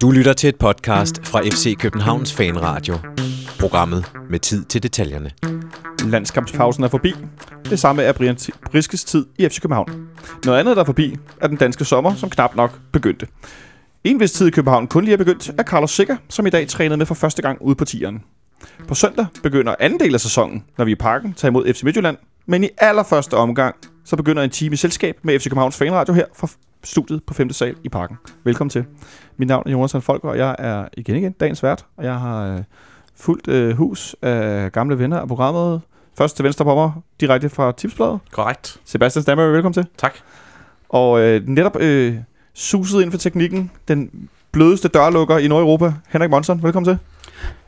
Du 0.00 0.10
lytter 0.10 0.32
til 0.32 0.48
et 0.48 0.56
podcast 0.56 1.26
fra 1.26 1.40
FC 1.40 1.76
Københavns 1.78 2.32
Fanradio. 2.32 2.94
Programmet 3.60 4.12
med 4.30 4.38
tid 4.38 4.64
til 4.64 4.82
detaljerne. 4.82 5.30
Landskampspausen 6.04 6.84
er 6.84 6.88
forbi. 6.88 7.14
Det 7.64 7.78
samme 7.78 8.02
er 8.02 8.12
Brian 8.12 8.36
Briskes 8.70 9.04
tid 9.04 9.26
i 9.38 9.48
FC 9.48 9.60
København. 9.60 10.08
Noget 10.44 10.58
andet, 10.58 10.76
der 10.76 10.82
er 10.82 10.86
forbi, 10.86 11.16
er 11.40 11.48
den 11.48 11.56
danske 11.56 11.84
sommer, 11.84 12.14
som 12.14 12.30
knap 12.30 12.56
nok 12.56 12.80
begyndte. 12.92 13.26
En 14.04 14.20
vis 14.20 14.32
tid 14.32 14.46
i 14.46 14.50
København 14.50 14.86
kun 14.86 15.04
lige 15.04 15.12
er 15.12 15.18
begyndt, 15.18 15.50
er 15.58 15.62
Carlos 15.62 15.90
Sikker, 15.90 16.16
som 16.28 16.46
i 16.46 16.50
dag 16.50 16.68
trænede 16.68 16.96
med 16.96 17.06
for 17.06 17.14
første 17.14 17.42
gang 17.42 17.62
ude 17.62 17.74
på 17.74 17.84
tieren. 17.84 18.22
På 18.88 18.94
søndag 18.94 19.26
begynder 19.42 19.74
anden 19.80 20.00
del 20.00 20.14
af 20.14 20.20
sæsonen, 20.20 20.64
når 20.78 20.84
vi 20.84 20.92
i 20.92 20.94
parken 20.94 21.34
tager 21.34 21.50
imod 21.50 21.74
FC 21.74 21.82
Midtjylland. 21.82 22.16
Men 22.46 22.64
i 22.64 22.68
allerførste 22.78 23.34
omgang, 23.34 23.74
så 24.10 24.16
begynder 24.16 24.42
en 24.42 24.50
time 24.50 24.72
i 24.72 24.76
selskab 24.76 25.18
med 25.22 25.38
FC 25.38 25.44
Københavns 25.44 25.76
Fanradio 25.76 26.14
her 26.14 26.24
fra 26.36 26.48
studiet 26.84 27.24
på 27.24 27.34
5. 27.34 27.52
sal 27.52 27.76
i 27.84 27.88
parken. 27.88 28.16
Velkommen 28.44 28.70
til. 28.70 28.84
Mit 29.36 29.48
navn 29.48 29.62
er 29.66 29.72
Jonas 29.72 29.96
Folk, 30.00 30.24
og 30.24 30.38
jeg 30.38 30.56
er 30.58 30.88
igen 30.96 31.16
igen 31.16 31.32
dagens 31.32 31.62
vært, 31.62 31.86
og 31.96 32.04
jeg 32.04 32.14
har 32.14 32.54
øh, 32.54 32.62
fuldt 33.16 33.48
øh, 33.48 33.76
hus 33.76 34.16
af 34.22 34.72
gamle 34.72 34.98
venner 34.98 35.18
af 35.18 35.28
programmet. 35.28 35.80
Først 36.18 36.36
til 36.36 36.44
venstre 36.44 36.64
på 36.64 36.74
mig, 36.74 36.92
direkte 37.20 37.48
fra 37.48 37.72
Tipsbladet. 37.72 38.18
Korrekt. 38.30 38.80
Sebastian 38.84 39.22
Stammer, 39.22 39.44
velkommen 39.44 39.72
til. 39.74 39.86
Tak. 39.98 40.14
Og 40.88 41.20
øh, 41.20 41.48
netop 41.48 41.76
øh, 41.80 42.14
suset 42.54 43.02
ind 43.02 43.10
for 43.10 43.18
teknikken, 43.18 43.70
den 43.88 44.28
blødeste 44.52 44.88
dørlukker 44.88 45.38
i 45.38 45.48
Nordeuropa, 45.48 45.92
Henrik 46.08 46.30
Monson, 46.30 46.62
velkommen 46.62 46.84
til. 46.84 46.98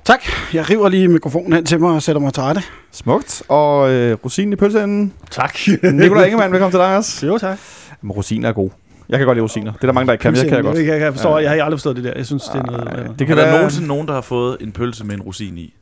Tak. 0.05 0.21
Jeg 0.55 0.71
river 0.71 0.89
lige 0.89 1.09
mikrofonen 1.09 1.53
hen 1.53 1.65
til 1.65 1.81
mig 1.81 1.91
og 1.91 2.03
sætter 2.03 2.21
mig 2.21 2.35
til 2.35 2.43
rette. 2.43 2.63
Smukt. 2.93 3.43
Og 3.49 3.91
øh, 3.93 4.17
rosinen 4.25 4.53
i 4.53 4.57
pølseenden. 4.57 5.13
Tak. 5.31 5.59
Nikolaj 5.83 6.25
Ingemann, 6.25 6.53
velkommen 6.53 6.73
til 6.73 6.81
dig 6.81 6.97
også. 6.97 7.27
Jo, 7.27 7.39
tak. 7.39 7.59
Men 8.03 8.13
rosiner 8.13 8.49
er 8.49 8.53
god. 8.53 8.71
Jeg 9.09 9.19
kan 9.19 9.27
godt 9.27 9.37
lide 9.37 9.43
rosiner. 9.43 9.73
Det 9.73 9.83
er 9.83 9.87
der 9.87 9.93
mange, 9.93 10.07
der 10.07 10.13
ikke 10.13 10.23
kan, 10.23 10.33
men 10.33 10.39
jeg 10.39 10.47
kan 10.49 10.57
jeg 10.57 10.65
godt. 10.65 10.79
Jeg, 10.79 11.01
jeg, 11.01 11.13
forstår, 11.13 11.39
jeg 11.39 11.51
har 11.51 11.57
aldrig 11.65 11.79
forstået 11.79 11.97
det 11.97 12.05
der. 12.05 12.13
Jeg 12.17 12.27
synes, 12.27 12.43
det 12.43 12.55
er 12.61 12.63
noget... 12.67 12.89
Øh, 12.99 13.19
det 13.19 13.27
kan 13.27 13.37
der 13.37 13.43
være- 13.45 13.53
nogensinde 13.57 13.89
nogen, 13.89 14.09
der 14.09 14.15
har 14.15 14.21
fået 14.21 14.57
en 14.61 14.73
pølse 14.73 15.05
med 15.05 15.15
en 15.15 15.23
rosin 15.23 15.59
i? 15.59 15.75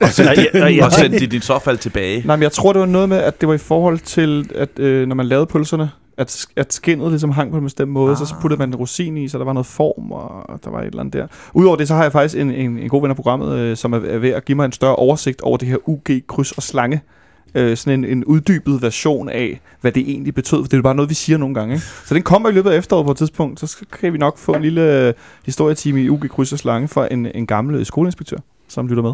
og 0.00 0.06
Og 0.84 0.92
sendt 0.92 1.20
det 1.20 1.32
i 1.32 1.40
så 1.40 1.58
fald 1.58 1.78
tilbage? 1.78 2.22
Nej, 2.26 2.36
men 2.36 2.42
jeg 2.42 2.52
tror, 2.52 2.72
det 2.72 2.80
var 2.80 2.86
noget 2.86 3.08
med, 3.08 3.16
at 3.18 3.40
det 3.40 3.48
var 3.48 3.54
i 3.54 3.58
forhold 3.58 3.98
til, 3.98 4.50
at 4.54 4.78
øh, 4.78 5.08
når 5.08 5.14
man 5.14 5.26
lavede 5.26 5.46
pølserne, 5.46 5.90
at, 6.18 6.46
at 6.56 6.72
skinnet 6.72 7.10
ligesom 7.10 7.30
hang 7.30 7.50
på 7.50 7.56
en 7.56 7.64
bestemt 7.64 7.90
måde, 7.92 8.10
ah. 8.10 8.16
så 8.18 8.34
puttede 8.40 8.58
man 8.58 8.68
en 8.68 8.74
rosin 8.74 9.16
i, 9.16 9.28
så 9.28 9.38
der 9.38 9.44
var 9.44 9.52
noget 9.52 9.66
form, 9.66 10.12
og 10.12 10.60
der 10.64 10.70
var 10.70 10.80
et 10.80 10.86
eller 10.86 11.00
andet 11.00 11.12
der. 11.12 11.26
Udover 11.54 11.76
det, 11.76 11.88
så 11.88 11.94
har 11.94 12.02
jeg 12.02 12.12
faktisk 12.12 12.40
en, 12.40 12.50
en, 12.50 12.78
en 12.78 12.88
god 12.88 13.00
ven 13.02 13.10
af 13.10 13.16
programmet, 13.16 13.58
øh, 13.58 13.76
som 13.76 13.92
er, 13.92 13.96
er 13.96 14.18
ved 14.18 14.30
at 14.30 14.44
give 14.44 14.56
mig 14.56 14.64
en 14.64 14.72
større 14.72 14.96
oversigt 14.96 15.40
over 15.40 15.56
det 15.56 15.68
her 15.68 15.76
UG 15.88 16.04
kryds 16.26 16.52
og 16.52 16.62
slange. 16.62 17.00
Øh, 17.54 17.76
sådan 17.76 18.04
en, 18.04 18.10
en 18.18 18.24
uddybet 18.24 18.82
version 18.82 19.28
af, 19.28 19.60
hvad 19.80 19.92
det 19.92 20.10
egentlig 20.10 20.34
betød, 20.34 20.58
for 20.58 20.64
det 20.64 20.72
er 20.72 20.76
jo 20.78 20.82
bare 20.82 20.94
noget, 20.94 21.08
vi 21.08 21.14
siger 21.14 21.38
nogle 21.38 21.54
gange. 21.54 21.74
Ikke? 21.74 21.86
Så 22.04 22.14
den 22.14 22.22
kommer 22.22 22.48
i 22.48 22.52
løbet 22.52 22.70
af 22.70 22.76
efteråret 22.78 23.04
på 23.06 23.10
et 23.10 23.16
tidspunkt, 23.16 23.60
så 23.60 23.66
skal- 23.66 23.86
kan 24.00 24.12
vi 24.12 24.18
nok 24.18 24.38
få 24.38 24.52
en 24.52 24.62
lille 24.62 25.06
øh, 25.08 25.12
historietime 25.46 26.02
i 26.02 26.08
UG 26.10 26.30
kryds 26.30 26.52
og 26.52 26.58
slange 26.58 26.88
fra 26.88 27.08
en, 27.10 27.26
en 27.34 27.46
gammel 27.46 27.76
øh, 27.76 27.86
skoleinspektør, 27.86 28.36
som 28.68 28.88
lytter 28.88 29.02
med. 29.02 29.12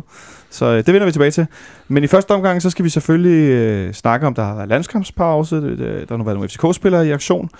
Så 0.50 0.66
øh, 0.66 0.76
det 0.76 0.94
vender 0.94 1.04
vi 1.06 1.12
tilbage 1.12 1.30
til. 1.30 1.46
Men 1.88 2.04
i 2.04 2.06
første 2.06 2.30
omgang, 2.30 2.62
så 2.62 2.70
skal 2.70 2.84
vi 2.84 2.90
selvfølgelig 2.90 3.50
øh, 3.50 3.92
snakke 3.92 4.26
om, 4.26 4.34
der 4.34 4.44
har 4.44 4.54
været 4.54 4.68
landskampspause, 4.68 5.56
der 5.56 6.06
har 6.08 6.16
nu 6.16 6.24
været 6.24 6.36
nogle 6.36 6.48
FCK-spillere 6.48 7.06
i 7.06 7.10
aktion. 7.10 7.50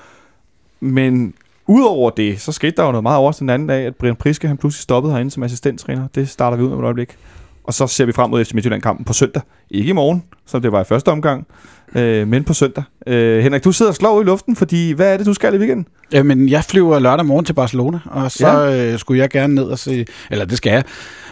Men 0.80 1.34
udover 1.66 2.10
det, 2.10 2.41
så 2.41 2.52
skete 2.52 2.77
der 2.77 2.84
jo 2.84 2.91
noget 2.91 3.02
meget 3.02 3.19
over 3.19 3.32
den 3.32 3.50
anden 3.50 3.69
dag, 3.69 3.86
at 3.86 3.97
Brian 3.97 4.16
Priske 4.16 4.48
han 4.48 4.56
pludselig 4.56 4.82
stoppede 4.82 5.12
herinde 5.12 5.30
som 5.30 5.42
assistenttræner. 5.42 6.08
Det 6.14 6.28
starter 6.28 6.56
vi 6.56 6.62
ud 6.62 6.69
med 6.69 6.78
et 6.78 6.84
øjeblik. 6.84 7.16
Og 7.64 7.74
så 7.74 7.86
ser 7.86 8.04
vi 8.04 8.12
frem 8.12 8.30
mod 8.30 8.44
FC 8.44 8.52
Midtjylland-kampen 8.52 9.04
på 9.04 9.12
søndag. 9.12 9.42
Ikke 9.70 9.91
i 9.91 9.92
morgen, 9.92 10.25
som 10.47 10.62
det 10.62 10.72
var 10.72 10.80
i 10.80 10.84
første 10.84 11.08
omgang, 11.08 11.47
øh, 11.94 12.28
men 12.28 12.44
på 12.44 12.55
søndag. 12.55 12.84
Øh, 13.06 13.42
Henrik, 13.42 13.64
du 13.64 13.72
sidder 13.72 13.91
og 13.91 13.96
slår 13.96 14.19
ud 14.19 14.22
i 14.22 14.27
luften, 14.27 14.56
fordi 14.56 14.92
hvad 14.92 15.12
er 15.12 15.16
det, 15.16 15.27
du 15.27 15.34
skal 15.34 15.55
i 15.55 15.58
weekenden? 15.58 15.86
Jamen, 16.12 16.48
jeg 16.48 16.64
flyver 16.64 16.98
lørdag 16.98 17.27
morgen 17.27 17.44
til 17.44 17.52
Barcelona, 17.52 17.98
og 18.05 18.30
så 18.30 18.48
ja. 18.48 18.92
øh, 18.92 18.98
skulle 18.98 19.20
jeg 19.20 19.30
gerne 19.30 19.55
ned 19.55 19.64
og 19.64 19.78
se, 19.78 20.06
eller 20.30 20.44
det 20.44 20.56
skal 20.56 20.70
jeg, 20.70 20.84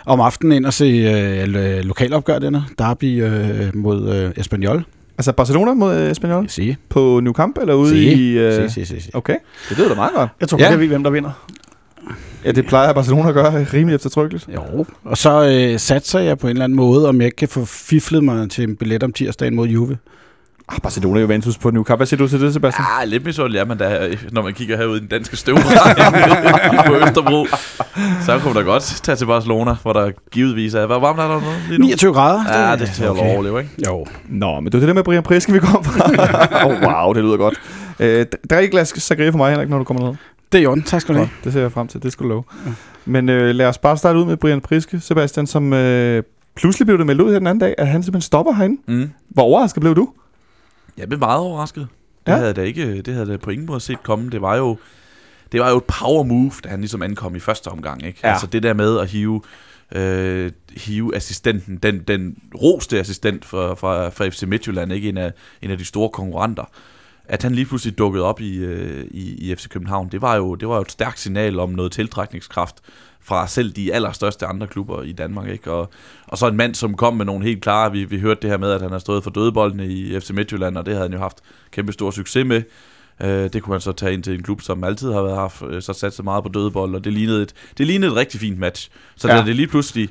om 0.07 0.21
aftenen 0.21 0.53
ind 0.53 0.67
og 0.67 0.73
se 0.73 0.85
øh, 0.85 1.45
lo- 1.45 1.83
lokalopgør 1.83 2.39
denne, 2.39 2.65
Derby 2.79 3.23
øh, 3.25 3.77
mod 3.77 4.15
øh, 4.15 4.31
Espanyol. 4.37 4.85
Altså 5.19 5.33
Barcelona 5.33 5.75
mod 5.75 5.95
øh, 5.95 6.11
Espanyol 6.11 6.49
Se, 6.49 6.77
på 6.89 7.21
New 7.23 7.33
Camp, 7.33 7.59
eller 7.59 7.75
ude 7.75 7.91
se, 7.91 7.99
i... 7.99 8.39
Øh... 8.39 8.53
se, 8.53 8.71
se, 8.71 8.87
se, 8.87 9.01
se. 9.01 9.11
Okay, 9.15 9.37
det 9.69 9.79
lyder 9.79 9.89
da 9.89 9.95
meget 9.95 10.13
godt. 10.15 10.31
Jeg 10.41 10.49
tror 10.49 10.59
ja. 10.59 10.71
jeg 10.71 10.81
ved, 10.81 10.87
hvem 10.87 11.03
der 11.03 11.11
vinder. 11.11 11.31
Ja, 12.45 12.53
det 12.53 12.67
plejer 12.67 12.93
Barcelona 12.93 13.29
at 13.29 13.35
gøre 13.35 13.65
rimelig 13.65 13.95
eftertrykkeligt. 13.95 14.49
Jo, 14.55 14.87
og 15.05 15.17
så 15.17 15.49
øh, 15.49 15.79
satser 15.79 16.19
jeg 16.19 16.39
på 16.39 16.47
en 16.47 16.51
eller 16.51 16.65
anden 16.65 16.77
måde, 16.77 17.09
om 17.09 17.19
jeg 17.21 17.25
ikke 17.25 17.37
kan 17.37 17.49
få 17.49 17.65
fiflet 17.65 18.25
mig 18.25 18.51
til 18.51 18.65
en 18.65 18.77
billet 18.77 19.03
om 19.03 19.13
tirsdagen 19.13 19.55
mod 19.55 19.69
Juve. 19.69 19.97
Ah, 20.69 20.81
Barcelona 20.83 21.21
Juventus 21.21 21.59
på 21.59 21.71
New 21.71 21.85
Camp. 21.85 21.99
Hvad 21.99 22.07
siger 22.07 22.19
du 22.19 22.29
til 22.29 22.41
det, 22.41 22.53
Sebastian? 22.53 22.87
Ja, 23.01 23.05
lidt 23.05 23.25
misundelig 23.25 23.59
er 23.59 23.65
man 23.65 23.79
da, 23.79 24.15
når 24.33 24.43
man 24.43 24.55
kigger 24.55 24.77
herude 24.77 24.97
i 24.97 25.01
den 25.01 25.09
danske 25.09 25.37
støvregn 25.37 26.87
på 26.87 26.95
Østerbro. 26.95 27.47
Så 28.25 28.39
kunne 28.39 28.55
man 28.55 28.65
da 28.65 28.71
godt 28.71 28.83
tage 29.03 29.17
til 29.17 29.27
Barcelona, 29.27 29.77
hvor 29.83 29.93
der 29.93 30.11
givetvis 30.31 30.75
er... 30.75 30.87
Hvad 30.87 30.99
varmt 31.01 31.21
er 31.21 31.29
der 31.29 31.41
nu 31.41 31.47
lige 31.69 31.79
nu? 31.79 31.85
29 31.85 32.13
grader. 32.13 32.69
Ja, 32.69 32.77
det 32.77 32.89
er 32.89 32.93
til 32.93 33.05
at 33.05 33.11
okay. 33.11 33.35
overleve, 33.35 33.61
ikke? 33.61 33.73
Jo. 33.87 34.07
Nå, 34.29 34.61
men 34.61 34.65
det 34.65 34.75
var 34.75 34.81
det 34.81 34.89
der 34.89 34.95
med 34.95 35.05
Brian 35.05 35.23
Priske, 35.23 35.53
vi 35.53 35.59
kom 35.59 35.85
fra. 35.85 36.11
oh, 36.67 36.83
wow, 36.83 37.13
det 37.13 37.25
lyder 37.25 37.37
godt. 37.37 37.61
Øh, 38.01 38.27
drik 38.51 38.65
et 38.65 38.71
glas 38.71 38.89
sangria 38.97 39.31
for 39.31 39.39
mig, 39.39 39.51
Henrik, 39.51 39.69
når 39.69 39.79
du 39.79 39.85
kommer 39.85 40.09
ned. 40.09 40.17
Det 40.53 40.59
er 40.59 40.63
jo 40.63 40.83
Tak 40.87 41.01
skal 41.01 41.15
du 41.15 41.19
have. 41.19 41.31
Det 41.45 41.53
ser 41.53 41.61
jeg 41.61 41.73
frem 41.73 41.89
til, 41.89 42.03
det 42.03 42.13
skulle 42.13 42.29
du 42.29 42.35
love. 42.35 42.45
Men 43.05 43.29
øh, 43.29 43.55
lad 43.55 43.67
os 43.67 43.79
bare 43.79 43.97
starte 43.97 44.19
ud 44.19 44.25
med 44.25 44.37
Brian 44.37 44.61
Priske, 44.61 45.01
Sebastian, 45.01 45.47
som 45.47 45.73
øh, 45.73 46.23
pludselig 46.57 46.87
blev 46.87 46.99
det 46.99 47.07
meldt 47.07 47.21
ud 47.21 47.33
her 47.33 47.39
den 47.39 47.47
anden 47.47 47.61
dag, 47.61 47.75
at 47.79 47.87
han 47.87 48.03
simpelthen 48.03 48.27
stopper 48.27 48.53
herinde. 48.53 48.81
Mm. 48.87 49.11
Hvor 49.29 49.43
overrasket 49.43 49.81
blev 49.81 49.97
du? 49.97 50.09
Jeg 50.99 51.09
blev 51.09 51.19
meget 51.19 51.41
overrasket. 51.41 51.89
Det, 52.27 52.33
Ja. 52.33 52.37
havde 52.37 52.47
jeg 52.47 52.57
da 52.57 52.63
ikke, 52.63 53.03
det 53.03 53.15
havde 53.15 53.31
jeg 53.31 53.41
på 53.41 53.51
ingen 53.51 53.67
måde 53.67 53.81
set 53.81 54.03
komme. 54.03 54.31
Det 54.31 54.43
var 54.43 54.57
jo, 54.57 54.79
det 55.53 55.61
var 55.61 55.71
jo 55.71 55.77
et 55.77 55.85
power 55.85 56.23
move, 56.23 56.53
da 56.65 56.69
han 56.69 56.81
ligesom 56.81 57.03
ankom 57.03 57.37
i 57.37 57.41
første 57.41 57.69
omgang. 57.69 58.07
Ikke? 58.07 58.19
Ja. 58.25 58.31
Altså 58.31 58.47
det 58.47 58.63
der 58.63 58.75
med 58.75 58.99
at 58.99 59.09
hive, 59.09 59.43
øh, 59.95 60.53
hive 60.77 61.17
assistenten, 61.17 61.77
den, 61.77 61.99
den 62.09 62.39
roste 62.55 63.01
assistent 63.01 63.45
fra, 63.45 63.75
fra, 63.75 64.09
fra 64.09 64.29
FC 64.29 64.43
Midtjylland, 64.43 64.93
ikke 64.93 65.09
en 65.09 65.17
af, 65.17 65.33
en 65.63 65.71
af 65.71 65.79
de 65.79 65.85
store 65.85 66.09
konkurrenter, 66.11 66.65
at 67.29 67.43
han 67.43 67.55
lige 67.55 67.67
pludselig 67.67 67.99
dukkede 67.99 68.25
op 68.25 68.41
i, 68.41 68.57
øh, 68.57 69.07
i, 69.11 69.51
i 69.51 69.55
FC 69.55 69.69
København, 69.69 70.09
det 70.13 70.23
var, 70.23 70.37
jo, 70.37 70.55
det 70.55 70.69
var 70.69 70.75
jo 70.75 70.81
et 70.81 70.93
stærkt 70.93 71.21
signal 71.21 71.59
om 71.59 71.71
noget 71.71 71.93
tiltrækningskraft 71.93 72.77
fra 73.21 73.47
selv 73.47 73.73
de 73.73 73.95
allerstørste 73.95 74.47
andre 74.47 74.67
klubber 74.67 75.03
i 75.03 75.13
Danmark. 75.13 75.49
Ikke? 75.49 75.73
Og, 75.73 75.91
og 76.27 76.39
så 76.39 76.49
en 76.49 76.57
mand, 76.57 76.75
som 76.75 76.95
kom 76.95 77.17
med 77.17 77.25
nogle 77.25 77.45
helt 77.45 77.63
klare, 77.63 77.93
vi, 77.93 78.05
vi 78.05 78.21
hørte 78.21 78.41
det 78.43 78.51
her 78.51 78.59
med, 78.59 78.71
at 78.71 78.83
han 78.83 78.91
har 78.91 78.99
stået 78.99 79.25
for 79.25 79.31
dødeboldene 79.31 79.87
i 79.87 80.21
FC 80.21 80.31
Midtjylland, 80.31 80.79
og 80.79 80.87
det 80.87 80.95
havde 80.95 81.09
han 81.09 81.13
jo 81.13 81.19
haft 81.19 81.39
kæmpe 81.71 81.93
stor 81.93 82.11
succes 82.11 82.47
med. 82.47 82.63
Øh, 83.23 83.53
det 83.53 83.63
kunne 83.63 83.75
han 83.75 83.81
så 83.81 83.93
tage 83.93 84.13
ind 84.13 84.23
til 84.23 84.35
en 84.35 84.43
klub, 84.43 84.63
som 84.63 84.85
altid 84.85 85.13
har 85.13 85.23
været 85.23 85.37
haft, 85.37 85.63
øh, 85.69 85.83
så 85.83 85.93
sat 85.93 86.13
sig 86.13 86.25
meget 86.25 86.45
på 86.45 86.49
dødebold, 86.49 86.95
og 86.95 87.05
det 87.05 87.13
lignede 87.13 87.43
et, 87.43 87.55
det 87.79 87.87
lignede 87.87 88.13
et 88.13 88.17
rigtig 88.17 88.41
fint 88.41 88.59
match. 88.59 88.91
Så 89.17 89.29
ja. 89.29 89.37
da 89.37 89.47
det 89.47 89.57
lige 89.57 89.69
pludselig, 89.69 90.09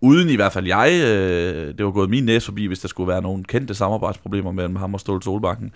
uden 0.00 0.28
i 0.28 0.36
hvert 0.36 0.52
fald 0.52 0.66
jeg, 0.66 0.92
øh, 1.04 1.74
det 1.78 1.84
var 1.84 1.90
gået 1.90 2.10
min 2.10 2.24
næse 2.24 2.44
forbi, 2.44 2.66
hvis 2.66 2.78
der 2.78 2.88
skulle 2.88 3.08
være 3.08 3.22
nogle 3.22 3.44
kendte 3.44 3.74
samarbejdsproblemer 3.74 4.52
mellem 4.52 4.76
ham 4.76 4.94
og 4.94 5.00
Ståle 5.00 5.22
Solbakken, 5.22 5.72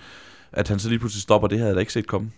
at 0.52 0.68
han 0.68 0.78
så 0.78 0.88
lige 0.88 0.98
pludselig 0.98 1.22
stopper, 1.22 1.48
det 1.48 1.58
havde 1.58 1.68
jeg 1.68 1.74
da 1.74 1.80
ikke 1.80 1.92
set 1.92 2.06
komme. 2.06 2.30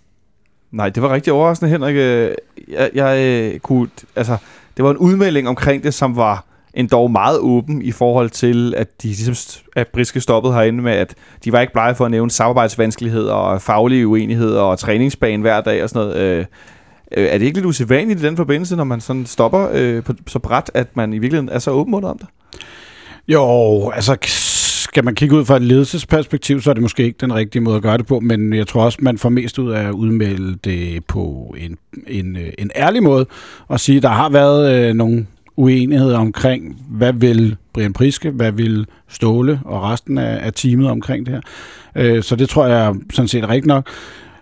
Nej, 0.71 0.89
det 0.89 1.03
var 1.03 1.15
rigtig 1.15 1.33
overraskende, 1.33 1.71
Henrik. 1.71 1.97
Øh, 1.97 2.35
Jeg, 2.69 2.91
jeg 2.95 3.19
øh, 3.19 3.61
kunne, 3.61 3.89
altså, 4.17 4.37
det 4.77 4.85
var 4.85 4.91
en 4.91 4.97
udmelding 4.97 5.49
omkring 5.49 5.85
det, 5.85 5.95
som 5.95 6.17
var 6.17 6.45
endda 6.75 7.07
meget 7.07 7.39
åben 7.39 7.83
i 7.83 7.93
forhold 7.93 8.31
til, 8.31 8.75
at 8.77 9.03
de 9.03 9.09
ligesom, 9.09 9.63
at 9.77 9.89
Briske 9.89 10.21
stoppede 10.21 10.55
herinde 10.55 10.83
med, 10.83 10.93
at 10.93 11.15
de 11.45 11.53
var 11.53 11.61
ikke 11.61 11.73
blege 11.73 11.95
for 11.95 12.05
at 12.05 12.11
nævne 12.11 12.31
samarbejdsvanskeligheder 12.31 13.33
og 13.33 13.63
faglige 13.63 14.07
uenigheder 14.07 14.61
og 14.61 14.79
træningsbane 14.79 15.41
hver 15.41 15.61
dag 15.61 15.83
og 15.83 15.89
sådan 15.89 16.09
noget. 16.09 16.17
Øh, 16.17 16.45
er 17.11 17.39
det 17.39 17.47
ikke 17.47 17.57
lidt 17.57 17.67
usædvanligt 17.67 18.21
i 18.21 18.27
den 18.27 18.37
forbindelse, 18.37 18.77
når 18.77 18.85
man 18.85 19.01
sådan 19.01 19.27
stopper 19.27 19.69
øh, 19.73 20.03
på, 20.03 20.13
så 20.27 20.39
bræt, 20.39 20.71
at 20.75 20.97
man 20.97 21.13
i 21.13 21.19
virkeligheden 21.19 21.49
er 21.49 21.59
så 21.59 21.71
åben 21.71 21.95
om 21.95 22.19
det? 22.19 22.27
Jo, 23.29 23.91
altså 23.91 24.17
skal 24.93 25.05
man 25.05 25.15
kigge 25.15 25.37
ud 25.37 25.45
fra 25.45 25.57
et 25.57 25.63
ledelsesperspektiv, 25.63 26.61
så 26.61 26.71
er 26.71 26.75
det 26.75 26.83
måske 26.83 27.05
ikke 27.05 27.19
den 27.21 27.35
rigtige 27.35 27.63
måde 27.63 27.77
at 27.77 27.83
gøre 27.83 27.99
det 27.99 28.07
på, 28.07 28.21
men 28.21 28.53
jeg 28.53 28.67
tror 28.67 28.85
også, 28.85 28.99
man 29.01 29.19
får 29.19 29.29
mest 29.29 29.59
ud 29.59 29.71
af 29.71 29.83
at 29.83 29.91
udmelde 29.91 30.57
det 30.65 31.05
på 31.05 31.55
en, 31.59 31.77
en, 32.07 32.37
en 32.59 32.71
ærlig 32.77 33.03
måde, 33.03 33.27
og 33.69 33.81
sige, 33.81 33.97
at 33.97 34.03
der 34.03 34.09
har 34.09 34.29
været 34.29 34.75
øh, 34.75 34.95
nogle 34.95 35.27
uenigheder 35.57 36.19
omkring, 36.19 36.77
hvad 36.89 37.13
vil 37.13 37.57
Brian 37.73 37.93
Priske, 37.93 38.31
hvad 38.31 38.53
vil 38.53 38.87
Ståle 39.09 39.61
og 39.65 39.83
resten 39.83 40.19
af, 40.19 40.47
af 40.47 40.53
teamet 40.53 40.91
omkring 40.91 41.27
det 41.27 41.35
her. 41.35 41.41
Øh, 41.97 42.23
så 42.23 42.37
det 42.37 42.49
tror 42.49 42.67
jeg 42.67 42.95
sådan 43.13 43.29
set 43.29 43.45
er 43.45 43.49
rigtigt 43.49 43.67
nok. 43.67 43.89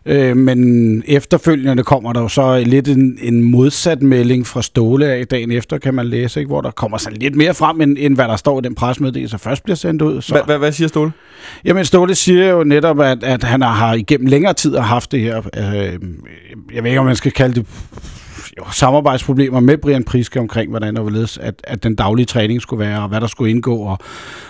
Øh, 0.06 0.36
men 0.36 1.02
efterfølgende 1.06 1.82
kommer 1.82 2.12
der 2.12 2.20
jo 2.20 2.28
så 2.28 2.64
lidt 2.66 2.88
en, 2.88 3.18
en 3.22 3.42
modsat 3.42 4.02
melding 4.02 4.46
fra 4.46 4.62
Ståle 4.62 5.06
af 5.06 5.26
dagen 5.26 5.52
efter, 5.52 5.78
kan 5.78 5.94
man 5.94 6.06
læse, 6.06 6.40
ikke? 6.40 6.48
hvor 6.48 6.60
der 6.60 6.70
kommer 6.70 6.98
så 6.98 7.10
lidt 7.10 7.36
mere 7.36 7.54
frem, 7.54 7.80
end, 7.80 7.96
end 7.98 8.14
hvad 8.14 8.28
der 8.28 8.36
står 8.36 8.58
i 8.58 8.62
den 8.62 8.74
presmeddelelse, 8.74 9.32
der 9.32 9.38
først 9.38 9.64
bliver 9.64 9.76
sendt 9.76 10.02
ud. 10.02 10.22
Så. 10.22 10.34
Hva, 10.34 10.42
hva, 10.42 10.56
hvad 10.56 10.72
siger 10.72 10.88
Ståle? 10.88 11.12
Jamen 11.64 11.84
Ståle 11.84 12.14
siger 12.14 12.50
jo 12.50 12.64
netop, 12.64 13.00
at, 13.00 13.24
at 13.24 13.44
han 13.44 13.62
har 13.62 13.94
igennem 13.94 14.26
længere 14.26 14.54
tid 14.54 14.76
har 14.76 14.82
haft 14.82 15.12
det 15.12 15.20
her, 15.20 15.36
øh, 15.38 15.98
jeg 16.74 16.82
ved 16.82 16.90
ikke, 16.90 17.00
om 17.00 17.06
man 17.06 17.16
skal 17.16 17.32
kalde 17.32 17.54
det 17.54 17.66
jo, 18.58 18.64
samarbejdsproblemer 18.72 19.60
med 19.60 19.78
Brian 19.78 20.04
Priske 20.04 20.40
omkring, 20.40 20.70
hvordan 20.70 20.96
og 20.96 21.02
hvorledes, 21.02 21.38
at, 21.38 21.54
at 21.64 21.82
den 21.82 21.94
daglige 21.94 22.26
træning 22.26 22.62
skulle 22.62 22.80
være, 22.80 23.02
og 23.02 23.08
hvad 23.08 23.20
der 23.20 23.26
skulle 23.26 23.50
indgå, 23.50 23.76
og, 23.76 23.98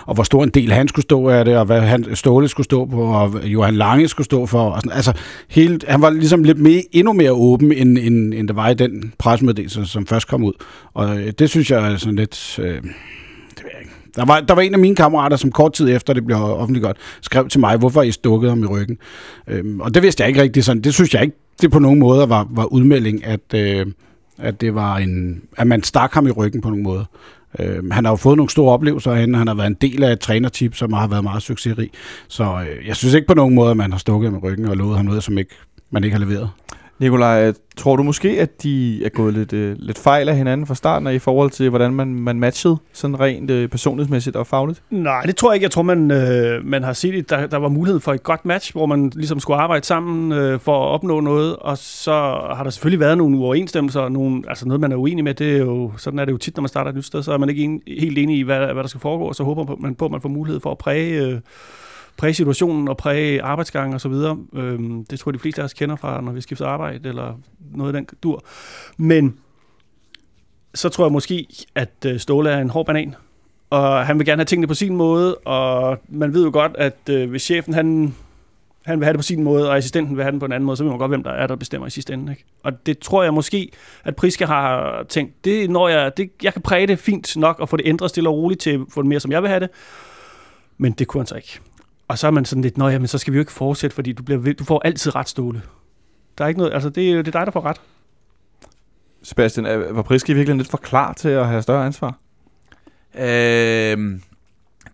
og 0.05 0.13
hvor 0.13 0.23
stor 0.23 0.43
en 0.43 0.49
del 0.49 0.71
han 0.71 0.87
skulle 0.87 1.03
stå 1.03 1.29
af 1.29 1.45
det, 1.45 1.57
og 1.57 1.65
hvad 1.65 1.81
han, 1.81 2.15
Ståle 2.15 2.47
skulle 2.47 2.65
stå 2.65 2.85
på, 2.85 3.01
og 3.01 3.45
Johan 3.45 3.75
Lange 3.75 4.07
skulle 4.07 4.25
stå 4.25 4.45
for. 4.45 4.69
Og 4.69 4.81
sådan. 4.81 4.95
Altså, 4.95 5.13
hele, 5.49 5.79
han 5.87 6.01
var 6.01 6.09
ligesom 6.09 6.43
lidt 6.43 6.59
mere, 6.59 6.83
endnu 6.91 7.13
mere 7.13 7.31
åben, 7.31 7.71
end, 7.71 7.97
end, 7.97 8.33
end 8.33 8.47
det 8.47 8.55
var 8.55 8.69
i 8.69 8.73
den 8.73 9.13
pressemeddelelse, 9.17 9.85
som 9.85 10.07
først 10.07 10.27
kom 10.27 10.43
ud. 10.43 10.53
Og 10.93 11.17
øh, 11.19 11.33
det 11.39 11.49
synes 11.49 11.71
jeg 11.71 11.91
er 11.91 11.97
sådan 11.97 12.15
lidt... 12.15 12.59
Øh, 12.59 12.65
det 12.65 12.83
ved 13.63 13.71
jeg 13.73 13.81
ikke. 13.81 13.91
Der 14.15 14.25
var, 14.25 14.39
der 14.39 14.53
var 14.53 14.61
en 14.61 14.73
af 14.73 14.79
mine 14.79 14.95
kammerater, 14.95 15.37
som 15.37 15.51
kort 15.51 15.73
tid 15.73 15.95
efter 15.95 16.13
det 16.13 16.25
blev 16.25 16.37
offentliggjort, 16.37 16.97
skrev 17.21 17.47
til 17.47 17.59
mig, 17.59 17.77
hvorfor 17.77 18.01
I 18.01 18.11
stukket 18.11 18.49
ham 18.49 18.63
i 18.63 18.65
ryggen. 18.65 18.97
Øhm, 19.47 19.81
og 19.81 19.93
det 19.93 20.03
vidste 20.03 20.21
jeg 20.21 20.27
ikke 20.27 20.41
rigtig 20.41 20.63
sådan. 20.63 20.81
Det 20.81 20.93
synes 20.93 21.13
jeg 21.13 21.21
ikke, 21.21 21.35
det 21.61 21.71
på 21.71 21.79
nogen 21.79 21.99
måde 21.99 22.29
var, 22.29 22.47
var 22.49 22.65
udmelding, 22.65 23.25
at, 23.25 23.53
øh, 23.55 23.85
at 24.37 24.61
det 24.61 24.75
var 24.75 24.97
en, 24.97 25.41
at 25.57 25.67
man 25.67 25.83
stak 25.83 26.13
ham 26.13 26.27
i 26.27 26.31
ryggen 26.31 26.61
på 26.61 26.69
nogen 26.69 26.83
måde. 26.83 27.05
Øh, 27.59 27.91
han 27.91 28.05
har 28.05 28.11
jo 28.11 28.15
fået 28.15 28.37
nogle 28.37 28.49
store 28.49 28.73
oplevelser 28.73 29.13
herinde, 29.13 29.37
han 29.37 29.47
har 29.47 29.55
været 29.55 29.67
en 29.67 29.77
del 29.81 30.03
af 30.03 30.11
et 30.11 30.19
trænertip, 30.19 30.75
som 30.75 30.93
har 30.93 31.07
været 31.07 31.23
meget 31.23 31.43
succesrig. 31.43 31.89
Så 32.27 32.43
øh, 32.43 32.87
jeg 32.87 32.95
synes 32.95 33.13
ikke 33.13 33.27
på 33.27 33.33
nogen 33.33 33.55
måde, 33.55 33.71
at 33.71 33.77
man 33.77 33.91
har 33.91 33.99
stukket 33.99 34.31
ham 34.31 34.37
i 34.37 34.41
ryggen 34.41 34.65
og 34.65 34.77
lovet 34.77 34.97
ham 34.97 35.05
noget, 35.05 35.23
som 35.23 35.37
ikke, 35.37 35.55
man 35.91 36.03
ikke 36.03 36.17
har 36.17 36.25
leveret. 36.25 36.49
Nikolaj, 37.01 37.47
øh, 37.47 37.53
tror 37.77 37.95
du 37.95 38.03
måske, 38.03 38.29
at 38.29 38.63
de 38.63 39.05
er 39.05 39.09
gået 39.09 39.33
lidt, 39.33 39.53
øh, 39.53 39.75
lidt 39.79 39.97
fejl 39.97 40.29
af 40.29 40.35
hinanden 40.35 40.67
fra 40.67 40.75
starten 40.75 41.07
af 41.07 41.13
i 41.13 41.19
forhold 41.19 41.51
til, 41.51 41.69
hvordan 41.69 41.93
man, 41.93 42.07
man 42.07 42.39
matchede 42.39 42.77
sådan 42.93 43.19
rent 43.19 43.51
øh, 43.51 43.69
personlighedsmæssigt 43.69 44.35
og 44.35 44.47
fagligt? 44.47 44.83
Nej, 44.89 45.21
det 45.21 45.35
tror 45.35 45.51
jeg 45.51 45.55
ikke. 45.55 45.63
Jeg 45.63 45.71
tror, 45.71 45.81
man, 45.81 46.11
øh, 46.11 46.65
man 46.65 46.83
har 46.83 46.93
set, 46.93 47.13
at 47.13 47.29
der, 47.29 47.47
der 47.47 47.57
var 47.57 47.69
mulighed 47.69 47.99
for 47.99 48.13
et 48.13 48.23
godt 48.23 48.45
match, 48.45 48.73
hvor 48.73 48.85
man 48.85 49.11
ligesom 49.15 49.39
skulle 49.39 49.57
arbejde 49.57 49.85
sammen 49.85 50.31
øh, 50.31 50.59
for 50.59 50.85
at 50.85 50.89
opnå 50.89 51.19
noget, 51.19 51.55
og 51.55 51.77
så 51.77 52.11
har 52.55 52.63
der 52.63 52.69
selvfølgelig 52.69 52.99
været 52.99 53.17
nogle 53.17 53.37
uoverensstemmelser, 53.37 54.09
nogle, 54.09 54.43
altså 54.47 54.67
noget, 54.67 54.81
man 54.81 54.91
er 54.91 54.95
uenig 54.95 55.23
med. 55.23 55.33
Det 55.33 55.55
er 55.55 55.57
jo, 55.57 55.91
sådan 55.97 56.19
er 56.19 56.25
det 56.25 56.31
jo 56.31 56.37
tit, 56.37 56.55
når 56.55 56.61
man 56.61 56.69
starter 56.69 56.89
et 56.89 56.95
nyt 56.95 57.05
sted, 57.05 57.23
så 57.23 57.33
er 57.33 57.37
man 57.37 57.49
ikke 57.49 57.63
en, 57.63 57.81
helt 57.87 58.17
enig 58.17 58.37
i, 58.37 58.41
hvad, 58.41 58.57
hvad 58.57 58.83
der 58.83 58.87
skal 58.87 59.01
foregå, 59.01 59.23
og 59.23 59.35
så 59.35 59.43
håber 59.43 59.75
man 59.79 59.95
på, 59.95 60.05
at 60.05 60.11
man 60.11 60.21
får 60.21 60.29
mulighed 60.29 60.59
for 60.59 60.71
at 60.71 60.77
præge... 60.77 61.25
Øh, 61.25 61.39
præge 62.17 62.33
situationen 62.33 62.87
og 62.87 62.97
præge 62.97 63.41
arbejdsgangen 63.41 63.95
osv. 63.95 64.13
Øhm, 64.53 65.05
det 65.05 65.19
tror 65.19 65.31
jeg, 65.31 65.33
de 65.33 65.39
fleste 65.39 65.61
af 65.61 65.65
os 65.65 65.73
kender 65.73 65.95
fra, 65.95 66.21
når 66.21 66.31
vi 66.31 66.41
skifter 66.41 66.67
arbejde 66.67 67.09
eller 67.09 67.39
noget 67.59 67.95
af 67.95 68.01
den 68.01 68.17
dur. 68.23 68.43
Men 68.97 69.37
så 70.73 70.89
tror 70.89 71.05
jeg 71.05 71.11
måske, 71.11 71.47
at 71.75 72.05
øh, 72.05 72.19
Ståle 72.19 72.49
er 72.49 72.61
en 72.61 72.69
hård 72.69 72.85
banan, 72.85 73.15
og 73.69 74.05
han 74.05 74.19
vil 74.19 74.25
gerne 74.25 74.39
have 74.39 74.45
tingene 74.45 74.67
på 74.67 74.73
sin 74.73 74.95
måde, 74.95 75.35
og 75.35 75.97
man 76.09 76.33
ved 76.33 76.43
jo 76.43 76.49
godt, 76.53 76.71
at 76.75 77.09
øh, 77.09 77.29
hvis 77.29 77.41
chefen 77.41 77.73
han, 77.73 78.15
han 78.85 78.99
vil 78.99 79.05
have 79.05 79.13
det 79.13 79.19
på 79.19 79.23
sin 79.23 79.43
måde, 79.43 79.69
og 79.69 79.77
assistenten 79.77 80.17
vil 80.17 80.23
have 80.23 80.31
den 80.31 80.39
på 80.39 80.45
en 80.45 80.51
anden 80.51 80.65
måde, 80.65 80.77
så 80.77 80.83
ved 80.83 80.91
man 80.91 80.99
godt, 80.99 81.11
hvem 81.11 81.23
der 81.23 81.31
er, 81.31 81.47
der 81.47 81.55
bestemmer 81.55 81.87
i 81.87 81.89
sidste 81.89 82.13
ende. 82.13 82.31
Ikke? 82.31 82.45
Og 82.63 82.85
det 82.85 82.99
tror 82.99 83.23
jeg 83.23 83.33
måske, 83.33 83.71
at 84.03 84.15
Priske 84.15 84.45
har 84.45 85.03
tænkt, 85.03 85.45
det 85.45 85.69
når 85.69 85.87
jeg, 85.87 86.17
det, 86.17 86.31
jeg 86.43 86.53
kan 86.53 86.61
præge 86.61 86.87
det 86.87 86.99
fint 86.99 87.37
nok, 87.37 87.59
og 87.59 87.69
få 87.69 87.77
det 87.77 87.87
ændret 87.87 88.09
stille 88.09 88.29
og 88.29 88.35
roligt 88.35 88.61
til 88.61 88.69
at 88.69 88.79
få 88.89 89.01
det 89.01 89.09
mere, 89.09 89.19
som 89.19 89.31
jeg 89.31 89.41
vil 89.41 89.49
have 89.49 89.59
det. 89.59 89.69
Men 90.77 90.91
det 90.91 91.07
kunne 91.07 91.21
han 91.21 91.27
så 91.27 91.35
ikke. 91.35 91.59
Og 92.11 92.17
så 92.17 92.27
er 92.27 92.31
man 92.31 92.45
sådan 92.45 92.61
lidt, 92.61 92.77
nå 92.77 92.89
men 92.89 93.07
så 93.07 93.17
skal 93.17 93.33
vi 93.33 93.37
jo 93.37 93.41
ikke 93.41 93.51
fortsætte, 93.51 93.95
fordi 93.95 94.11
du, 94.11 94.23
bliver, 94.23 94.53
du 94.53 94.63
får 94.63 94.81
altid 94.85 95.15
ret, 95.15 95.29
Ståle. 95.29 95.61
Der 96.37 96.43
er 96.43 96.47
ikke 96.47 96.57
noget, 96.57 96.73
altså 96.73 96.89
det, 96.89 97.11
er- 97.11 97.15
det 97.21 97.27
er 97.27 97.39
dig, 97.39 97.45
der 97.45 97.51
får 97.51 97.65
ret. 97.65 97.81
Sebastian, 99.23 99.65
er- 99.65 99.91
var 99.93 100.01
Priske 100.01 100.33
virkelig 100.33 100.57
lidt 100.57 100.69
for 100.69 100.77
klar 100.77 101.13
til 101.13 101.29
at 101.29 101.47
have 101.47 101.61
større 101.61 101.85
ansvar? 101.85 102.17
Øhm, 103.19 104.21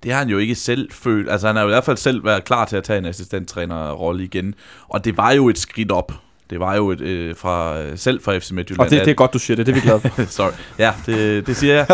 det 0.03 0.11
har 0.11 0.19
han 0.19 0.29
jo 0.29 0.37
ikke 0.37 0.55
selv 0.55 0.91
følt. 0.91 1.29
Altså, 1.29 1.47
han 1.47 1.55
har 1.55 1.63
jo 1.63 1.69
i 1.69 1.71
hvert 1.71 1.83
fald 1.83 1.97
selv 1.97 2.25
været 2.25 2.43
klar 2.43 2.65
til 2.65 2.75
at 2.75 2.83
tage 2.83 2.99
en 2.99 3.05
assistenttrænerrolle 3.05 4.23
igen. 4.23 4.55
Og 4.87 5.05
det 5.05 5.17
var 5.17 5.31
jo 5.31 5.49
et 5.49 5.57
skridt 5.57 5.91
op. 5.91 6.11
Det 6.49 6.59
var 6.59 6.75
jo 6.75 6.91
et, 6.91 7.01
øh, 7.01 7.35
fra, 7.35 7.81
øh, 7.81 7.97
selv 7.97 8.21
fra 8.23 8.37
FC 8.37 8.51
Midtjylland. 8.51 8.87
Og 8.87 8.91
det, 8.91 8.99
det 9.05 9.11
er 9.11 9.15
godt, 9.15 9.33
du 9.33 9.39
siger 9.39 9.55
det. 9.55 9.65
Det 9.65 9.71
er 9.71 9.75
vi 9.75 9.81
glade 9.81 9.99
for. 9.99 10.23
Sorry. 10.37 10.51
Ja, 10.79 10.93
det, 11.05 11.47
det 11.47 11.55
siger 11.57 11.73
jeg. 11.73 11.87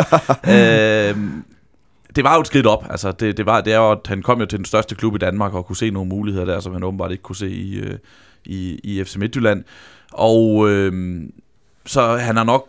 øhm, 1.16 1.44
det 2.16 2.24
var 2.24 2.36
jo 2.36 2.42
et 2.42 2.48
skridt 2.48 2.68
op. 2.68 2.86
Altså, 2.90 3.12
det, 3.12 3.38
det, 3.38 3.46
var, 3.46 3.62
det 3.62 3.74
er 3.74 3.78
jo, 3.78 3.92
at 3.92 4.08
han 4.08 4.22
kom 4.22 4.40
jo 4.40 4.46
til 4.46 4.58
den 4.58 4.66
største 4.66 4.96
klub 4.96 5.16
i 5.16 5.18
Danmark 5.18 5.54
og 5.54 5.66
kunne 5.66 5.76
se 5.76 5.90
nogle 5.90 6.10
muligheder 6.10 6.46
der, 6.46 6.60
som 6.60 6.74
han 6.74 6.84
åbenbart 6.84 7.12
ikke 7.12 7.22
kunne 7.22 7.36
se 7.36 7.50
i, 7.50 7.76
øh, 7.76 7.98
i, 8.46 8.80
i 8.84 9.04
FC 9.04 9.16
Midtjylland. 9.16 9.64
Og 10.12 10.70
øh, 10.70 11.22
så 11.86 12.16
han 12.16 12.38
har 12.38 12.44
nok 12.44 12.68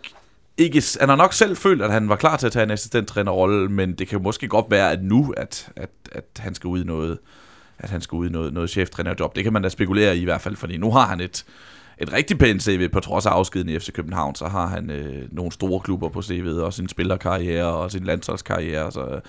ikke, 0.58 0.82
han 1.00 1.08
har 1.08 1.16
nok 1.16 1.32
selv 1.32 1.56
følt, 1.56 1.82
at 1.82 1.92
han 1.92 2.08
var 2.08 2.16
klar 2.16 2.36
til 2.36 2.46
at 2.46 2.52
tage 2.52 2.62
en 2.62 2.70
assistenttrænerrolle, 2.70 3.68
men 3.68 3.92
det 3.92 4.08
kan 4.08 4.22
måske 4.22 4.48
godt 4.48 4.70
være, 4.70 4.92
at 4.92 5.02
nu, 5.02 5.34
at, 5.36 5.68
at, 5.76 5.90
at 6.12 6.24
han 6.38 6.54
skal 6.54 6.68
ud 6.68 6.80
i 6.80 6.84
noget, 6.84 7.18
at 7.78 7.90
han 7.90 8.00
skal 8.00 8.16
ud 8.16 8.28
i 8.28 8.32
noget, 8.32 8.52
noget 8.52 8.70
cheftrænerjob. 8.70 9.36
Det 9.36 9.44
kan 9.44 9.52
man 9.52 9.62
da 9.62 9.68
spekulere 9.68 10.16
i 10.16 10.20
i 10.20 10.24
hvert 10.24 10.40
fald, 10.40 10.56
fordi 10.56 10.76
nu 10.76 10.90
har 10.90 11.06
han 11.06 11.20
et, 11.20 11.44
et 11.98 12.12
rigtig 12.12 12.38
pænt 12.38 12.62
CV, 12.62 12.88
på 12.88 13.00
trods 13.00 13.26
af 13.26 13.30
afskeden 13.30 13.68
i 13.68 13.78
FC 13.78 13.92
København, 13.92 14.34
så 14.34 14.46
har 14.46 14.66
han 14.66 14.90
øh, 14.90 15.22
nogle 15.32 15.52
store 15.52 15.80
klubber 15.80 16.08
på 16.08 16.18
CV'et, 16.18 16.60
og 16.60 16.72
sin 16.72 16.88
spillerkarriere, 16.88 17.66
og 17.66 17.90
sin 17.90 18.04
landsholdskarriere, 18.04 18.92
så, 18.92 19.20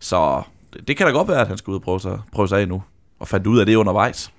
så 0.00 0.42
det, 0.88 0.96
kan 0.96 1.06
da 1.06 1.12
godt 1.12 1.28
være, 1.28 1.40
at 1.40 1.48
han 1.48 1.56
skal 1.58 1.70
ud 1.70 1.76
og 1.76 1.82
prøve 1.82 2.00
sig, 2.00 2.18
prøve 2.32 2.48
sig 2.48 2.60
af 2.60 2.68
nu, 2.68 2.82
og 3.20 3.28
fandt 3.28 3.46
ud 3.46 3.58
af 3.58 3.66
det 3.66 3.74
undervejs. 3.74 4.32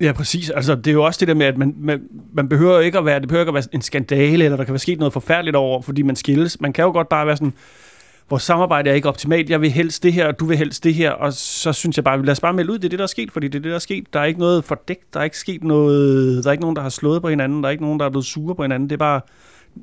Ja, 0.00 0.12
præcis. 0.12 0.50
Altså, 0.50 0.74
det 0.74 0.86
er 0.86 0.92
jo 0.92 1.04
også 1.04 1.20
det 1.20 1.28
der 1.28 1.34
med, 1.34 1.46
at 1.46 1.58
man, 1.58 1.74
man, 1.78 2.02
man 2.32 2.48
behøver 2.48 2.80
ikke 2.80 2.98
at 2.98 3.04
være, 3.04 3.20
det 3.20 3.28
behøver 3.28 3.42
ikke 3.42 3.50
at 3.50 3.54
være 3.54 3.64
en 3.72 3.82
skandale, 3.82 4.44
eller 4.44 4.56
der 4.56 4.64
kan 4.64 4.72
være 4.72 4.78
sket 4.78 4.98
noget 4.98 5.12
forfærdeligt 5.12 5.56
over, 5.56 5.82
fordi 5.82 6.02
man 6.02 6.16
skilles. 6.16 6.60
Man 6.60 6.72
kan 6.72 6.84
jo 6.84 6.92
godt 6.92 7.08
bare 7.08 7.26
være 7.26 7.36
sådan, 7.36 7.52
vores 8.30 8.42
samarbejde 8.42 8.90
er 8.90 8.94
ikke 8.94 9.08
optimalt, 9.08 9.50
jeg 9.50 9.60
vil 9.60 9.70
helst 9.70 10.02
det 10.02 10.12
her, 10.12 10.26
og 10.26 10.40
du 10.40 10.44
vil 10.44 10.56
helst 10.56 10.84
det 10.84 10.94
her, 10.94 11.10
og 11.10 11.32
så 11.32 11.72
synes 11.72 11.96
jeg 11.96 12.04
bare, 12.04 12.24
lad 12.24 12.32
os 12.32 12.40
bare 12.40 12.52
melde 12.52 12.72
ud, 12.72 12.78
det 12.78 12.84
er 12.84 12.88
det, 12.88 12.98
der 12.98 13.02
er 13.02 13.06
sket, 13.08 13.32
fordi 13.32 13.48
det 13.48 13.54
er 13.58 13.62
det, 13.62 13.68
der 13.70 13.74
er 13.74 13.78
sket. 13.78 14.04
Der 14.12 14.20
er 14.20 14.24
ikke 14.24 14.40
noget 14.40 14.64
fordækt, 14.64 15.14
der 15.14 15.20
er 15.20 15.24
ikke 15.24 15.38
sket 15.38 15.64
noget, 15.64 16.44
der 16.44 16.50
er 16.50 16.52
ikke 16.52 16.62
nogen, 16.62 16.76
der 16.76 16.82
har 16.82 16.88
slået 16.88 17.22
på 17.22 17.28
hinanden, 17.28 17.62
der 17.62 17.68
er 17.68 17.70
ikke 17.70 17.84
nogen, 17.84 18.00
der 18.00 18.06
er 18.06 18.10
blevet 18.10 18.24
sure 18.26 18.54
på 18.54 18.62
hinanden, 18.62 18.88
det 18.90 18.94
er 18.94 18.98
bare, 18.98 19.20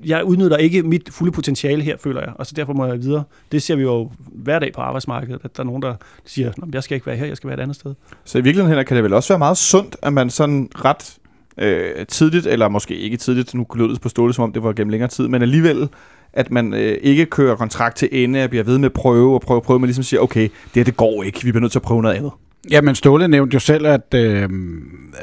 jeg 0.05 0.23
udnytter 0.23 0.57
ikke 0.57 0.83
mit 0.83 1.09
fulde 1.11 1.31
potentiale 1.31 1.83
her, 1.83 1.97
føler 1.97 2.21
jeg, 2.21 2.31
og 2.35 2.45
så 2.45 2.53
derfor 2.55 2.73
må 2.73 2.85
jeg 2.85 3.01
videre. 3.01 3.23
Det 3.51 3.61
ser 3.61 3.75
vi 3.75 3.81
jo 3.81 4.11
hver 4.31 4.59
dag 4.59 4.71
på 4.75 4.81
arbejdsmarkedet, 4.81 5.41
at 5.43 5.57
der 5.57 5.63
er 5.63 5.65
nogen, 5.65 5.81
der 5.81 5.95
siger, 6.25 6.51
"Nå, 6.57 6.67
jeg 6.73 6.83
skal 6.83 6.95
ikke 6.95 7.07
være 7.07 7.15
her, 7.15 7.25
jeg 7.25 7.37
skal 7.37 7.47
være 7.47 7.57
et 7.57 7.61
andet 7.61 7.75
sted. 7.75 7.93
Så 8.25 8.37
i 8.37 8.41
virkeligheden 8.41 8.69
Henrik, 8.69 8.85
kan 8.85 8.95
det 8.95 9.03
vel 9.03 9.13
også 9.13 9.33
være 9.33 9.39
meget 9.39 9.57
sundt, 9.57 9.95
at 10.01 10.13
man 10.13 10.29
sådan 10.29 10.69
ret 10.75 11.17
øh, 11.57 12.05
tidligt, 12.05 12.47
eller 12.47 12.67
måske 12.69 12.95
ikke 12.97 13.17
tidligt, 13.17 13.53
nu 13.53 13.65
lød 13.75 13.89
det 13.89 14.01
på 14.01 14.09
stålet, 14.09 14.35
som 14.35 14.43
om 14.43 14.53
det 14.53 14.63
var 14.63 14.73
gennem 14.73 14.89
længere 14.89 15.09
tid, 15.09 15.27
men 15.27 15.41
alligevel, 15.41 15.89
at 16.37 16.51
man 16.51 16.73
øh, 16.73 16.97
ikke 17.01 17.25
kører 17.25 17.55
kontrakt 17.55 17.97
til 17.97 18.09
ende, 18.11 18.39
at 18.39 18.49
bliver 18.49 18.63
ved 18.63 18.77
med 18.77 18.85
at 18.85 18.93
prøve 18.93 19.33
og 19.33 19.41
prøve 19.41 19.59
og 19.59 19.63
prøve, 19.63 19.79
men 19.79 19.87
ligesom 19.87 20.03
siger, 20.03 20.19
okay, 20.19 20.41
det 20.43 20.75
her 20.75 20.83
det 20.83 20.97
går 20.97 21.23
ikke, 21.23 21.43
vi 21.43 21.51
bliver 21.51 21.61
nødt 21.61 21.71
til 21.71 21.79
at 21.79 21.83
prøve 21.83 22.01
noget 22.01 22.15
andet. 22.15 22.31
Ja, 22.71 22.81
men 22.81 22.95
Ståle 22.95 23.27
nævnte 23.27 23.53
jo 23.53 23.59
selv, 23.59 23.87
at 23.87 24.13
øh, 24.15 24.49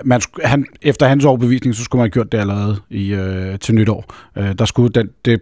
man, 0.04 0.20
han, 0.44 0.66
efter 0.82 1.06
hans 1.06 1.24
overbevisning, 1.24 1.74
så 1.74 1.84
skulle 1.84 2.00
man 2.00 2.04
have 2.04 2.10
gjort 2.10 2.32
det 2.32 2.38
allerede 2.38 2.76
i, 2.90 3.14
øh, 3.14 3.58
til 3.58 3.74
nytår. 3.74 4.04
Øh, 4.38 4.54
der 4.58 4.64
skulle 4.64 4.92
den, 4.92 5.10
det 5.24 5.40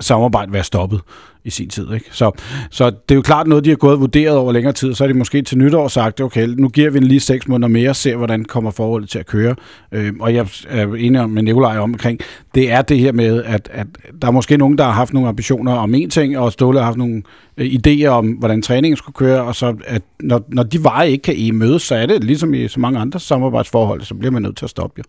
samarbejde 0.00 0.52
være 0.52 0.64
stoppet 0.64 1.00
i 1.44 1.50
sin 1.50 1.68
tid. 1.68 1.92
Ikke? 1.92 2.06
Så, 2.10 2.30
så 2.70 2.90
det 2.90 3.10
er 3.10 3.14
jo 3.14 3.22
klart 3.22 3.46
noget, 3.46 3.64
de 3.64 3.70
har 3.70 3.76
gået 3.76 3.92
og 3.92 4.00
vurderet 4.00 4.36
over 4.36 4.52
længere 4.52 4.72
tid. 4.72 4.94
Så 4.94 5.04
er 5.04 5.08
de 5.08 5.14
måske 5.14 5.42
til 5.42 5.58
nytår 5.58 5.88
sagt, 5.88 6.20
okay, 6.20 6.48
nu 6.48 6.68
giver 6.68 6.90
vi 6.90 6.98
den 6.98 7.06
lige 7.06 7.20
seks 7.20 7.48
måneder 7.48 7.68
mere, 7.68 7.94
ser 7.94 8.16
hvordan 8.16 8.44
kommer 8.44 8.70
forholdet 8.70 9.10
til 9.10 9.18
at 9.18 9.26
køre. 9.26 9.54
Øh, 9.92 10.12
og 10.20 10.34
jeg 10.34 10.48
er 10.68 10.86
enig 10.94 11.30
med 11.30 11.42
Nikolaj 11.42 11.78
omkring, 11.78 12.20
det 12.54 12.72
er 12.72 12.82
det 12.82 12.98
her 12.98 13.12
med, 13.12 13.42
at, 13.42 13.68
at 13.72 13.86
der 14.22 14.28
er 14.28 14.32
måske 14.32 14.56
nogen, 14.56 14.78
der 14.78 14.84
har 14.84 14.92
haft 14.92 15.12
nogle 15.12 15.28
ambitioner 15.28 15.72
om 15.72 15.94
en 15.94 16.10
ting, 16.10 16.38
og 16.38 16.52
Ståle 16.52 16.78
har 16.78 16.84
haft 16.84 16.98
nogle 16.98 17.22
øh, 17.56 17.66
idéer 17.66 18.06
om, 18.06 18.26
hvordan 18.28 18.62
træningen 18.62 18.96
skulle 18.96 19.14
køre, 19.14 19.42
og 19.42 19.54
så 19.54 19.74
at 19.86 20.02
når, 20.20 20.44
når 20.48 20.62
de 20.62 20.84
veje 20.84 21.10
ikke 21.10 21.22
kan 21.22 21.36
i 21.36 21.50
mødes, 21.50 21.82
så 21.82 21.94
er 21.94 22.06
det 22.06 22.24
ligesom 22.24 22.54
i 22.54 22.68
så 22.68 22.80
mange 22.80 22.98
andre 22.98 23.20
samarbejdsforhold, 23.20 24.00
så 24.00 24.14
bliver 24.14 24.32
man 24.32 24.42
nødt 24.42 24.56
til 24.56 24.66
at 24.66 24.70
stoppe 24.70 24.94
jo. 24.98 25.04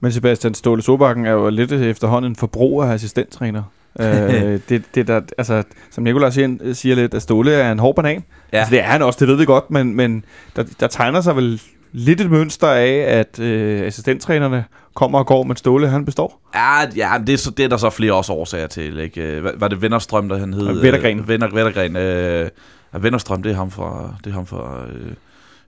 Men 0.00 0.12
Sebastian 0.12 0.54
Ståle 0.54 0.82
Sobakken 0.82 1.26
er 1.26 1.30
jo 1.30 1.50
lidt 1.50 1.72
efterhånden 1.72 2.32
en 2.32 2.36
forbruger 2.36 2.84
af 2.84 2.92
assistenttræner 2.92 3.62
øh, 4.00 4.60
det, 4.68 4.82
det 4.94 5.08
der, 5.08 5.20
altså, 5.38 5.62
som 5.90 6.04
Nikolaj 6.04 6.30
siger, 6.30 6.74
siger 6.74 6.96
lidt, 6.96 7.14
at 7.14 7.22
Ståle 7.22 7.52
er 7.52 7.72
en 7.72 7.78
hård 7.78 7.96
banan. 7.96 8.24
Ja. 8.52 8.58
Altså, 8.58 8.70
det 8.70 8.80
er 8.80 8.84
han 8.86 9.02
også, 9.02 9.16
det 9.20 9.28
ved 9.28 9.36
vi 9.36 9.44
godt, 9.44 9.70
men, 9.70 9.94
men 9.96 10.24
der, 10.56 10.64
der 10.80 10.86
tegner 10.86 11.20
sig 11.20 11.36
vel 11.36 11.60
lidt 11.92 12.20
et 12.20 12.30
mønster 12.30 12.68
af, 12.68 13.04
at 13.08 13.38
øh, 13.38 13.86
assistenttrænerne 13.86 14.64
kommer 14.94 15.18
og 15.18 15.26
går, 15.26 15.42
men 15.42 15.56
Ståle, 15.56 15.88
han 15.88 16.04
består. 16.04 16.40
Ja, 16.54 16.80
ja 16.96 17.18
det, 17.26 17.32
er 17.32 17.36
så, 17.38 17.50
det 17.50 17.64
er 17.64 17.68
der 17.68 17.76
så 17.76 17.90
flere 17.90 18.12
også 18.12 18.32
årsager 18.32 18.66
til. 18.66 18.98
Ikke? 18.98 19.22
Øh, 19.22 19.44
Var, 19.44 19.52
var 19.56 19.68
det 19.68 19.82
Vennerstrøm, 19.82 20.28
der 20.28 20.38
han 20.38 20.54
hed? 20.54 20.66
Ja, 20.66 20.72
Vettergren. 20.72 21.18
Øh, 21.18 21.28
Venner, 21.28 21.48
Vettergren. 21.54 21.96
Øh, 21.96 22.48
ja, 22.94 22.98
Vennerstrøm, 22.98 23.42
det 23.42 23.52
er 23.52 23.56
ham 23.56 23.70
fra, 23.70 24.14
det 24.24 24.30
er 24.30 24.34
ham 24.34 24.46
fra 24.46 24.84
øh, 24.86 25.12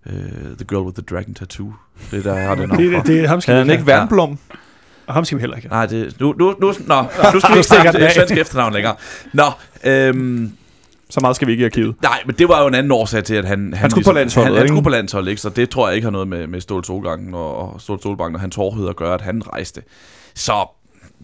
øh, 0.06 0.56
The 0.56 0.64
Girl 0.68 0.82
with 0.86 0.94
the 0.94 1.16
Dragon 1.16 1.34
Tattoo. 1.34 1.72
Det 2.10 2.18
er 2.18 2.22
der, 2.22 2.38
jeg 2.38 2.48
har 2.48 2.54
det 2.60 2.68
navn 2.68 2.82
Det, 2.82 2.92
det, 2.92 3.06
det, 3.06 3.28
ham 3.28 3.40
skal 3.40 3.54
han 3.54 3.70
ikke 3.70 3.80
ikke 3.80 3.92
Wernblom? 3.92 4.38
Og 5.06 5.14
ham 5.14 5.24
skal 5.24 5.38
vi 5.38 5.40
heller 5.40 5.56
ikke. 5.56 5.68
Nej, 5.68 5.86
det, 5.86 6.20
nu, 6.20 6.34
nu, 6.38 6.54
nu, 6.60 6.72
nå, 6.86 7.02
nu 7.34 7.40
skal 7.40 7.52
vi 7.52 7.56
ikke 7.58 7.62
snakke 7.62 7.92
det 7.92 8.12
svenske 8.12 8.40
efternavn 8.40 8.72
længere. 8.72 8.94
Nå, 9.32 9.44
øhm, 9.84 10.52
Så 11.10 11.20
meget 11.20 11.36
skal 11.36 11.48
vi 11.48 11.52
ikke 11.52 11.62
i 11.62 11.64
arkivet. 11.64 11.94
nej, 12.02 12.22
men 12.26 12.34
det 12.34 12.48
var 12.48 12.60
jo 12.60 12.66
en 12.66 12.74
anden 12.74 12.92
årsag 12.92 13.24
til, 13.24 13.34
at 13.34 13.44
han... 13.44 13.74
Han, 13.74 13.90
skulle 13.90 14.04
på 14.04 14.12
landsholdet, 14.12 14.46
Han, 14.48 14.56
han 14.56 14.64
ikke? 14.64 14.72
skulle 14.72 14.82
på 14.84 14.88
landsholdet, 14.90 15.30
ikke? 15.30 15.42
Så 15.42 15.48
det 15.48 15.70
tror 15.70 15.88
jeg 15.88 15.94
ikke 15.96 16.04
har 16.06 16.10
noget 16.12 16.28
med, 16.28 16.46
med 16.46 16.60
Ståle 16.60 16.84
Solgangen 16.84 17.34
og, 17.34 17.56
og 17.56 17.80
Ståle 17.80 18.02
Solbakken 18.02 18.34
og 18.34 18.40
hans 18.40 18.56
hårdhed 18.56 18.88
at 18.88 18.96
gøre, 18.96 19.14
at 19.14 19.20
han 19.20 19.42
rejste. 19.52 19.82
Så 20.34 20.66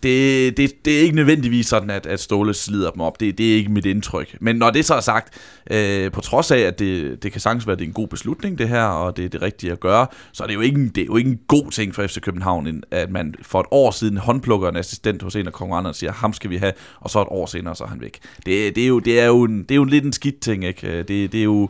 det, 0.03 0.57
det, 0.57 0.85
det 0.85 0.97
er 0.99 1.01
ikke 1.03 1.17
nødvendigvis 1.17 1.67
sådan, 1.67 1.91
at, 1.91 2.07
at 2.07 2.21
Ståle 2.21 2.55
slider 2.55 2.91
dem 2.91 3.01
op. 3.01 3.21
Det, 3.21 3.39
det 3.39 3.53
er 3.53 3.57
ikke 3.57 3.71
mit 3.73 3.87
indtryk. 3.87 4.37
Men 4.41 4.57
når 4.57 4.71
det 4.71 4.85
så 4.85 4.95
er 4.95 5.01
sagt, 5.01 5.35
øh, 5.71 6.11
på 6.13 6.21
trods 6.21 6.51
af, 6.51 6.59
at 6.59 6.79
det, 6.79 7.23
det 7.23 7.33
kan 7.33 7.41
sagtens 7.41 7.67
være, 7.67 7.73
at 7.73 7.79
det 7.79 7.85
er 7.85 7.89
en 7.89 7.93
god 7.95 8.09
beslutning, 8.09 8.59
det 8.59 8.69
her, 8.69 8.83
og 8.85 9.17
det 9.17 9.25
er 9.25 9.29
det 9.29 9.43
rigtige 9.43 9.73
at 9.73 9.81
gøre, 9.81 10.07
så 10.33 10.43
er 10.43 10.47
det 10.47 10.55
jo 10.55 10.61
ikke, 10.61 10.79
en- 10.81 10.89
det 10.89 11.01
er 11.01 11.05
jo 11.07 11.17
ikke 11.17 11.31
en 11.31 11.39
god 11.49 11.71
ting 11.71 11.95
for 11.95 12.07
FC 12.07 12.21
København, 12.21 12.67
en- 12.67 12.85
at 12.91 13.11
man 13.11 13.35
for 13.43 13.61
et 13.61 13.67
år 13.71 13.91
siden 13.91 14.17
håndplukker 14.17 14.69
en 14.69 14.77
assistent 14.77 15.23
hos 15.23 15.37
en 15.37 15.47
af 15.47 15.53
konkurrenterne 15.53 15.93
og 15.93 15.97
siger, 15.97 16.13
ham 16.13 16.33
skal 16.33 16.51
vi 16.51 16.57
have, 16.57 16.73
og 17.01 17.11
så 17.11 17.21
et 17.23 17.29
år 17.31 17.47
senere, 17.47 17.77
så 17.77 17.85
er 17.85 17.89
han 17.89 18.01
væk. 18.01 18.19
Det, 18.47 18.77
det, 18.77 18.83
er, 18.85 18.89
jo, 18.89 18.99
det, 18.99 19.21
er, 19.21 19.27
jo 19.27 19.43
en, 19.43 19.59
det 19.63 19.71
er 19.71 19.77
jo 19.77 19.85
lidt 19.85 20.05
en 20.05 20.13
skidt 20.13 20.41
ting, 20.41 20.65
ikke? 20.65 20.99
Det, 21.03 21.09
det 21.33 21.35
er 21.35 21.45
jo, 21.45 21.69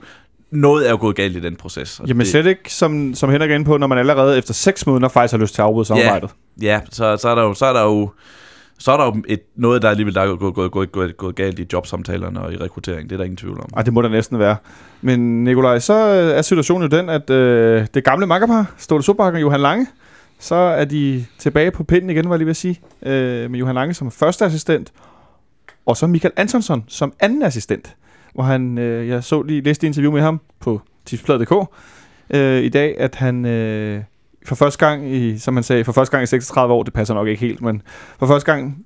noget 0.51 0.87
er 0.87 0.91
jo 0.91 0.97
gået 1.01 1.17
galt 1.17 1.37
i 1.37 1.41
den 1.41 1.57
proces. 1.57 2.01
Jamen 2.09 2.21
det, 2.21 2.27
slet 2.31 2.47
ikke, 2.47 2.73
som, 2.75 3.15
som 3.15 3.31
Henrik 3.31 3.51
er 3.51 3.55
inde 3.55 3.65
på, 3.67 3.77
når 3.77 3.87
man 3.87 3.99
allerede 3.99 4.39
efter 4.39 4.55
seks 4.55 4.87
måneder 4.87 5.09
faktisk 5.09 5.33
har 5.33 5.39
lyst 5.39 5.55
til 5.55 5.63
at 5.63 5.67
afbryde 5.67 5.85
samarbejdet. 5.87 6.31
Ja, 6.63 6.81
så, 6.91 7.17
så 7.17 7.29
er 7.29 7.35
der 7.35 7.43
jo, 7.43 7.55
så 7.55 7.67
er 7.67 7.73
der 7.73 7.83
jo, 7.83 8.11
så 8.79 8.93
er 8.93 8.97
der 8.97 9.05
jo 9.05 9.23
et, 9.29 9.41
noget, 9.57 9.83
der 9.83 9.91
alligevel 9.91 10.15
der 10.15 10.21
er 10.21 10.37
gået, 10.37 10.55
gået, 10.55 10.71
gået, 10.71 10.93
gået, 10.93 11.17
gået 11.17 11.37
galt 11.37 11.59
i 11.59 11.67
jobsamtalerne 11.73 12.41
og 12.41 12.53
i 12.53 12.57
rekruttering. 12.57 13.11
Det 13.11 13.13
er 13.13 13.17
der 13.17 13.25
ingen 13.25 13.37
tvivl 13.37 13.61
om. 13.61 13.69
Ej, 13.77 13.83
det 13.83 13.93
må 13.93 14.03
der 14.03 14.09
næsten 14.09 14.39
være. 14.39 14.57
Men 15.01 15.45
Nikolaj, 15.45 15.79
så 15.79 15.95
øh, 15.95 16.39
er 16.39 16.43
situationen 16.43 16.91
jo 16.91 16.99
den, 16.99 17.09
at 17.09 17.31
øh, 17.31 17.87
det 17.95 18.05
gamle 18.05 18.27
makkerpar, 18.27 18.73
Ståle 18.79 19.03
Sobakker 19.03 19.39
og 19.39 19.43
Johan 19.43 19.61
Lange, 19.61 19.87
så 20.39 20.55
er 20.55 20.85
de 20.85 21.25
tilbage 21.39 21.71
på 21.71 21.85
pinden 21.85 22.11
igen, 22.11 22.29
var 22.29 22.35
jeg 22.35 22.39
lige 22.39 22.47
ved 22.47 22.51
at 22.51 22.57
sige. 22.57 22.81
Øh, 23.03 23.51
med 23.51 23.59
Johan 23.59 23.75
Lange 23.75 23.95
som 23.95 24.11
første 24.11 24.45
assistent, 24.45 24.93
og 25.87 25.97
så 25.97 26.07
Michael 26.07 26.35
Antonsson 26.37 26.85
som 26.89 27.13
anden 27.21 27.43
assistent. 27.43 27.97
Hvor 28.35 28.43
han, 28.43 28.79
øh, 28.79 29.09
jeg 29.09 29.25
så 29.25 29.43
lige 29.43 29.61
læste 29.61 29.87
et 29.87 29.89
interview 29.89 30.13
med 30.13 30.23
ham 30.23 30.41
på 30.61 30.81
tipsbladet.dk 31.05 31.53
øh, 32.31 32.63
i 32.63 32.69
dag, 32.69 33.01
at 33.01 33.15
han 33.15 33.45
øh, 33.45 34.03
for 34.47 34.55
første 34.55 34.87
gang 34.87 35.15
i, 35.15 35.39
som 35.39 35.55
man 35.55 35.63
sagde, 35.63 35.85
for 35.85 35.93
første 35.93 36.13
gang 36.13 36.23
i 36.23 36.27
36 36.27 36.75
år, 36.75 36.83
det 36.83 36.93
passer 36.93 37.15
nok 37.15 37.29
ikke 37.29 37.41
helt, 37.41 37.63
men 37.63 37.83
for 38.19 38.27
første 38.27 38.53
gang... 38.53 38.77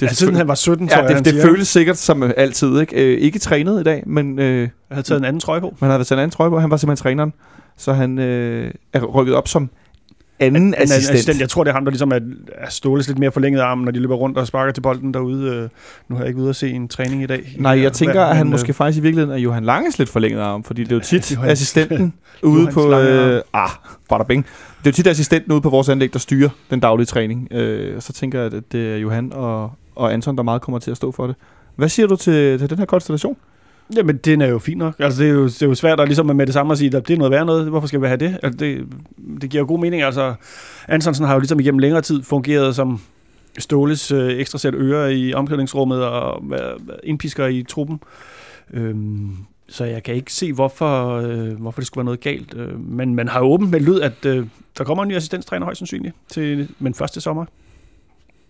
Det 0.00 0.06
ja, 0.06 0.12
siden 0.12 0.34
han 0.34 0.48
var 0.48 0.54
17, 0.54 0.88
tror 0.88 0.96
Ja, 0.98 1.04
jeg, 1.04 1.24
det, 1.24 1.32
han 1.34 1.42
føles 1.42 1.68
sikkert 1.68 1.96
som 1.96 2.32
altid. 2.36 2.80
Ikke, 2.80 3.12
øh, 3.14 3.18
ikke 3.20 3.38
trænet 3.38 3.80
i 3.80 3.82
dag, 3.82 4.02
men 4.06 4.38
øh, 4.38 4.60
Jeg 4.60 4.70
havde 4.90 5.06
taget 5.06 5.18
en 5.18 5.24
anden 5.24 5.40
trøje 5.40 5.60
på. 5.60 5.74
man 5.80 5.90
havde 5.90 6.04
taget 6.04 6.18
en 6.18 6.22
anden 6.22 6.30
trøje 6.34 6.50
på. 6.50 6.58
Han 6.58 6.70
var 6.70 6.76
simpelthen 6.76 7.02
træneren. 7.02 7.32
Så 7.76 7.92
han 7.92 8.18
øh, 8.18 8.70
er 8.92 9.04
rykket 9.04 9.34
op 9.34 9.48
som 9.48 9.70
anden 10.40 10.62
En 10.66 10.74
assistent. 10.74 11.10
assistent. 11.10 11.40
Jeg 11.40 11.48
tror, 11.48 11.64
det 11.64 11.70
er 11.70 11.74
ham, 11.74 11.84
der 11.84 11.90
ligesom 11.90 12.10
er, 12.12 12.18
er 12.54 12.70
ståles 12.70 13.06
lidt 13.08 13.18
mere 13.18 13.32
forlænget 13.32 13.60
arm, 13.60 13.78
når 13.78 13.90
de 13.92 14.00
løber 14.00 14.14
rundt 14.14 14.38
og 14.38 14.46
sparker 14.46 14.72
til 14.72 14.80
bolden 14.80 15.14
derude. 15.14 15.50
Øh, 15.54 15.68
Nu 16.08 16.16
har 16.16 16.22
jeg 16.22 16.28
ikke 16.28 16.40
ude 16.40 16.48
at 16.48 16.56
se 16.56 16.70
en 16.70 16.88
træning 16.88 17.22
i 17.22 17.26
dag. 17.26 17.54
Nej, 17.58 17.80
jeg 17.82 17.92
tænker, 17.92 18.20
Men, 18.20 18.30
at 18.30 18.36
han 18.36 18.46
øh, 18.46 18.50
måske 18.50 18.72
faktisk 18.72 18.98
i 18.98 19.02
virkeligheden 19.02 19.34
er 19.38 19.42
Johan 19.42 19.64
Langes 19.64 19.98
lidt 19.98 20.08
forlænget 20.08 20.40
arm, 20.40 20.64
fordi 20.64 20.82
det 20.84 20.92
er 20.92 20.96
jo 20.96 21.00
tit 21.02 21.32
Johans- 21.32 21.46
assistenten 21.46 22.14
ude 22.42 22.66
på... 22.72 22.92
Øh, 23.00 23.42
ah, 23.52 23.68
bada 24.08 24.24
bing. 24.24 24.44
Det 24.78 24.86
er 24.86 24.90
jo 24.90 24.92
tit 24.92 25.06
assistenten 25.06 25.52
ude 25.52 25.60
på 25.60 25.70
vores 25.70 25.88
anlæg, 25.88 26.12
der 26.12 26.18
styrer 26.18 26.48
den 26.70 26.80
daglige 26.80 27.06
træning. 27.06 27.48
Øh, 27.50 28.00
så 28.00 28.12
tænker 28.12 28.38
jeg, 28.42 28.54
at 28.54 28.62
det 28.72 28.92
er 28.92 28.96
Johan 28.96 29.32
og, 29.32 29.72
og 29.96 30.12
Anton, 30.12 30.36
der 30.36 30.42
meget 30.42 30.62
kommer 30.62 30.78
til 30.78 30.90
at 30.90 30.96
stå 30.96 31.12
for 31.12 31.26
det. 31.26 31.36
Hvad 31.76 31.88
siger 31.88 32.06
du 32.06 32.16
til, 32.16 32.58
til 32.58 32.70
den 32.70 32.78
her 32.78 32.84
konstellation? 32.86 33.36
Jamen, 33.96 34.16
den 34.16 34.40
er 34.40 34.46
jo 34.46 34.58
fint 34.58 34.78
nok. 34.78 34.94
Altså, 34.98 35.22
det 35.22 35.28
er 35.30 35.34
jo, 35.34 35.44
det 35.44 35.62
er 35.62 35.66
jo 35.66 35.74
svært 35.74 36.00
at 36.00 36.08
ligesom 36.08 36.26
med 36.26 36.46
det 36.46 36.54
samme 36.54 36.72
at 36.72 36.78
sige, 36.78 36.96
at 36.96 37.08
det 37.08 37.14
er 37.14 37.18
noget 37.18 37.30
værd 37.30 37.46
noget. 37.46 37.68
Hvorfor 37.68 37.86
skal 37.86 38.02
vi 38.02 38.06
have 38.06 38.16
det? 38.16 38.38
Altså, 38.42 38.58
det, 38.58 38.86
det 39.40 39.50
giver 39.50 39.62
jo 39.62 39.66
god 39.68 39.78
mening. 39.80 40.02
Altså, 40.02 40.34
Antonsen 40.88 41.26
har 41.26 41.34
jo 41.34 41.38
ligesom 41.40 41.60
igennem 41.60 41.78
længere 41.78 42.02
tid 42.02 42.22
fungeret 42.22 42.76
som 42.76 43.00
Ståles 43.58 44.12
øh, 44.12 44.32
ekstra 44.32 44.58
sæt 44.58 44.74
ører 44.74 45.08
i 45.08 45.34
omklædningsrummet 45.34 46.04
og 46.04 46.42
været 46.50 46.76
indpisker 47.02 47.46
i 47.46 47.62
truppen. 47.68 48.00
Øhm, 48.72 49.30
så 49.68 49.84
jeg 49.84 50.02
kan 50.02 50.14
ikke 50.14 50.32
se, 50.32 50.52
hvorfor, 50.52 51.10
øh, 51.16 51.52
hvorfor 51.60 51.80
det 51.80 51.86
skulle 51.86 52.00
være 52.02 52.04
noget 52.04 52.20
galt. 52.20 52.54
Øh, 52.56 52.80
men 52.80 53.14
man 53.14 53.28
har 53.28 53.40
jo 53.40 53.46
åbent 53.46 53.70
med 53.70 53.80
lyd, 53.80 54.00
at 54.00 54.24
øh, 54.26 54.46
der 54.78 54.84
kommer 54.84 55.02
en 55.02 55.08
ny 55.08 55.16
assistenttræner 55.16 55.64
højst 55.66 55.78
sandsynligt, 55.78 56.14
til, 56.28 56.68
men 56.78 56.94
første 56.94 57.20
sommer. 57.20 57.44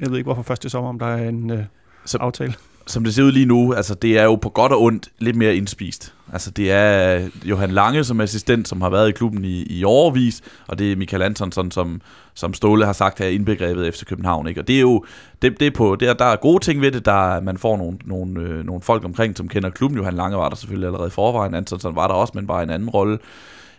Jeg 0.00 0.10
ved 0.10 0.16
ikke, 0.18 0.26
hvorfor 0.26 0.42
første 0.42 0.70
sommer, 0.70 0.88
om 0.90 0.98
der 0.98 1.06
er 1.06 1.28
en 1.28 1.50
øh, 1.50 1.58
Så- 2.04 2.18
aftale 2.18 2.54
som 2.86 3.04
det 3.04 3.14
ser 3.14 3.22
ud 3.22 3.32
lige 3.32 3.46
nu, 3.46 3.74
altså 3.74 3.94
det 3.94 4.18
er 4.18 4.24
jo 4.24 4.34
på 4.34 4.48
godt 4.48 4.72
og 4.72 4.82
ondt 4.82 5.08
lidt 5.18 5.36
mere 5.36 5.56
indspist. 5.56 6.14
Altså 6.32 6.50
det 6.50 6.72
er 6.72 7.16
øh, 7.16 7.30
Johan 7.44 7.70
Lange 7.70 8.04
som 8.04 8.20
assistent, 8.20 8.68
som 8.68 8.80
har 8.80 8.90
været 8.90 9.08
i 9.08 9.12
klubben 9.12 9.44
i, 9.44 9.62
i 9.62 9.84
årvis, 9.84 10.42
og 10.66 10.78
det 10.78 10.92
er 10.92 10.96
Michael 10.96 11.22
Antonsson, 11.22 11.70
som, 11.70 12.00
som 12.34 12.54
Ståle 12.54 12.86
har 12.86 12.92
sagt 12.92 13.18
her 13.18 13.28
indbegrebet 13.28 13.88
efter 13.88 14.04
København. 14.04 14.48
Ikke? 14.48 14.60
Og 14.60 14.68
det 14.68 14.76
er 14.76 14.80
jo, 14.80 15.04
det, 15.42 15.60
det 15.60 15.66
er 15.66 15.70
på, 15.70 15.96
det 16.00 16.08
er, 16.08 16.12
der 16.12 16.24
er 16.24 16.36
gode 16.36 16.64
ting 16.64 16.80
ved 16.80 16.92
det, 16.92 17.04
der 17.04 17.40
man 17.40 17.58
får 17.58 17.76
nogle, 17.76 17.98
nogle, 18.04 18.40
øh, 18.40 18.64
nogle 18.64 18.82
folk 18.82 19.04
omkring, 19.04 19.36
som 19.36 19.48
kender 19.48 19.70
klubben. 19.70 19.98
Johan 19.98 20.14
Lange 20.14 20.36
var 20.36 20.48
der 20.48 20.56
selvfølgelig 20.56 20.86
allerede 20.86 21.06
i 21.06 21.10
forvejen, 21.10 21.54
Antonsson 21.54 21.96
var 21.96 22.06
der 22.06 22.14
også, 22.14 22.32
men 22.36 22.46
bare 22.46 22.62
i 22.62 22.64
en 22.64 22.70
anden 22.70 22.90
rolle. 22.90 23.14
Øh, 23.14 23.18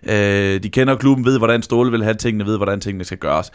Øh, 0.10 0.64
de 0.64 0.70
kender 0.70 0.96
klubben, 0.96 1.26
ved 1.26 1.38
hvordan 1.38 1.62
Ståle 1.62 1.92
vil 1.92 2.04
have 2.04 2.14
tingene, 2.14 2.46
ved 2.46 2.58
hvordan 2.58 2.80
tingene 2.80 3.04
skal 3.04 3.18
gøres. 3.18 3.52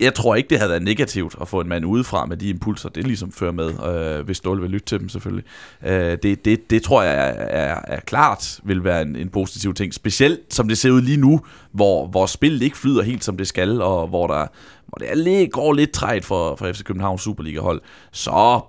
Jeg 0.00 0.14
tror 0.14 0.34
ikke, 0.34 0.48
det 0.48 0.58
havde 0.58 0.70
været 0.70 0.82
negativt 0.82 1.34
at 1.40 1.48
få 1.48 1.60
en 1.60 1.68
mand 1.68 1.84
udefra 1.84 2.26
med 2.26 2.36
de 2.36 2.48
impulser, 2.48 2.88
det 2.88 3.06
ligesom 3.06 3.32
fører 3.32 3.52
med, 3.52 3.70
øh, 4.18 4.24
hvis 4.24 4.36
Ståle 4.36 4.60
vil 4.60 4.70
lytte 4.70 4.86
til 4.86 5.00
dem 5.00 5.08
selvfølgelig. 5.08 5.44
Øh, 5.86 6.18
det, 6.22 6.44
det, 6.44 6.70
det 6.70 6.82
tror 6.82 7.02
jeg 7.02 7.14
er, 7.14 7.32
er, 7.32 7.80
er 7.84 8.00
klart 8.00 8.60
vil 8.64 8.84
være 8.84 9.02
en, 9.02 9.16
en 9.16 9.28
positiv 9.28 9.74
ting, 9.74 9.94
specielt 9.94 10.40
som 10.54 10.68
det 10.68 10.78
ser 10.78 10.90
ud 10.90 11.02
lige 11.02 11.16
nu, 11.16 11.40
hvor, 11.72 12.06
hvor 12.06 12.26
spillet 12.26 12.62
ikke 12.62 12.78
flyder 12.78 13.02
helt 13.02 13.24
som 13.24 13.36
det 13.36 13.48
skal, 13.48 13.82
og 13.82 14.08
hvor 14.08 14.26
der 14.26 14.46
hvor 14.90 14.98
det 14.98 15.10
er 15.10 15.14
lidt, 15.14 15.52
går 15.52 15.72
lidt 15.72 15.90
træt 15.90 16.24
for, 16.24 16.56
for 16.56 16.72
FC 16.72 16.82
Københavns 16.82 17.22
Superliga-hold, 17.22 17.80
så 18.12 18.60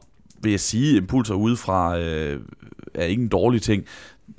vil 0.42 0.52
jeg 0.52 0.60
sige, 0.60 0.92
at 0.92 0.98
impulser 0.98 1.34
udefra 1.34 2.00
øh, 2.00 2.40
er 2.94 3.06
ikke 3.06 3.24
en 3.24 3.28
dårlig 3.28 3.62
ting. 3.62 3.86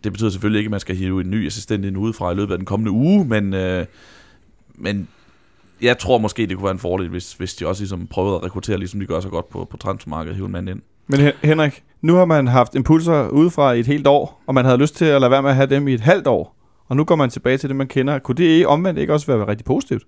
Det 0.04 0.12
betyder 0.12 0.30
selvfølgelig 0.30 0.58
ikke, 0.58 0.68
at 0.68 0.70
man 0.70 0.80
skal 0.80 0.96
hive 0.96 1.20
en 1.20 1.30
ny 1.30 1.46
assistent 1.46 1.84
ind 1.84 1.96
udefra 1.99 2.32
i 2.32 2.34
løbet 2.34 2.52
af 2.52 2.58
den 2.58 2.66
kommende 2.66 2.90
uge, 2.90 3.25
men, 3.25 3.54
øh, 3.54 3.87
men 4.75 5.08
jeg 5.82 5.99
tror 5.99 6.18
måske, 6.18 6.46
det 6.46 6.56
kunne 6.56 6.64
være 6.64 6.72
en 6.72 6.78
fordel, 6.78 7.08
hvis, 7.08 7.32
hvis 7.32 7.54
de 7.54 7.66
også 7.66 7.82
ligesom 7.82 8.06
prøvede 8.06 8.34
at 8.34 8.42
rekruttere, 8.42 8.78
ligesom 8.78 9.00
de 9.00 9.06
gør 9.06 9.20
så 9.20 9.28
godt 9.28 9.49
på, 9.49 9.64
på 9.70 9.76
transfermarkedet, 9.76 10.37
hive 10.37 10.46
en 10.46 10.52
mand 10.52 10.68
ind. 10.68 10.80
Men 11.06 11.32
Henrik, 11.42 11.82
nu 12.02 12.14
har 12.14 12.25
man 12.25 12.46
haft 12.46 12.75
impulser 12.75 13.28
udefra 13.28 13.72
i 13.72 13.80
et 13.80 13.87
helt 13.87 14.06
år, 14.06 14.42
og 14.46 14.54
man 14.54 14.64
havde 14.64 14.78
lyst 14.78 14.96
til 14.96 15.04
at 15.04 15.20
lade 15.20 15.30
være 15.30 15.42
med 15.42 15.50
at 15.50 15.56
have 15.56 15.66
dem 15.66 15.88
i 15.88 15.94
et 15.94 16.00
halvt 16.00 16.26
år. 16.26 16.56
Og 16.88 16.96
nu 16.96 17.04
går 17.04 17.16
man 17.16 17.30
tilbage 17.30 17.58
til 17.58 17.68
det, 17.68 17.76
man 17.76 17.87
kender. 17.87 18.18
Kunne 18.18 18.34
det 18.34 18.44
ikke 18.44 18.68
omvendt 18.68 19.00
ikke 19.00 19.12
også 19.12 19.26
være 19.26 19.46
rigtig 19.46 19.64
positivt? 19.64 20.02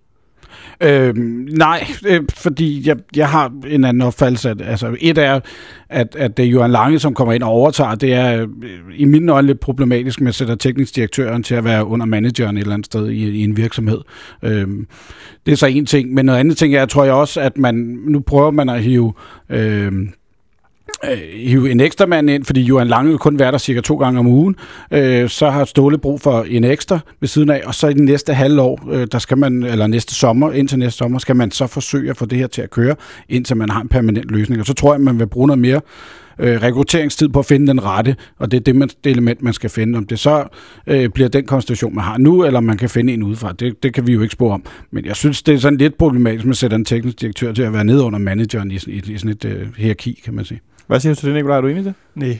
Øh, 0.81 1.15
nej, 1.17 1.87
øh, 2.07 2.23
fordi 2.37 2.89
jeg, 2.89 2.97
jeg 3.17 3.29
har 3.29 3.53
en 3.67 3.85
anden 3.85 4.03
opfattelse. 4.03 4.51
At, 4.51 4.63
altså, 4.63 4.97
et 5.01 5.19
er, 5.19 5.41
at, 5.89 6.17
at 6.19 6.37
det 6.37 6.45
er 6.45 6.49
Johan 6.49 6.71
Lange, 6.71 6.99
som 6.99 7.15
kommer 7.15 7.33
ind 7.33 7.43
og 7.43 7.51
overtager. 7.51 7.95
Det 7.95 8.13
er 8.13 8.43
øh, 8.43 8.49
i 8.97 9.05
mine 9.05 9.33
øjne 9.33 9.47
lidt 9.47 9.61
problematisk 9.61 10.21
med 10.21 10.29
at 10.29 10.35
sætte 10.35 10.57
teknisk 10.57 10.97
direktøren 10.97 11.43
til 11.43 11.55
at 11.55 11.65
være 11.65 11.85
under 11.87 12.07
manageren 12.07 12.57
et 12.57 12.61
eller 12.61 12.75
andet 12.75 12.87
sted 12.87 13.09
i, 13.09 13.31
i 13.31 13.45
en 13.45 13.57
virksomhed. 13.57 13.99
Øh, 14.43 14.69
det 15.47 15.53
er 15.53 15.57
så 15.57 15.67
en 15.67 15.87
ting. 15.87 16.15
Men 16.15 16.27
noget 16.27 16.39
andet 16.39 16.57
ting 16.57 16.75
er, 16.75 16.87
tror 16.87 17.05
jeg 17.05 17.15
også, 17.15 17.41
at 17.41 17.59
man 17.59 17.75
nu 18.07 18.21
prøver 18.21 18.51
man 18.51 18.69
at 18.69 18.83
hive... 18.83 19.13
Øh, 19.51 19.93
øh, 21.11 21.19
hive 21.33 21.71
en 21.71 21.81
ekstra 21.81 22.07
mand 22.07 22.31
ind, 22.31 22.45
fordi 22.45 22.63
Johan 22.63 22.87
Lange 22.87 23.09
vil 23.09 23.19
kun 23.19 23.39
være 23.39 23.53
der 23.53 23.59
cirka 23.59 23.81
to 23.81 23.97
gange 23.97 24.19
om 24.19 24.27
ugen. 24.27 24.57
Øh, 24.91 25.29
så 25.29 25.51
har 25.51 25.65
Ståle 25.65 25.99
brug 25.99 26.21
for 26.21 26.47
en 26.49 26.65
ekstra 26.65 26.99
ved 27.21 27.29
siden 27.29 27.51
af, 27.51 27.63
og 27.65 27.75
så 27.75 27.89
i 27.89 27.95
den 27.95 28.05
næste 28.05 28.35
halvår, 28.35 28.89
øh, 28.93 29.07
der 29.13 29.19
skal 29.19 29.39
man, 29.39 29.63
eller 29.63 29.87
næste 29.87 30.15
sommer, 30.15 30.53
indtil 30.53 30.79
næste 30.79 30.99
sommer, 30.99 31.19
skal 31.19 31.37
man 31.37 31.51
så 31.51 31.67
forsøge 31.67 32.11
at 32.11 32.17
få 32.17 32.27
det 32.27 32.39
her 32.39 32.47
til 32.47 32.63
at 32.63 32.71
køre, 32.71 32.97
indtil 33.29 33.57
man 33.57 33.71
har 33.71 33.81
en 33.81 33.89
permanent 33.89 34.31
løsning. 34.31 34.61
Og 34.61 34.67
så 34.67 34.75
tror 34.75 34.95
jeg, 34.95 35.01
man 35.01 35.19
vil 35.19 35.27
bruge 35.27 35.47
noget 35.47 35.59
mere 35.59 35.81
øh, 36.39 36.63
rekrutteringstid 36.63 37.29
på 37.29 37.39
at 37.39 37.47
finde 37.47 37.67
den 37.67 37.85
rette, 37.85 38.17
og 38.39 38.51
det 38.51 38.57
er 38.57 38.61
det, 38.61 38.77
man, 38.77 38.89
det 39.05 39.11
element, 39.11 39.43
man 39.43 39.53
skal 39.53 39.71
finde. 39.71 39.97
Om 39.97 40.07
det 40.07 40.19
så 40.19 40.45
øh, 40.87 41.09
bliver 41.09 41.29
den 41.29 41.47
konstellation, 41.47 41.95
man 41.95 42.05
har 42.05 42.19
nu, 42.19 42.45
eller 42.45 42.61
man 42.61 42.77
kan 42.77 42.89
finde 42.89 43.13
en 43.13 43.23
udefra, 43.23 43.53
det, 43.53 43.83
det 43.83 43.95
kan 43.95 44.07
vi 44.07 44.13
jo 44.13 44.23
ikke 44.23 44.33
spore 44.33 44.55
om. 44.55 44.65
Men 44.91 45.05
jeg 45.05 45.17
synes, 45.17 45.43
det 45.43 45.55
er 45.55 45.59
sådan 45.59 45.79
lidt 45.79 45.99
problematisk, 45.99 46.43
at 46.43 46.47
man 46.47 46.55
sætter 46.55 46.77
en 46.77 46.85
teknisk 46.85 47.21
direktør 47.21 47.53
til 47.53 47.63
at 47.63 47.73
være 47.73 47.85
nede 47.85 48.03
under 48.03 48.19
manageren 48.19 48.71
i, 48.71 48.79
i, 48.87 49.03
i 49.13 49.19
sådan 49.19 49.31
et 49.31 49.45
øh, 49.45 49.67
hierarki, 49.77 50.21
kan 50.25 50.35
man 50.35 50.45
sige. 50.45 50.61
Hvad 50.87 51.01
siger 51.01 51.15
du 51.15 51.21
til 51.21 51.29
det, 51.29 51.35
Nikolaj? 51.35 51.57
Er 51.57 51.61
du 51.61 51.69
enig 51.69 51.81
i 51.81 51.85
det? 51.85 51.95
Nej. 52.15 52.39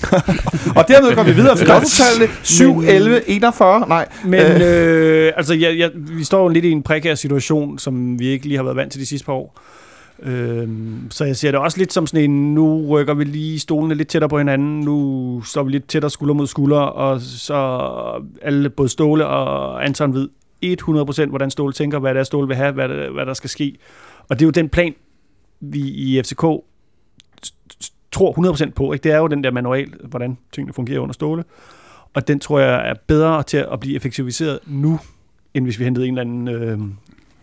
Og 0.78 0.84
dermed 0.88 1.14
går 1.14 1.22
vi 1.22 1.32
videre 1.32 1.56
til 1.56 1.66
lottetallene. 1.66 2.28
7, 2.42 2.80
11, 2.80 3.28
41. 3.30 3.88
Nej. 3.88 4.08
Men 4.24 4.40
øh, 4.62 5.32
altså, 5.36 5.54
jeg, 5.54 5.78
jeg, 5.78 5.90
vi 5.94 6.24
står 6.24 6.42
jo 6.42 6.48
lidt 6.48 6.64
i 6.64 6.70
en 6.70 6.82
prekær 6.82 7.14
situation, 7.14 7.78
som 7.78 8.18
vi 8.18 8.26
ikke 8.26 8.46
lige 8.46 8.56
har 8.56 8.64
været 8.64 8.76
vant 8.76 8.92
til 8.92 9.00
de 9.00 9.06
sidste 9.06 9.26
par 9.26 9.32
år. 9.32 9.60
Øhm, 10.22 11.10
så 11.10 11.24
jeg 11.24 11.36
ser 11.36 11.50
det 11.50 11.60
også 11.60 11.78
lidt 11.78 11.92
som 11.92 12.06
sådan 12.06 12.30
en, 12.30 12.54
nu 12.54 12.86
rykker 12.88 13.14
vi 13.14 13.24
lige 13.24 13.58
stolene 13.58 13.94
lidt 13.94 14.08
tættere 14.08 14.28
på 14.28 14.38
hinanden, 14.38 14.80
nu 14.80 15.42
står 15.44 15.62
vi 15.62 15.70
lidt 15.70 15.88
tættere 15.88 16.10
skulder 16.10 16.34
mod 16.34 16.46
skulder, 16.46 16.78
og 16.78 17.20
så 17.20 17.80
alle, 18.42 18.70
både 18.70 18.88
Ståle 18.88 19.26
og 19.26 19.84
Anton 19.84 20.14
ved 20.14 20.28
100% 20.64 21.26
hvordan 21.26 21.50
Ståle 21.50 21.72
tænker, 21.72 21.98
hvad 21.98 22.14
det 22.14 22.20
er, 22.20 22.24
Ståle 22.24 22.46
vil 22.48 22.56
have, 22.56 22.72
hvad, 22.72 22.88
det, 22.88 23.12
hvad 23.12 23.26
der 23.26 23.34
skal 23.34 23.50
ske. 23.50 23.76
Og 24.28 24.38
det 24.38 24.44
er 24.44 24.46
jo 24.46 24.50
den 24.50 24.68
plan, 24.68 24.94
vi 25.60 25.80
i 25.80 26.22
FCK 26.22 26.44
tror 28.12 28.52
100% 28.54 28.70
på. 28.70 28.92
Ikke? 28.92 29.02
Det 29.02 29.12
er 29.12 29.18
jo 29.18 29.26
den 29.26 29.44
der 29.44 29.50
manual, 29.50 29.88
hvordan 30.04 30.38
tingene 30.52 30.72
fungerer 30.72 31.00
under 31.00 31.12
Ståle. 31.12 31.44
Og 32.14 32.28
den 32.28 32.40
tror 32.40 32.60
jeg 32.60 32.88
er 32.88 32.94
bedre 33.06 33.42
til 33.42 33.66
at 33.72 33.80
blive 33.80 33.96
effektiviseret 33.96 34.58
nu, 34.66 35.00
end 35.54 35.64
hvis 35.64 35.78
vi 35.78 35.84
hentede 35.84 36.06
en 36.06 36.18
eller 36.18 36.22
anden, 36.22 36.48
øh, 36.48 36.72
en 36.72 36.98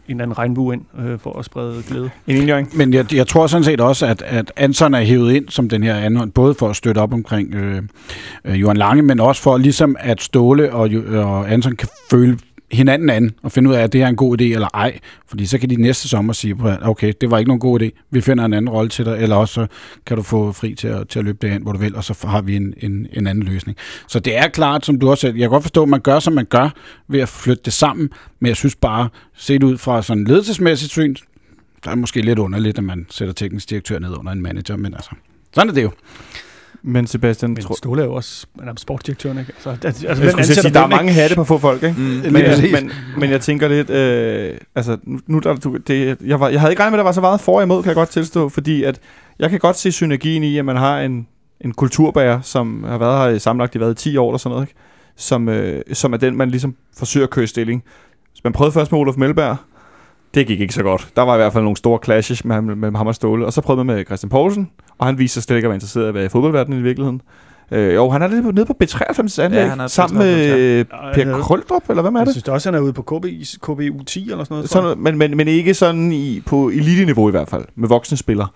eller 0.07 0.23
anden 0.23 0.37
regnbue 0.37 0.73
ind 0.73 0.81
øh, 0.99 1.19
for 1.19 1.39
at 1.39 1.45
sprede 1.45 1.83
glæde. 1.87 2.09
En 2.27 2.35
indjøring. 2.35 2.77
Men 2.77 2.93
jeg, 2.93 3.13
jeg 3.13 3.27
tror 3.27 3.47
sådan 3.47 3.63
set 3.63 3.81
også, 3.81 4.05
at, 4.05 4.21
at 4.21 4.51
Anton 4.55 4.93
er 4.93 5.01
hævet 5.01 5.33
ind 5.33 5.49
som 5.49 5.69
den 5.69 5.83
her 5.83 5.95
anden, 5.95 6.31
både 6.31 6.53
for 6.53 6.69
at 6.69 6.75
støtte 6.75 6.99
op 6.99 7.13
omkring 7.13 7.55
øh, 7.55 7.81
øh, 8.45 8.61
Johan 8.61 8.77
Lange, 8.77 9.03
men 9.03 9.19
også 9.19 9.41
for 9.41 9.57
ligesom 9.57 9.95
at 9.99 10.21
Ståle 10.21 10.73
og, 10.73 10.89
Jo- 10.89 11.29
og 11.29 11.51
Anton 11.51 11.75
kan 11.75 11.89
føle 12.11 12.37
hinanden 12.71 13.09
an 13.09 13.31
og 13.43 13.51
finde 13.51 13.69
ud 13.69 13.75
af, 13.75 13.83
at 13.83 13.93
det 13.93 14.01
er 14.01 14.07
en 14.07 14.15
god 14.15 14.41
idé 14.41 14.43
eller 14.43 14.67
ej. 14.73 14.99
Fordi 15.27 15.45
så 15.45 15.57
kan 15.57 15.69
de 15.69 15.75
næste 15.75 16.07
sommer 16.07 16.33
sige, 16.33 16.55
okay, 16.81 17.13
det 17.21 17.31
var 17.31 17.37
ikke 17.37 17.49
nogen 17.49 17.59
god 17.59 17.81
idé, 17.81 17.89
vi 18.11 18.21
finder 18.21 18.45
en 18.45 18.53
anden 18.53 18.69
rolle 18.69 18.89
til 18.89 19.05
dig, 19.05 19.17
eller 19.19 19.35
også 19.35 19.53
så 19.53 19.67
kan 20.05 20.17
du 20.17 20.23
få 20.23 20.51
fri 20.51 20.75
til 20.75 20.87
at, 20.87 21.07
til 21.07 21.19
at 21.19 21.25
løbe 21.25 21.37
derhen, 21.41 21.61
hvor 21.61 21.71
du 21.71 21.79
vil, 21.79 21.95
og 21.95 22.03
så 22.03 22.27
har 22.27 22.41
vi 22.41 22.55
en, 22.55 22.73
en, 22.77 23.07
en 23.13 23.27
anden 23.27 23.43
løsning. 23.43 23.77
Så 24.07 24.19
det 24.19 24.37
er 24.37 24.47
klart, 24.47 24.85
som 24.85 24.99
du 24.99 25.09
også 25.09 25.21
sagde, 25.21 25.35
jeg 25.35 25.43
kan 25.43 25.49
godt 25.49 25.63
forstå, 25.63 25.83
at 25.83 25.89
man 25.89 26.01
gør, 26.01 26.19
som 26.19 26.33
man 26.33 26.45
gør, 26.45 26.69
ved 27.07 27.19
at 27.19 27.29
flytte 27.29 27.63
det 27.65 27.73
sammen, 27.73 28.09
men 28.39 28.47
jeg 28.47 28.55
synes 28.55 28.75
bare, 28.75 29.09
set 29.35 29.63
ud 29.63 29.77
fra 29.77 30.01
sådan 30.01 30.23
ledelsesmæssigt 30.23 30.91
syn, 30.91 31.15
der 31.85 31.91
er 31.91 31.95
måske 31.95 32.21
lidt 32.21 32.39
underligt, 32.39 32.77
at 32.77 32.83
man 32.83 33.05
sætter 33.09 33.33
teknisk 33.33 33.69
direktør 33.69 33.99
ned 33.99 34.17
under 34.17 34.31
en 34.31 34.41
manager, 34.41 34.75
men 34.75 34.93
altså, 34.93 35.09
sådan 35.53 35.69
er 35.69 35.73
det 35.73 35.83
jo. 35.83 35.91
Men 36.87 37.07
Sebastian, 37.07 37.51
Men 37.51 37.61
tror, 37.61 37.75
Ståle 37.75 38.01
er 38.01 38.05
jo 38.05 38.13
også 38.13 38.47
man 38.55 38.67
er 38.67 38.73
sportsdirektøren, 38.77 39.39
ikke? 39.39 39.53
Altså, 39.55 39.87
altså, 39.87 40.07
jeg 40.07 40.17
hvem 40.17 40.29
skulle 40.29 40.45
sige, 40.45 40.73
der 40.73 40.79
er 40.79 40.87
mange 40.87 41.13
hatte 41.13 41.35
på 41.35 41.43
få 41.43 41.57
folk, 41.57 41.83
ikke? 41.83 41.95
Mm. 41.97 42.03
Men, 42.03 42.35
jeg, 42.35 42.69
men, 42.71 42.91
men 43.17 43.29
jeg 43.29 43.41
tænker 43.41 43.67
lidt, 43.67 43.89
øh, 43.89 44.57
altså 44.75 44.97
nu, 45.03 45.19
nu 45.27 45.39
der, 45.39 45.55
du, 45.55 45.77
det, 45.77 46.17
jeg, 46.25 46.39
var, 46.39 46.49
jeg 46.49 46.59
havde 46.59 46.71
ikke 46.71 46.83
regnet 46.83 46.91
med, 46.91 46.99
at 46.99 47.03
der 47.03 47.07
var 47.07 47.11
så 47.11 47.21
meget 47.21 47.41
for 47.41 47.57
og 47.57 47.63
imod, 47.63 47.83
kan 47.83 47.87
jeg 47.87 47.95
godt 47.95 48.09
tilstå, 48.09 48.49
fordi 48.49 48.83
at 48.83 48.99
jeg 49.39 49.49
kan 49.49 49.59
godt 49.59 49.77
se 49.77 49.91
synergien 49.91 50.43
i, 50.43 50.57
at 50.57 50.65
man 50.65 50.77
har 50.77 50.99
en, 50.99 51.27
en 51.61 51.73
kulturbærer, 51.73 52.41
som 52.41 52.83
har 52.83 52.97
været 52.97 53.29
her 53.29 53.35
i 53.35 53.39
sammenlagt 53.39 53.75
i 53.75 53.79
været 53.79 53.97
10 53.97 54.17
år 54.17 54.29
eller 54.29 54.37
sådan 54.37 54.53
noget, 54.53 54.67
ikke? 54.67 54.79
Som, 55.15 55.49
øh, 55.49 55.81
som 55.93 56.13
er 56.13 56.17
den, 56.17 56.35
man 56.35 56.49
ligesom 56.49 56.75
forsøger 56.97 57.27
at 57.27 57.31
køre 57.31 57.47
stilling. 57.47 57.83
Så 58.33 58.41
man 58.43 58.53
prøvede 58.53 58.71
først 58.71 58.91
med 58.91 58.99
Olof 58.99 59.17
Melberg, 59.17 59.57
det 60.37 60.47
gik 60.47 60.59
ikke 60.61 60.73
så 60.73 60.83
godt. 60.83 61.07
Der 61.15 61.21
var 61.21 61.33
i 61.33 61.37
hvert 61.37 61.53
fald 61.53 61.63
nogle 61.63 61.77
store 61.77 61.99
clashes 62.03 62.45
med, 62.45 62.55
ham- 62.55 62.63
med 62.77 62.91
ham 62.97 63.07
og 63.07 63.15
Ståle. 63.15 63.45
Og 63.45 63.53
så 63.53 63.61
prøvede 63.61 63.83
man 63.83 63.95
med 63.95 64.05
Christian 64.05 64.29
Poulsen, 64.29 64.69
og 64.97 65.05
han 65.05 65.19
viste 65.19 65.33
sig 65.33 65.43
slet 65.43 65.55
ikke 65.55 65.65
at 65.65 65.69
være 65.69 65.75
interesseret 65.75 66.05
i 66.05 66.07
at 66.07 66.13
være 66.13 66.25
i 66.25 66.29
fodboldverdenen 66.29 66.79
i 66.79 66.83
virkeligheden. 66.83 67.21
Øh, 67.71 67.95
jo, 67.95 68.09
han 68.09 68.21
er 68.21 68.27
lidt 68.27 68.55
nede 68.55 68.65
på 68.65 68.73
B93 68.83 69.41
anlæg, 69.41 69.59
Ja, 69.59 69.67
han 69.67 69.79
er 69.79 69.87
sammen 69.87 70.17
med 70.17 70.51
B93, 70.53 70.57
øh, 70.57 70.77
Ja, 70.77 70.83
Per 71.13 71.33
er- 71.35 71.41
Krøldrup, 71.41 71.89
eller 71.89 72.01
hvem 72.01 72.15
er 72.15 72.19
Jeg 72.19 72.25
det? 72.25 72.33
synes 72.33 72.43
da 72.43 72.51
også, 72.51 72.69
han 72.71 72.75
er 72.75 72.79
ude 72.79 72.93
på 72.93 73.01
KB, 73.01 73.25
KBU 73.61 74.03
10 74.03 74.31
eller 74.31 74.43
sådan 74.43 74.45
noget. 74.49 74.63
jeg. 74.63 74.69
Sådan, 74.69 74.99
men, 75.03 75.17
men, 75.17 75.37
men 75.37 75.47
ikke 75.47 75.73
sådan 75.73 76.11
i, 76.11 76.41
på 76.45 76.69
elite-niveau 76.69 77.27
i 77.27 77.31
hvert 77.31 77.49
fald, 77.49 77.63
med 77.75 77.89
voksne 77.89 78.17
spillere. 78.17 78.47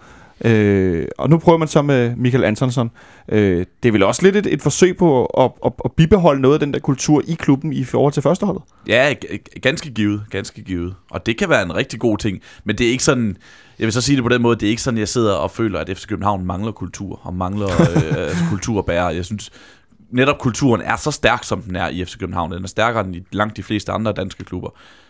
Øh, 0.46 1.08
og 1.18 1.30
nu 1.30 1.38
prøver 1.38 1.58
man 1.58 1.68
så 1.68 1.82
med 1.82 2.16
Michael 2.16 2.44
Antonsson. 2.44 2.92
Øh, 3.30 3.66
det 3.84 3.90
er 3.90 3.92
vel 3.92 4.04
også 4.04 4.24
lidt 4.24 4.36
et, 4.36 4.54
et 4.54 4.62
forsøg 4.62 4.98
på 4.98 5.26
at, 5.26 5.52
at, 5.66 5.74
at 5.86 5.92
bibeholde 5.92 6.42
noget 6.42 6.54
af 6.54 6.60
den 6.60 6.74
der 6.74 6.80
kultur 6.80 7.22
i 7.28 7.34
klubben 7.34 7.74
i 7.74 7.84
forhold 7.84 8.14
til 8.14 8.24
førsteholdet. 8.24 8.64
Ja, 8.88 9.14
ganske 9.62 9.90
givet, 9.90 10.24
ganske 10.30 10.64
givet. 10.64 10.96
Og 11.12 11.26
det 11.26 11.38
kan 11.38 11.50
være 11.50 11.64
en 11.64 11.76
rigtig 11.76 12.00
god 12.00 12.18
ting, 12.18 12.42
men 12.64 12.78
det 12.78 12.88
er 12.88 12.92
ikke 12.92 13.04
sådan, 13.04 13.38
jeg 13.80 13.86
vil 13.86 13.94
så 13.94 14.02
sige 14.02 14.16
det 14.16 14.24
på 14.24 14.30
den 14.30 14.42
måde, 14.42 14.56
det 14.56 14.66
er 14.66 14.70
ikke 14.70 14.82
sådan, 14.82 14.98
jeg 14.98 15.08
sidder 15.08 15.34
og 15.34 15.52
føler, 15.52 15.80
at 15.80 15.98
FC 15.98 16.08
København 16.08 16.46
mangler 16.46 16.72
kultur, 16.72 17.20
og 17.24 17.34
mangler 17.34 17.68
øh, 17.68 18.18
altså 18.18 18.44
kulturbærer. 18.50 19.10
Jeg 19.10 19.26
synes, 19.26 19.52
netop 20.12 20.40
kulturen 20.40 20.82
er 20.82 20.96
så 20.96 21.12
stærk, 21.12 21.44
som 21.44 21.62
den 21.62 21.76
er 21.76 21.90
i 21.90 22.06
FC 22.06 22.18
København. 22.18 22.52
Den 22.52 22.64
er 22.64 22.68
stærkere 22.68 23.06
end 23.06 23.16
i 23.16 23.24
langt 23.32 23.58
de 23.58 23.64
fleste 23.64 23.92
andre 23.92 24.12
danske 24.12 24.44
klubber. 24.44 24.70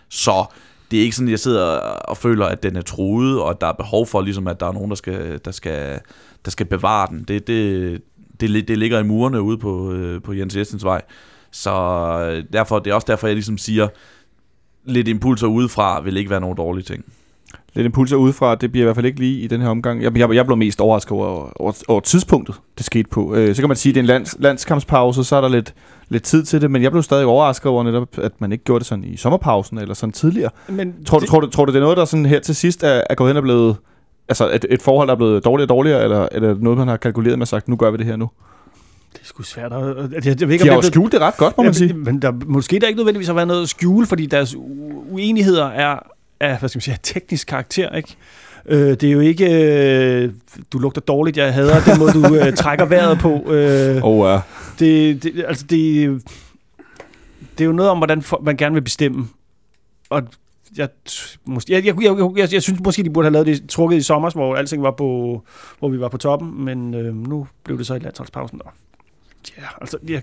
Så 0.09 0.45
det 0.91 0.99
er 0.99 1.03
ikke 1.03 1.15
sådan, 1.15 1.29
jeg 1.29 1.39
sidder 1.39 1.65
og 1.79 2.17
føler, 2.17 2.45
at 2.45 2.63
den 2.63 2.75
er 2.75 2.81
truet, 2.81 3.41
og 3.41 3.49
at 3.49 3.61
der 3.61 3.67
er 3.67 3.73
behov 3.73 4.07
for, 4.07 4.21
ligesom, 4.21 4.47
at 4.47 4.59
der 4.59 4.67
er 4.67 4.71
nogen, 4.71 4.89
der 4.89 4.95
skal, 4.95 5.39
der 5.45 5.51
skal, 5.51 5.99
der 6.45 6.51
skal 6.51 6.65
bevare 6.65 7.07
den. 7.09 7.23
Det, 7.27 7.47
det, 7.47 8.01
det, 8.39 8.67
det 8.67 8.77
ligger 8.77 8.99
i 8.99 9.03
murene 9.03 9.41
ude 9.41 9.57
på, 9.57 9.93
øh, 9.93 10.21
på 10.21 10.33
Jens 10.33 10.55
Jensens 10.55 10.83
vej. 10.83 11.01
Så 11.51 11.71
øh, 12.31 12.43
derfor, 12.53 12.79
det 12.79 12.91
er 12.91 12.95
også 12.95 13.07
derfor, 13.07 13.27
jeg 13.27 13.35
ligesom 13.35 13.57
siger, 13.57 13.87
lidt 14.85 15.07
impulser 15.07 15.47
udefra 15.47 16.01
vil 16.01 16.17
ikke 16.17 16.29
være 16.29 16.41
nogen 16.41 16.57
dårlige 16.57 16.83
ting. 16.83 17.05
Lidt 17.73 17.85
impulser 17.85 18.17
udefra, 18.17 18.55
det 18.55 18.71
bliver 18.71 18.83
i 18.83 18.85
hvert 18.85 18.95
fald 18.95 19.05
ikke 19.05 19.19
lige 19.19 19.41
i 19.41 19.47
den 19.47 19.61
her 19.61 19.69
omgang. 19.69 20.03
Jeg, 20.03 20.17
jeg, 20.17 20.33
jeg 20.33 20.45
blev 20.45 20.57
mest 20.57 20.81
overrasket 20.81 21.11
over, 21.11 21.61
over, 21.61 21.83
over 21.87 21.99
tidspunktet, 21.99 22.55
det 22.77 22.85
skete 22.85 23.09
på. 23.09 23.35
Øh, 23.35 23.55
så 23.55 23.61
kan 23.61 23.69
man 23.69 23.77
sige, 23.77 23.91
at 23.91 23.95
det 23.95 23.99
er 23.99 24.03
en 24.03 24.07
lands, 24.07 24.35
landskampspause, 24.39 25.23
så 25.23 25.35
er 25.35 25.41
der 25.41 25.49
lidt, 25.49 25.73
lidt 26.11 26.23
tid 26.23 26.43
til 26.43 26.61
det, 26.61 26.71
men 26.71 26.83
jeg 26.83 26.91
blev 26.91 27.03
stadig 27.03 27.25
overrasket 27.25 27.65
over 27.65 27.83
netop, 27.83 28.07
at 28.17 28.31
man 28.39 28.51
ikke 28.51 28.63
gjorde 28.63 28.79
det 28.79 28.87
sådan 28.87 29.03
i 29.03 29.17
sommerpausen 29.17 29.77
eller 29.77 29.93
sådan 29.93 30.13
tidligere. 30.13 30.49
Men 30.69 30.93
Tror, 31.05 31.19
du, 31.19 31.25
tror, 31.25 31.39
du, 31.39 31.47
tror 31.47 31.65
du, 31.65 31.71
det 31.71 31.77
er 31.77 31.81
noget, 31.83 31.97
der 31.97 32.05
sådan 32.05 32.25
her 32.25 32.39
til 32.39 32.55
sidst 32.55 32.83
er, 32.83 33.01
er 33.09 33.15
gået 33.15 33.29
hen 33.29 33.37
og 33.37 33.43
blevet... 33.43 33.75
Altså 34.29 34.49
et, 34.53 34.65
et 34.69 34.81
forhold, 34.81 35.07
der 35.07 35.13
er 35.13 35.17
blevet 35.17 35.45
dårligere 35.45 35.65
og 35.65 35.69
dårligere, 35.69 36.03
eller, 36.03 36.27
eller 36.31 36.49
er 36.49 36.53
det 36.53 36.63
noget, 36.63 36.77
man 36.79 36.87
har 36.87 36.97
kalkuleret 36.97 37.37
med 37.37 37.43
og 37.43 37.47
sagt, 37.47 37.67
nu 37.67 37.75
gør 37.75 37.91
vi 37.91 37.97
det 37.97 38.05
her 38.05 38.15
nu? 38.15 38.29
det 39.13 39.19
er 39.21 39.25
sgu 39.25 39.43
svært. 39.43 39.73
at- 39.73 39.79
Jeg, 40.25 40.39
jeg 40.39 40.47
ved 40.47 40.53
ikke, 40.53 40.63
De 40.63 40.69
har 40.69 40.75
jo 40.75 40.81
det 40.81 40.87
skjult 40.87 41.11
det 41.11 41.21
ret 41.21 41.37
godt, 41.37 41.57
må 41.57 41.63
man 41.63 41.73
sige. 41.73 41.93
Men 41.93 42.21
der, 42.21 42.31
måske 42.45 42.79
der 42.79 42.87
ikke 42.87 42.97
nødvendigvis 42.97 43.27
har 43.27 43.33
været 43.33 43.47
noget 43.47 43.61
at 43.63 43.69
skjule, 43.69 44.07
fordi 44.07 44.25
deres 44.25 44.55
uenigheder 45.11 45.65
er 45.65 45.99
af, 46.39 46.59
hvad 46.59 46.69
skal 46.69 46.77
man 46.77 46.81
sige, 46.81 46.97
teknisk 47.03 47.47
karakter, 47.47 47.89
ikke? 47.95 48.15
Øh, 48.65 48.89
det 48.89 49.03
er 49.03 49.11
jo 49.11 49.19
ikke, 49.19 49.45
øh, 50.23 50.31
du 50.73 50.79
lugter 50.79 51.01
dårligt, 51.01 51.37
jeg 51.37 51.53
hader 51.53 51.79
den 51.85 51.99
måde, 51.99 52.11
du 52.13 52.35
øh, 52.35 52.53
trækker 52.53 52.85
vejret 52.85 53.19
på. 53.19 53.51
Øh, 53.53 54.03
Og 54.03 54.17
uh, 54.17 54.39
det, 54.85 55.23
det, 55.23 55.45
altså 55.47 55.65
det, 55.65 56.21
det 57.57 57.61
er 57.63 57.65
jo 57.65 57.71
noget 57.71 57.91
om, 57.91 57.97
hvordan 57.97 58.23
man 58.41 58.57
gerne 58.57 58.73
vil 58.73 58.81
bestemme. 58.81 59.27
Og 60.09 60.23
jeg, 60.77 60.89
måske, 61.45 61.73
jeg, 61.73 61.85
jeg, 61.85 61.95
jeg, 62.03 62.31
jeg, 62.37 62.53
jeg 62.53 62.61
synes 62.63 62.79
måske, 62.83 63.03
de 63.03 63.09
burde 63.09 63.25
have 63.25 63.33
lavet 63.33 63.47
det 63.47 63.69
trukket 63.69 63.97
i 63.97 64.01
sommer, 64.01 64.29
hvor 64.29 64.55
alting 64.55 64.83
var 64.83 64.91
på, 64.91 65.41
hvor 65.79 65.89
vi 65.89 65.99
var 65.99 66.07
på 66.09 66.17
toppen, 66.17 66.65
men 66.65 66.93
øh, 66.93 67.15
nu 67.15 67.47
blev 67.63 67.77
det 67.77 67.87
så 67.87 67.93
i 67.95 67.99
landsholdspausen. 67.99 68.61
Og, 68.65 68.71
ja, 69.57 69.63
altså, 69.81 69.97
jeg, 70.07 70.21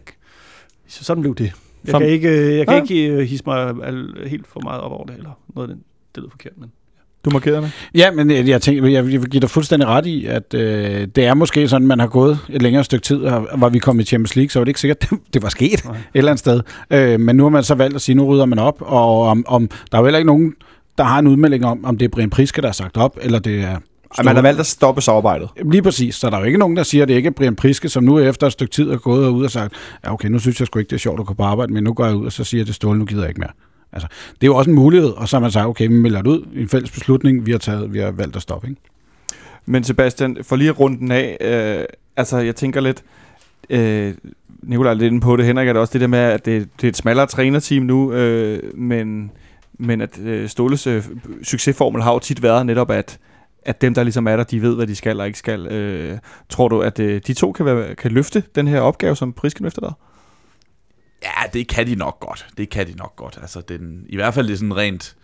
så 0.87 1.05
sådan 1.05 1.21
blev 1.21 1.35
det. 1.35 1.45
Jeg 1.85 1.91
Som- 1.91 2.01
kan 2.03 2.11
ikke, 2.11 2.29
øh, 2.29 2.57
jeg 2.57 2.67
kan 2.67 2.77
Ja. 2.77 2.83
ikke 2.83 3.07
øh, 3.09 3.19
hisse 3.19 3.45
mig 3.47 3.75
al, 3.85 4.25
helt 4.27 4.47
for 4.47 4.61
meget 4.61 4.81
op 4.81 4.93
over 4.93 5.07
det, 5.07 5.17
eller 5.17 5.31
noget 5.55 5.69
af 5.69 5.75
den. 5.75 5.85
Det 6.15 6.21
lyder 6.23 6.31
forkert, 6.31 6.53
men... 6.59 6.73
du 7.25 7.31
markerede 7.31 7.63
det. 7.63 7.73
Ja, 7.95 8.11
men 8.11 8.31
jeg, 8.31 8.49
jeg, 8.49 8.63
tænker, 8.63 8.89
jeg, 8.89 9.07
vil 9.07 9.31
give 9.31 9.41
dig 9.41 9.51
fuldstændig 9.51 9.89
ret 9.89 10.07
i, 10.07 10.27
at 10.27 10.55
øh, 10.55 11.09
det 11.17 11.27
er 11.27 11.35
måske 11.35 11.69
sådan, 11.69 11.87
man 11.87 12.01
har 12.01 12.07
gået 12.07 12.39
et 12.49 12.63
længere 12.63 12.85
stykke 12.85 13.05
tid, 13.05 13.23
og 13.23 13.49
var 13.55 13.69
vi 13.69 13.79
kommet 13.79 14.05
i 14.05 14.07
Champions 14.07 14.37
League, 14.37 14.51
så 14.51 14.59
var 14.59 14.65
det 14.65 14.69
ikke 14.69 14.81
sikkert, 14.81 15.01
det, 15.11 15.19
det 15.35 15.43
var 15.43 15.49
sket 15.49 15.85
Nej. 15.85 15.97
et 15.97 16.03
eller 16.15 16.31
andet 16.31 16.39
sted. 16.39 16.61
Øh, 16.91 17.21
men 17.21 17.37
nu 17.37 17.43
har 17.43 17.51
man 17.51 17.63
så 17.63 17.75
valgt 17.75 17.95
at 17.95 18.03
sige, 18.03 18.15
nu 18.15 18.27
rydder 18.27 18.47
man 18.47 18.59
op, 18.59 18.77
og 18.81 19.23
om, 19.23 19.45
om, 19.49 19.69
der 19.69 19.99
er 19.99 20.03
jo 20.03 20.07
heller 20.07 20.19
ikke 20.19 20.27
nogen, 20.27 20.55
der 20.99 21.05
har 21.05 21.19
en 21.19 21.27
udmelding 21.27 21.65
om, 21.67 21.85
om 21.85 21.99
det 21.99 22.05
er 22.05 22.09
Brian 22.09 22.31
Priske, 22.31 22.63
der 22.63 22.69
er 22.69 22.73
sagt 22.73 22.97
op, 22.97 23.19
eller 23.21 23.39
det 23.39 23.61
er... 23.61 23.79
Ej, 24.19 24.25
man 24.25 24.35
har 24.35 24.43
valgt 24.43 24.61
at 24.61 24.67
stoppe 24.67 25.01
samarbejdet. 25.01 25.49
Lige 25.71 25.83
præcis, 25.83 26.15
så 26.15 26.31
der 26.31 26.37
er 26.37 26.41
jo 26.41 26.47
ikke 26.47 26.59
nogen, 26.59 26.77
der 26.77 26.83
siger, 26.83 27.03
at 27.03 27.09
det 27.09 27.15
ikke 27.15 27.27
er 27.27 27.31
Brian 27.31 27.57
Priske, 27.57 27.89
som 27.89 28.05
nu 28.05 28.19
efter 28.19 28.47
et 28.47 28.53
stykke 28.53 28.73
tid 28.73 28.91
er 28.91 28.97
gået 28.97 29.29
ud 29.29 29.45
og 29.45 29.51
sagt, 29.51 29.75
ja 30.05 30.13
okay, 30.13 30.29
nu 30.29 30.39
synes 30.39 30.61
jeg 30.61 30.67
sgu 30.67 30.79
ikke, 30.79 30.91
det 30.91 30.97
er 30.97 31.01
sjovt 31.01 31.21
at 31.21 31.27
gå 31.27 31.35
på 31.35 31.43
arbejde, 31.43 31.73
men 31.73 31.85
nu 31.85 31.93
går 31.93 32.07
jeg 32.07 32.15
ud, 32.15 32.27
og 32.27 32.33
så 32.33 32.45
siger 32.45 32.65
til 32.65 32.75
Ståle, 32.75 32.99
nu 32.99 33.05
gider 33.05 33.23
jeg 33.23 33.29
ikke 33.29 33.41
mere. 33.41 33.51
Altså, 33.93 34.09
det 34.35 34.43
er 34.43 34.47
jo 34.47 34.57
også 34.57 34.71
en 34.71 34.77
mulighed, 34.77 35.11
og 35.11 35.29
så 35.29 35.37
har 35.37 35.41
man 35.41 35.51
sagt, 35.51 35.67
okay, 35.67 35.89
vi 35.89 35.95
melder 35.95 36.23
det 36.23 36.31
ud, 36.31 36.47
en 36.57 36.69
fælles 36.69 36.91
beslutning, 36.91 37.47
vi 37.47 37.51
har, 37.51 37.59
taget, 37.59 37.93
vi 37.93 37.99
har 37.99 38.11
valgt 38.11 38.37
at 38.37 38.43
stoppe. 38.43 38.69
Ikke? 38.69 38.81
Men 39.67 39.85
Sebastian, 39.85 40.37
for 40.43 40.57
lige 40.57 40.71
at 40.71 40.81
runde 40.81 40.99
den 40.99 41.11
af, 41.11 41.37
øh, 41.41 41.85
altså 42.17 42.39
jeg 42.39 42.57
tænker 42.57 42.81
lidt, 42.81 43.05
øh, 43.71 44.15
Nikolaj 44.63 44.91
er 44.91 44.95
lidt 44.95 45.13
inde 45.13 45.21
på 45.21 45.37
det, 45.37 45.47
Henrik 45.47 45.69
er 45.69 45.73
det 45.73 45.81
også 45.81 45.93
det 45.93 46.01
der 46.01 46.07
med, 46.07 46.19
at 46.19 46.45
det, 46.45 46.69
det 46.81 46.87
er 46.87 46.89
et 46.89 46.97
smallere 46.97 47.27
trænerteam 47.27 47.83
nu, 47.83 48.13
øh, 48.13 48.63
men, 48.75 49.31
men 49.79 50.01
at 50.01 50.19
øh, 50.19 50.49
Ståles 50.49 50.87
øh, 50.87 51.05
succesformel 51.43 52.03
har 52.03 52.13
jo 52.13 52.19
tit 52.19 52.43
været 52.43 52.67
netop, 52.67 52.91
at, 52.91 53.19
at 53.63 53.81
dem, 53.81 53.95
der 53.95 54.03
ligesom 54.03 54.27
er 54.27 54.37
der, 54.37 54.45
de 54.45 54.63
ved, 54.63 54.77
hvad 54.77 54.87
de 54.87 54.97
skal 54.97 55.21
og 55.21 55.27
ikke 55.27 55.39
skal. 55.39 55.67
Øh, 55.67 56.19
tror 56.49 56.69
du, 56.69 56.81
at 56.81 57.01
øh, 57.01 57.21
de 57.27 57.35
to 57.35 57.53
kan, 57.53 57.67
være, 57.67 57.95
kan 57.95 58.11
løfte 58.11 58.43
den 58.55 58.69
her 58.69 58.81
opgave, 58.81 59.17
som 59.17 59.33
Prisken 59.33 59.63
løfter 59.63 59.81
der? 59.81 59.93
Ja, 61.23 61.49
det 61.53 61.69
kan 61.69 61.87
de 61.87 61.95
nok 61.95 62.21
godt. 62.21 62.47
Det 62.59 62.71
kan 62.71 62.87
de 62.87 62.93
nok 62.93 63.17
godt. 63.17 63.39
Altså, 63.41 63.61
den, 63.61 64.07
I 64.09 64.17
hvert 64.17 64.35
fald 64.35 64.47
det 64.47 64.53
er 64.53 64.57
sådan 64.57 64.77
rent... 64.77 65.17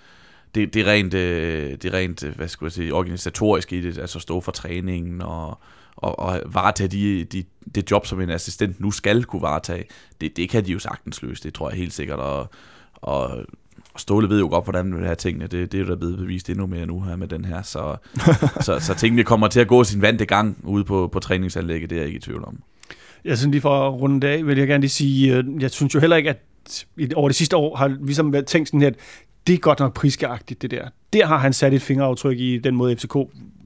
Det, 0.54 0.74
det 0.74 0.86
rent, 0.86 1.14
øh, 1.14 1.76
det 1.82 1.92
rent 1.92 2.24
øh, 2.24 2.36
hvad 2.36 2.48
skal 2.48 2.64
jeg 2.64 2.72
sige, 2.72 2.94
organisatorisk 2.94 3.72
i 3.72 3.80
det, 3.80 3.98
altså 3.98 4.20
stå 4.20 4.40
for 4.40 4.52
træningen 4.52 5.22
og, 5.22 5.58
og, 5.96 6.18
og 6.18 6.40
varetage 6.46 6.88
de, 6.88 7.24
de, 7.24 7.44
det 7.74 7.90
job, 7.90 8.06
som 8.06 8.20
en 8.20 8.30
assistent 8.30 8.80
nu 8.80 8.90
skal 8.90 9.24
kunne 9.24 9.42
varetage. 9.42 9.84
Det, 10.20 10.36
det 10.36 10.50
kan 10.50 10.64
de 10.64 10.72
jo 10.72 10.78
sagtens 10.78 11.22
løse, 11.22 11.42
det 11.42 11.54
tror 11.54 11.70
jeg 11.70 11.78
helt 11.78 11.92
sikkert. 11.92 12.18
Og, 12.18 12.48
og, 12.94 13.46
og 13.94 14.00
Ståle 14.00 14.28
ved 14.28 14.40
jo 14.40 14.48
godt, 14.48 14.64
hvordan 14.64 14.86
man 14.86 14.98
vil 14.98 15.06
have 15.06 15.16
tingene. 15.16 15.46
Det, 15.46 15.72
det 15.72 15.80
er 15.80 15.84
jo 15.84 15.90
da 15.90 15.94
blevet 15.94 16.18
bevist 16.18 16.50
endnu 16.50 16.66
mere 16.66 16.86
nu 16.86 17.00
her 17.00 17.16
med 17.16 17.28
den 17.28 17.44
her. 17.44 17.62
Så, 17.62 17.96
så, 18.66 18.80
så 18.80 18.94
tingene 18.94 19.24
kommer 19.24 19.48
til 19.48 19.60
at 19.60 19.68
gå 19.68 19.84
sin 19.84 20.02
vante 20.02 20.26
gang 20.26 20.56
ude 20.62 20.84
på, 20.84 21.08
på 21.12 21.20
træningsanlægget, 21.20 21.90
det 21.90 21.96
er 21.96 22.00
jeg 22.00 22.06
ikke 22.06 22.16
i 22.16 22.20
tvivl 22.20 22.44
om. 22.44 22.62
Jeg 23.24 23.38
synes 23.38 23.52
lige 23.52 23.60
for 23.60 23.88
at 23.88 24.00
runde 24.00 24.20
det 24.20 24.28
af, 24.28 24.46
vil 24.46 24.58
jeg 24.58 24.66
gerne 24.66 24.80
lige 24.80 24.90
sige, 24.90 25.36
øh, 25.36 25.44
jeg 25.60 25.70
synes 25.70 25.94
jo 25.94 26.00
heller 26.00 26.16
ikke, 26.16 26.30
at 26.30 26.38
over 27.14 27.28
det 27.28 27.36
sidste 27.36 27.56
år 27.56 27.76
har 27.76 27.88
vi 27.88 27.94
ligesom 28.04 28.32
været 28.32 28.46
tænkt 28.46 28.68
sådan 28.68 28.80
her, 28.80 28.88
at 28.88 28.94
det 29.46 29.52
er 29.54 29.58
godt 29.58 29.78
nok 29.80 29.94
priskeagtigt, 29.94 30.62
det 30.62 30.70
der. 30.70 30.88
Der 31.12 31.26
har 31.26 31.38
han 31.38 31.52
sat 31.52 31.74
et 31.74 31.82
fingeraftryk 31.82 32.38
i 32.38 32.58
den 32.58 32.76
måde 32.76 32.96
FCK. 32.96 33.16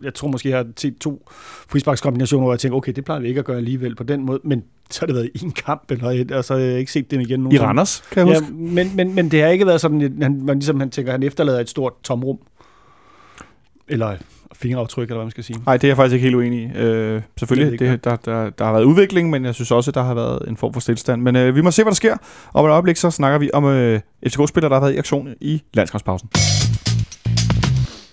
Jeg 0.02 0.14
tror 0.14 0.28
måske, 0.28 0.48
jeg 0.48 0.58
har 0.58 0.66
set 0.76 0.98
to 0.98 1.28
frisparkskombinationer, 1.68 2.44
hvor 2.44 2.52
jeg 2.52 2.60
tænker, 2.60 2.76
okay, 2.76 2.92
det 2.92 3.04
plejer 3.04 3.20
vi 3.20 3.28
ikke 3.28 3.38
at 3.38 3.44
gøre 3.44 3.56
alligevel 3.56 3.94
på 3.94 4.02
den 4.04 4.24
måde, 4.26 4.40
men 4.44 4.64
så 4.90 5.00
har 5.00 5.06
det 5.06 5.14
været 5.14 5.30
en 5.42 5.52
kamp, 5.52 5.90
eller 5.90 6.10
et, 6.10 6.32
og 6.32 6.44
så 6.44 6.54
har 6.54 6.60
jeg 6.60 6.78
ikke 6.78 6.92
set 6.92 7.10
den 7.10 7.20
igen 7.20 7.40
nu. 7.40 7.50
I 7.52 7.58
Randers, 7.58 8.02
kan 8.12 8.26
jeg 8.28 8.34
Ja, 8.34 8.40
huske. 8.40 8.54
men, 8.54 8.96
men, 8.96 9.14
men 9.14 9.30
det 9.30 9.42
har 9.42 9.48
ikke 9.48 9.66
været 9.66 9.80
sådan, 9.80 10.02
at 10.02 10.12
han, 10.22 10.42
man, 10.42 10.58
ligesom, 10.58 10.80
han 10.80 10.90
tænker, 10.90 11.12
han 11.12 11.22
efterlader 11.22 11.60
et 11.60 11.68
stort 11.68 11.92
tomrum. 12.02 12.38
Eller 13.88 14.16
fingeraftryk, 14.52 15.02
eller 15.02 15.16
hvad 15.16 15.24
man 15.24 15.30
skal 15.30 15.44
sige. 15.44 15.58
Nej, 15.66 15.76
det 15.76 15.84
er 15.84 15.88
jeg 15.88 15.96
faktisk 15.96 16.14
ikke 16.14 16.24
helt 16.24 16.36
uenig 16.36 16.60
i. 16.60 16.78
Øh, 16.78 17.22
selvfølgelig, 17.38 17.78
Det 17.78 17.90
det, 17.90 18.04
der, 18.04 18.16
der, 18.16 18.50
der 18.50 18.64
har 18.64 18.72
været 18.72 18.84
udvikling, 18.84 19.30
men 19.30 19.44
jeg 19.44 19.54
synes 19.54 19.70
også, 19.70 19.90
at 19.90 19.94
der 19.94 20.02
har 20.02 20.14
været 20.14 20.48
en 20.48 20.56
form 20.56 20.72
for 20.72 20.80
stillstand. 20.80 21.22
Men 21.22 21.36
øh, 21.36 21.54
vi 21.54 21.60
må 21.60 21.70
se, 21.70 21.82
hvad 21.82 21.90
der 21.90 21.94
sker. 21.96 22.16
Om 22.54 22.66
et 22.66 22.70
øjeblik, 22.70 22.96
så 22.96 23.10
snakker 23.10 23.38
vi 23.38 23.50
om 23.52 23.64
øh, 23.64 24.00
FCK-spillere, 24.26 24.68
der 24.70 24.76
har 24.76 24.80
været 24.80 24.94
i 24.94 24.98
aktion 24.98 25.28
i 25.40 25.62
landskampspausen. 25.74 26.28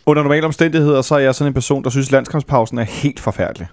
Under 0.06 0.24
normale 0.24 0.46
omstændigheder, 0.46 1.02
så 1.02 1.16
er 1.16 1.20
jeg 1.20 1.36
sådan 1.36 1.50
en 1.50 1.54
person, 1.54 1.84
der 1.84 1.90
synes, 1.90 2.08
at 2.08 2.12
landskampspausen 2.12 2.78
er 2.78 2.84
helt 2.84 3.20
forfærdelig. 3.20 3.68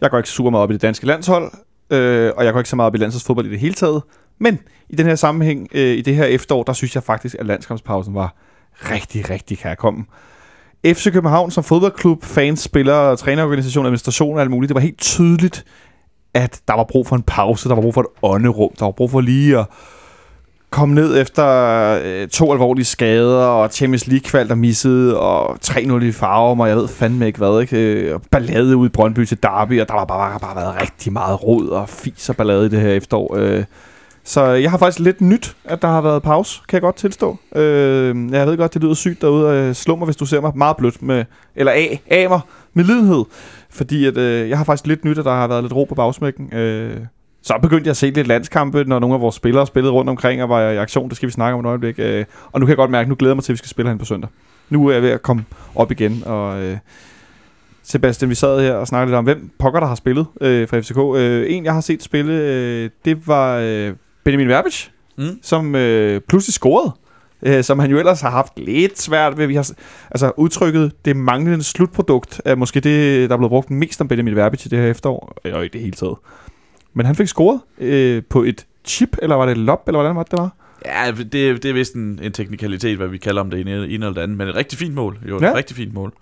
Jeg 0.00 0.10
går 0.10 0.18
ikke 0.18 0.30
super 0.30 0.50
meget 0.50 0.62
op 0.62 0.70
i 0.70 0.72
det 0.72 0.82
danske 0.82 1.06
landshold, 1.06 1.52
øh, 1.90 2.32
og 2.36 2.44
jeg 2.44 2.52
går 2.52 2.60
ikke 2.60 2.70
så 2.70 2.76
meget 2.76 2.86
op 2.86 2.94
i 2.94 2.98
landsholdsfodbold 2.98 3.46
i 3.46 3.50
det 3.50 3.58
hele 3.58 3.74
taget. 3.74 4.02
Men 4.38 4.58
i 4.88 4.96
den 4.96 5.06
her 5.06 5.14
sammenhæng, 5.14 5.68
øh, 5.74 5.96
i 5.96 6.00
det 6.00 6.14
her 6.14 6.24
efterår, 6.24 6.62
der 6.62 6.72
synes 6.72 6.94
jeg 6.94 7.02
faktisk, 7.02 7.36
at 7.38 7.46
landskampspausen 7.46 8.14
var 8.14 8.34
rigtig, 8.90 9.30
rigtig 9.30 9.58
kærkommen. 9.58 10.06
FC 10.94 11.12
København 11.12 11.50
som 11.50 11.64
fodboldklub, 11.64 12.24
fans, 12.24 12.60
spillere, 12.60 13.16
trænerorganisation, 13.16 13.86
administration 13.86 14.34
og 14.34 14.40
alt 14.40 14.50
muligt, 14.50 14.68
det 14.68 14.74
var 14.74 14.80
helt 14.80 14.98
tydeligt, 14.98 15.64
at 16.34 16.60
der 16.68 16.74
var 16.74 16.84
brug 16.84 17.06
for 17.06 17.16
en 17.16 17.22
pause, 17.22 17.68
der 17.68 17.74
var 17.74 17.82
brug 17.82 17.94
for 17.94 18.00
et 18.00 18.06
ånderum, 18.22 18.70
der 18.78 18.84
var 18.84 18.92
brug 18.92 19.10
for 19.10 19.20
lige 19.20 19.58
at 19.58 19.66
komme 20.70 20.94
ned 20.94 21.20
efter 21.20 21.46
øh, 22.04 22.28
to 22.28 22.52
alvorlige 22.52 22.84
skader, 22.84 23.44
og 23.44 23.70
Champions 23.70 24.06
League-kval, 24.06 24.48
der 24.48 24.54
missede, 24.54 25.20
og 25.20 25.58
3-0 25.64 26.04
i 26.04 26.12
farve, 26.12 26.62
og 26.62 26.68
jeg 26.68 26.76
ved 26.76 26.88
fandme 26.88 27.26
ikke 27.26 27.38
hvad, 27.38 27.60
ikke? 27.60 27.76
Øh, 27.76 28.14
og 28.14 28.22
ballade 28.30 28.76
ud 28.76 28.86
i 28.86 28.90
Brøndby 28.90 29.24
til 29.24 29.42
Derby, 29.42 29.80
og 29.80 29.88
der 29.88 29.94
var 29.94 30.04
bare, 30.04 30.40
bare 30.40 30.56
været 30.56 30.80
rigtig 30.80 31.12
meget 31.12 31.42
rod 31.42 31.68
og 31.68 31.88
fis 31.88 32.28
og 32.28 32.36
ballade 32.36 32.66
i 32.66 32.68
det 32.68 32.80
her 32.80 32.90
efterår. 32.90 33.36
Øh, 33.36 33.64
så 34.26 34.54
øh, 34.54 34.62
jeg 34.62 34.70
har 34.70 34.78
faktisk 34.78 34.98
lidt 34.98 35.20
nyt, 35.20 35.56
at 35.64 35.82
der 35.82 35.88
har 35.88 36.00
været 36.00 36.22
pause, 36.22 36.60
kan 36.68 36.76
jeg 36.76 36.82
godt 36.82 36.96
tilstå. 36.96 37.38
Øh, 37.56 38.32
jeg 38.32 38.46
ved 38.46 38.56
godt, 38.56 38.74
det 38.74 38.82
lyder 38.82 38.94
sygt 38.94 39.20
derude, 39.22 39.48
og 39.48 39.54
øh, 39.54 39.74
slå 39.74 39.96
mig, 39.96 40.04
hvis 40.04 40.16
du 40.16 40.26
ser 40.26 40.40
mig 40.40 40.52
meget 40.54 40.76
blødt 40.76 41.02
med, 41.02 41.24
eller 41.56 41.72
af, 41.72 42.02
af 42.06 42.28
mig 42.28 42.40
med 42.74 42.84
lidenhed. 42.84 43.24
Fordi 43.70 44.06
at, 44.06 44.16
øh, 44.16 44.48
jeg 44.48 44.58
har 44.58 44.64
faktisk 44.64 44.86
lidt 44.86 45.04
nyt, 45.04 45.18
at 45.18 45.24
der 45.24 45.30
har 45.30 45.48
været 45.48 45.64
lidt 45.64 45.72
ro 45.72 45.84
på 45.84 45.94
bagsmækken. 45.94 46.54
Øh, 46.54 46.96
så 47.42 47.58
begyndte 47.62 47.86
jeg 47.86 47.90
at 47.90 47.96
se 47.96 48.10
lidt 48.10 48.26
landskampe, 48.26 48.84
når 48.84 48.98
nogle 48.98 49.14
af 49.14 49.20
vores 49.20 49.34
spillere 49.34 49.66
spillede 49.66 49.92
rundt 49.92 50.10
omkring 50.10 50.42
og 50.42 50.48
var 50.48 50.60
i 50.70 50.76
aktion. 50.76 51.08
Det 51.08 51.16
skal 51.16 51.26
vi 51.26 51.32
snakke 51.32 51.54
om 51.54 51.64
et 51.64 51.68
øjeblik. 51.68 51.94
Øh, 51.98 52.24
og 52.52 52.60
nu 52.60 52.66
kan 52.66 52.70
jeg 52.70 52.76
godt 52.76 52.90
mærke, 52.90 53.02
at 53.02 53.08
nu 53.08 53.14
glæder 53.18 53.30
jeg 53.30 53.36
mig 53.36 53.44
til, 53.44 53.52
at 53.52 53.54
vi 53.54 53.58
skal 53.58 53.68
spille 53.68 53.88
hen 53.90 53.98
på 53.98 54.04
søndag. 54.04 54.30
Nu 54.70 54.86
er 54.88 54.92
jeg 54.92 55.02
ved 55.02 55.10
at 55.10 55.22
komme 55.22 55.44
op 55.74 55.90
igen, 55.90 56.22
og... 56.26 56.62
Øh, 56.62 56.76
Sebastian, 57.88 58.30
vi 58.30 58.34
sad 58.34 58.60
her 58.60 58.74
og 58.74 58.86
snakkede 58.86 59.10
lidt 59.10 59.18
om, 59.18 59.24
hvem 59.24 59.50
pokker 59.58 59.80
der 59.80 59.86
har 59.86 59.94
spillet 59.94 60.26
øh, 60.40 60.68
fra 60.68 60.80
FCK. 60.80 60.98
Øh, 61.16 61.46
en, 61.48 61.64
jeg 61.64 61.74
har 61.74 61.80
set 61.80 62.02
spille, 62.02 62.32
øh, 62.32 62.90
det 63.04 63.28
var 63.28 63.58
øh, 63.62 63.92
Benjamin 64.26 64.48
Verbic, 64.48 64.86
Mm. 65.18 65.38
som 65.42 65.74
øh, 65.74 66.20
pludselig 66.28 66.52
scorede. 66.54 66.92
Øh, 67.42 67.64
som 67.64 67.78
han 67.78 67.90
jo 67.90 67.98
ellers 67.98 68.20
har 68.20 68.30
haft 68.30 68.52
lidt 68.58 68.98
svært 69.00 69.38
ved. 69.38 69.46
Vi 69.46 69.54
har, 69.54 69.70
altså 70.10 70.32
udtrykket, 70.36 70.92
det 71.04 71.16
manglende 71.16 71.64
slutprodukt, 71.64 72.40
er 72.44 72.54
måske 72.54 72.80
det, 72.80 73.28
der 73.30 73.34
er 73.34 73.38
blevet 73.38 73.50
brugt 73.50 73.70
mest 73.70 74.00
om 74.00 74.08
Benjamin 74.08 74.36
Verbic 74.36 74.66
i 74.66 74.68
det 74.68 74.78
her 74.78 74.86
efterår, 74.86 75.36
og 75.52 75.64
i 75.64 75.68
det 75.68 75.80
hele 75.80 75.92
taget. 75.92 76.16
Men 76.94 77.06
han 77.06 77.14
fik 77.16 77.26
scoret 77.26 77.60
øh, 77.78 78.22
på 78.30 78.42
et 78.42 78.66
chip, 78.84 79.16
eller 79.22 79.36
var 79.36 79.46
det 79.46 79.52
et 79.52 79.58
lob, 79.58 79.82
eller 79.86 80.00
hvordan 80.00 80.16
var 80.16 80.22
det, 80.22 80.30
det 80.32 80.38
var? 80.38 80.50
Ja, 80.86 81.10
det, 81.10 81.32
det 81.62 81.64
er 81.64 81.72
vist 81.72 81.94
en, 81.94 82.20
en 82.22 82.32
teknikalitet, 82.32 82.96
hvad 82.96 83.08
vi 83.08 83.18
kalder 83.18 83.40
om 83.40 83.50
det 83.50 83.60
ene, 83.60 83.70
ene 83.74 83.92
eller 83.92 84.12
det 84.12 84.20
andet, 84.20 84.36
men 84.38 84.48
et 84.48 84.54
rigtig 84.54 84.78
fint 84.78 84.94
mål. 84.94 85.18
Jo, 85.28 85.36
et 85.36 85.42
Ja. 85.42 85.54
rigtig 85.54 85.76
fint 85.76 85.94
mål. 85.94 86.12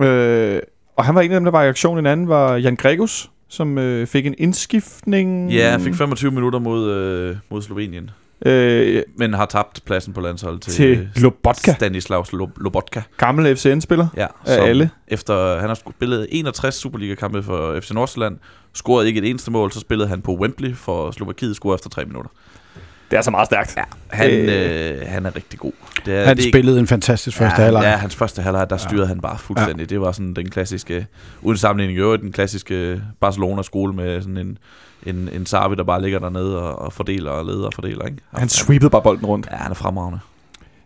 Øh, 0.00 0.60
og 0.96 1.04
han 1.04 1.14
var 1.14 1.20
en 1.20 1.30
af 1.32 1.36
dem, 1.40 1.44
der 1.44 1.50
var 1.52 1.62
i 1.64 1.68
aktion. 1.68 1.98
En 1.98 2.06
anden 2.06 2.28
var 2.28 2.56
Jan 2.56 2.76
Gregus, 2.76 3.30
som 3.50 3.78
øh, 3.78 4.06
fik 4.06 4.26
en 4.26 4.34
indskiftning. 4.38 5.52
Ja, 5.52 5.76
fik 5.76 5.94
25 5.94 6.30
minutter 6.30 6.58
mod, 6.58 6.90
øh, 6.90 7.36
mod 7.50 7.62
Slovenien, 7.62 8.10
øh, 8.46 9.02
men 9.18 9.34
har 9.34 9.46
tabt 9.46 9.80
pladsen 9.86 10.12
på 10.12 10.20
landsholdet 10.20 10.62
til, 10.62 10.72
til 10.74 11.08
Lobotka, 11.22 11.72
Stanislaus 11.72 12.32
Lob- 12.32 12.62
Lobotka. 12.62 13.02
gammel 13.16 13.56
FCN-spiller. 13.56 14.06
Ja, 14.16 14.26
Af 14.46 14.62
alle. 14.62 14.90
Efter 15.08 15.58
han 15.60 15.68
har 15.68 15.74
spillet 15.96 16.26
61 16.30 16.74
Superliga-kampe 16.74 17.42
for 17.42 17.80
FC 17.80 17.90
Nordsjælland, 17.90 18.38
scorede 18.74 19.08
ikke 19.08 19.18
et 19.20 19.30
eneste 19.30 19.50
mål, 19.50 19.72
så 19.72 19.80
spillede 19.80 20.08
han 20.08 20.20
på 20.22 20.34
Wembley 20.36 20.74
for 20.74 21.10
Slovakiet, 21.10 21.56
scorede 21.56 21.74
efter 21.74 21.90
3 21.90 22.04
minutter. 22.04 22.30
Det 23.10 23.16
er 23.16 23.18
altså 23.18 23.30
meget 23.30 23.46
stærkt. 23.46 23.76
Ja, 23.76 23.82
han, 24.10 24.30
Øh. 24.30 24.90
øh, 25.00 25.06
han 25.06 25.26
er 25.26 25.36
rigtig 25.36 25.58
god. 25.58 25.72
Det 26.06 26.14
er, 26.14 26.24
Han 26.24 26.36
det 26.36 26.44
spillede 26.48 26.78
en 26.80 26.86
fantastisk 26.86 27.36
første 27.36 27.60
ja, 27.60 27.64
halvleg. 27.64 27.82
Ja, 27.82 27.96
hans 27.96 28.16
første 28.16 28.42
halvleg, 28.42 28.70
der 28.70 28.76
styrede 28.76 29.02
ja. 29.02 29.08
han 29.08 29.20
bare 29.20 29.38
fuldstændig. 29.38 29.78
Ja. 29.80 29.84
Det 29.84 30.00
var 30.00 30.12
sådan 30.12 30.34
den 30.34 30.50
klassiske, 30.50 31.06
uden 31.42 31.58
sammenligning 31.58 31.98
i 31.98 32.00
øvrigt, 32.00 32.22
den 32.22 32.32
klassiske 32.32 33.02
Barcelona-skole 33.20 33.92
med 33.92 34.22
sådan 34.22 34.36
en, 34.36 34.58
en, 35.06 35.28
en 35.32 35.46
Sarvi, 35.46 35.74
der 35.74 35.84
bare 35.84 36.02
ligger 36.02 36.18
dernede 36.18 36.62
og, 36.62 36.78
og 36.78 36.92
fordeler 36.92 37.30
og 37.30 37.44
leder 37.44 37.66
og 37.66 37.72
fordeler. 37.74 38.04
Ikke? 38.04 38.18
Han 38.34 38.48
sweepede 38.48 38.90
bare 38.90 39.02
bolden 39.02 39.26
rundt. 39.26 39.48
Ja, 39.50 39.56
han 39.56 39.70
er 39.70 39.74
fremragende. 39.74 40.18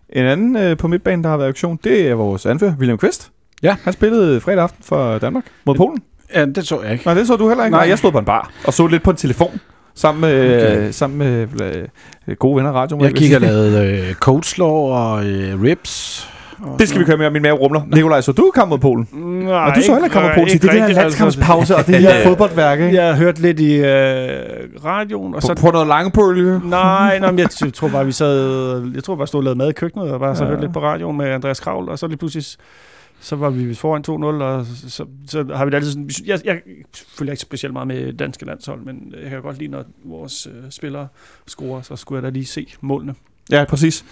En 0.08 0.24
anden 0.24 0.56
øh, 0.56 0.76
på 0.76 0.88
midtbanen, 0.88 1.24
der 1.24 1.30
har 1.30 1.36
været 1.36 1.48
i 1.48 1.50
aktion, 1.50 1.78
det 1.84 2.08
er 2.08 2.14
vores 2.14 2.46
anfører, 2.46 2.74
William 2.78 2.98
Kvist. 2.98 3.30
Ja. 3.62 3.76
Han 3.84 3.92
spillede 3.92 4.40
fredag 4.40 4.62
aften 4.62 4.84
for 4.84 5.18
Danmark 5.18 5.44
mod 5.64 5.74
Polen. 5.74 6.02
Ja, 6.34 6.44
det 6.44 6.66
så 6.66 6.82
jeg 6.82 6.92
ikke. 6.92 7.04
Nej, 7.06 7.14
det 7.14 7.26
så 7.26 7.36
du 7.36 7.48
heller 7.48 7.64
ikke. 7.64 7.70
Nej, 7.74 7.80
Nej. 7.80 7.88
jeg 7.88 7.98
stod 7.98 8.12
på 8.12 8.18
en 8.18 8.24
bar 8.24 8.50
og 8.64 8.74
så 8.74 8.86
lidt 8.86 9.02
på 9.02 9.10
en 9.10 9.16
telefon. 9.16 9.60
Sammen 9.96 10.20
med, 10.20 10.54
Okay. 10.56 10.76
okay. 10.78 10.90
sammen 10.90 11.18
med 11.18 11.46
øh, 12.28 12.36
gode 12.36 12.56
venner 12.56 12.72
radio. 12.72 12.98
Jeg 13.00 13.12
sige. 13.40 13.50
lavet 13.52 13.84
øh, 14.08 14.14
coachslaw 14.14 14.68
og 14.70 15.26
øh, 15.26 15.62
ribs. 15.62 16.28
Og 16.62 16.78
Det 16.78 16.88
skal 16.88 17.00
vi 17.00 17.04
køre 17.04 17.16
med, 17.16 17.30
min 17.30 17.42
mave 17.42 17.54
rumler. 17.56 17.82
Nikolaj, 17.94 18.20
så 18.20 18.32
du 18.32 18.50
kamp 18.54 18.68
mod 18.68 18.78
Polen? 18.78 19.08
Nej, 19.12 19.54
og 19.54 19.74
du 19.76 19.80
så 19.82 19.92
heller 19.92 20.04
ikke 20.04 20.12
kamp 20.14 20.24
mod 20.26 20.34
Polen. 20.34 20.58
Det 20.58 20.64
er 20.64 20.86
det 20.86 20.96
der 20.96 21.02
landskampspause 21.02 21.76
og 21.76 21.86
det 21.86 21.94
her 22.02 22.24
fodboldværk, 22.24 22.80
ikke? 22.80 22.94
Jeg 22.94 23.06
har 23.08 23.14
hørt 23.16 23.38
lidt 23.38 23.60
i 23.60 23.74
øh, 23.76 23.84
radioen, 24.84 25.34
og 25.34 25.40
På, 25.40 25.46
så... 25.46 25.54
på 25.54 25.70
noget 25.70 25.86
lange 25.86 26.10
Nej, 26.64 27.18
nej, 27.18 27.30
men 27.30 27.38
jeg 27.38 27.50
tror 27.74 27.88
bare, 27.88 28.06
vi 28.06 28.12
sad... 28.12 28.90
Jeg 28.94 29.04
tror 29.04 29.16
bare, 29.16 29.26
stod 29.26 29.40
og 29.40 29.44
lavede 29.44 29.58
mad 29.58 29.68
i 29.70 29.72
køkkenet, 29.72 30.10
og 30.10 30.20
bare 30.20 30.36
så 30.36 30.44
Ja. 30.44 30.48
hørte 30.48 30.62
lidt 30.62 30.72
på 30.72 30.80
radioen 30.80 31.16
med 31.16 31.26
Andreas 31.26 31.60
Kravl, 31.60 31.88
og 31.88 31.98
så 31.98 32.06
lige 32.06 32.18
pludselig... 32.18 32.44
Så 33.24 33.36
var 33.36 33.50
vi 33.50 33.74
foran 33.74 34.04
2-0, 34.08 34.12
og 34.42 34.66
så, 34.66 34.90
så, 34.90 35.06
så 35.28 35.44
har 35.54 35.64
vi 35.64 35.70
det 35.70 35.76
altid 35.76 35.90
sådan... 35.90 36.10
Jeg, 36.24 36.40
jeg 36.44 36.60
følger 37.18 37.32
ikke 37.32 37.40
specielt 37.40 37.72
meget 37.72 37.86
med 37.88 38.12
danske 38.12 38.44
landshold, 38.44 38.80
men 38.80 39.14
jeg 39.22 39.30
kan 39.30 39.42
godt 39.42 39.58
lide, 39.58 39.70
når 39.70 39.84
vores 40.04 40.46
øh, 40.46 40.70
spillere 40.70 41.08
scorer, 41.46 41.82
så 41.82 41.96
skulle 41.96 42.16
jeg 42.16 42.22
da 42.22 42.28
lige 42.28 42.46
se 42.46 42.66
målene. 42.80 43.14
Ja, 43.50 43.64
præcis. 43.64 44.04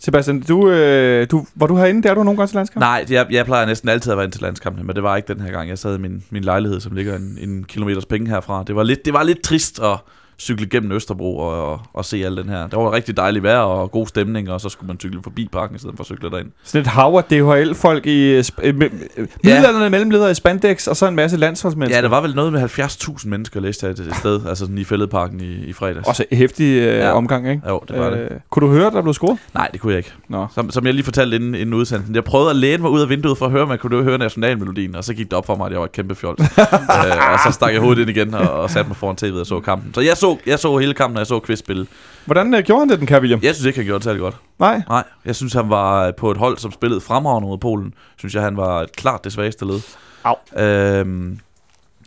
Sebastian, 0.00 0.40
du, 0.40 0.70
øh, 0.70 1.26
du, 1.30 1.46
var 1.54 1.66
du 1.66 1.76
herinde? 1.76 2.02
Der 2.02 2.10
er 2.10 2.14
du 2.14 2.22
nogle 2.22 2.36
gange 2.36 2.48
til 2.48 2.54
landskamp? 2.54 2.80
Nej, 2.80 3.06
jeg, 3.10 3.26
jeg 3.30 3.44
plejer 3.44 3.66
næsten 3.66 3.88
altid 3.88 4.12
at 4.12 4.18
være 4.18 4.24
ind 4.24 4.32
til 4.32 4.42
landskampene, 4.42 4.86
men 4.86 4.96
det 4.96 5.02
var 5.02 5.16
ikke 5.16 5.34
den 5.34 5.42
her 5.42 5.50
gang. 5.50 5.68
Jeg 5.68 5.78
sad 5.78 5.96
i 5.96 6.00
min, 6.00 6.24
min 6.30 6.44
lejlighed, 6.44 6.80
som 6.80 6.94
ligger 6.94 7.16
en, 7.16 7.38
en 7.40 7.64
kilometers 7.64 8.06
penge 8.06 8.30
herfra. 8.30 8.64
Det 8.66 8.76
var 8.76 8.82
lidt, 8.82 9.04
det 9.04 9.12
var 9.12 9.22
lidt 9.22 9.42
trist 9.42 9.80
at 9.82 9.98
cykle 10.42 10.66
gennem 10.66 10.92
Østerbro 10.92 11.38
og, 11.38 11.70
og, 11.72 11.80
og 11.94 12.04
se 12.04 12.24
al 12.26 12.36
den 12.36 12.48
her. 12.48 12.66
Der 12.66 12.76
var 12.76 12.92
rigtig 12.92 13.16
dejligt 13.16 13.42
vejr 13.42 13.58
og 13.58 13.90
god 13.90 14.06
stemning, 14.06 14.50
og 14.50 14.60
så 14.60 14.68
skulle 14.68 14.88
man 14.88 15.00
cykle 15.00 15.20
forbi 15.22 15.48
parken 15.52 15.76
i 15.76 15.78
stedet 15.78 15.96
for 15.96 16.02
at 16.02 16.06
cykle 16.06 16.30
derind. 16.30 16.48
Sådan 16.64 16.80
et 16.80 16.86
hav 16.86 17.14
af 17.16 17.24
DHL-folk 17.24 18.06
i 18.06 18.22
øh, 18.22 18.40
sp- 18.40 18.52
øh, 18.66 18.74
øh, 19.16 19.26
middelalderne 19.44 19.90
mellemledere 19.90 20.30
i 20.30 20.34
spandex, 20.34 20.86
og 20.86 20.96
så 20.96 21.06
en 21.08 21.16
masse 21.16 21.36
landsholdsmennesker. 21.36 21.96
Ja, 21.96 22.02
der 22.02 22.08
var 22.08 22.20
vel 22.20 22.34
noget 22.34 22.52
med 22.52 22.62
70.000 22.62 23.28
mennesker, 23.28 23.60
læste 23.60 23.86
jeg 23.86 23.90
et 23.92 24.16
sted, 24.16 24.40
altså 24.48 24.64
sådan 24.64 24.78
i 24.78 24.84
Fælledparken 24.84 25.40
i, 25.40 25.52
i 25.64 25.72
fredags. 25.72 26.08
Også 26.08 26.24
en 26.30 26.36
hæftig 26.38 26.64
øh, 26.82 26.96
Ja. 26.98 27.12
omgang, 27.12 27.50
ikke? 27.50 27.62
Jo, 27.68 27.80
det 27.88 27.98
var 27.98 28.10
det. 28.10 28.18
Øh, 28.18 28.30
kunne 28.50 28.66
du 28.68 28.72
høre, 28.72 28.90
der 28.90 29.02
blev 29.02 29.14
scoret? 29.14 29.38
Nej, 29.54 29.68
det 29.72 29.80
kunne 29.80 29.92
jeg 29.92 29.98
ikke. 29.98 30.12
Nå. 30.28 30.46
Som, 30.54 30.70
som 30.70 30.86
jeg 30.86 30.94
lige 30.94 31.04
fortalte 31.04 31.36
inden, 31.36 31.54
inden 31.54 31.74
udsendelsen. 31.74 32.14
Jeg 32.14 32.24
prøvede 32.24 32.50
at 32.50 32.56
læne 32.56 32.82
mig 32.82 32.90
ud 32.90 33.00
af 33.00 33.08
vinduet 33.08 33.38
for 33.38 33.46
at 33.46 33.52
høre, 33.52 33.62
om 33.62 33.70
jeg 33.70 33.78
kunne 33.80 34.02
høre 34.02 34.18
nationalmelodien, 34.18 34.94
og 34.96 35.04
så 35.04 35.14
gik 35.14 35.26
det 35.26 35.32
op 35.32 35.46
for 35.46 35.56
mig, 35.56 35.66
at 35.66 35.72
jeg 35.72 35.78
var 35.80 35.84
et 35.86 35.92
kæmpe 35.92 36.14
fjols. 36.14 36.40
øh, 36.58 37.32
og 37.32 37.38
så 37.46 37.48
stak 37.52 37.72
jeg 37.72 37.80
hovedet 37.80 38.00
ind 38.00 38.10
igen 38.10 38.34
og, 38.34 38.50
og 38.50 38.70
satte 38.70 38.88
mig 38.88 38.96
foran 38.96 39.16
tv'et 39.22 39.40
og 39.40 39.46
så 39.46 39.60
kampen. 39.60 39.94
Så 39.94 40.00
jeg 40.00 40.16
så, 40.16 40.31
jeg 40.46 40.58
så 40.58 40.76
hele 40.78 40.94
kampen, 40.94 41.16
og 41.16 41.18
jeg 41.20 41.26
så 41.26 41.40
Quiz 41.40 41.58
spille. 41.58 41.86
Hvordan 42.24 42.54
øh, 42.54 42.62
gjorde 42.64 42.80
han 42.80 42.88
det, 42.88 42.98
den 42.98 43.06
kære 43.06 43.20
William? 43.20 43.40
Jeg 43.42 43.54
synes 43.54 43.66
ikke, 43.66 43.78
han 43.78 43.86
gjorde 43.86 43.98
det 43.98 44.04
særlig 44.04 44.20
godt. 44.20 44.36
Nej. 44.58 44.82
Nej, 44.88 45.04
jeg 45.24 45.36
synes, 45.36 45.52
han 45.52 45.70
var 45.70 46.10
på 46.10 46.30
et 46.30 46.36
hold, 46.36 46.58
som 46.58 46.72
spillede 46.72 47.00
fremragende 47.00 47.48
mod 47.48 47.58
Polen. 47.58 47.94
Synes 48.18 48.34
jeg, 48.34 48.42
han 48.42 48.56
var 48.56 48.80
et 48.82 48.96
klart 48.96 49.24
det 49.24 49.32
svageste 49.32 49.64
led. 49.64 49.80
Au. 50.24 50.34
Øhm, 50.64 51.30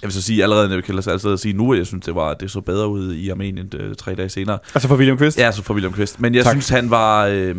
jeg 0.02 0.08
vil 0.08 0.14
så 0.14 0.22
sige 0.22 0.44
allerede, 0.44 0.74
jeg 0.76 0.84
kan 0.84 0.96
altså 0.96 1.38
sige 1.38 1.54
nu, 1.54 1.72
at 1.74 1.78
jeg 1.80 1.88
synes, 1.88 2.06
det 2.06 2.16
var 2.16 2.34
det 2.34 2.52
så 2.52 2.62
bedre 2.62 2.88
ud 2.88 3.14
i 3.14 3.30
Armenien 3.30 3.72
øh, 3.76 3.96
tre 3.96 4.16
dage 4.16 4.30
senere. 4.30 4.58
Altså 4.76 4.88
for 4.88 4.96
William 4.96 5.18
Kvist? 5.18 5.38
Ja, 5.40 5.52
så 5.52 5.64
for 5.64 5.74
William 5.74 5.94
Kvist. 5.94 6.22
Men 6.22 6.36
jeg 6.36 6.44
Tak. 6.44 6.54
tak. 6.54 6.62
synes, 6.62 6.70
han 6.70 6.90
var... 6.90 7.26
Øh, 7.26 7.56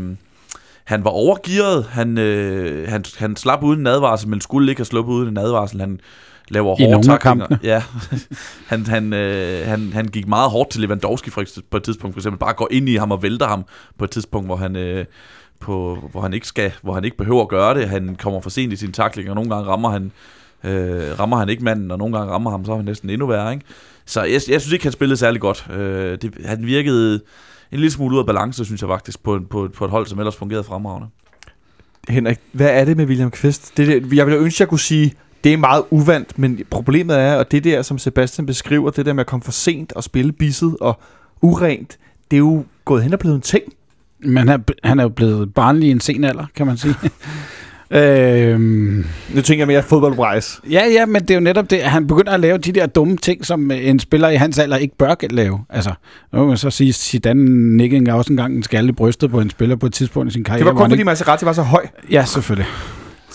han 0.85 1.05
var 1.05 1.11
overgearet. 1.11 1.85
Han, 1.91 2.19
øh, 2.19 2.89
han, 2.89 3.05
han 3.19 3.37
slap 3.37 3.63
uden 3.63 3.81
en 3.81 3.87
advarsel, 3.87 4.29
men 4.29 4.41
skulle 4.41 4.73
ikke 4.73 4.79
have 4.81 4.85
sluppet 4.87 5.13
uden 5.13 5.29
en 5.29 5.37
advarsel. 5.39 5.81
Han 5.81 6.01
laver 6.49 6.81
I 6.81 6.85
hårde 6.85 7.07
taklinger. 7.07 7.47
Ja. 7.63 7.83
han, 8.71 8.87
han, 8.87 9.13
øh, 9.13 9.67
han, 9.67 9.93
han 9.93 10.07
gik 10.07 10.29
meget 10.29 10.51
hårdt 10.51 10.71
til 10.71 10.81
Lewandowski 10.81 11.31
for, 11.31 11.45
på 11.71 11.77
et 11.77 11.83
tidspunkt. 11.83 12.15
For 12.15 12.21
eksempel 12.21 12.39
bare 12.39 12.55
går 12.55 12.69
ind 12.71 12.89
i 12.89 12.97
ham 12.97 13.11
og 13.11 13.23
vælter 13.23 13.47
ham 13.47 13.65
på 13.99 14.05
et 14.05 14.11
tidspunkt, 14.11 14.49
hvor 14.49 14.57
han... 14.57 14.77
Øh, 14.77 15.05
på, 15.61 15.99
hvor 16.11 16.21
han 16.21 16.33
ikke 16.33 16.47
skal, 16.47 16.73
hvor 16.83 16.95
han 16.95 17.05
ikke 17.05 17.17
behøver 17.17 17.43
at 17.43 17.49
gøre 17.49 17.75
det. 17.75 17.89
Han 17.89 18.17
kommer 18.17 18.41
for 18.41 18.51
sent 18.51 18.73
i 18.73 18.77
sin 18.77 18.93
takling, 18.93 19.29
og 19.29 19.35
nogle 19.35 19.51
gange 19.51 19.69
rammer 19.69 19.91
han, 19.91 20.13
øh, 20.65 21.19
rammer 21.19 21.37
han 21.37 21.49
ikke 21.49 21.65
manden, 21.65 21.91
og 21.91 21.99
nogle 21.99 22.19
gange 22.19 22.33
rammer 22.33 22.51
ham, 22.51 22.65
så 22.65 22.73
er 22.73 22.77
han 22.77 22.85
næsten 22.85 23.11
endnu 23.11 23.27
værre. 23.27 23.53
Ikke? 23.53 23.65
Så 24.07 24.23
jeg, 24.23 24.41
jeg 24.49 24.61
synes 24.61 24.73
ikke, 24.73 24.85
han 24.85 24.93
spillede 24.93 25.17
særlig 25.17 25.41
godt. 25.41 25.67
Øh, 25.71 26.19
det, 26.23 26.35
han 26.45 26.67
virkede 26.67 27.15
en 27.73 27.79
lille 27.79 27.91
smule 27.91 28.15
ud 28.15 28.21
af 28.21 28.27
balance, 28.27 28.65
synes 28.65 28.81
jeg 28.81 28.89
faktisk, 28.89 29.23
på, 29.23 29.41
på, 29.51 29.69
på 29.75 29.85
et 29.85 29.91
hold, 29.91 30.07
som 30.07 30.19
ellers 30.19 30.37
fungerede 30.37 30.65
fremragende. 30.65 31.09
Henrik, 32.09 32.39
hvad 32.53 32.71
er 32.71 32.85
det 32.85 32.97
med 32.97 33.07
William 33.07 33.31
Kvist? 33.31 33.77
Det, 33.77 33.87
det, 33.89 34.13
jeg 34.13 34.27
ville 34.27 34.41
ønske, 34.41 34.63
jeg 34.63 34.69
kunne 34.69 34.81
sige, 34.81 35.15
det 35.47 35.53
er 35.53 35.57
meget 35.57 35.83
uvandt, 35.91 36.39
men 36.39 36.61
problemet 36.71 37.19
er, 37.19 37.37
at 37.39 37.53
det 37.53 37.65
der, 37.65 37.83
som 37.83 37.99
Sebastian 37.99 38.47
beskriver, 38.47 38.91
det 38.91 39.07
der 39.07 39.13
med 39.13 39.21
at 39.21 39.27
komme 39.27 39.43
for 39.45 39.53
sent 39.53 39.93
og 39.93 40.05
spille 40.05 40.33
bisset 40.33 40.77
og 40.81 41.01
urent, 41.43 41.99
det 42.31 42.37
er 42.37 42.39
jo 42.39 42.65
gået 42.85 43.03
hen 43.03 43.13
og 43.13 43.19
blevet 43.19 43.35
en 43.37 43.41
ting. 43.41 43.63
Men 44.21 44.49
han, 44.49 44.65
han 44.85 44.99
er 44.99 45.03
jo 45.03 45.09
blevet 45.09 45.55
barnlig 45.55 45.89
i 45.89 45.91
en 45.91 46.01
sen 46.01 46.25
alder, 46.25 46.47
kan 46.57 46.67
man 46.67 46.77
sige. 46.77 46.95
øhm, 47.91 49.05
Nu 49.35 49.41
tænker 49.43 49.61
jeg 49.61 49.67
mere 49.67 49.83
fodboldbrejs. 49.83 50.61
ja, 50.71 50.83
ja, 50.93 51.07
men 51.07 51.23
det 51.23 51.31
er 51.31 51.35
jo 51.35 51.41
netop 51.41 51.71
det, 51.71 51.77
at 51.77 51.91
han 51.91 52.07
begynder 52.07 52.33
at 52.33 52.41
lave 52.41 52.59
de 52.59 52.73
der 52.73 52.87
dumme 52.87 53.17
ting, 53.17 53.47
som 53.47 53.71
en 53.71 53.99
spiller 53.99 54.29
i 54.29 54.37
hans 54.37 54.59
alder 54.59 54.77
ikke 54.77 54.97
bør 54.97 55.15
lave. 55.31 55.61
Altså, 55.71 55.93
nu 56.33 56.39
må 56.39 56.47
man 56.47 56.57
så 56.57 56.71
sige, 56.71 56.93
Zidane 56.93 57.77
nikkede 57.77 58.13
også 58.13 58.33
engang 58.33 58.57
en 58.57 58.63
skalle 58.63 58.89
i 58.89 58.93
brystet 58.93 59.31
på 59.31 59.41
en 59.41 59.51
spiller 59.51 59.77
på 59.77 59.87
et 59.87 59.93
tidspunkt 59.93 60.31
i 60.31 60.33
sin 60.33 60.45
karriere. 60.45 60.59
Det 60.59 60.67
var 60.67 60.73
kun 60.73 60.81
fordi 60.81 60.95
ikke- 60.95 61.05
Maserati 61.05 61.45
var 61.45 61.53
så 61.53 61.63
høj. 61.63 61.87
Ja, 62.11 62.25
selvfølgelig. 62.25 62.67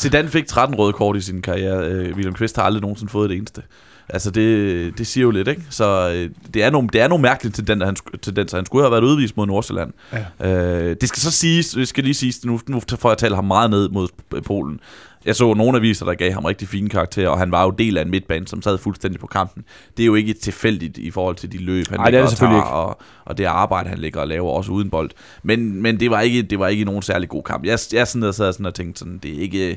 Zidane 0.02 0.30
fik 0.30 0.48
13 0.48 0.78
røde 0.78 0.94
kort 0.94 1.18
i 1.18 1.22
sin 1.22 1.42
karriere. 1.42 1.86
Øh, 1.86 2.16
William 2.16 2.34
Kvist 2.34 2.56
har 2.56 2.64
aldrig 2.64 2.82
nogensinde 2.82 3.12
fået 3.12 3.30
det 3.30 3.38
eneste. 3.38 3.62
Altså, 4.10 4.32
det, 4.32 4.98
det 4.98 5.08
siger 5.08 5.22
jo 5.22 5.32
lidt, 5.32 5.48
ikke? 5.48 5.64
Så 5.70 6.12
øh, 6.16 6.30
det 6.54 6.64
er 6.64 6.70
nogle, 6.70 6.90
det 6.94 7.02
er 7.02 7.08
nogle 7.08 7.22
mærkelige 7.22 7.54
tendenser. 7.54 7.86
Han, 7.86 7.96
tendenser. 8.22 8.58
han 8.58 8.66
skulle 8.66 8.84
have 8.84 8.92
været 8.92 9.04
udvist 9.04 9.38
mod 9.38 9.48
Nordsjælland. 9.48 9.94
Ja. 10.42 10.50
Øh, 10.50 10.96
det 11.02 11.10
skal 11.10 11.22
så 11.22 11.32
siges, 11.32 11.70
det 11.70 11.88
skal 11.88 12.04
lige 12.04 12.14
siges, 12.14 12.46
nu, 12.46 12.60
nu 12.68 12.82
får 13.00 13.10
jeg 13.10 13.18
tale 13.18 13.36
ham 13.36 13.46
meget 13.46 13.70
ned 13.70 13.90
mod 13.90 14.08
Polen. 14.46 14.80
Jeg 15.26 15.36
så 15.36 15.54
nogle 15.54 15.78
aviser, 15.78 16.06
der 16.06 16.14
gav 16.14 16.32
ham 16.32 16.46
rigtig 16.46 16.68
fine 16.68 16.90
karakterer, 16.90 17.30
og 17.30 17.40
han 17.40 17.52
var 17.52 17.64
jo 17.64 17.72
del 17.72 17.98
af 17.98 18.02
en 18.02 18.10
midtbane, 18.10 18.48
som 18.48 18.62
sad 18.62 18.78
fuldstændig 18.78 19.20
på 19.20 19.28
kampen. 19.28 19.66
Det 19.98 20.04
er 20.04 20.08
jo 20.08 20.16
ikke 20.16 20.34
tilfældigt 20.34 20.98
i 20.98 21.12
forhold 21.12 21.36
til 21.36 21.52
de 21.52 21.58
løb, 21.58 21.88
han 21.90 22.00
Ej, 22.00 22.06
det 22.06 22.20
er 22.20 22.22
ligger 22.22 22.30
det 22.30 22.32
og 22.32 22.38
tager, 22.38 22.62
og, 22.62 23.02
og 23.26 23.38
det 23.38 23.46
arbejde, 23.46 23.90
han 23.90 23.98
ligger 23.98 24.22
og 24.22 24.28
laver, 24.28 24.50
også 24.50 24.72
uden 24.72 24.90
bold. 24.90 25.10
Men, 25.44 25.82
men 25.82 26.00
det, 26.00 26.12
var 26.12 26.22
ikke, 26.22 26.42
det 26.42 26.60
var 26.60 26.68
ikke 26.68 26.86
nogen 26.86 27.02
særlig 27.02 27.30
god 27.30 27.44
kamp. 27.44 27.66
Jeg, 27.66 27.80
jeg 27.94 28.08
sådan 28.08 28.22
der 28.22 28.32
sad 28.32 28.54
sådan 28.54 28.66
og 28.66 28.74
tænkte, 28.74 29.00
sådan, 29.00 29.18
det 29.18 29.36
er 29.38 29.40
ikke, 29.40 29.70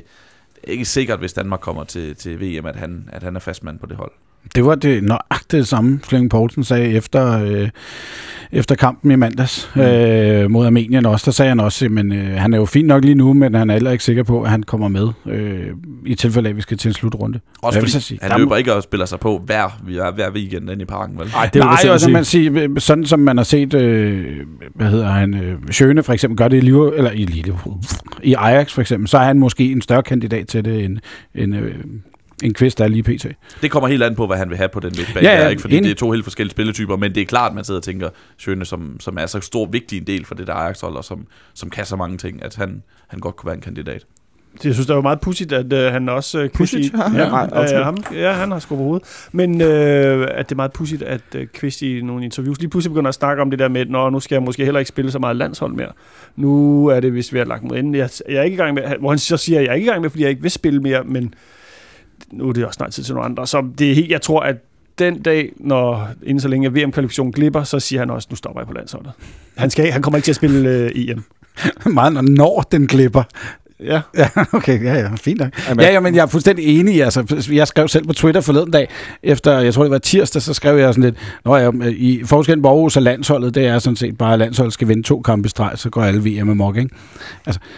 det 0.55 0.63
er 0.63 0.71
ikke 0.71 0.85
sikkert, 0.85 1.19
hvis 1.19 1.33
Danmark 1.33 1.59
kommer 1.59 1.83
til, 1.83 2.15
til 2.15 2.41
VM, 2.41 2.65
at 2.65 2.75
han, 2.75 3.09
at 3.11 3.23
han 3.23 3.35
er 3.35 3.39
fastmand 3.39 3.79
på 3.79 3.85
det 3.85 3.97
hold. 3.97 4.11
Det 4.55 4.65
var 4.65 4.75
det 4.75 5.03
nøjagtigt 5.03 5.51
det 5.51 5.67
samme, 5.67 5.99
Flemming 6.03 6.29
Poulsen 6.29 6.63
sagde 6.63 6.89
efter, 6.89 7.43
øh, 7.45 7.69
efter 8.51 8.75
kampen 8.75 9.11
i 9.11 9.15
mandags 9.15 9.69
mm. 9.75 9.81
øh, 9.81 10.51
mod 10.51 10.65
Armenien 10.65 11.05
også. 11.05 11.25
Der 11.25 11.31
sagde 11.31 11.49
han 11.49 11.59
også, 11.59 11.85
at 11.85 12.05
øh, 12.05 12.27
han 12.35 12.53
er 12.53 12.57
jo 12.57 12.65
fint 12.65 12.87
nok 12.87 13.03
lige 13.03 13.15
nu, 13.15 13.33
men 13.33 13.53
han 13.53 13.69
er 13.69 13.73
heller 13.73 13.91
ikke 13.91 14.03
sikker 14.03 14.23
på, 14.23 14.43
at 14.43 14.49
han 14.49 14.63
kommer 14.63 14.87
med 14.87 15.07
øh, 15.25 15.67
i 16.05 16.15
tilfælde 16.15 16.49
af, 16.49 16.51
at 16.51 16.57
vi 16.57 16.61
skal 16.61 16.77
til 16.77 16.89
en 16.89 16.93
slutrunde. 16.93 17.39
Også 17.61 17.79
fordi 17.79 17.91
sige, 17.91 18.19
han 18.21 18.39
løber 18.39 18.55
ikke 18.55 18.73
og 18.73 18.83
spiller 18.83 19.05
sig 19.05 19.19
på 19.19 19.41
hver, 19.45 19.79
hver, 19.83 20.11
hver 20.11 20.31
weekend 20.31 20.69
inde 20.69 20.81
i 20.81 20.85
parken, 20.85 21.19
vel? 21.19 21.27
Ej, 21.35 21.49
det 21.53 21.61
Nej, 21.61 21.77
altså, 21.83 22.09
man 22.09 22.25
sige, 22.25 22.69
sådan 22.77 23.05
som 23.05 23.19
man 23.19 23.37
har 23.37 23.43
set, 23.43 23.73
øh, 23.73 24.25
hvad 24.75 24.87
hedder 24.87 25.07
han, 25.09 25.33
øh, 25.33 25.57
Schøne 25.71 26.03
for 26.03 26.13
eksempel 26.13 26.37
gør 26.37 26.47
det 26.47 26.57
i 26.57 26.61
Liverpool, 26.61 26.93
eller 26.97 27.11
i 27.11 27.25
Liverpool, 27.25 27.75
i 28.23 28.33
Ajax 28.33 28.73
for 28.73 28.81
eksempel, 28.81 29.07
så 29.07 29.17
er 29.17 29.23
han 29.23 29.39
måske 29.39 29.71
en 29.71 29.81
større 29.81 30.03
kandidat 30.03 30.47
til 30.47 30.65
det, 30.65 30.85
end, 30.85 30.97
end, 31.35 31.55
øh, 31.55 31.75
en 32.43 32.53
kvist 32.53 32.79
er 32.79 32.87
lige 32.87 33.03
pt. 33.03 33.25
Det 33.61 33.71
kommer 33.71 33.87
helt 33.89 34.03
an 34.03 34.15
på, 34.15 34.27
hvad 34.27 34.37
han 34.37 34.49
vil 34.49 34.57
have 34.57 34.69
på 34.69 34.79
den 34.79 34.93
midtbane. 34.97 35.27
Ja, 35.27 35.35
Ja, 35.35 35.43
ja, 35.43 35.49
ikke? 35.49 35.61
Fordi 35.61 35.77
enig. 35.77 35.87
det 35.89 35.91
er 35.91 35.99
to 35.99 36.11
helt 36.11 36.25
forskellige 36.25 36.51
spilletyper, 36.51 36.95
men 36.97 37.15
det 37.15 37.21
er 37.21 37.25
klart, 37.25 37.49
at 37.51 37.55
man 37.55 37.63
sidder 37.63 37.79
og 37.79 37.83
tænker, 37.83 38.09
Schøne, 38.37 38.65
som, 38.65 38.99
som 38.99 39.17
er 39.17 39.25
så 39.25 39.39
stor 39.39 39.65
vigtig 39.65 39.97
en 39.97 40.07
del 40.07 40.25
for 40.25 40.35
det 40.35 40.47
der 40.47 40.53
Ajax-hold, 40.53 40.95
og 40.95 41.03
som, 41.05 41.27
som 41.53 41.69
kan 41.69 41.85
så 41.85 41.95
mange 41.95 42.17
ting, 42.17 42.43
at 42.43 42.55
han, 42.55 42.83
han 43.07 43.19
godt 43.19 43.35
kunne 43.35 43.47
være 43.47 43.55
en 43.55 43.61
kandidat. 43.61 44.05
Jeg 44.63 44.73
synes, 44.73 44.87
det 44.87 44.95
var 44.95 45.01
meget 45.01 45.21
pudsigt, 45.21 45.51
at 45.51 45.73
øh, 45.73 45.91
han 45.91 46.09
også... 46.09 46.39
Øh, 46.39 46.49
Pudsigt? 46.49 46.93
Ja, 46.93 47.23
ja, 47.23 47.29
nej, 47.29 47.65
ja, 47.71 47.83
ham, 47.83 47.97
ja, 48.13 48.31
han 48.31 48.51
har 48.51 48.65
på 48.69 48.75
hovedet. 48.75 49.27
Men 49.31 49.61
øh, 49.61 50.27
at 50.31 50.49
det 50.49 50.51
er 50.51 50.55
meget 50.55 50.73
pudsigt, 50.73 51.01
at 51.03 51.21
øh, 51.35 51.47
Kvist 51.47 51.81
i 51.81 52.01
nogle 52.01 52.23
interviews 52.23 52.59
lige 52.59 52.69
pludselig 52.69 52.91
begynder 52.93 53.09
at 53.09 53.15
snakke 53.15 53.41
om 53.41 53.49
det 53.49 53.59
der 53.59 53.67
med, 53.67 53.81
at 53.81 53.89
Nå, 53.89 54.09
nu 54.09 54.19
skal 54.19 54.35
jeg 54.35 54.43
måske 54.43 54.63
heller 54.63 54.79
ikke 54.79 54.89
spille 54.89 55.11
så 55.11 55.19
meget 55.19 55.35
landshold 55.35 55.73
mere. 55.73 55.91
Nu 56.35 56.85
er 56.87 56.99
det 56.99 57.13
vist 57.13 57.33
ved 57.33 57.41
at 57.41 57.47
lagt 57.47 57.63
mod 57.63 57.77
enden. 57.77 57.95
Jeg, 57.95 58.09
jeg 58.29 58.35
er 58.35 58.43
ikke 58.43 58.55
i 58.55 58.57
gang 58.57 58.73
med, 58.73 58.83
hvor 58.99 59.09
han 59.09 59.19
så 59.19 59.37
siger, 59.37 59.59
at 59.59 59.65
jeg 59.65 59.71
er 59.71 59.75
ikke 59.75 59.85
i 59.85 59.89
gang 59.89 60.01
med, 60.01 60.09
fordi 60.09 60.23
jeg 60.23 60.29
ikke 60.29 60.41
vil 60.41 60.51
spille 60.51 60.81
mere, 60.81 61.03
men 61.03 61.33
nu 62.31 62.49
er 62.49 62.53
det 62.53 62.65
også 62.65 62.77
snart 62.77 62.91
tid 62.91 63.03
til 63.03 63.13
nogle 63.13 63.25
andre. 63.25 63.47
Så 63.47 63.67
det 63.77 63.91
er 63.91 63.95
helt, 63.95 64.11
jeg 64.11 64.21
tror, 64.21 64.39
at 64.39 64.55
den 64.99 65.21
dag, 65.21 65.51
når 65.57 66.07
inden 66.23 66.39
så 66.41 66.47
længe 66.47 66.73
VM-kvalifikationen 66.73 67.33
glipper, 67.33 67.63
så 67.63 67.79
siger 67.79 67.99
han 67.99 68.09
også, 68.09 68.27
nu 68.31 68.35
stopper 68.35 68.61
jeg 68.61 68.67
på 68.67 68.73
landsholdet. 68.73 69.11
Han, 69.57 69.69
skal, 69.69 69.91
han 69.91 70.01
kommer 70.01 70.17
ikke 70.17 70.25
til 70.25 70.31
at 70.31 70.35
spille 70.35 70.69
øh, 70.69 70.91
EM. 70.95 71.23
Meget 71.93 72.13
når- 72.13 72.21
når 72.21 72.61
den 72.71 72.87
glipper. 72.87 73.23
Ja. 73.83 74.01
Ja, 74.17 74.27
okay, 74.53 74.83
ja, 74.83 74.93
ja, 74.93 75.09
fint 75.15 75.39
nok. 75.39 75.49
Jamen, 75.69 75.83
Ja, 75.85 75.91
ja, 75.93 75.99
men 75.99 76.15
jeg 76.15 76.21
er 76.21 76.25
fuldstændig 76.27 76.79
enig. 76.79 77.03
Altså, 77.03 77.47
jeg 77.53 77.67
skrev 77.67 77.87
selv 77.87 78.05
på 78.07 78.13
Twitter 78.13 78.41
forleden 78.41 78.71
dag, 78.71 78.87
efter, 79.23 79.59
jeg 79.59 79.73
tror 79.73 79.83
det 79.83 79.91
var 79.91 79.97
tirsdag, 79.97 80.41
så 80.41 80.53
skrev 80.53 80.77
jeg 80.77 80.93
sådan 80.93 81.03
lidt, 81.03 81.15
Nå 81.45 81.55
ja, 81.55 81.71
i 81.85 82.21
forskellen 82.25 82.61
på 82.61 82.69
Aarhus 82.69 82.97
og 82.97 83.01
landsholdet, 83.03 83.55
det 83.55 83.67
er 83.67 83.79
sådan 83.79 83.95
set 83.95 84.17
bare, 84.17 84.33
at 84.33 84.39
landsholdet 84.39 84.73
skal 84.73 84.87
vinde 84.87 85.03
to 85.03 85.21
kampe 85.21 85.45
i 85.45 85.49
streg, 85.49 85.71
så 85.75 85.89
går 85.89 86.01
alle 86.01 86.29
VM 86.41 86.49
amok, 86.49 86.77
ikke? 86.77 86.89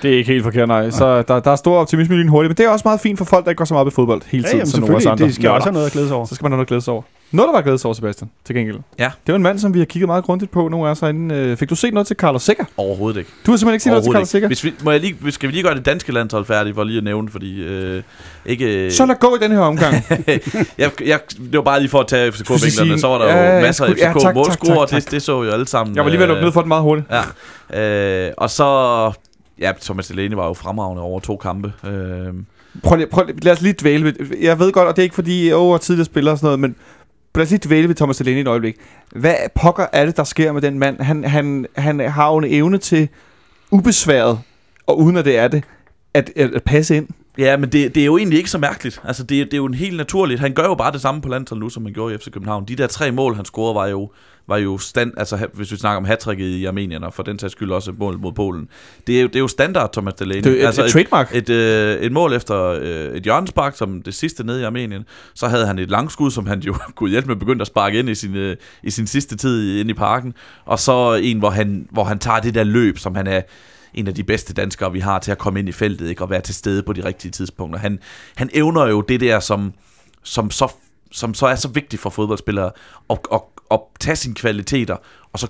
Det 0.01 0.13
er 0.13 0.17
ikke 0.17 0.31
helt 0.31 0.43
forkert, 0.43 0.67
nej. 0.67 0.89
Så 0.89 1.21
der, 1.21 1.39
der 1.39 1.51
er 1.51 1.55
stor 1.55 1.77
optimisme 1.77 2.21
i 2.21 2.27
hurtigt, 2.27 2.49
men 2.49 2.57
det 2.57 2.65
er 2.65 2.69
også 2.69 2.83
meget 2.85 2.99
fint 2.99 3.17
for 3.17 3.25
folk, 3.25 3.45
der 3.45 3.51
ikke 3.51 3.57
går 3.57 3.65
så 3.65 3.73
meget 3.73 3.85
op 3.85 3.91
i 3.91 3.95
fodbold 3.95 4.21
hele 4.25 4.43
Ja, 4.43 4.47
tiden, 4.47 4.57
jamen, 4.57 4.71
som 4.71 4.81
selvfølgelig. 4.81 5.27
Det 5.27 5.35
skal 5.35 5.49
også 5.49 5.65
have 5.65 5.73
noget 5.73 5.85
at 5.85 5.91
glæde 5.91 6.07
sig 6.07 6.15
over. 6.15 6.25
Så 6.25 6.35
skal 6.35 6.45
man 6.45 6.51
have 6.51 6.57
noget 6.57 6.65
at 6.65 6.67
glæde 6.67 6.81
sig 6.81 6.93
over. 6.93 7.01
Noget, 7.31 7.47
der 7.47 7.53
var 7.53 7.61
glæde 7.61 7.77
sig 7.77 7.85
over, 7.85 7.93
Sebastian, 7.93 8.29
til 8.45 8.55
gengæld. 8.55 8.77
Ja. 8.99 9.11
Det 9.25 9.31
var 9.33 9.35
en 9.35 9.41
mand, 9.43 9.59
som 9.59 9.73
vi 9.73 9.79
har 9.79 9.85
kigget 9.85 10.07
meget 10.07 10.23
grundigt 10.23 10.51
på 10.51 10.67
nogle 10.67 10.87
af 10.87 10.91
os 10.91 10.99
herinde. 10.99 11.35
Øh, 11.35 11.57
Fik 11.57 11.69
du 11.69 11.75
set 11.75 11.93
noget 11.93 12.07
til 12.07 12.15
Carlos 12.15 12.43
Sikker? 12.43 12.63
Overhovedet 12.77 13.19
ikke. 13.19 13.31
Du 13.45 13.51
har 13.51 13.57
simpelthen 13.57 13.73
ikke 13.75 13.83
set 13.83 13.91
noget 13.91 14.03
til 14.03 14.11
Carlos 14.13 14.29
Sikker? 14.29 14.47
Hvis 14.47 14.63
vi, 14.63 14.73
må 14.83 14.91
jeg 14.91 14.99
lige, 14.99 15.31
skal 15.31 15.49
vi 15.49 15.53
lige 15.53 15.63
gøre 15.63 15.75
det 15.75 15.85
danske 15.85 16.11
landshold 16.11 16.45
færdigt, 16.45 16.75
for 16.75 16.83
lige 16.83 16.97
at 16.97 17.03
nævne, 17.03 17.29
fordi 17.29 17.63
øh, 17.63 18.03
ikke... 18.45 18.91
Så 18.91 19.05
lad 19.05 19.15
gå 19.19 19.35
i 19.35 19.43
den 19.43 19.51
her 19.51 19.59
omgang. 19.59 19.95
jeg, 20.77 20.91
jeg, 21.05 21.19
det 21.37 21.53
var 21.53 21.61
bare 21.61 21.79
lige 21.79 21.89
for 21.89 21.99
at 21.99 22.07
tage 22.07 22.31
Skulle 22.31 22.59
sige- 22.59 22.71
FCK-vinklerne, 22.71 22.99
så 23.01 23.07
var 23.07 23.17
der 23.17 23.25
Ja, 23.27 23.55
jo 23.55 23.61
masser 23.61 23.85
af 23.85 23.91
FCK 23.91 24.33
målscorer, 24.35 24.85
det, 24.85 25.11
det 25.11 25.21
så 25.21 25.43
jo 25.43 25.51
alle 25.51 25.67
sammen. 25.67 25.95
Jeg 25.95 26.03
var 26.03 26.09
lige 26.09 26.19
ved 26.19 26.23
at 26.25 26.29
lukke 26.29 26.39
øh, 26.39 26.45
ned 26.45 26.51
for 26.53 26.61
den 26.61 26.67
meget 26.67 26.83
hurtigt. 26.83 27.07
Ja. 27.73 28.27
Øh, 28.27 28.33
og 28.37 28.49
så... 28.49 29.11
Ja, 29.59 29.71
Thomas 29.81 30.07
Delaney 30.07 30.35
var 30.35 30.47
jo 30.47 30.53
fremragende 30.53 31.01
over 31.03 31.19
to 31.19 31.37
kampe. 31.37 31.73
Øh, 31.87 32.27
Prøv 32.83 32.97
lige, 32.97 33.07
prøv 33.07 33.25
lige, 33.25 33.39
lad 33.41 33.53
os 33.53 33.61
lige 33.61 33.75
dvæle 33.81 34.03
ved, 34.05 34.13
Jeg 34.41 34.59
ved 34.59 34.71
godt, 34.71 34.87
og 34.87 34.95
det 34.95 35.01
er 35.01 35.03
ikke 35.03 35.15
fordi, 35.15 35.47
jeg 35.47 35.53
er 35.53 35.77
tidligere 35.77 36.05
spiller 36.05 36.31
og 36.31 36.37
sådan 36.37 36.45
noget, 36.47 36.59
men 36.59 36.75
lad 37.37 37.45
os 37.45 37.49
lige 37.51 37.61
dvæle 37.65 37.87
ved 37.87 37.95
Thomas 37.95 38.17
Delaney 38.17 38.41
et 38.41 38.47
øjeblik. 38.47 38.75
Hvad 39.11 39.35
pokker 39.55 39.85
er 39.93 40.05
det, 40.05 40.17
der 40.17 40.23
sker 40.23 40.51
med 40.51 40.61
den 40.61 40.79
mand? 40.79 41.01
Han, 41.01 41.23
han, 41.23 41.65
han 41.75 41.99
har 41.99 42.31
jo 42.31 42.37
en 42.37 42.45
evne 42.47 42.77
til 42.77 43.09
ubesværet, 43.71 44.39
og 44.87 44.99
uden 44.99 45.17
at 45.17 45.25
det 45.25 45.37
er 45.37 45.47
det, 45.47 45.63
at, 46.13 46.31
at, 46.35 46.53
at 46.53 46.63
passe 46.63 46.97
ind. 46.97 47.07
Ja, 47.37 47.57
men 47.57 47.71
det, 47.71 47.95
det 47.95 48.01
er 48.01 48.05
jo 48.05 48.17
egentlig 48.17 48.37
ikke 48.37 48.49
så 48.49 48.57
mærkeligt. 48.57 49.01
Altså, 49.03 49.23
det, 49.23 49.45
det 49.45 49.53
er 49.53 49.57
jo 49.57 49.65
en 49.65 49.73
helt 49.73 49.97
naturligt. 49.97 50.39
Han 50.39 50.53
gør 50.53 50.63
jo 50.63 50.75
bare 50.75 50.91
det 50.91 51.01
samme 51.01 51.21
på 51.21 51.29
landsholdet 51.29 51.63
nu, 51.63 51.69
som 51.69 51.85
han 51.85 51.93
gjorde 51.93 52.15
i 52.15 52.17
FC 52.17 52.31
København. 52.31 52.65
De 52.67 52.75
der 52.75 52.87
tre 52.87 53.11
mål, 53.11 53.35
han 53.35 53.45
scorede, 53.45 53.75
var 53.75 53.87
jo, 53.87 54.11
var 54.47 54.57
jo 54.57 54.77
stand, 54.77 55.13
altså 55.17 55.47
hvis 55.53 55.71
vi 55.71 55.77
snakker 55.77 55.97
om 55.97 56.05
hattricket 56.05 56.45
i 56.45 56.65
Armenien, 56.65 57.03
og 57.03 57.13
for 57.13 57.23
den 57.23 57.39
sags 57.39 57.51
skyld 57.51 57.71
også 57.71 57.91
et 57.91 57.99
mål 57.99 58.19
mod 58.19 58.31
Polen. 58.31 58.69
Det 59.07 59.17
er 59.17 59.21
jo, 59.21 59.27
det 59.27 59.35
er 59.35 59.39
jo 59.39 59.47
standard, 59.47 59.93
Thomas 59.93 60.13
Delaney. 60.13 60.43
Det 60.43 60.47
er 60.47 60.51
jo 60.51 60.57
et, 60.57 60.65
altså, 60.65 60.85
et, 60.85 60.91
trademark. 60.91 61.35
et, 61.35 61.49
øh, 61.49 62.01
et 62.01 62.11
mål 62.11 62.33
efter 62.33 62.63
øh, 62.65 63.15
et 63.15 63.23
hjørnespark, 63.23 63.77
som 63.77 64.01
det 64.01 64.13
sidste 64.13 64.43
nede 64.43 64.61
i 64.61 64.63
Armenien. 64.63 65.05
Så 65.33 65.47
havde 65.47 65.67
han 65.67 65.79
et 65.79 65.89
langskud, 65.89 66.31
som 66.31 66.47
han 66.47 66.59
jo 66.59 66.75
kunne 66.95 67.09
hjælpe 67.09 67.27
med 67.27 67.35
begyndte 67.35 67.63
at 67.63 67.67
sparke 67.67 67.99
ind 67.99 68.09
i 68.09 68.15
sin, 68.15 68.35
øh, 68.35 68.55
i 68.83 68.89
sin 68.89 69.07
sidste 69.07 69.37
tid 69.37 69.79
inde 69.79 69.91
i 69.91 69.93
parken. 69.93 70.33
Og 70.65 70.79
så 70.79 71.19
en, 71.23 71.39
hvor 71.39 71.49
han, 71.49 71.87
hvor 71.91 72.03
han 72.03 72.19
tager 72.19 72.39
det 72.39 72.55
der 72.55 72.63
løb, 72.63 72.97
som 72.97 73.15
han 73.15 73.27
er 73.27 73.41
en 73.97 74.07
af 74.07 74.15
de 74.15 74.23
bedste 74.23 74.53
danskere, 74.53 74.91
vi 74.91 74.99
har 74.99 75.19
til 75.19 75.31
at 75.31 75.37
komme 75.37 75.59
ind 75.59 75.69
i 75.69 75.71
feltet, 75.71 76.09
ikke? 76.09 76.23
og 76.23 76.29
være 76.29 76.41
til 76.41 76.55
stede 76.55 76.83
på 76.83 76.93
de 76.93 77.05
rigtige 77.05 77.31
tidspunkter. 77.31 77.79
Han, 77.79 77.99
han 78.35 78.49
evner 78.53 78.85
jo 78.87 79.01
det 79.01 79.19
der, 79.19 79.39
som, 79.39 79.73
som, 80.23 80.51
så, 80.51 80.73
som 81.11 81.33
så 81.33 81.47
er 81.47 81.55
så 81.55 81.67
vigtigt 81.67 82.01
for 82.01 82.09
fodboldspillere, 82.09 82.71
at, 83.09 83.19
at, 83.33 83.41
at 83.71 83.79
tage 83.99 84.15
sine 84.15 84.35
kvaliteter, 84.35 84.95
og 85.33 85.39
så 85.39 85.47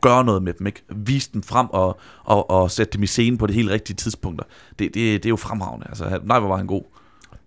gøre 0.00 0.24
noget 0.24 0.42
med 0.42 0.52
dem, 0.52 0.66
ikke? 0.66 0.82
Vise 0.88 1.30
dem 1.32 1.42
frem 1.42 1.66
og, 1.70 1.98
og, 2.24 2.50
og 2.50 2.70
sætte 2.70 2.92
dem 2.92 3.02
i 3.02 3.06
scenen 3.06 3.38
på 3.38 3.46
det 3.46 3.54
helt 3.54 3.70
rigtige 3.70 3.96
tidspunkter. 3.96 4.44
Det, 4.78 4.94
det, 4.94 4.94
det 4.94 5.26
er 5.26 5.30
jo 5.30 5.36
fremragende. 5.36 5.86
Altså, 5.88 6.20
nej, 6.24 6.38
hvor 6.38 6.48
var 6.48 6.56
han 6.56 6.66
god. 6.66 6.82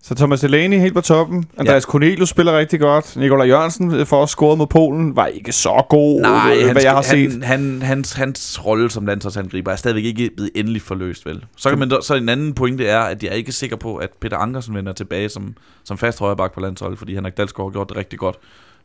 Så 0.03 0.15
Thomas 0.15 0.39
Delaney 0.41 0.77
helt 0.79 0.93
på 0.93 1.01
toppen. 1.01 1.45
Andreas 1.57 1.83
ja. 1.88 1.91
Cornelius 1.91 2.29
spiller 2.29 2.57
rigtig 2.57 2.79
godt. 2.79 3.15
Nikolaj 3.17 3.47
Jørgensen 3.47 3.93
øh, 3.93 4.05
for 4.05 4.23
at 4.23 4.29
score 4.29 4.57
mod 4.57 4.67
Polen 4.67 5.15
var 5.15 5.25
ikke 5.25 5.51
så 5.51 5.85
god, 5.89 6.21
Nej, 6.21 6.55
øh, 6.57 6.65
han, 6.65 6.71
hvad 6.71 6.81
jeg 6.83 6.91
har 6.91 7.03
han, 7.09 7.31
set. 7.31 7.43
Han, 7.43 7.81
hans, 7.81 8.13
hans 8.13 8.65
rolle 8.65 8.89
som 8.91 9.05
landsholdsangriber 9.05 9.71
er 9.71 9.75
stadigvæk 9.75 10.05
ikke 10.05 10.29
blevet 10.35 10.51
endelig 10.55 10.81
forløst, 10.81 11.25
vel? 11.25 11.45
Så, 11.57 11.69
kan 11.69 11.79
man, 11.79 11.89
da- 11.89 12.01
så 12.01 12.15
en 12.15 12.29
anden 12.29 12.53
pointe 12.53 12.85
er, 12.88 12.99
at 12.99 13.23
jeg 13.23 13.29
er 13.29 13.35
ikke 13.35 13.51
sikker 13.51 13.75
på, 13.75 13.95
at 13.95 14.09
Peter 14.21 14.38
Ankersen 14.38 14.75
vender 14.75 14.93
tilbage 14.93 15.29
som, 15.29 15.55
som 15.83 15.97
fast 15.97 16.19
højreback 16.19 16.53
på 16.53 16.59
landsholdet, 16.59 16.97
fordi 16.99 17.13
Henrik 17.15 17.38
Dalsgaard 17.38 17.69
har 17.69 17.71
gjort 17.73 17.89
det 17.89 17.97
rigtig 17.97 18.19
godt. 18.19 18.35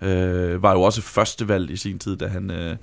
Øh, 0.02 0.62
var 0.62 0.72
jo 0.72 0.82
også 0.82 1.02
førstevalg 1.02 1.70
i 1.70 1.76
sin 1.76 1.98
tid, 1.98 2.16
da 2.16 2.26
han, 2.26 2.50
øh, 2.50 2.76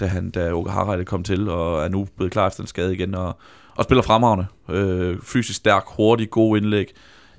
da 0.00 0.06
han 0.06 0.30
da 0.30 0.52
Åke 0.52 0.70
Harreide 0.70 1.04
kom 1.04 1.22
til, 1.22 1.48
og 1.48 1.84
er 1.84 1.88
nu 1.88 2.06
blevet 2.16 2.32
klar 2.32 2.46
efter 2.46 2.60
en 2.60 2.66
skade 2.66 2.94
igen, 2.94 3.14
og, 3.14 3.36
og 3.76 3.84
spiller 3.84 4.02
fremragende. 4.02 4.46
Øh, 4.70 5.16
fysisk 5.22 5.56
stærk, 5.56 5.82
hurtig, 5.86 6.30
god 6.30 6.56
indlæg. 6.56 6.86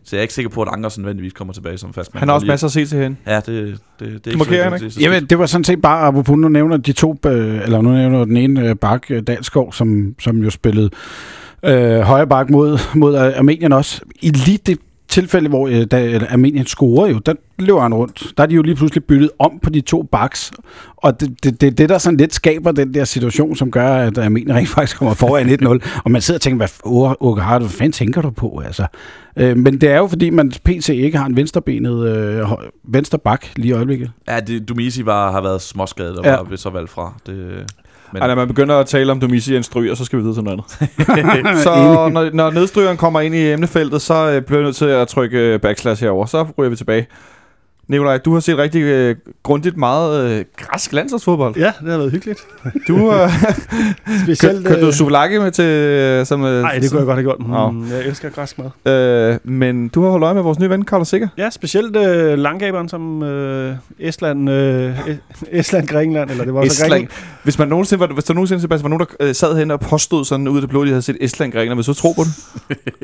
Så 0.05 0.15
jeg 0.15 0.17
er 0.17 0.21
ikke 0.21 0.33
sikker 0.33 0.49
på, 0.49 0.61
at 0.61 0.67
Ankersen 0.71 1.01
nødvendigvis 1.01 1.33
kommer 1.33 1.53
tilbage 1.53 1.77
som 1.77 1.93
fast 1.93 2.11
Han 2.13 2.27
har 2.27 2.35
også 2.35 2.47
masser 2.47 2.67
at 2.67 2.71
se 2.71 2.85
til 2.85 2.97
hende. 2.97 3.17
Ja, 3.27 3.35
det, 3.35 3.45
det, 3.45 3.77
det 3.99 4.07
er 4.07 4.11
ikke 4.25 4.37
markerer 4.37 4.69
det 4.69 4.71
er 4.81 4.83
ikke? 4.85 4.91
så- 4.91 4.99
Jamen, 5.01 5.25
det 5.25 5.39
var 5.39 5.45
sådan 5.45 5.63
set 5.63 5.81
bare, 5.81 6.07
apropos 6.07 6.37
nu 6.37 6.47
nævner 6.47 6.77
de 6.77 6.91
to, 6.93 7.15
øh, 7.25 7.61
eller 7.63 7.81
nu 7.81 7.89
nævner 7.91 8.25
den 8.25 8.37
ene 8.37 8.69
øh, 8.69 8.75
bak, 8.75 9.05
øh, 9.09 9.21
Dalsgaard, 9.27 9.71
som, 9.73 10.15
som 10.19 10.37
jo 10.43 10.49
spillede 10.49 10.89
øh, 11.65 11.99
højre 11.99 12.27
bak 12.27 12.49
mod, 12.49 12.79
mod 12.95 13.15
Armenien 13.15 13.73
også. 13.73 14.01
I 14.21 14.29
lige 14.29 14.59
det 14.65 14.79
tilfælde, 15.07 15.49
hvor 15.49 15.67
øh, 15.67 15.85
da, 15.91 16.03
eller 16.03 16.27
Armenien 16.31 16.65
scorer 16.65 17.07
jo, 17.07 17.19
der 17.19 17.33
løber 17.59 17.81
han 17.81 17.93
rundt. 17.93 18.23
Der 18.37 18.43
er 18.43 18.47
de 18.47 18.55
jo 18.55 18.61
lige 18.61 18.75
pludselig 18.75 19.03
byttet 19.03 19.29
om 19.39 19.59
på 19.63 19.69
de 19.69 19.81
to 19.81 20.03
baks. 20.03 20.51
Og 20.97 21.19
det 21.19 21.29
er 21.29 21.33
det, 21.43 21.61
det, 21.61 21.77
det, 21.77 21.89
der 21.89 21.97
sådan 21.97 22.17
lidt 22.17 22.33
skaber 22.33 22.71
den 22.71 22.93
der 22.93 23.03
situation, 23.03 23.55
som 23.55 23.71
gør, 23.71 23.95
at 23.95 24.17
Armenien 24.17 24.55
rent 24.55 24.69
faktisk 24.69 24.97
kommer 24.97 25.13
foran 25.13 25.49
1-0. 25.63 26.01
Og 26.05 26.11
man 26.11 26.21
sidder 26.21 26.37
og 26.37 26.41
tænker, 26.41 26.57
hvad, 26.57 27.15
Åke 27.19 27.41
Hart, 27.41 27.61
hvad 27.61 27.69
fanden 27.69 27.91
tænker 27.91 28.21
du 28.21 28.29
på? 28.29 28.61
Altså, 28.65 28.85
øh, 29.37 29.57
men 29.57 29.81
det 29.81 29.89
er 29.89 29.97
jo, 29.97 30.07
fordi 30.07 30.29
man 30.29 30.51
PC 30.65 30.89
ikke 30.89 31.17
har 31.17 31.25
en 31.25 31.35
venstrebenet 31.35 32.07
øh, 32.07 32.47
venstre 32.83 33.19
bak 33.19 33.45
lige 33.55 33.69
i 33.69 33.71
øjeblikket. 33.71 34.11
Ja, 34.27 34.39
det, 34.39 34.69
Dumisi 34.69 35.05
var, 35.05 35.31
har 35.31 35.41
været 35.41 35.61
småskadet 35.61 36.19
og 36.19 36.25
ja. 36.25 36.35
var 36.35 36.55
så 36.55 36.69
valgt 36.69 36.89
fra. 36.89 37.13
Det, 37.25 37.65
men, 38.15 38.21
Ej, 38.21 38.28
når 38.28 38.36
man 38.36 38.47
begynder 38.47 38.75
at 38.75 38.86
tale 38.86 39.12
om 39.12 39.19
Domisi 39.19 39.56
en 39.56 39.63
stryger, 39.63 39.95
så 39.95 40.06
skal 40.06 40.19
vi 40.19 40.23
videre 40.23 40.36
til 40.36 40.43
noget 40.43 40.63
andet. 41.39 41.60
så 41.63 41.69
når, 42.13 42.30
når 42.34 42.51
nedstrygeren 42.51 42.97
kommer 42.97 43.21
ind 43.21 43.36
i 43.36 43.51
emnefeltet, 43.51 44.01
så 44.01 44.13
øh, 44.13 44.41
bliver 44.41 44.60
jeg 44.60 44.63
nødt 44.65 44.75
til 44.75 44.86
at 44.86 45.08
trykke 45.08 45.38
øh, 45.39 45.60
backslash 45.60 46.04
herover. 46.04 46.25
Så 46.25 46.47
ryger 46.58 46.69
vi 46.69 46.75
tilbage. 46.75 47.08
Nikolaj, 47.88 48.17
du 48.17 48.34
har 48.34 48.39
set 48.39 48.58
rigtig 48.58 48.82
øh, 48.82 49.15
grundigt 49.43 49.78
meget 49.78 50.32
øh, 50.32 50.45
græsk 50.58 50.93
landsholdsfodbold. 50.93 51.56
Ja, 51.58 51.71
det 51.82 51.91
har 51.91 51.98
været 51.98 52.12
hyggeligt. 52.12 52.39
Du 52.88 53.13
øh, 53.13 53.30
Specielt... 54.24 54.67
kørte 54.67 54.82
du 54.82 54.88
øh, 54.88 54.93
souvlaki 54.93 55.38
med 55.38 55.52
til... 55.52 55.65
øh, 55.65 56.26
Som, 56.26 56.45
øh, 56.45 56.62
Nej, 56.62 56.78
det 56.80 56.91
kunne 56.91 57.00
jeg 57.00 57.06
godt 57.06 57.17
have 57.17 57.24
gjort. 57.24 57.74
Mm, 57.74 57.89
jeg 57.91 58.06
elsker 58.06 58.30
græsk 58.30 58.58
mad. 58.86 58.93
Øh, 59.34 59.38
men 59.43 59.88
du 59.88 60.04
har 60.04 60.10
holdt 60.10 60.24
øje 60.24 60.34
med 60.34 60.41
vores 60.41 60.60
nye 60.60 60.69
ven, 60.69 60.86
Carlos 60.86 61.08
Sikker. 61.08 61.28
Ja, 61.38 61.50
specielt 61.50 61.95
øh, 61.95 62.38
langgaberen 62.38 62.89
som 62.89 63.24
øh, 63.24 63.76
Estland, 64.00 64.50
øh, 64.50 65.00
Estland, 65.52 65.88
Grækenland, 65.88 66.30
eller 66.32 66.43
det 66.43 66.54
var 66.54 66.62
så 66.62 66.65
Estland. 66.67 66.91
Grækenland. 66.91 67.12
Hvis, 67.43 67.60
man 67.60 67.67
nogensinde, 67.67 68.00
var, 68.00 68.08
hvis 68.08 68.24
der 68.24 68.34
nogensinde 68.34 68.62
Sebastian, 68.62 68.91
var 68.91 68.98
nogen, 68.98 69.08
der 69.19 69.28
øh, 69.28 69.36
sad 69.36 69.58
hen 69.58 69.71
og 69.71 69.80
påstod 69.80 70.26
sådan 70.26 70.48
ud 70.48 70.58
af 70.58 70.62
det 70.62 70.69
blå, 70.69 70.84
de 70.84 70.89
havde 70.89 71.02
set 71.02 71.17
Estland 71.21 71.52
Grækenland, 71.52 71.78
vil 71.78 71.86
du 71.88 71.93
så 71.93 72.02
tro 72.02 72.12
på 72.13 72.21
det? 72.24 72.34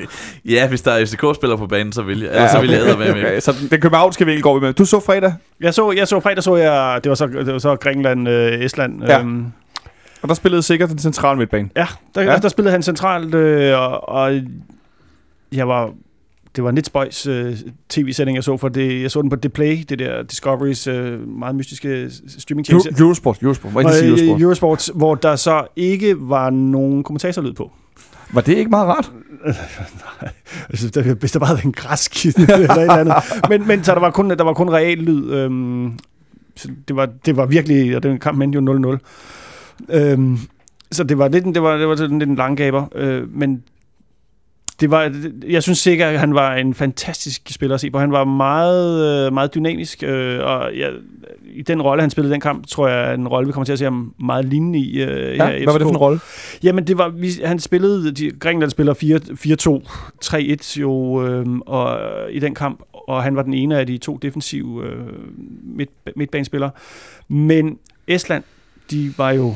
Ja, 0.46 0.68
hvis 0.68 0.82
der 0.82 0.92
er 0.92 1.06
FCK-spillere 1.06 1.58
på 1.58 1.68
banen, 1.68 1.94
så 1.94 2.02
vil 2.02 2.20
jeg, 2.20 2.30
ja, 2.34 2.52
så 2.52 2.62
vil 2.62 2.70
jeg 2.70 2.98
med. 2.98 3.10
okay. 3.10 3.40
Så 3.40 3.54
den 3.72 3.82
københavnske 3.82 4.26
vinkel 4.26 4.44
går 4.44 4.54
vi 4.60 4.66
med. 4.66 4.71
Du 4.78 4.86
så 4.86 5.00
fredag, 5.00 5.34
Jeg 5.62 5.74
så, 5.74 5.92
jeg 5.92 6.08
så 6.08 6.20
fredag, 6.20 6.44
så 6.44 6.56
jeg, 6.56 7.00
det 7.04 7.10
var 7.10 7.16
så, 7.16 7.28
det 7.28 7.54
var 7.54 7.60
så 7.60 7.76
Grækenland, 7.76 8.30
øh, 8.30 8.60
Estland. 8.62 9.04
Ja. 9.04 9.20
Øhm, 9.20 9.46
og 10.22 10.30
der 10.30 10.36
spillede 10.36 10.62
sikkert 10.64 10.90
den 10.90 11.00
centrale 11.00 11.38
midtbane. 11.38 11.70
ja, 11.76 11.88
der, 12.16 12.22
Ja. 12.22 12.38
der 12.38 12.50
spillede 12.50 12.72
han 12.72 12.84
centralt, 12.84 13.36
øh, 13.36 13.80
og, 13.80 14.10
og 14.10 14.42
jeg 15.52 15.68
var 15.68 15.92
det 16.56 16.64
var 16.64 16.72
Nitspøjs 16.72 17.28
øh, 17.28 17.56
tv-sætning, 17.90 18.36
jeg 18.36 18.44
så, 18.44 18.58
for 18.58 18.70
det, 18.70 19.02
jeg 19.02 19.12
så 19.12 19.22
den 19.22 19.30
på 19.30 19.36
Dplay, 19.36 19.78
det 19.90 20.00
der 20.00 20.24
Discoverys 20.24 20.88
øh, 20.88 21.28
meget 21.28 21.56
mystiske 21.56 22.10
streaming-tjeneste. 22.40 22.90
Euro- 22.90 23.02
Eurosport, 23.04 23.38
Eurosport. 23.44 23.72
Sige 23.96 24.04
øh, 24.06 24.10
Eurosport? 24.10 24.42
Eurosport, 24.42 24.90
hvor 24.96 25.16
der 25.16 25.36
så 25.36 25.64
ikke 25.76 26.16
var 26.20 26.50
nogen 26.50 27.04
kommentatorlyd 27.04 27.54
på. 27.54 27.72
Var 28.34 28.42
det 28.42 28.58
ikke 28.58 28.70
meget 28.70 28.88
rart? 28.88 29.12
Altså, 30.70 30.90
der, 30.90 31.14
hvis 31.14 31.32
der 31.32 31.40
bare 31.40 31.48
havde 31.48 31.66
en 31.66 31.72
græskiste 31.72 32.42
eller 32.42 32.76
et 32.76 32.82
eller 32.82 32.94
andet. 32.94 33.16
Men, 33.50 33.68
men 33.68 33.84
så 33.84 33.94
der 33.94 34.00
var 34.00 34.12
kun, 34.12 34.30
der 34.30 34.44
var 34.44 34.54
kun 34.54 34.70
real 34.70 34.98
lyd. 34.98 35.32
Øhm, 35.32 36.00
så 36.56 36.70
det, 36.88 36.96
var, 36.96 37.10
det 37.26 37.38
var 37.38 37.46
virkelig, 37.46 37.96
og 37.96 38.04
den 38.04 38.20
kamp 38.20 38.42
endte 38.42 38.60
jo 38.60 38.98
0-0. 39.90 39.96
Øhm, 39.96 40.38
så 40.92 41.04
det 41.04 41.18
var 41.18 41.28
lidt, 41.28 41.46
det 41.46 41.62
var, 41.62 41.78
det 41.78 41.88
var 41.88 41.96
sådan 41.96 42.20
lidt 42.20 42.30
en 42.30 42.36
langgaber. 42.36 42.86
Øh, 42.96 43.36
men 43.36 43.64
det 44.82 44.92
var, 44.92 45.14
jeg 45.48 45.64
synes 45.64 45.80
sikkert, 45.80 46.14
at 46.14 46.20
han 46.20 46.36
var 46.36 46.56
en 46.56 46.74
fantastisk 46.74 47.50
spiller 47.50 47.76
at 47.76 47.82
se 47.82 47.92
på. 47.92 48.00
Han 48.00 48.12
var 48.12 48.24
meget, 48.24 49.26
øh, 49.26 49.34
meget 49.34 49.56
dynamisk, 49.56 50.04
øh, 50.04 50.40
og 50.44 50.78
jeg, 50.78 50.92
i 51.54 51.62
den 51.62 51.82
rolle, 51.82 52.02
han 52.02 52.10
spillede 52.10 52.34
den 52.34 52.42
kamp, 52.42 52.68
tror 52.68 52.88
jeg, 52.88 53.10
er 53.10 53.14
en 53.14 53.28
rolle, 53.28 53.48
vi 53.48 53.54
kommer 53.54 53.66
til 53.66 53.74
at 53.74 53.80
se 53.80 53.86
ham 53.86 54.14
meget 54.20 54.46
lignende 54.46 54.80
i. 54.80 55.02
Øh, 55.02 55.36
her 55.36 55.50
Ja, 55.50 55.64
hvad 55.64 55.66
var 55.66 55.78
det 55.78 55.82
for 55.82 55.90
en 55.90 55.98
rolle? 55.98 56.20
Jamen, 56.64 56.88
det 56.88 56.98
var, 56.98 57.10
vi, 57.10 57.32
han 57.44 57.60
spillede, 57.60 58.12
de, 58.12 58.32
Grækenland 58.32 58.72
spiller 58.72 58.94
4-2-3-1 60.76 60.80
jo, 60.80 61.26
øh, 61.28 61.46
og, 61.66 62.00
i 62.32 62.40
den 62.40 62.56
kamp, 62.56 62.82
og 62.94 63.24
han 63.24 63.36
var 63.36 63.42
den 63.42 63.54
ene 63.54 63.80
af 63.80 63.88
de 63.88 63.98
to 63.98 64.18
defensive 64.18 64.86
øh, 64.86 65.06
midt, 65.64 65.90
midtbanespillere. 66.16 66.72
Men 67.28 67.78
Estland, 68.08 68.44
de 68.92 69.14
var 69.18 69.32
jo 69.32 69.56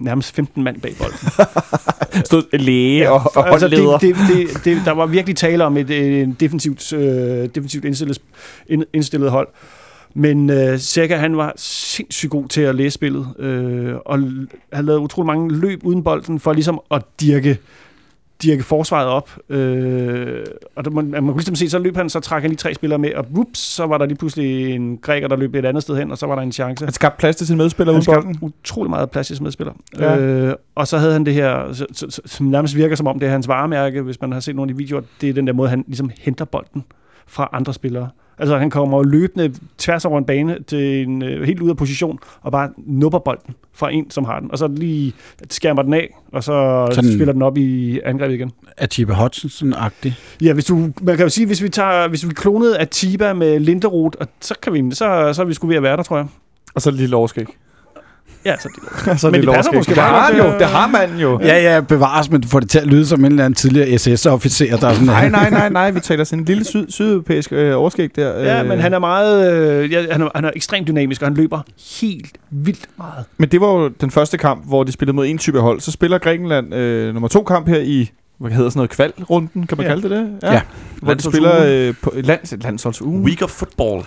nærmest 0.00 0.34
15 0.34 0.62
mand 0.64 0.80
bag 0.80 0.94
bolden. 0.98 1.18
Stod 2.24 2.58
læge 2.58 3.10
og, 3.10 3.32
og 3.34 3.52
altså, 3.52 3.68
det, 3.68 4.00
det, 4.00 4.16
det, 4.28 4.64
det, 4.64 4.82
der 4.84 4.92
var 4.92 5.06
virkelig 5.06 5.36
tale 5.36 5.64
om 5.64 5.76
et, 5.76 5.90
et 5.90 6.40
defensivt, 6.40 6.92
øh, 6.92 7.48
defensivt 7.54 7.84
indstillet, 7.84 8.20
ind, 8.68 8.84
indstillet 8.92 9.30
hold. 9.30 9.48
Men 10.14 10.50
øh, 10.50 10.78
Seca, 10.78 11.16
han 11.16 11.36
var 11.36 11.52
sindssygt 11.56 12.30
god 12.30 12.48
til 12.48 12.60
at 12.60 12.74
læse 12.74 12.94
spillet, 12.94 13.34
øh, 13.38 13.94
og 14.06 14.18
han 14.72 14.84
lavede 14.84 15.00
utrolig 15.00 15.26
mange 15.26 15.60
løb 15.60 15.80
uden 15.84 16.04
bolden, 16.04 16.40
for 16.40 16.52
ligesom 16.52 16.80
at 16.90 17.02
dirke, 17.20 17.58
dirke 18.42 18.62
forsvaret 18.62 19.08
op. 19.08 19.30
Øh, 19.48 20.44
og 20.76 20.84
der, 20.84 20.90
man, 20.90 21.10
man 21.10 21.24
kunne 21.24 21.36
ligesom 21.36 21.54
se, 21.54 21.70
så 21.70 21.78
løb 21.78 21.96
han, 21.96 22.08
så 22.08 22.20
trak 22.20 22.42
han 22.42 22.50
lige 22.50 22.58
tre 22.58 22.74
spillere 22.74 22.98
med, 22.98 23.14
og 23.14 23.26
whoops, 23.32 23.58
så 23.58 23.86
var 23.86 23.98
der 23.98 24.06
lige 24.06 24.18
pludselig 24.18 24.74
en 24.74 24.98
græker, 24.98 25.28
der 25.28 25.36
løb 25.36 25.54
et 25.54 25.64
andet 25.64 25.82
sted 25.82 25.96
hen, 25.96 26.10
og 26.10 26.18
så 26.18 26.26
var 26.26 26.34
der 26.34 26.42
en 26.42 26.52
chance. 26.52 26.84
Han 26.84 26.94
skabte 26.94 27.18
plads 27.18 27.36
til 27.36 27.46
sine 27.46 27.56
medspillere 27.56 27.94
uden 27.94 28.04
bolden. 28.06 28.38
utrolig 28.40 28.90
meget 28.90 29.10
plads 29.10 29.26
til 29.26 29.36
som 29.36 29.44
medspiller. 29.44 29.72
Ja. 29.98 30.18
Øh, 30.18 30.54
og 30.74 30.88
så 30.88 30.98
havde 30.98 31.12
han 31.12 31.26
det 31.26 31.34
her, 31.34 31.72
så, 31.72 31.86
så, 31.92 32.06
så, 32.10 32.20
som 32.26 32.46
nærmest 32.46 32.76
virker 32.76 32.96
som 32.96 33.06
om 33.06 33.18
det 33.18 33.26
er 33.26 33.30
hans 33.30 33.48
varemærke, 33.48 34.02
hvis 34.02 34.20
man 34.20 34.32
har 34.32 34.40
set 34.40 34.56
nogle 34.56 34.70
af 34.70 34.74
de 34.74 34.78
videoer, 34.78 35.02
det 35.20 35.28
er 35.28 35.32
den 35.32 35.46
der 35.46 35.52
måde, 35.52 35.68
han 35.68 35.84
ligesom 35.86 36.10
henter 36.20 36.44
bolden 36.44 36.84
fra 37.26 37.48
andre 37.52 37.74
spillere. 37.74 38.08
Altså 38.40 38.58
han 38.58 38.70
kommer 38.70 38.98
jo 38.98 39.02
løbende 39.02 39.54
tværs 39.78 40.04
over 40.04 40.18
en 40.18 40.24
bane 40.24 40.56
til 40.66 41.02
en 41.02 41.22
øh, 41.22 41.42
helt 41.42 41.60
ud 41.60 41.70
af 41.70 41.76
position, 41.76 42.18
og 42.42 42.52
bare 42.52 42.70
nupper 42.86 43.18
bolden 43.18 43.54
fra 43.72 43.92
en, 43.92 44.10
som 44.10 44.24
har 44.24 44.40
den. 44.40 44.50
Og 44.52 44.58
så 44.58 44.68
lige 44.68 45.12
skærmer 45.50 45.82
den 45.82 45.94
af, 45.94 46.16
og 46.32 46.44
så 46.44 46.88
Sådan- 46.92 47.10
spiller 47.12 47.32
den 47.32 47.42
op 47.42 47.56
i 47.58 48.00
angrebet 48.04 48.34
igen. 48.34 48.50
Atiba 48.76 49.12
Hutchinson-agtig. 49.14 50.12
Ja, 50.42 50.52
hvis 50.52 50.64
du, 50.64 50.76
man 51.02 51.16
kan 51.16 51.20
jo 51.26 51.28
sige, 51.28 51.46
hvis 51.46 51.62
vi, 51.62 51.68
tager, 51.68 52.08
hvis 52.08 52.28
vi 52.28 52.34
klonede 52.34 52.78
Atiba 52.78 53.32
med 53.32 53.60
Linderoth, 53.60 54.16
og 54.20 54.26
så, 54.40 54.54
kan 54.62 54.72
vi, 54.72 54.90
så, 54.94 55.32
så 55.32 55.42
er 55.42 55.46
vi 55.46 55.54
skulle 55.54 55.68
ved 55.68 55.76
at 55.76 55.82
være 55.82 55.96
der, 55.96 56.02
tror 56.02 56.16
jeg. 56.16 56.26
Og 56.74 56.82
så 56.82 56.90
et 56.90 56.94
lille 56.96 57.16
overskæg. 57.16 57.46
Ja, 58.44 58.54
så 58.58 58.68
det, 59.04 59.20
så 59.20 59.30
Men 59.30 59.40
det 59.40 59.48
passer 59.48 59.72
overskæg. 59.72 59.76
måske 59.78 59.94
det 59.94 60.02
har 60.02 60.34
jo. 60.36 60.44
øh. 60.52 60.58
Det 60.58 60.66
har 60.66 60.86
man 60.88 61.18
jo. 61.18 61.40
Ja, 61.42 61.74
ja, 61.74 61.80
bevares, 61.80 62.30
men 62.30 62.40
du 62.40 62.48
får 62.48 62.60
det 62.60 62.70
til 62.70 62.78
at 62.78 62.86
lyde 62.86 63.06
som 63.06 63.20
en 63.24 63.24
eller 63.32 63.44
anden 63.44 63.54
tidligere 63.56 63.98
SS-officer, 63.98 64.76
der 64.80 64.88
er 64.88 64.92
sådan 64.92 65.06
Nej, 65.06 65.28
nej, 65.28 65.50
nej, 65.50 65.68
nej. 65.68 65.90
Vi 65.90 66.00
taler 66.00 66.24
sådan 66.24 66.38
en 66.38 66.44
lille 66.44 66.64
syd, 66.64 66.86
sydeuropæisk 66.88 67.52
øh, 67.52 67.76
overskæg 67.78 68.10
der. 68.16 68.28
Ja, 68.40 68.62
øh. 68.62 68.68
men 68.68 68.80
han 68.80 68.94
er 68.94 68.98
meget, 68.98 69.52
øh, 69.82 69.92
ja, 69.92 70.04
han, 70.12 70.22
er, 70.22 70.28
han 70.34 70.44
er 70.44 70.50
ekstremt 70.56 70.88
dynamisk, 70.88 71.22
og 71.22 71.28
han 71.28 71.34
løber 71.36 71.60
helt 72.00 72.38
vildt 72.50 72.86
meget. 72.98 73.24
Men 73.38 73.48
det 73.48 73.60
var 73.60 73.66
jo 73.72 73.88
den 73.88 74.10
første 74.10 74.38
kamp, 74.38 74.68
hvor 74.68 74.84
de 74.84 74.92
spillede 74.92 75.16
mod 75.16 75.26
en 75.26 75.38
type 75.38 75.60
hold. 75.60 75.80
Så 75.80 75.90
spiller 75.92 76.18
Grækenland 76.18 76.74
øh, 76.74 77.12
nummer 77.14 77.28
to 77.28 77.42
kamp 77.42 77.68
her 77.68 77.78
i, 77.80 78.10
hvad 78.38 78.50
hedder 78.50 78.70
sådan 78.70 78.78
noget, 78.78 78.90
kvalrunden, 78.90 79.66
kan 79.66 79.78
man 79.78 79.86
Ja. 79.86 79.92
kalde 79.92 80.02
det 80.08 80.10
det? 80.10 80.48
Ja. 80.52 80.60
Hvor 81.02 81.14
de 81.14 81.22
spiller 81.22 81.52
øh, 81.66 81.94
på 82.02 82.12
lands, 82.16 82.54
landsholdsugen. 82.62 83.22
Week 83.24 83.42
of 83.42 83.50
football. 83.50 84.04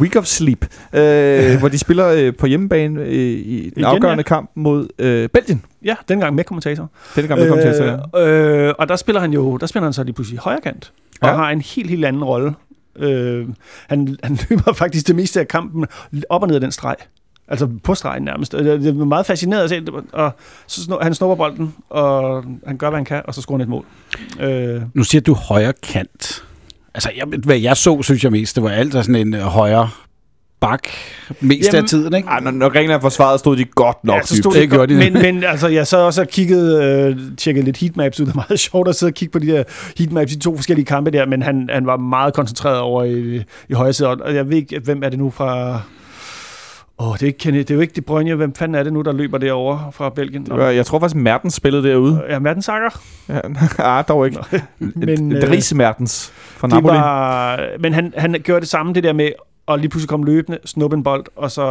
Week 0.00 0.16
of 0.16 0.24
Sleep. 0.26 0.64
Øh, 0.92 1.58
hvor 1.60 1.68
de 1.68 1.78
spiller 1.78 2.08
øh, 2.08 2.32
på 2.36 2.46
hjemmebane 2.46 3.00
øh, 3.00 3.08
i 3.12 3.60
den 3.62 3.72
Igen, 3.76 3.84
afgørende 3.84 4.24
ja. 4.28 4.34
kamp 4.34 4.50
mod 4.54 4.88
øh, 4.98 5.28
Belgien. 5.28 5.64
Ja, 5.84 5.94
dengang 6.08 6.34
med 6.34 6.44
kommentator. 6.44 6.90
Denne 7.16 7.28
gang, 7.28 7.40
vi 7.42 7.48
kom 7.48 7.58
til 7.58 7.68
at 7.68 7.76
sige. 7.76 8.22
øh, 8.26 8.66
øh, 8.68 8.74
og 8.78 8.88
der 8.88 8.96
spiller 8.96 9.20
han 9.20 9.32
jo, 9.32 9.56
der 9.56 9.66
spiller 9.66 9.84
han 9.84 9.92
så 9.92 10.02
lige 10.04 10.14
pludselig 10.14 10.38
højre 10.40 10.60
kant, 10.60 10.92
og 11.20 11.28
Ja. 11.28 11.34
har 11.34 11.50
en 11.50 11.60
helt, 11.60 11.90
helt 11.90 12.04
anden 12.04 12.24
rolle. 12.24 12.54
Øh, 12.98 13.46
han, 13.88 14.16
han 14.22 14.38
løber 14.50 14.72
faktisk 14.72 15.06
det 15.06 15.16
meste 15.16 15.40
af 15.40 15.48
kampen 15.48 15.86
op 16.28 16.42
og 16.42 16.48
ned 16.48 16.54
af 16.54 16.60
den 16.60 16.72
streg. 16.72 16.96
Altså 17.48 17.68
på 17.84 17.94
stregen 17.94 18.22
nærmest. 18.22 18.52
Det 18.52 18.64
det 18.80 18.86
er 18.88 18.92
meget 19.04 19.26
fascineret 19.26 19.62
at 19.64 19.70
se, 19.70 19.82
og 20.12 20.32
så 20.66 20.82
snor, 20.84 21.02
han 21.02 21.14
snupper 21.14 21.34
bolden, 21.36 21.74
og 21.90 22.44
han 22.66 22.76
gør, 22.76 22.88
hvad 22.90 22.98
han 22.98 23.04
kan, 23.04 23.22
og 23.24 23.34
så 23.34 23.40
scorer 23.42 23.58
han 23.58 23.62
et 23.62 23.68
mål. 23.68 23.84
Øh, 24.40 24.82
Nu 24.94 25.04
siger 25.04 25.22
du 25.22 25.34
højre 25.34 25.72
kant. 25.82 26.44
Altså, 26.94 27.10
jeg, 27.16 27.24
hvad 27.44 27.58
jeg 27.58 27.76
så, 27.76 28.02
synes 28.02 28.24
jeg 28.24 28.32
mest, 28.32 28.56
det 28.56 28.62
var 28.64 28.70
alt 28.70 28.92
sådan 28.92 29.16
en 29.16 29.34
øh, 29.34 29.40
højre 29.40 29.90
bak 30.60 30.88
mest 31.40 31.72
Jamen, 31.72 31.82
af 31.82 31.88
tiden, 31.88 32.14
ikke? 32.14 32.28
Ej, 32.28 32.40
når, 32.40 32.50
når 32.50 32.68
Grækenland 32.68 33.00
forsvarede, 33.00 33.38
stod 33.38 33.56
de 33.56 33.64
godt 33.64 34.04
nok 34.04 34.16
ja, 34.16 34.22
så 34.22 34.34
dybt. 34.34 34.42
stod 34.42 34.52
Det 34.52 34.60
det 34.60 34.70
gjorde 34.70 34.94
godt, 34.94 35.04
de. 35.04 35.10
men, 35.10 35.22
men 35.22 35.44
altså, 35.44 35.68
jeg 35.68 35.86
så 35.86 35.98
også 35.98 36.20
og 36.20 36.28
kiggede, 36.28 36.84
øh, 36.84 37.36
tjekkede 37.36 37.64
lidt 37.64 37.76
heatmaps 37.76 38.20
ud. 38.20 38.26
Det 38.26 38.32
er 38.32 38.36
meget 38.48 38.60
sjovt 38.70 38.88
at 38.88 38.96
sidde 38.96 39.10
og 39.10 39.14
kigge 39.14 39.32
på 39.32 39.38
de 39.38 39.46
der 39.46 39.62
heatmaps 39.98 40.32
i 40.32 40.34
de 40.34 40.40
to 40.40 40.56
forskellige 40.56 40.86
kampe 40.86 41.10
der, 41.10 41.26
men 41.26 41.42
han, 41.42 41.68
han 41.72 41.86
var 41.86 41.96
meget 41.96 42.34
koncentreret 42.34 42.78
over 42.78 43.04
i, 43.04 43.42
i 43.68 43.72
højre 43.72 43.92
side. 43.92 44.08
Og 44.08 44.34
jeg 44.34 44.48
ved 44.48 44.56
ikke, 44.56 44.80
hvem 44.84 45.02
er 45.02 45.08
det 45.08 45.18
nu 45.18 45.30
fra... 45.30 45.80
Åh, 47.02 47.12
det, 47.12 47.22
er 47.22 47.26
ikke 47.26 47.38
Kenneth, 47.38 47.62
det 47.68 47.70
er 47.70 47.74
jo 47.74 47.80
ikke 47.80 47.92
De 47.96 48.00
Bruyne. 48.00 48.34
Hvem 48.34 48.54
fanden 48.54 48.74
er 48.74 48.82
det 48.82 48.92
nu, 48.92 49.02
der 49.02 49.12
løber 49.12 49.38
derovre 49.38 49.92
fra 49.92 50.08
Belgien? 50.10 50.46
Var- 50.50 50.70
Jeg 50.70 50.86
tror 50.86 50.98
faktisk, 50.98 51.16
Mertens 51.16 51.54
spillede 51.54 51.88
derude. 51.88 52.22
Ja, 52.28 52.38
Mertens 52.38 52.64
Sager. 52.64 53.00
Ja, 53.28 53.40
ah, 53.98 54.04
dog 54.08 54.26
ikke. 54.26 54.38
Men, 54.78 54.92
Men, 55.06 55.32
øh, 55.32 55.42
Dries 55.42 55.74
Mertens 55.74 56.32
fra 56.34 56.68
Napoli. 56.68 56.94
var, 56.94 57.60
men 57.80 57.92
han, 57.92 58.12
han 58.16 58.36
gjorde 58.44 58.60
det 58.60 58.68
samme, 58.68 58.92
det 58.94 59.04
der 59.04 59.12
med 59.12 59.30
at 59.68 59.78
lige 59.80 59.88
pludselig 59.88 60.08
komme 60.08 60.26
løbende, 60.26 60.58
snuppe 60.64 60.96
en 60.96 61.02
bold, 61.02 61.24
og 61.36 61.50
så 61.50 61.62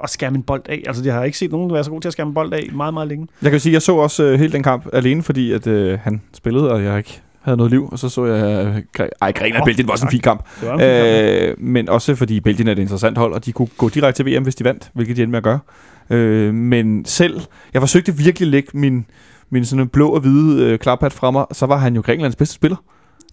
og 0.00 0.08
skærme 0.08 0.36
en 0.36 0.42
bold 0.42 0.62
af. 0.68 0.82
Altså, 0.86 1.04
jeg 1.04 1.14
har 1.14 1.24
ikke 1.24 1.38
set 1.38 1.52
nogen 1.52 1.72
være 1.72 1.84
så 1.84 1.90
god 1.90 2.00
til 2.00 2.08
at 2.08 2.12
skærme 2.12 2.28
en 2.28 2.34
bold 2.34 2.52
af 2.52 2.68
meget, 2.72 2.94
meget 2.94 3.08
længe. 3.08 3.28
Jeg 3.42 3.50
kan 3.50 3.60
sige, 3.60 3.72
jeg 3.72 3.82
så 3.82 3.96
også 3.96 4.22
øh, 4.24 4.38
hele 4.38 4.52
den 4.52 4.62
kamp 4.62 4.86
alene, 4.92 5.22
fordi 5.22 5.52
at 5.52 5.66
øh, 5.66 5.98
han 6.02 6.22
spillede, 6.34 6.70
og 6.72 6.84
jeg 6.84 6.98
ikke 6.98 7.20
havde 7.44 7.56
noget 7.56 7.72
liv. 7.72 7.88
Og 7.92 7.98
så 7.98 8.08
så 8.08 8.24
jeg... 8.24 8.82
Ej, 9.22 9.32
Grækenland 9.32 9.62
og 9.62 9.66
Belgien 9.66 9.86
var 9.86 9.92
også 9.92 10.06
en 10.06 10.10
fin 10.10 10.20
kamp. 10.20 10.44
Det 10.60 10.68
var 10.68 10.74
en 10.74 10.80
fin 10.80 10.88
kamp. 10.88 11.58
Øh, 11.60 11.64
men 11.64 11.88
også 11.88 12.14
fordi 12.14 12.40
Belgien 12.40 12.68
er 12.68 12.72
et 12.72 12.78
interessant 12.78 13.18
hold, 13.18 13.32
og 13.32 13.44
de 13.44 13.52
kunne 13.52 13.68
gå 13.78 13.88
direkte 13.88 14.22
til 14.22 14.36
VM, 14.36 14.42
hvis 14.42 14.54
de 14.54 14.64
vandt, 14.64 14.90
hvilket 14.94 15.16
de 15.16 15.22
endte 15.22 15.30
med 15.30 15.38
at 15.38 15.44
gøre. 15.44 15.58
Øh, 16.10 16.54
men 16.54 17.04
selv, 17.04 17.40
jeg 17.74 17.82
forsøgte 17.82 18.16
virkelig 18.16 18.46
at 18.46 18.50
lægge 18.50 18.68
min, 18.74 19.06
min 19.50 19.64
sådan 19.64 19.88
blå 19.88 20.08
og 20.08 20.20
hvide 20.20 20.64
øh, 20.64 20.78
klaphat 20.78 21.12
fra 21.12 21.30
mig, 21.30 21.44
så 21.52 21.66
var 21.66 21.76
han 21.76 21.94
jo 21.94 22.00
Grækenlands 22.00 22.36
bedste 22.36 22.54
spiller 22.54 22.76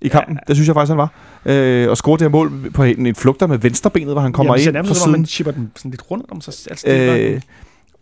i 0.01 0.07
kampen. 0.07 0.35
Ja. 0.35 0.39
Det 0.47 0.55
synes 0.55 0.67
jeg 0.67 0.75
faktisk, 0.75 0.89
han 0.89 0.97
var. 0.97 1.11
Øh, 1.45 1.89
og 1.89 1.97
scorede 1.97 2.19
det 2.19 2.25
her 2.25 2.31
mål 2.31 2.71
på 2.73 2.83
en, 2.83 3.05
en 3.05 3.15
flugter 3.15 3.47
med 3.47 3.57
venstrebenet, 3.57 4.13
hvor 4.13 4.21
han 4.21 4.33
kommer 4.33 4.53
Jamen, 4.53 4.67
ind 4.67 4.73
nærmest 4.73 5.01
fra 5.01 5.09
ud, 5.09 5.13
som 5.13 5.21
om 5.21 5.25
chipper 5.25 5.51
den 5.51 5.71
sådan 5.75 5.91
lidt 5.91 6.11
rundt 6.11 6.25
om 6.31 6.41
sig. 6.41 6.53
Altså, 6.69 6.87
det 6.87 7.33
Øh, 7.33 7.41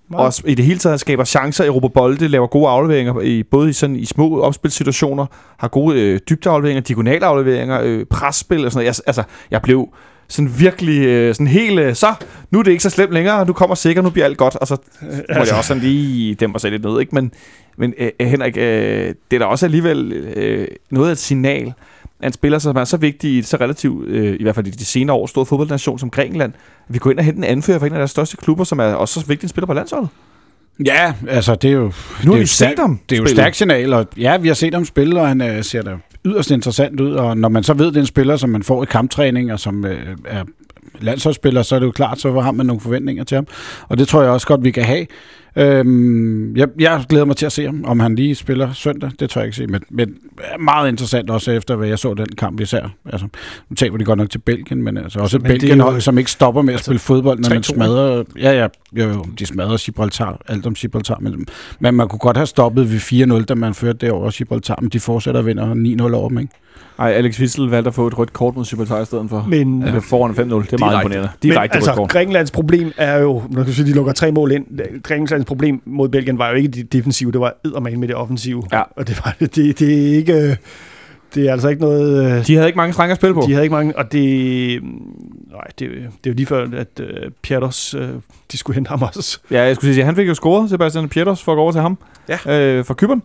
meget- 0.09 0.41
og 0.43 0.49
i 0.49 0.55
det 0.55 0.65
hele 0.65 0.79
taget 0.79 0.99
skaber 0.99 1.23
chancer, 1.23 1.63
i 1.63 1.89
bolde, 1.93 2.27
laver 2.27 2.47
gode 2.47 2.69
afleveringer, 2.69 3.21
i, 3.21 3.43
både 3.43 3.69
i, 3.69 3.73
sådan, 3.73 3.95
i 3.95 4.05
små 4.05 4.41
opspilsituationer, 4.41 5.25
har 5.57 5.67
gode 5.67 6.01
øh, 6.01 6.19
dybdeafleveringer, 6.29 6.81
diagonale 6.81 7.25
afleveringer, 7.25 7.81
øh, 7.83 8.05
presspil 8.05 8.65
og 8.65 8.71
sådan 8.71 8.85
noget. 8.85 8.97
Jeg, 8.97 9.03
altså, 9.07 9.23
jeg 9.51 9.61
blev 9.61 9.89
sådan 10.27 10.51
virkelig 10.59 11.05
øh, 11.05 11.35
sådan 11.35 11.47
helt, 11.47 11.79
øh, 11.79 11.95
så 11.95 12.13
nu 12.51 12.59
er 12.59 12.63
det 12.63 12.71
ikke 12.71 12.83
så 12.83 12.89
slemt 12.89 13.11
længere, 13.11 13.45
nu 13.45 13.53
kommer 13.53 13.75
sikkert, 13.75 14.03
nu 14.03 14.09
bliver 14.09 14.25
alt 14.25 14.37
godt, 14.37 14.55
og 14.55 14.67
så 14.67 14.75
må 15.01 15.07
Altså. 15.09 15.53
jeg 15.53 15.57
også 15.57 15.67
sådan 15.67 15.83
lige 15.83 16.35
dæmpe 16.35 16.53
mig 16.53 16.61
selv 16.61 16.71
lidt 16.71 16.83
ned, 16.83 16.99
ikke? 16.99 17.15
Men, 17.15 17.31
men 17.77 17.93
øh, 17.97 18.09
Henrik, 18.27 18.57
øh, 18.57 18.63
det 19.31 19.35
er 19.35 19.39
da 19.39 19.45
også 19.45 19.65
alligevel 19.65 20.11
øh, 20.35 20.67
noget 20.91 21.07
af 21.07 21.11
et 21.11 21.17
signal, 21.17 21.73
af 22.19 22.27
en 22.27 22.33
spiller, 22.33 22.59
som 22.59 22.75
er 22.75 22.83
så 22.83 22.97
vigtig 22.97 23.37
i 23.37 23.41
så 23.41 23.57
relativt, 23.61 24.07
øh, 24.07 24.35
i 24.39 24.43
hvert 24.43 24.55
fald 24.55 24.67
i 24.67 24.69
de 24.69 24.85
senere 24.85 25.15
år, 25.15 25.27
stor 25.27 25.43
fodboldnation 25.43 25.99
som 25.99 26.09
Grækenland, 26.09 26.53
at 26.87 26.93
vi 26.93 26.99
går 26.99 27.11
ind 27.11 27.19
og 27.19 27.25
henter 27.25 27.39
en 27.39 27.43
anfører 27.43 27.79
for 27.79 27.85
en 27.85 27.93
af 27.93 27.97
deres 27.97 28.11
største 28.11 28.37
klubber, 28.37 28.63
som 28.63 28.79
er 28.79 28.83
også 28.83 29.19
så 29.19 29.25
vigtig 29.27 29.45
en 29.45 29.49
spiller 29.49 29.65
på 29.67 29.73
landsholdet. 29.73 30.09
Ja, 30.85 31.13
altså 31.27 31.55
det 31.55 31.69
er 31.69 31.73
jo... 31.73 31.91
Nu 32.23 32.31
har 32.31 32.33
vi 32.33 32.39
jo 32.39 32.47
set 32.47 32.79
ham 32.79 32.99
Det 33.09 33.17
er 33.17 33.21
jo 33.21 33.27
stærkt 33.27 33.55
signal, 33.55 33.93
og 33.93 34.07
ja, 34.17 34.37
vi 34.37 34.47
har 34.47 34.55
set 34.55 34.73
ham 34.73 34.85
spille, 34.85 35.21
og 35.21 35.27
han 35.27 35.41
øh, 35.41 35.63
ser 35.63 35.81
da 35.81 35.97
yderst 36.25 36.51
interessant 36.51 36.99
ud, 36.99 37.13
og 37.13 37.37
når 37.37 37.49
man 37.49 37.63
så 37.63 37.73
ved, 37.73 37.85
det 37.87 37.95
er 37.95 38.01
en 38.01 38.05
spiller, 38.05 38.35
som 38.35 38.49
man 38.49 38.63
får 38.63 38.83
i 38.83 38.85
kamptræning, 38.85 39.53
og 39.53 39.59
som 39.59 39.85
øh, 39.85 40.17
er 40.25 40.43
landsholdsspiller, 41.03 41.61
så 41.61 41.75
er 41.75 41.79
det 41.79 41.85
jo 41.85 41.91
klart, 41.91 42.19
så 42.19 42.39
har 42.39 42.51
man 42.51 42.65
nogle 42.65 42.79
forventninger 42.81 43.23
til 43.23 43.35
ham. 43.35 43.47
Og 43.87 43.97
det 43.97 44.07
tror 44.07 44.21
jeg 44.21 44.31
også 44.31 44.47
godt, 44.47 44.63
vi 44.63 44.71
kan 44.71 44.83
have. 44.83 45.05
Øhm, 45.55 46.55
jeg, 46.55 46.67
jeg 46.79 47.03
glæder 47.09 47.25
mig 47.25 47.35
til 47.35 47.45
at 47.45 47.51
se 47.51 47.65
ham, 47.65 47.83
om 47.87 47.99
han 47.99 48.15
lige 48.15 48.35
spiller 48.35 48.73
søndag, 48.73 49.11
det 49.19 49.29
tror 49.29 49.41
jeg 49.41 49.47
ikke 49.47 49.57
se, 49.57 49.67
men, 49.67 49.81
men 49.89 50.13
meget 50.59 50.89
interessant 50.89 51.29
også 51.29 51.51
efter, 51.51 51.75
hvad 51.75 51.87
jeg 51.87 51.99
så 51.99 52.13
den 52.13 52.27
kamp 52.37 52.59
især. 52.59 52.89
Altså, 53.05 53.27
nu 53.69 53.75
taber 53.75 53.97
de 53.97 54.05
godt 54.05 54.17
nok 54.17 54.29
til 54.29 54.39
Belgien, 54.39 54.83
men 54.83 54.97
altså 54.97 55.19
også 55.19 55.37
Men 55.37 55.43
Belgien, 55.43 55.77
jo- 55.77 55.99
som 55.99 56.17
ikke 56.17 56.31
stopper 56.31 56.61
med 56.61 56.73
at 56.73 56.77
altså, 56.77 56.85
spille 56.85 56.99
fodbold, 56.99 57.39
når 57.39 57.49
man 57.49 57.57
3-2, 57.57 57.61
smadrer... 57.61 58.23
Ja, 58.39 58.51
ja, 58.51 58.67
jo, 58.93 59.09
jo, 59.09 59.25
de 59.39 59.45
smadrer 59.45 59.77
Gibraltar, 59.77 60.41
alt 60.47 60.65
om 60.65 60.73
Gibraltar, 60.73 61.17
men, 61.21 61.45
men 61.79 61.95
man 61.95 62.07
kunne 62.07 62.19
godt 62.19 62.37
have 62.37 62.47
stoppet 62.47 62.91
ved 62.91 63.39
4-0, 63.41 63.43
da 63.45 63.55
man 63.55 63.73
førte 63.73 63.97
det 63.97 64.11
over 64.11 64.31
Gibraltar, 64.31 64.77
men 64.81 64.89
de 64.89 64.99
fortsætter 64.99 65.39
og 65.39 65.45
vinder 65.45 66.07
9-0 66.09 66.13
over 66.13 66.29
dem, 66.29 66.37
ikke? 66.39 66.53
Ej, 66.99 67.11
Alex 67.11 67.39
Wissel 67.39 67.69
valgte 67.69 67.87
at 67.87 67.93
få 67.93 68.07
et 68.07 68.17
rødt 68.17 68.33
kort 68.33 68.55
mod 68.55 68.65
Gibraltar 68.65 69.01
i 69.01 69.05
stedet 69.05 69.29
for. 69.29 69.45
Men, 69.47 69.83
Ja. 69.83 69.97
Foran 69.97 70.31
5-0. 70.31 70.35
Det 70.37 70.43
er 70.49 70.51
meget 70.51 70.63
Direkte. 70.69 70.95
imponerende. 70.95 71.29
Men 71.43 71.51
Direkte 71.51 71.75
altså, 71.75 71.91
rødt 71.91 71.97
kort. 71.97 72.09
Grækenlands 72.09 72.51
problem 72.51 72.91
er 72.97 73.17
jo, 73.17 73.41
når 73.49 73.63
du 73.63 73.73
sige, 73.73 73.85
de 73.85 73.93
lukker 73.93 74.13
tre 74.13 74.31
mål 74.31 74.51
ind. 74.51 74.65
Grækenlands 75.03 75.45
problem 75.45 75.81
mod 75.85 76.09
Belgien 76.09 76.37
var 76.37 76.49
jo 76.49 76.55
ikke 76.55 76.67
det 76.69 76.93
defensive, 76.93 77.31
det 77.31 77.39
var 77.41 77.53
eddermame 77.65 77.95
med 77.97 78.07
det 78.07 78.15
offensive. 78.15 78.63
Ja. 78.71 78.81
Og 78.95 79.07
det, 79.07 79.21
var, 79.25 79.35
det, 79.39 79.55
det 79.79 79.81
er 79.81 80.15
ikke, 80.15 80.33
øh, 80.33 80.55
det 81.35 81.47
er 81.47 81.51
altså 81.51 81.69
ikke 81.69 81.81
noget... 81.81 82.25
øh, 82.39 82.47
De 82.47 82.55
havde 82.55 82.67
ikke 82.67 82.77
mange 82.77 82.93
strenge 82.93 83.11
at 83.11 83.17
spille 83.17 83.33
på. 83.33 83.41
De 83.47 83.51
havde 83.51 83.63
ikke 83.65 83.75
mange, 83.75 83.97
og 83.97 84.11
det, 84.11 84.83
nej, 85.51 85.61
det, 85.79 85.89
det 85.89 85.89
er 86.05 86.09
jo 86.27 86.33
lige 86.33 86.45
før, 86.45 86.67
at 86.77 87.01
uh, 87.01 87.05
Pjatos, 87.43 87.95
uh, 87.95 88.01
de 88.51 88.57
skulle 88.57 88.75
hente 88.75 88.89
ham 88.89 89.01
også. 89.01 89.39
Ja, 89.51 89.61
jeg 89.63 89.75
skulle 89.75 89.93
sige, 89.93 90.01
at 90.01 90.05
han 90.05 90.15
fik 90.15 90.27
jo 90.27 90.33
scoret, 90.33 90.69
Sebastian 90.69 91.09
Pietos, 91.09 91.43
for 91.43 91.51
at 91.51 91.55
gå 91.55 91.61
over 91.61 91.71
til 91.71 91.81
ham. 91.81 91.97
Ja. 92.47 92.59
Øh, 92.61 92.85
for 92.85 92.93
Kyberen. 92.93 93.23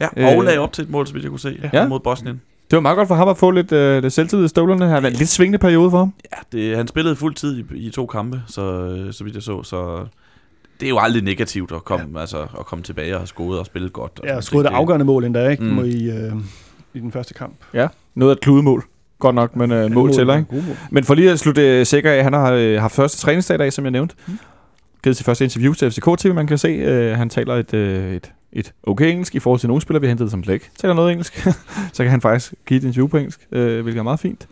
Ja, 0.00 0.06
Øh, 0.16 0.36
og 0.38 0.44
lagde 0.44 0.58
op 0.58 0.72
til 0.72 0.82
et 0.84 0.90
mål, 0.90 1.06
så 1.06 1.12
vidt 1.12 1.22
jeg 1.22 1.30
kunne 1.30 1.40
se, 1.40 1.60
ja. 1.72 1.88
mod 1.88 2.00
Bosnien. 2.00 2.40
Det 2.74 2.76
var 2.76 2.82
meget 2.82 2.96
godt 2.96 3.08
for 3.08 3.14
ham 3.14 3.28
at 3.28 3.36
få 3.36 3.50
lidt, 3.50 3.72
øh, 3.72 4.02
lidt 4.02 4.12
selvtid 4.12 4.44
i 4.44 4.48
støvlerne. 4.48 4.86
Han 4.86 5.04
er 5.04 5.08
en 5.08 5.14
lidt 5.14 5.28
svingende 5.28 5.58
periode 5.58 5.90
for 5.90 5.98
ham. 5.98 6.12
Ja, 6.32 6.58
det, 6.58 6.76
han 6.76 6.88
spillede 6.88 7.16
fuld 7.16 7.34
tid 7.34 7.58
i, 7.58 7.86
i 7.86 7.90
to 7.90 8.06
kampe, 8.06 8.42
så, 8.46 8.62
øh, 8.62 9.12
så 9.12 9.24
vidt 9.24 9.34
jeg 9.34 9.42
så, 9.42 9.62
så 9.62 10.06
det 10.80 10.86
er 10.86 10.90
jo 10.90 10.98
aldrig 10.98 11.22
negativt 11.22 11.72
at 11.72 11.84
komme, 11.84 12.06
ja. 12.14 12.20
altså, 12.20 12.42
at 12.42 12.66
komme 12.66 12.82
tilbage 12.82 13.14
og 13.14 13.20
have 13.20 13.26
scoret 13.26 13.58
og 13.58 13.66
spillet 13.66 13.92
godt. 13.92 14.20
Og 14.20 14.24
Ja, 14.24 14.30
sådan 14.30 14.42
skruede 14.42 14.64
det 14.64 14.70
ting. 14.70 14.78
afgørende 14.78 15.04
mål 15.04 15.24
endda, 15.24 15.48
ikke? 15.48 15.64
Mm. 15.64 15.78
I, 15.78 16.08
uh, 16.08 16.40
I 16.94 16.98
den 17.00 17.12
første 17.12 17.34
kamp. 17.34 17.54
Noget 18.14 18.30
af 18.30 18.36
et 18.36 18.40
kludemål. 18.40 18.84
Godt 19.18 19.34
nok, 19.34 19.56
men 19.56 19.72
øh, 19.72 19.90
mål 19.90 20.12
til, 20.12 20.20
ikke? 20.20 20.46
Mål. 20.50 20.62
Men 20.90 21.04
for 21.04 21.14
lige 21.14 21.30
at 21.30 21.38
slutte 21.38 21.78
øh, 21.78 21.86
sikker 21.86 22.12
af, 22.12 22.24
han 22.24 22.32
har 22.32 22.52
øh, 22.52 22.80
haft 22.80 22.94
første 22.94 23.18
træningsdag 23.18 23.54
i 23.54 23.58
dag, 23.58 23.72
som 23.72 23.84
jeg 23.84 23.90
nævnte. 23.92 24.14
Mm. 24.26 24.38
Givet 25.04 25.16
sit 25.16 25.26
første 25.26 25.44
interview 25.44 25.72
til 25.72 25.90
FCK 25.90 26.08
TV, 26.18 26.34
man 26.34 26.46
kan 26.46 26.58
se. 26.58 26.68
Øh, 26.68 27.16
han 27.16 27.30
taler 27.30 27.54
et, 27.54 27.74
øh, 27.74 28.14
et, 28.14 28.32
et 28.54 28.72
okay 28.82 29.10
engelsk 29.10 29.34
i 29.34 29.38
forhold 29.38 29.60
til 29.60 29.68
nogle 29.68 29.82
spillere, 29.82 30.00
vi 30.00 30.06
har 30.06 30.10
hentet, 30.10 30.30
som 30.30 30.44
slet 30.44 30.54
ikke 30.54 30.70
taler 30.78 30.94
noget 30.94 31.10
engelsk. 31.10 31.48
så 31.92 32.02
kan 32.02 32.10
han 32.10 32.20
faktisk 32.20 32.54
give 32.66 32.78
et 32.78 32.84
interview 32.84 33.06
på 33.06 33.16
engelsk, 33.16 33.40
øh, 33.52 33.82
hvilket 33.82 33.98
er 33.98 34.02
meget 34.02 34.20
fint. 34.20 34.48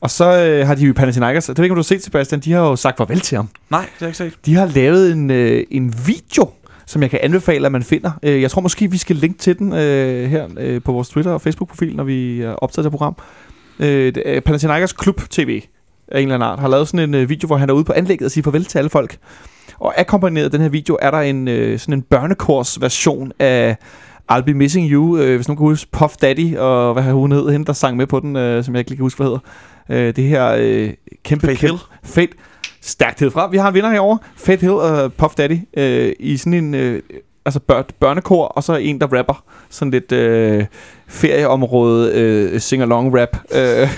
Og 0.00 0.10
så 0.10 0.44
øh, 0.44 0.66
har 0.66 0.74
de 0.74 0.86
jo 0.86 0.92
Panathinaikos, 0.92 1.46
det 1.46 1.58
ved 1.58 1.64
ikke, 1.64 1.72
om 1.72 1.76
du 1.76 1.78
har 1.78 1.82
set, 1.82 2.04
Sebastian, 2.04 2.40
de 2.40 2.52
har 2.52 2.60
jo 2.60 2.76
sagt 2.76 2.96
farvel 2.96 3.20
til 3.20 3.36
ham. 3.36 3.48
Nej, 3.70 3.80
det 3.80 3.88
har 3.98 4.06
jeg 4.06 4.08
ikke 4.08 4.18
set. 4.18 4.46
De 4.46 4.54
har 4.54 4.66
lavet 4.66 5.12
en, 5.12 5.30
øh, 5.30 5.64
en 5.70 5.94
video, 6.06 6.50
som 6.86 7.02
jeg 7.02 7.10
kan 7.10 7.18
anbefale, 7.22 7.66
at 7.66 7.72
man 7.72 7.82
finder. 7.82 8.10
Øh, 8.22 8.42
jeg 8.42 8.50
tror 8.50 8.62
måske, 8.62 8.90
vi 8.90 8.98
skal 8.98 9.16
linke 9.16 9.38
til 9.38 9.58
den 9.58 9.72
øh, 9.72 10.30
her 10.30 10.48
øh, 10.58 10.82
på 10.82 10.92
vores 10.92 11.08
Twitter- 11.08 11.32
og 11.32 11.40
Facebook-profil, 11.40 11.96
når 11.96 12.04
vi 12.04 12.40
er 12.40 12.52
optaget 12.52 12.84
det 12.84 12.92
program. 12.92 13.16
Øh, 13.78 14.12
Panathinaikos 14.44 14.92
Klub 14.92 15.20
TV 15.30 15.62
af 16.08 16.20
en 16.20 16.22
eller 16.22 16.34
anden 16.34 16.48
art 16.48 16.58
har 16.58 16.68
lavet 16.68 16.88
sådan 16.88 17.08
en 17.08 17.14
øh, 17.14 17.28
video, 17.28 17.46
hvor 17.46 17.56
han 17.56 17.70
er 17.70 17.74
ude 17.74 17.84
på 17.84 17.92
anlægget 17.92 18.24
og 18.24 18.30
siger 18.30 18.44
farvel 18.44 18.64
til 18.64 18.78
alle 18.78 18.90
folk. 18.90 19.18
Og 19.78 20.00
akkompagneret 20.00 20.52
den 20.52 20.60
her 20.60 20.68
video 20.68 20.98
er 21.02 21.10
der 21.10 21.20
en 21.20 21.48
øh, 21.48 21.78
sådan 21.78 21.94
en 21.94 22.02
børnekors 22.02 22.80
version 22.80 23.32
af 23.38 23.76
I'll 24.32 24.40
Be 24.40 24.54
Missing 24.54 24.90
You, 24.90 25.18
øh, 25.18 25.36
hvis 25.36 25.48
nogen 25.48 25.56
kan 25.56 25.66
huske 25.66 25.90
Puff 25.90 26.16
Daddy, 26.16 26.56
og 26.56 26.92
hvad 26.92 27.02
hun 27.02 27.32
hed, 27.32 27.50
hende 27.50 27.66
der 27.66 27.72
sang 27.72 27.96
med 27.96 28.06
på 28.06 28.20
den, 28.20 28.36
øh, 28.36 28.64
som 28.64 28.74
jeg 28.74 28.80
ikke 28.80 28.90
lige 28.90 28.96
kan 28.96 29.04
huske, 29.04 29.18
hvad 29.18 29.26
hedder. 29.26 30.06
Øh, 30.08 30.16
det 30.16 30.24
her 30.24 30.56
øh, 30.58 30.90
kæmpe... 31.24 31.46
Kæmpe, 31.46 31.60
Hill. 31.60 31.78
Fate. 32.04 32.32
Stærkt 32.80 33.32
fra. 33.32 33.48
Vi 33.50 33.56
har 33.56 33.68
en 33.68 33.74
vinder 33.74 33.90
herovre. 33.90 34.18
Fate 34.36 34.60
Hill 34.60 34.72
og 34.72 35.12
Puff 35.12 35.34
Daddy 35.34 35.58
øh, 35.76 36.12
i 36.20 36.36
sådan 36.36 36.54
en 36.54 36.74
øh, 36.74 37.02
altså 37.44 37.60
bør, 37.60 37.82
børnekor, 38.00 38.44
og 38.44 38.62
så 38.62 38.76
en, 38.76 39.00
der 39.00 39.06
rapper. 39.06 39.44
Sådan 39.70 39.90
lidt 39.90 40.12
øh, 40.12 40.64
ferieområde 41.08 42.12
øh, 42.14 42.60
sing-along 42.60 43.20
rap. 43.20 43.36
Øh, 43.54 43.88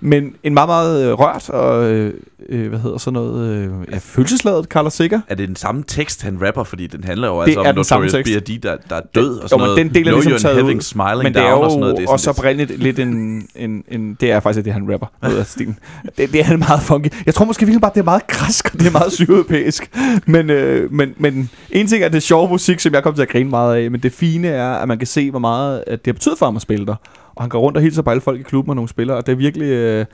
men 0.00 0.34
en 0.42 0.54
meget, 0.54 0.68
meget 0.68 1.06
øh, 1.06 1.12
rørt 1.12 1.50
og, 1.50 1.90
øh, 1.90 2.14
øh, 2.48 2.68
hvad 2.68 2.78
hedder 2.78 2.98
sådan 2.98 3.12
noget, 3.12 3.48
øh, 3.48 3.70
ja, 3.92 3.98
følelsesladet, 4.00 4.64
Carlos 4.66 4.92
Sikker. 4.92 5.20
Er 5.28 5.34
det 5.34 5.48
den 5.48 5.56
samme 5.56 5.84
tekst, 5.86 6.22
han 6.22 6.38
rapper? 6.46 6.64
Fordi 6.64 6.86
den 6.86 7.04
handler 7.04 7.28
jo 7.28 7.40
Det 7.40 7.46
altså 7.46 7.60
er 7.60 7.68
om 7.68 7.74
den 7.74 7.84
samme 7.84 8.06
Notorious. 8.06 8.42
B.I.D., 8.42 8.62
der, 8.62 8.76
der 8.90 8.96
er 8.96 9.00
død 9.14 9.36
og 9.36 9.42
Jo, 9.42 9.48
sådan 9.48 9.60
men 9.60 9.66
noget. 9.66 9.84
den 9.84 9.94
del 9.94 10.08
er 10.08 10.12
ligesom 10.12 10.32
taget 10.32 10.62
ud. 10.62 10.80
smiling 10.80 11.22
Men 11.22 11.34
det 11.34 11.42
er 11.42 11.50
jo 11.50 11.60
og 11.60 11.70
sådan 11.70 11.80
noget. 11.80 11.96
Det 11.96 12.04
er 12.04 12.08
også 12.10 12.24
sådan 12.24 12.38
oprindeligt 12.38 12.82
lidt 12.82 12.98
en, 12.98 13.42
en, 13.54 13.84
en... 13.88 14.16
Det 14.20 14.30
er 14.32 14.40
faktisk 14.40 14.64
det, 14.64 14.72
han 14.72 14.92
rapper. 14.92 15.06
Ud 15.30 15.34
af 15.34 15.46
stilen. 15.46 15.78
Det, 16.18 16.32
det 16.32 16.40
er 16.40 16.56
meget 16.56 16.82
funky. 16.82 17.08
Jeg 17.26 17.34
tror 17.34 17.44
måske 17.44 17.66
virkelig 17.66 17.80
bare, 17.80 17.92
det 17.94 18.00
er 18.00 18.04
meget 18.04 18.26
krask, 18.26 18.70
og 18.74 18.80
det 18.80 18.86
er 18.86 18.92
meget 18.92 19.12
sydeuropæisk. 19.12 19.90
Men, 20.26 20.50
øh, 20.50 20.92
men, 20.92 21.14
men 21.18 21.50
en 21.70 21.86
ting 21.86 22.04
er 22.04 22.08
det 22.08 22.22
sjove 22.22 22.48
musik, 22.48 22.80
som 22.80 22.94
jeg 22.94 23.02
kommer 23.02 23.16
til 23.16 23.22
at 23.22 23.28
grine 23.28 23.50
meget 23.50 23.76
af, 23.76 23.90
men 23.90 24.00
det 24.00 24.12
fine 24.12 24.48
er, 24.48 24.72
at 24.72 24.88
man 24.88 24.98
kan 24.98 25.06
se, 25.06 25.30
hvor 25.30 25.38
meget 25.38 25.84
at 25.86 26.04
det 26.04 26.06
har 26.06 26.12
betydet 26.12 26.38
for 26.38 26.46
ham 26.46 26.56
at 26.56 26.62
spille 26.62 26.86
der. 26.86 26.94
Og 27.40 27.44
han 27.44 27.48
går 27.48 27.60
rundt 27.60 27.76
og 27.76 27.82
hilser 27.82 28.02
på 28.02 28.10
alle 28.10 28.20
folk 28.20 28.40
i 28.40 28.42
klubben 28.42 28.70
og 28.70 28.76
nogle 28.76 28.88
spillere, 28.88 29.16
og 29.16 29.26
det 29.26 29.32
er 29.32 29.36
virkelig... 29.36 29.66
Øh, 29.66 30.06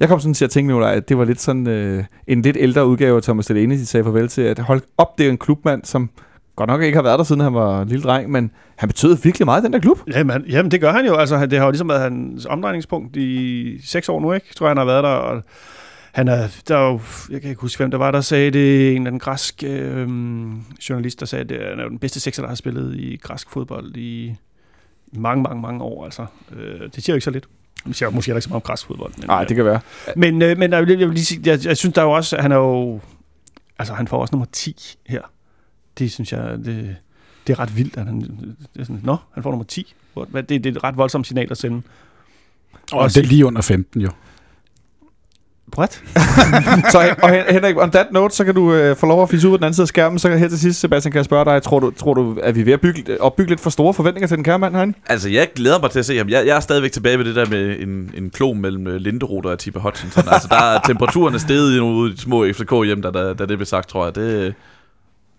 jeg 0.00 0.08
kom 0.08 0.20
sådan 0.20 0.34
til 0.34 0.44
at 0.44 0.50
tænke 0.50 0.72
nu, 0.72 0.84
at 0.84 1.08
det 1.08 1.18
var 1.18 1.24
lidt 1.24 1.40
sådan 1.40 1.66
øh, 1.66 2.04
en 2.26 2.42
lidt 2.42 2.56
ældre 2.60 2.86
udgave 2.86 3.16
af 3.16 3.22
Thomas 3.22 3.46
Delaney, 3.46 3.76
de 3.76 3.86
sagde 3.86 4.04
farvel 4.04 4.28
til, 4.28 4.42
at 4.42 4.58
hold 4.58 4.82
op, 4.98 5.18
det 5.18 5.26
er 5.26 5.30
en 5.30 5.38
klubmand, 5.38 5.84
som 5.84 6.10
godt 6.56 6.68
nok 6.68 6.82
ikke 6.82 6.96
har 6.96 7.02
været 7.02 7.18
der, 7.18 7.24
siden 7.24 7.40
han 7.40 7.54
var 7.54 7.82
en 7.82 7.88
lille 7.88 8.02
dreng, 8.02 8.30
men 8.30 8.50
han 8.76 8.88
betød 8.88 9.16
virkelig 9.22 9.46
meget 9.46 9.62
i 9.62 9.64
den 9.64 9.72
der 9.72 9.78
klub. 9.78 9.98
Jamen, 10.14 10.44
jamen, 10.48 10.70
det 10.70 10.80
gør 10.80 10.92
han 10.92 11.06
jo. 11.06 11.14
Altså, 11.14 11.46
det 11.46 11.58
har 11.58 11.64
jo 11.64 11.70
ligesom 11.70 11.88
været 11.88 12.00
hans 12.00 12.46
omdrejningspunkt 12.46 13.16
i 13.16 13.80
seks 13.84 14.08
år 14.08 14.20
nu, 14.20 14.32
ikke? 14.32 14.54
Tror 14.56 14.66
jeg, 14.66 14.70
han 14.70 14.76
har 14.76 14.84
været 14.84 15.04
der. 15.04 15.10
Og 15.10 15.42
han 16.12 16.28
er, 16.28 16.48
der 16.68 16.76
er 16.76 16.90
jo, 16.90 17.00
jeg 17.30 17.40
kan 17.40 17.50
ikke 17.50 17.60
huske, 17.60 17.80
hvem 17.80 17.90
der 17.90 17.98
var, 17.98 18.10
der 18.10 18.20
sagde 18.20 18.50
det. 18.50 18.90
En 18.90 18.96
eller 18.96 19.06
anden 19.06 19.20
græsk 19.20 19.64
øh, 19.66 20.08
journalist, 20.88 21.20
der 21.20 21.26
sagde, 21.26 21.42
at 21.42 21.48
det 21.48 21.58
er 21.62 21.88
den 21.88 21.98
bedste 21.98 22.20
sekser, 22.20 22.42
der 22.42 22.48
har 22.48 22.56
spillet 22.56 22.96
i 22.96 23.16
græsk 23.22 23.50
fodbold 23.50 23.96
i 23.96 24.34
mange, 25.20 25.42
mange, 25.42 25.62
mange 25.62 25.84
år. 25.84 26.04
Altså, 26.04 26.26
øh, 26.52 26.80
det 26.94 27.04
siger 27.04 27.12
jo 27.12 27.16
ikke 27.16 27.24
så 27.24 27.30
lidt. 27.30 27.46
Det 27.86 27.96
siger 27.96 28.08
jo 28.08 28.14
måske 28.14 28.28
heller 28.28 28.36
ikke 28.38 28.44
så 28.44 28.48
meget 28.48 28.62
om 28.62 28.66
græsk 28.66 28.86
fodbold. 28.86 29.12
Men, 29.18 29.26
Nej, 29.26 29.44
det 29.44 29.56
kan 29.56 29.64
være. 29.64 29.80
men, 30.16 30.42
øh, 30.42 30.58
men 30.58 30.72
jeg 30.72 30.86
vil, 30.86 30.98
jeg 30.98 31.08
vil 31.08 31.14
lige 31.14 31.24
sige, 31.24 31.40
jeg, 31.50 31.64
jeg 31.66 31.76
synes 31.76 31.94
der 31.94 32.00
er 32.02 32.06
jo 32.06 32.12
også, 32.12 32.36
han 32.40 32.52
er 32.52 32.56
jo, 32.56 33.00
altså 33.78 33.94
han 33.94 34.08
får 34.08 34.20
også 34.20 34.32
nummer 34.32 34.46
10 34.52 34.76
her. 35.06 35.22
Det 35.98 36.12
synes 36.12 36.32
jeg, 36.32 36.58
det, 36.58 36.96
det 37.46 37.52
er 37.52 37.58
ret 37.58 37.76
vildt, 37.76 37.96
at 37.96 38.06
han, 38.06 38.20
det 38.20 38.80
er 38.80 38.84
sådan, 38.84 39.00
nå, 39.04 39.16
han 39.34 39.42
får 39.42 39.50
nummer 39.50 39.64
10. 39.64 39.94
Hvor- 40.12 40.24
hvad- 40.24 40.42
Det, 40.42 40.64
det 40.64 40.72
er 40.72 40.76
et 40.76 40.84
ret 40.84 40.96
voldsomt 40.96 41.26
signal 41.26 41.48
at 41.50 41.58
sende. 41.58 41.82
Og 42.92 43.08
det 43.08 43.16
er 43.16 43.22
lige 43.26 43.46
under 43.46 43.62
15, 43.62 44.00
jo. 44.00 44.10
What? 45.78 46.02
så 46.92 47.14
og 47.22 47.30
Hen- 47.30 47.44
Henrik, 47.50 47.76
on 47.76 47.90
that 47.90 48.06
note, 48.12 48.34
så 48.34 48.44
kan 48.44 48.54
du 48.54 48.72
øh, 48.74 48.96
få 48.96 49.06
lov 49.06 49.22
at 49.22 49.30
fisse 49.30 49.48
ud 49.48 49.52
på 49.52 49.56
den 49.56 49.64
anden 49.64 49.74
side 49.74 49.84
af 49.84 49.88
skærmen, 49.88 50.18
så 50.18 50.28
her 50.36 50.48
til 50.48 50.58
sidst, 50.58 50.80
Sebastian, 50.80 51.12
kan 51.12 51.16
jeg 51.16 51.24
spørge 51.24 51.44
dig, 51.44 51.62
tror 51.62 51.80
du, 51.80 51.90
tror 51.90 52.14
du 52.14 52.38
at 52.42 52.54
vi 52.54 52.60
er 52.60 52.64
ved 52.64 52.72
at 52.72 52.80
bygge, 52.80 53.20
opbygge 53.20 53.50
lidt 53.50 53.60
for 53.60 53.70
store 53.70 53.94
forventninger 53.94 54.28
til 54.28 54.36
den 54.36 54.44
kære 54.44 54.58
mand 54.58 54.74
herinde? 54.74 54.98
Altså, 55.06 55.28
jeg 55.28 55.48
glæder 55.54 55.80
mig 55.80 55.90
til 55.90 55.98
at 55.98 56.04
se 56.06 56.18
ham. 56.18 56.28
Jeg, 56.28 56.46
jeg 56.46 56.56
er 56.56 56.60
stadigvæk 56.60 56.92
tilbage 56.92 57.18
ved 57.18 57.24
det 57.24 57.36
der 57.36 57.46
med 57.50 57.76
en, 57.80 58.10
en 58.16 58.30
klon 58.30 58.60
mellem 58.60 58.86
øh, 58.86 58.96
Linderoth 58.96 59.48
og 59.48 59.58
Tippe 59.58 59.80
Hutchinson. 59.80 60.24
altså, 60.32 60.48
der 60.50 60.56
er 60.74 60.80
temperaturen 60.86 61.34
er 61.34 61.38
steget 61.38 61.80
ude 61.80 62.10
i 62.10 62.14
de 62.14 62.20
små 62.20 62.46
FCK 62.52 62.72
hjem, 62.84 63.02
da, 63.02 63.10
da, 63.10 63.32
da 63.32 63.46
det 63.46 63.58
blev 63.58 63.66
sagt, 63.66 63.88
tror 63.88 64.04
jeg. 64.04 64.14
Det, 64.14 64.54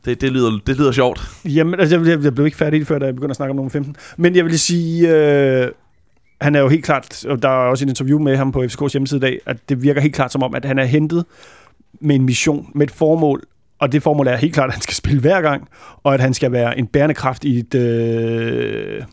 det, 0.06 0.22
det, 0.22 0.32
lyder, 0.32 0.60
det 0.68 0.78
lyder 0.78 0.92
sjovt. 0.92 1.22
Jamen, 1.46 1.80
altså, 1.80 2.00
jeg, 2.00 2.24
jeg 2.24 2.36
blev 2.36 2.46
ikke 2.46 2.58
færdig 2.58 2.88
før, 2.88 3.00
da 3.00 3.06
jeg 3.06 3.16
begyndte 3.16 3.32
at 3.32 3.36
snakke 3.36 3.50
om 3.50 3.56
nummer 3.56 3.70
15. 3.70 3.96
Men 4.18 4.36
jeg 4.36 4.46
vil 4.46 4.60
sige, 4.60 5.16
øh, 5.16 5.68
han 6.42 6.56
er 6.56 6.60
jo 6.60 6.68
helt 6.68 6.86
klart, 6.86 7.26
og 7.26 7.42
der 7.42 7.50
er 7.50 7.70
også 7.70 7.86
et 7.86 7.90
interview 7.90 8.20
med 8.20 8.38
ham 8.38 8.52
på 8.52 8.64
FCK's 8.64 8.92
hjemmeside 8.92 9.18
i 9.18 9.22
dag, 9.22 9.40
at 9.46 9.58
det 9.70 9.84
virker 9.84 10.02
helt 10.02 10.16
klart 10.16 10.32
som 10.32 10.44
om, 10.44 10.56
at 10.56 10.66
han 10.66 10.80
er 10.80 10.86
hentet 10.86 11.26
med 12.00 12.16
en 12.16 12.24
mission, 12.24 12.70
med 12.74 12.88
et 12.88 12.92
formål, 12.92 13.44
og 13.80 13.92
det 13.92 14.04
formål 14.04 14.28
er 14.28 14.36
helt 14.36 14.54
klart, 14.54 14.68
at 14.68 14.74
han 14.74 14.82
skal 14.82 14.96
spille 14.96 15.22
hver 15.22 15.42
gang, 15.42 15.68
og 16.04 16.14
at 16.14 16.20
han 16.20 16.34
skal 16.34 16.52
være 16.52 16.80
en 16.80 16.88
bærende 16.88 17.16
kraft 17.16 17.44
i, 17.44 17.60
et, 17.60 17.76
øh, 17.76 19.04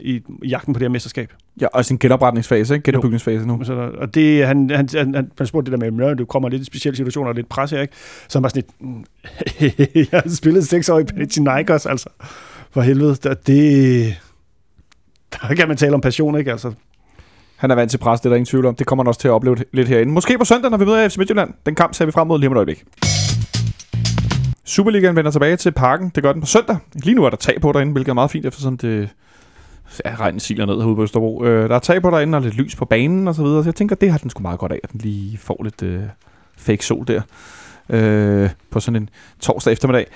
i 0.00 0.22
jagten 0.44 0.74
på 0.74 0.78
det 0.78 0.84
her 0.84 0.90
mesterskab. 0.90 1.32
Ja, 1.60 1.66
også 1.66 1.94
en 1.94 1.98
genopretningsfase, 1.98 2.74
ikke? 2.74 2.84
Genopbygningsfase 2.84 3.46
nu. 3.46 3.64
Så 3.64 3.74
der, 3.74 3.80
og 3.80 4.14
det, 4.14 4.46
han, 4.46 4.70
han, 4.70 4.88
han, 4.94 5.14
han, 5.14 5.30
han 5.38 5.46
spurgte 5.46 5.72
det 5.72 5.80
der 5.80 5.90
med, 5.90 6.06
at 6.06 6.18
du 6.18 6.24
kommer 6.24 6.48
lidt 6.48 6.62
i 6.62 6.64
specielle 6.64 6.96
situationer 6.96 7.28
og 7.28 7.34
lidt 7.34 7.48
pres 7.48 7.70
her, 7.70 7.80
ikke? 7.80 7.94
Så 8.28 8.38
han 8.38 8.42
var 8.42 8.48
sådan 8.48 8.62
lidt, 8.80 8.80
mm, 8.80 9.04
jeg 10.12 10.20
har 10.22 10.28
spillet 10.28 10.68
seks 10.68 10.88
år 10.88 10.98
i 10.98 11.04
Panathinaikos, 11.04 11.86
altså. 11.86 12.08
For 12.70 12.80
helvede, 12.80 13.36
det... 13.46 14.16
Der 15.48 15.54
kan 15.54 15.68
man 15.68 15.76
tale 15.76 15.94
om 15.94 16.00
passion, 16.00 16.38
ikke? 16.38 16.50
Altså, 16.50 16.72
Han 17.56 17.70
er 17.70 17.74
vant 17.74 17.90
til 17.90 17.98
pres, 17.98 18.20
det 18.20 18.26
er 18.26 18.30
der 18.30 18.36
ingen 18.36 18.46
tvivl 18.46 18.66
om. 18.66 18.74
Det 18.74 18.86
kommer 18.86 19.04
han 19.04 19.08
også 19.08 19.20
til 19.20 19.28
at 19.28 19.32
opleve 19.32 19.56
lidt 19.72 19.88
herinde. 19.88 20.12
Måske 20.12 20.38
på 20.38 20.44
søndag, 20.44 20.70
når 20.70 20.78
vi 20.78 20.84
møder 20.84 21.08
FC 21.08 21.16
Midtjylland. 21.16 21.54
Den 21.66 21.74
kamp 21.74 21.94
ser 21.94 22.04
vi 22.04 22.12
frem 22.12 22.26
mod 22.26 22.38
lige 22.38 22.48
om 22.48 22.52
et 22.52 22.56
øjeblik. 22.56 22.84
Superligaen 24.64 25.16
vender 25.16 25.30
tilbage 25.30 25.56
til 25.56 25.70
parken. 25.72 26.12
Det 26.14 26.22
gør 26.22 26.32
den 26.32 26.40
på 26.40 26.46
søndag. 26.46 26.76
Lige 26.94 27.14
nu 27.14 27.24
er 27.24 27.30
der 27.30 27.36
tag 27.36 27.60
på 27.60 27.72
derinde, 27.72 27.92
hvilket 27.92 28.10
er 28.10 28.14
meget 28.14 28.30
fint, 28.30 28.46
eftersom 28.46 28.78
det 28.78 29.08
ja, 30.04 30.14
regnen 30.20 30.40
siler 30.40 30.66
ned 30.66 30.76
herude 30.78 30.96
på 30.96 31.02
Østerbro. 31.02 31.44
Øh, 31.44 31.68
der 31.68 31.74
er 31.74 31.78
tag 31.78 32.02
på 32.02 32.10
derinde 32.10 32.38
og 32.38 32.42
lidt 32.42 32.54
lys 32.54 32.76
på 32.76 32.84
banen 32.84 33.28
og 33.28 33.34
så 33.34 33.42
videre. 33.42 33.62
Så 33.62 33.68
jeg 33.68 33.74
tænker, 33.74 33.96
det 33.96 34.10
har 34.10 34.18
den 34.18 34.30
sgu 34.30 34.42
meget 34.42 34.58
godt 34.58 34.72
af, 34.72 34.80
at 34.84 34.92
den 34.92 35.00
lige 35.00 35.38
får 35.38 35.60
lidt 35.64 35.82
øh, 35.82 36.02
fake 36.56 36.84
sol 36.84 37.06
der 37.06 37.22
øh, 37.88 38.50
på 38.70 38.80
sådan 38.80 39.02
en 39.02 39.08
torsdag 39.40 39.72
eftermiddag. 39.72 40.06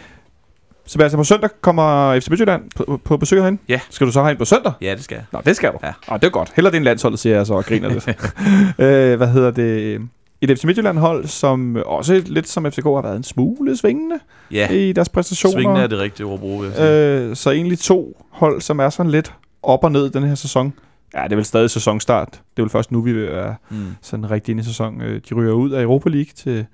Sebastian, 0.87 1.19
på 1.19 1.25
søndag 1.25 1.51
kommer 1.61 2.21
FC 2.21 2.29
Midtjylland 2.29 2.63
på, 2.77 3.01
på 3.05 3.17
besøg 3.17 3.41
herinde. 3.41 3.59
Ja. 3.69 3.81
Skal 3.91 4.07
du 4.07 4.13
så 4.13 4.23
herind 4.23 4.39
på 4.39 4.45
søndag? 4.45 4.73
Ja, 4.81 4.95
det 4.95 5.05
skal 5.05 5.15
jeg. 5.15 5.25
Nå, 5.33 5.41
det 5.47 5.57
skal 5.57 5.73
du. 5.73 5.79
Ja. 5.83 5.93
Ah, 6.09 6.21
det 6.21 6.27
er 6.27 6.31
godt. 6.31 6.53
Heller 6.57 6.71
din 6.71 6.85
landshold, 6.85 7.17
siger 7.17 7.37
jeg 7.37 7.47
så 7.47 7.55
og 7.55 7.65
griner 7.65 7.89
lidt. 7.89 8.09
øh, 8.79 9.17
hvad 9.17 9.29
hedder 9.29 9.51
det? 9.51 10.01
Et 10.41 10.59
FC 10.59 10.65
Midtjylland-hold, 10.65 11.27
som 11.27 11.77
også 11.87 12.23
lidt 12.27 12.49
som 12.49 12.71
FCK 12.73 12.85
har 12.85 13.03
været 13.03 13.17
en 13.17 13.23
smule 13.23 13.77
svingende 13.77 14.19
Ja, 14.51 14.69
i 14.71 14.93
deres 14.93 15.09
præstationer. 15.09 15.53
svingende 15.55 15.81
er 15.81 15.87
det 15.87 15.99
rigtige 15.99 16.27
ord 16.27 16.35
at 16.35 16.41
bruge, 16.41 16.67
vil. 16.67 16.81
Øh, 16.83 17.37
så 17.37 17.51
egentlig 17.51 17.79
to 17.79 18.25
hold, 18.31 18.61
som 18.61 18.79
er 18.79 18.91
sådan 18.91 19.13
lidt 19.13 19.35
op 19.63 19.85
og 19.85 19.93
ned 19.93 20.11
den 20.11 20.23
her 20.23 20.35
sæson. 20.35 20.73
Ja, 21.15 21.23
det 21.25 21.33
er 21.33 21.37
vel 21.37 21.45
stadig 21.45 21.71
sæsonstart. 21.71 22.29
Det 22.31 22.39
er 22.57 22.63
vel 22.63 22.71
først 22.71 22.93
nu, 22.93 23.01
vi 23.01 23.11
er 23.25 23.55
Mm. 23.71 23.77
sådan 24.03 24.31
rigtig 24.31 24.53
inde 24.53 24.61
i 24.61 24.65
sæson. 24.65 25.01
Øh, 25.03 25.21
De 25.31 25.35
ryger 25.35 25.53
ud 25.53 25.71
af 25.71 25.83
Europa 25.83 26.09
League 26.11 26.31
til, 26.37 26.67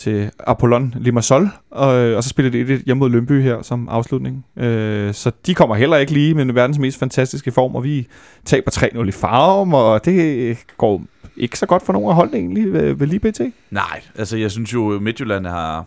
til 0.00 0.30
Apollon 0.38 0.94
Limassol, 0.98 1.48
og, 1.70 1.88
og 1.88 2.24
så 2.24 2.28
spiller 2.28 2.50
de 2.50 2.60
et 2.60 2.82
hjemme 2.86 2.98
mod 2.98 3.10
Lønby 3.10 3.42
her 3.42 3.62
som 3.62 3.88
afslutning. 3.88 4.46
Øh, 4.56 5.14
så 5.14 5.32
de 5.46 5.54
kommer 5.54 5.76
heller 5.76 5.96
ikke 5.96 6.12
lige 6.12 6.34
med 6.34 6.54
verdens 6.54 6.78
mest 6.78 6.98
fantastiske 6.98 7.52
form, 7.52 7.76
og 7.76 7.84
vi 7.84 8.06
taber 8.44 8.70
3-0 8.70 9.08
i 9.08 9.10
farm, 9.10 9.74
og 9.74 10.04
det 10.04 10.56
går 10.76 11.02
ikke 11.36 11.58
så 11.58 11.66
godt 11.66 11.86
for 11.86 11.92
nogen 11.92 12.08
af 12.08 12.14
holdene 12.14 12.38
egentlig 12.38 12.72
ved, 12.72 12.94
ved 12.94 13.06
lige 13.06 13.20
pt. 13.20 13.40
Nej, 13.70 14.02
altså 14.14 14.36
jeg 14.36 14.50
synes 14.50 14.74
jo, 14.74 14.98
Midtjylland 15.00 15.46
har, 15.46 15.84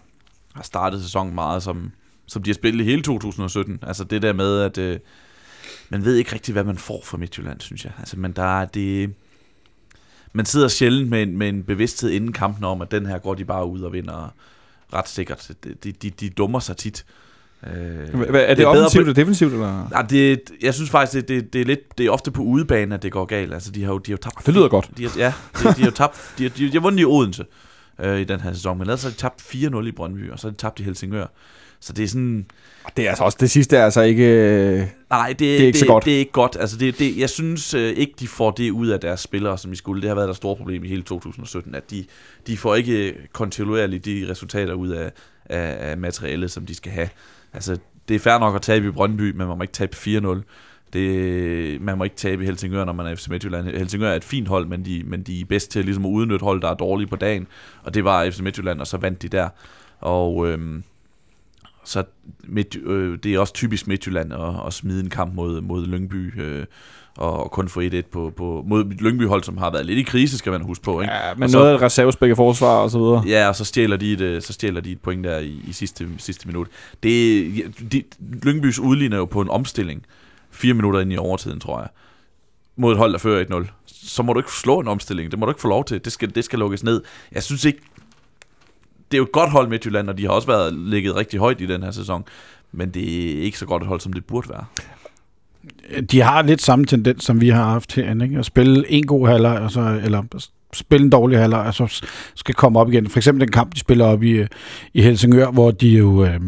har 0.56 0.64
startet 0.64 1.02
sæsonen 1.02 1.36
meget, 1.36 1.64
som, 1.64 1.92
som 2.26 2.44
de 2.44 2.50
har 2.50 2.56
spillet 2.56 2.84
i 2.84 2.86
hele 2.86 3.02
2017. 3.02 3.80
Altså 3.82 4.04
det 4.04 4.22
der 4.22 4.34
med, 4.34 4.60
at 4.60 4.78
øh, 4.78 5.00
man 5.90 6.06
ved 6.06 6.16
ikke 6.16 6.34
rigtig, 6.34 6.54
hvad 6.54 6.64
man 6.64 6.78
får 6.78 7.02
fra 7.04 7.18
Midtjylland, 7.18 7.62
synes 7.62 7.86
jeg. 7.86 7.94
Altså, 8.00 8.20
men 8.20 8.32
der 8.32 8.62
er 8.62 8.66
det... 8.66 9.14
Man 10.34 10.46
sidder 10.46 10.68
sjældent 10.68 11.10
med 11.10 11.24
en, 11.24 11.38
med 11.38 11.50
en 11.50 11.64
bevidsthed 11.64 12.10
inden 12.10 12.34
kampen 12.34 12.64
om, 12.64 12.82
at 12.82 12.92
den 12.92 13.06
her 13.06 13.18
går 13.18 13.34
de 13.34 13.46
bare 13.46 13.66
ud 13.66 13.82
og 13.82 13.94
vinder 13.94 14.34
ret 14.94 15.10
sikkert. 15.10 15.52
De, 15.64 15.74
de, 15.84 15.92
de, 15.92 16.10
de 16.10 16.30
dummer 16.30 16.60
sig 16.60 16.78
tit. 16.78 17.06
Øh, 17.68 17.72
Hvad, 17.74 18.42
er 18.42 18.48
det, 18.48 18.58
det 18.58 18.58
bedre 18.58 18.68
offensivt 18.68 19.02
eller 19.02 19.14
defensivt? 19.14 19.54
Eller? 19.54 19.90
Nej, 19.90 20.02
det, 20.02 20.42
jeg 20.62 20.74
synes 20.74 20.90
faktisk, 20.90 21.14
det, 21.14 21.28
det, 21.28 21.54
det, 21.54 21.62
er 21.62 21.66
lidt, 21.66 21.98
det 21.98 22.06
er 22.06 22.10
ofte 22.12 22.32
på 22.32 22.42
udebane, 22.42 22.96
at 22.96 23.04
det 23.04 23.12
går 23.12 23.26
galt. 23.26 23.54
Altså, 23.54 23.72
de 23.72 23.84
har 23.84 23.92
jo, 23.92 23.98
de 23.98 24.12
har 24.12 24.18
jo 24.18 24.22
tabt... 24.22 24.46
Det 24.46 24.54
lyder 24.54 24.68
godt. 24.68 24.90
De 24.98 25.04
har, 25.04 25.12
ja, 25.18 25.34
de, 25.60 25.64
de 25.64 25.82
har 25.82 25.86
jo 25.86 25.92
tabt... 25.92 26.34
De 26.38 26.50
de, 26.50 26.68
de 26.68 26.72
har 26.72 26.80
vundet 26.80 27.00
i 27.00 27.06
Odense 27.06 27.46
øh, 28.00 28.20
i 28.20 28.24
den 28.24 28.40
her 28.40 28.54
sæson, 28.54 28.78
men 28.78 28.82
ellers 28.82 29.04
har 29.04 29.10
de 29.10 29.16
tabt 29.16 29.42
4-0 29.42 29.86
i 29.86 29.92
Brøndby, 29.92 30.32
og 30.32 30.40
så 30.40 30.48
har 30.48 30.52
de 30.52 30.58
tabt 30.58 30.80
i 30.80 30.84
Helsingør. 30.84 31.26
Så 31.84 31.94
det 31.94 32.04
er 32.04 32.08
sådan... 32.08 32.46
Det 32.98 33.06
er 33.06 33.10
altså 33.10 33.24
også 33.24 33.38
det 33.42 33.52
sidste 33.52 33.78
er 33.78 33.86
altså 33.86 34.02
ikke... 34.02 34.24
øh, 34.24 34.88
Nej, 35.10 35.28
det, 35.30 35.40
Det 35.40 35.62
er 35.62 35.66
ikke 35.66 35.80
så 35.80 35.86
godt. 35.86 36.06
Det 36.06 36.14
er 36.14 36.18
ikke 36.18 36.32
godt. 36.32 36.58
Altså, 36.60 36.78
det, 36.78 37.00
det, 37.00 37.18
jeg 37.18 37.30
synes 37.30 37.74
øh, 37.74 37.92
ikke, 37.92 38.14
de 38.20 38.28
får 38.28 38.52
det 38.52 38.72
ud 38.72 38.88
af 38.88 39.00
deres 39.00 39.20
spillere, 39.20 39.58
som 39.58 39.72
de 39.72 39.78
skulle. 39.78 40.02
Det 40.02 40.10
har 40.10 40.16
været 40.16 40.28
deres 40.28 40.38
store 40.38 40.56
problem 40.56 40.84
i 40.84 40.88
hele 40.88 41.04
2017, 41.04 41.76
at 41.76 41.92
de, 41.92 42.06
de 42.48 42.58
får 42.58 42.76
ikke 42.76 43.14
kontinuerligt 43.34 44.06
de 44.06 44.28
resultater 44.30 44.74
ud 44.74 44.90
af, 44.90 45.12
af, 45.46 45.92
af 45.92 45.98
materialet, 45.98 46.52
som 46.52 46.66
de 46.66 46.76
skal 46.76 46.92
have. 46.92 47.10
Altså, 47.54 47.78
det 48.08 48.16
er 48.16 48.20
fair 48.20 48.40
nok 48.40 48.56
at 48.56 48.62
tabe 48.62 48.88
i 48.88 48.92
Brøndby, 48.92 49.32
men 49.32 49.48
man 49.48 49.58
må 49.58 49.62
ikke 49.62 49.74
tabe 49.74 49.96
4-0. 49.96 50.42
Det, 50.94 51.82
man 51.82 51.98
må 51.98 52.04
ikke 52.04 52.16
tabe 52.16 52.44
i 52.44 52.46
Helsingør, 52.46 52.86
når 52.86 52.94
man 52.94 53.06
er 53.06 53.16
FC 53.16 53.28
Midtjylland. 53.28 53.68
Helsingør 53.68 54.10
er 54.10 54.16
et 54.16 54.24
fint 54.24 54.48
hold, 54.48 54.66
men 54.68 54.86
de, 54.86 55.04
men 55.06 55.24
de 55.24 55.42
er 55.42 55.46
bedst 55.46 55.72
til 55.72 55.86
ligesom 55.86 56.06
at 56.06 56.10
udnytte 56.10 56.44
hold, 56.44 56.62
der 56.62 56.70
er 56.70 56.74
dårlige 56.74 57.08
på 57.08 57.16
dagen. 57.16 57.48
Og 57.84 57.94
det 57.94 58.04
var 58.04 58.30
FC 58.30 58.40
Midtjylland, 58.40 58.80
og 58.80 58.88
så 58.88 58.98
vandt 58.98 59.22
de 59.22 59.28
der. 59.28 59.50
Og 60.00 60.48
øhm, 60.48 60.84
så 61.86 62.04
midt, 62.44 62.76
øh, 62.84 63.18
det 63.24 63.34
er 63.34 63.40
også 63.40 63.54
typisk 63.54 63.88
Midtjylland 63.88 64.34
at, 64.34 64.68
at 64.68 64.74
smide 64.74 65.00
en 65.00 65.10
kamp 65.10 65.36
mod, 65.36 65.62
mod 65.62 65.86
Lyngby, 65.86 66.42
øh, 66.42 66.66
og 67.18 67.52
kun 67.52 67.70
få 67.70 67.82
1-1 67.82 68.02
på, 68.12 68.34
på, 68.38 68.64
mod 68.68 68.86
et 68.86 69.02
Lyngby-hold, 69.02 69.44
som 69.44 69.58
har 69.58 69.72
været 69.72 69.86
lidt 69.86 70.00
i 70.00 70.02
krise, 70.04 70.38
skal 70.38 70.52
man 70.52 70.62
huske 70.62 70.84
på. 70.84 71.02
Ikke? 71.02 71.14
Ja, 71.14 71.34
men 71.34 71.44
Og 71.44 71.50
så- 71.50 71.58
noget 71.58 71.72
af 71.72 71.76
et 71.76 71.82
reservespækket 71.82 72.36
forsvar 72.38 72.76
og 72.78 72.92
så 72.92 72.98
videre. 73.00 73.24
Ja, 73.28 73.48
og 73.48 73.56
så 73.56 73.66
stjæler 73.66 73.98
de 73.98 74.14
et, 74.14 74.22
øh, 74.22 74.42
så 74.42 74.54
stjæler 74.54 74.82
de 74.82 74.92
et 74.92 75.00
point 75.02 75.24
der 75.24 75.38
i, 75.40 75.62
i 75.68 75.74
sidste, 75.74 76.08
sidste 76.18 76.48
minut. 76.48 76.68
Det, 77.04 77.74
de, 77.92 78.04
Lyngbys 78.44 78.80
udligner 78.80 79.18
jo 79.18 79.26
på 79.26 79.42
en 79.42 79.50
omstilling, 79.50 80.06
fire 80.52 80.74
minutter 80.74 81.00
ind 81.00 81.14
i 81.14 81.18
overtiden, 81.18 81.60
tror 81.60 81.80
jeg, 81.80 81.90
mod 82.76 82.92
et 82.92 82.98
hold, 82.98 83.12
der 83.12 83.18
fører 83.20 83.46
1-0. 83.64 83.68
Så 83.88 84.24
må 84.24 84.34
du 84.34 84.40
ikke 84.40 84.52
slå 84.52 84.80
en 84.80 84.88
omstilling. 84.88 85.32
Det 85.32 85.40
må 85.40 85.46
du 85.46 85.52
ikke 85.52 85.62
få 85.62 85.68
lov 85.68 85.86
til. 85.86 86.06
Det 86.06 86.14
skal, 86.14 86.36
det 86.36 86.46
skal 86.46 86.60
lukkes 86.60 86.84
ned. 86.84 87.02
Jeg 87.32 87.44
synes 87.44 87.66
ikke... 87.66 87.80
Det 89.14 89.18
er 89.18 89.20
jo 89.20 89.24
et 89.24 89.32
godt 89.32 89.50
hold 89.50 89.68
Midtjylland, 89.68 90.10
og 90.10 90.18
de 90.18 90.24
har 90.24 90.30
også 90.30 90.48
været 90.48 90.74
ligget 90.74 91.16
rigtig 91.16 91.40
højt 91.40 91.62
i 91.62 91.66
den 91.66 91.84
her 91.84 91.92
sæson. 91.92 92.24
Men 92.72 92.90
det 92.90 93.38
er 93.38 93.42
ikke 93.42 93.58
så 93.58 93.66
godt 93.66 93.84
et 93.84 93.88
hold, 93.88 94.00
som 94.00 94.14
det 94.14 94.26
burde 94.26 94.50
være. 94.50 94.66
de 96.02 96.22
har 96.22 96.42
lidt 96.42 96.62
samme 96.62 96.86
tendens, 96.86 97.24
som 97.24 97.42
vi 97.42 97.50
har 97.50 97.64
haft 97.64 97.96
herinde, 97.96 98.26
ikke? 98.26 98.40
At 98.40 98.46
spille 98.46 98.92
en 98.92 99.08
god 99.08 99.28
halvleg, 99.28 99.60
og 99.60 99.72
så, 99.72 100.00
eller 100.04 100.24
spille 100.74 101.04
en 101.04 101.10
dårlig 101.10 101.40
halvleg, 101.40 101.60
og 101.60 101.74
så 101.74 102.04
skal 102.36 102.56
komme 102.56 102.80
op 102.80 102.92
igen. 102.92 103.10
For 103.10 103.20
eksempel 103.20 103.42
den 103.42 103.52
kamp, 103.52 103.74
de 103.74 103.80
spiller 103.80 104.06
op 104.06 104.24
i, 104.24 104.46
i 104.94 105.02
Helsingør, 105.02 105.52
hvor 105.52 105.72
de 105.72 105.90
jo 105.90 106.26
øh, 106.26 106.40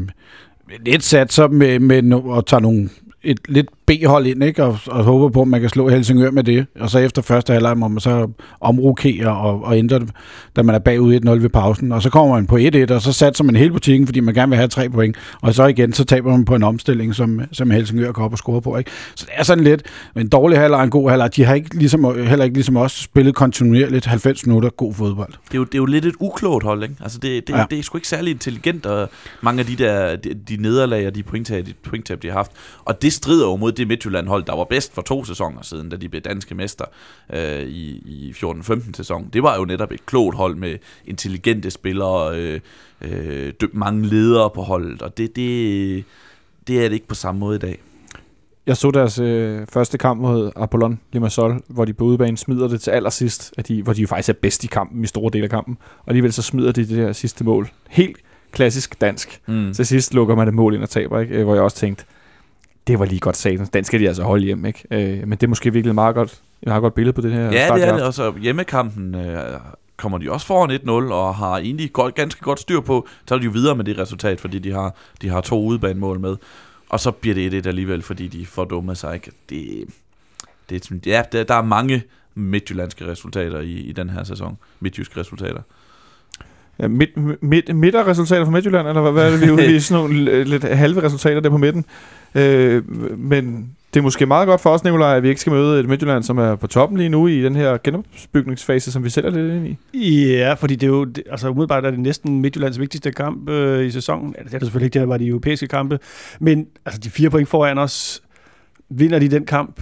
lidt 0.86 1.04
satser 1.04 1.48
med, 1.48 1.80
med 1.80 2.02
no, 2.02 2.30
og 2.30 2.46
tager 2.46 2.62
nogle, 2.62 2.90
et 3.24 3.40
lidt 3.48 3.70
B-hold 3.88 4.28
ind, 4.28 4.44
ikke? 4.44 4.64
Og, 4.64 4.78
og 4.88 5.04
håber 5.04 5.30
på, 5.30 5.42
at 5.42 5.48
man 5.48 5.62
kan 5.62 5.70
slå 5.70 5.90
Helsingør 5.90 6.32
med 6.32 6.44
det. 6.44 6.66
Og 6.80 6.90
så 6.90 7.00
efter 7.00 7.22
første 7.22 7.54
halvleg 7.54 7.78
må 7.78 7.88
man 7.88 8.00
så 8.00 8.28
omrokere 8.62 9.38
og, 9.38 9.64
og 9.64 9.78
ændre 9.78 10.00
det, 10.00 10.10
da 10.56 10.64
man 10.64 10.76
er 10.76 10.80
bagud 10.80 11.20
1-0 11.26 11.30
ved 11.30 11.50
pausen. 11.50 11.92
Og 11.92 12.02
så 12.02 12.10
kommer 12.10 12.36
man 12.36 12.48
på 12.48 12.58
1-1, 12.58 12.94
og 12.94 13.02
så 13.02 13.14
satser 13.14 13.44
man 13.44 13.56
hele 13.56 13.72
butikken, 13.72 14.08
fordi 14.08 14.20
man 14.20 14.34
gerne 14.34 14.50
vil 14.50 14.58
have 14.58 14.68
tre 14.68 14.90
point. 14.90 15.18
Og 15.42 15.54
så 15.54 15.66
igen, 15.66 15.94
så 15.94 16.06
taber 16.06 16.32
man 16.32 16.46
på 16.46 16.56
en 16.56 16.64
omstilling, 16.64 17.16
som, 17.16 17.42
som 17.52 17.72
Helsingør 17.72 18.12
kan 18.12 18.24
op 18.24 18.32
og 18.32 18.38
score 18.38 18.62
på. 18.62 18.78
Ikke? 18.78 18.92
Så 19.16 19.26
det 19.26 19.34
er 19.36 19.44
sådan 19.44 19.64
lidt 19.64 19.84
en 20.16 20.30
dårlig 20.30 20.60
halvleg 20.60 20.84
en 20.84 20.90
god 20.90 21.10
halvleg. 21.10 21.36
De 21.36 21.44
har 21.44 21.56
ikke 21.56 21.78
ligesom, 21.78 22.28
heller 22.28 22.46
ikke 22.46 22.56
ligesom 22.56 22.78
os 22.78 22.92
spillet 22.92 23.36
kontinuerligt 23.36 24.06
90 24.06 24.46
minutter 24.46 24.70
god 24.70 24.94
fodbold. 24.94 25.34
Det 25.46 25.54
er 25.54 25.58
jo, 25.58 25.64
det 25.64 25.74
er 25.74 25.78
jo 25.78 25.86
lidt 25.86 26.06
et 26.06 26.16
uklogt 26.20 26.64
hold, 26.64 26.84
ikke? 26.84 26.96
Altså 27.02 27.20
det, 27.20 27.48
det, 27.48 27.54
ja. 27.54 27.66
det 27.70 27.80
er 27.80 27.84
sgu 27.84 27.98
ikke 27.98 28.08
særlig 28.08 28.32
intelligent, 28.32 28.86
og 28.86 29.10
mange 29.42 29.60
af 29.60 29.66
de 29.66 29.76
der 29.76 30.16
de, 30.16 30.34
de 30.34 30.58
nederlag 30.62 31.08
og 31.08 31.16
de 31.16 31.24
pointtab, 31.24 31.66
de, 31.66 31.74
pointtab, 31.90 32.22
de 32.22 32.28
har 32.28 32.36
haft. 32.36 32.52
Og 32.86 33.02
det 33.02 33.14
strider 33.14 33.48
jo 33.48 33.56
mod 33.56 33.72
det 33.78 33.88
Midtjylland-hold, 33.88 34.44
der 34.44 34.56
var 34.56 34.64
bedst 34.64 34.94
for 34.94 35.02
to 35.02 35.26
sæsoner 35.26 35.62
siden, 35.62 35.90
da 35.90 35.96
de 35.96 36.10
blev 36.10 36.22
danske 36.22 36.56
mester 36.56 36.86
øh, 37.34 37.62
i, 37.62 37.90
i 38.06 38.32
14-15 38.32 38.94
sæson. 38.94 39.30
Det 39.34 39.44
var 39.44 39.58
jo 39.58 39.66
netop 39.66 39.92
et 39.92 40.06
klogt 40.06 40.36
hold 40.36 40.56
med 40.56 40.78
intelligente 41.06 41.72
spillere, 41.72 42.38
øh, 42.38 42.60
øh, 43.02 43.54
mange 43.74 44.08
ledere 44.08 44.50
på 44.50 44.62
holdet, 44.62 45.02
og 45.02 45.18
det, 45.18 45.36
det, 45.36 46.04
det 46.68 46.78
er 46.84 46.90
det 46.90 46.94
ikke 46.94 47.08
på 47.08 47.16
samme 47.16 47.40
måde 47.40 47.56
i 47.56 47.60
dag. 47.60 47.80
Jeg 48.68 48.78
så 48.78 48.92
deres 48.92 49.20
øh, 49.20 49.68
første 49.70 49.98
kamp 49.98 50.22
mod 50.22 50.52
Apollon 50.56 51.00
Limassol, 51.12 51.62
hvor 51.68 51.86
de 51.86 51.94
på 51.94 52.04
udebane 52.04 52.38
smider 52.38 52.68
det 52.68 52.82
til 52.82 52.92
allersidst, 52.92 53.54
at 53.58 53.68
de, 53.68 53.84
hvor 53.84 53.94
de 53.94 54.02
jo 54.02 54.08
faktisk 54.08 54.30
er 54.30 54.34
bedst 54.34 54.64
i 54.64 54.68
kampen, 54.68 55.04
i 55.04 55.08
store 55.08 55.30
dele 55.34 55.44
af 55.44 55.50
kampen. 55.50 55.78
Og 56.00 56.08
alligevel 56.08 56.34
så 56.34 56.42
smider 56.42 56.72
de 56.72 56.88
det 56.88 56.98
der 56.98 57.14
sidste 57.14 57.44
mål. 57.44 57.70
Helt 57.90 58.18
klassisk 58.52 59.02
dansk. 59.02 59.42
Mm. 59.48 59.74
Til 59.74 59.86
sidst 59.86 60.14
lukker 60.14 60.36
man 60.36 60.48
et 60.48 60.54
mål 60.54 60.74
ind 60.74 60.84
og 60.84 60.90
taber, 60.90 61.20
ikke? 61.20 61.36
Øh, 61.36 61.44
hvor 61.44 61.54
jeg 61.54 61.64
også 61.64 61.78
tænkte, 61.78 62.06
det 62.88 63.00
var 63.00 63.06
lige 63.06 63.20
godt 63.20 63.38
satans. 63.38 63.70
Den 63.70 63.84
skal 63.84 64.00
de 64.00 64.08
altså 64.08 64.24
holde 64.24 64.46
hjem, 64.46 64.66
ikke? 64.66 64.84
Øh, 64.92 65.28
men 65.28 65.32
det 65.32 65.44
er 65.44 65.48
måske 65.48 65.74
virkelig 65.74 65.90
et 65.90 65.96
meget 65.96 66.16
godt, 66.16 66.32
et 66.62 66.68
meget 66.68 66.82
godt 66.82 66.94
billede 66.94 67.14
på 67.14 67.22
det 67.22 67.32
her 67.32 67.52
Ja, 67.52 67.66
start, 67.66 67.76
det 67.76 67.82
de 67.82 67.88
er 67.88 67.92
har 67.92 67.98
det. 67.98 68.08
Og 68.08 68.14
så 68.14 68.34
hjemmekampen 68.42 69.16
øh, 69.16 69.38
kommer 69.98 70.18
de 70.18 70.32
også 70.32 70.48
foran 70.48 70.72
1-0, 71.08 71.14
og 71.14 71.36
har 71.36 71.58
egentlig 71.58 71.94
godt, 71.94 72.16
ganske 72.16 72.42
godt 72.42 72.60
styr 72.60 72.80
på. 72.80 73.08
Så 73.28 73.36
er 73.36 73.40
de 73.40 73.46
jo 73.46 73.52
videre 73.52 73.76
med 73.76 73.86
det 73.86 73.98
resultat, 73.98 74.42
fordi 74.42 74.60
de 74.60 74.72
har, 74.72 74.96
de 75.22 75.30
har 75.30 75.42
to 75.42 75.64
udebanemål 75.64 76.20
med. 76.20 76.36
Og 76.90 77.00
så 77.00 77.12
bliver 77.12 77.50
det 77.50 77.66
1-1 77.66 77.68
alligevel, 77.68 78.02
fordi 78.02 78.28
de 78.28 78.46
får 78.46 78.66
dumme 78.66 78.96
sig. 78.96 79.14
Ikke? 79.16 79.32
Det, 79.50 79.86
det, 80.70 80.92
er 80.92 81.00
ja, 81.06 81.24
der, 81.32 81.44
der 81.44 81.56
er 81.56 81.62
mange 81.62 82.04
midtjyllandske 82.36 83.08
resultater 83.08 83.60
i, 83.60 83.72
i 83.72 83.92
den 83.92 84.10
her 84.10 84.24
sæson. 84.24 84.58
Midtjyske 84.80 85.20
resultater. 85.20 85.62
Ja, 86.80 86.88
midt, 86.88 87.44
midt, 87.44 87.76
midterresultater 87.76 88.46
fra 88.46 88.52
Midtjylland, 88.52 88.88
eller 88.88 89.02
hvad, 89.02 89.12
hvad 89.12 89.28
er 89.28 89.32
det, 89.32 89.42
vi 89.42 89.46
er 89.46 89.52
ude 89.52 89.76
i? 89.76 89.80
Sådan 89.80 90.04
nogle 90.04 90.44
lidt 90.44 90.64
halve 90.64 91.04
resultater 91.04 91.40
der 91.40 91.50
på 91.50 91.58
midten. 91.58 91.86
Øh, 92.36 92.84
men 93.20 93.70
det 93.94 94.00
er 94.00 94.04
måske 94.04 94.26
meget 94.26 94.48
godt 94.48 94.62
for 94.62 94.70
os, 94.70 94.84
Nicolaj, 94.84 95.18
at 95.18 95.24
vi 95.24 95.30
ikke 95.30 95.42
skal 95.42 95.54
møde 95.54 95.80
et 95.80 95.90
Midtjylland, 95.90 96.24
som 96.24 96.38
er 96.38 96.56
på 96.56 96.68
toppen 96.68 96.98
lige 96.98 97.10
nu 97.10 97.28
i 97.28 97.42
den 97.42 97.56
her 97.56 97.78
genopbygningsfase, 97.84 98.92
som 98.92 99.04
vi 99.04 99.10
sælger 99.10 99.30
lidt 99.30 99.54
ind 99.54 99.78
i. 99.94 100.32
Ja, 100.32 100.54
fordi 100.54 100.76
det 100.76 100.88
er 100.88 100.92
jo, 100.92 101.08
altså 101.32 101.50
umiddelbart 101.50 101.86
er 101.86 101.92
det 101.92 102.00
næsten 102.00 102.42
Midtjyllands 102.42 102.80
vigtigste 102.80 103.12
kamp 103.12 103.50
øh, 103.50 103.86
i 103.86 103.92
sæsonen. 103.92 104.36
Ja, 104.38 104.44
det 104.44 104.54
er 104.54 104.60
det 104.60 104.66
selvfølgelig 104.66 104.86
ikke, 104.86 105.00
det 105.00 105.08
var 105.08 105.18
de 105.18 105.28
europæiske 105.28 105.68
kampe. 105.68 106.00
Men 106.40 106.68
altså 106.86 107.02
de 107.02 107.10
fire 107.10 107.30
point 107.30 107.48
foran 107.50 107.78
os, 107.78 108.22
vinder 108.90 109.20
de 109.20 109.28
den 109.28 109.46
kamp, 109.46 109.82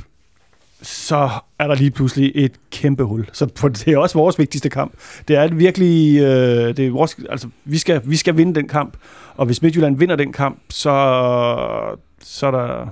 så 0.83 1.29
er 1.59 1.67
der 1.67 1.75
lige 1.75 1.91
pludselig 1.91 2.31
et 2.35 2.51
kæmpe 2.71 3.03
hul. 3.03 3.29
Så 3.33 3.47
for 3.55 3.67
det 3.67 3.87
er 3.87 3.97
også 3.97 4.17
vores 4.17 4.39
vigtigste 4.39 4.69
kamp. 4.69 4.93
Det 5.27 5.35
er 5.35 5.47
virkelig, 5.47 6.19
øh, 6.19 6.77
det 6.77 6.79
er 6.79 6.91
vores, 6.91 7.17
altså 7.29 7.47
vi 7.65 7.77
skal, 7.77 8.01
vi 8.05 8.15
skal 8.15 8.37
vinde 8.37 8.55
den 8.55 8.67
kamp. 8.67 8.97
Og 9.35 9.45
hvis 9.45 9.61
Midtjylland 9.61 9.97
vinder 9.97 10.15
den 10.15 10.33
kamp, 10.33 10.59
så, 10.69 10.89
så, 12.19 12.51
der, 12.51 12.87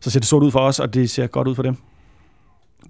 så 0.00 0.10
ser 0.10 0.20
det 0.20 0.28
sort 0.28 0.42
ud 0.42 0.50
for 0.50 0.60
os, 0.60 0.80
og 0.80 0.94
det 0.94 1.10
ser 1.10 1.26
godt 1.26 1.48
ud 1.48 1.54
for 1.54 1.62
dem. 1.62 1.76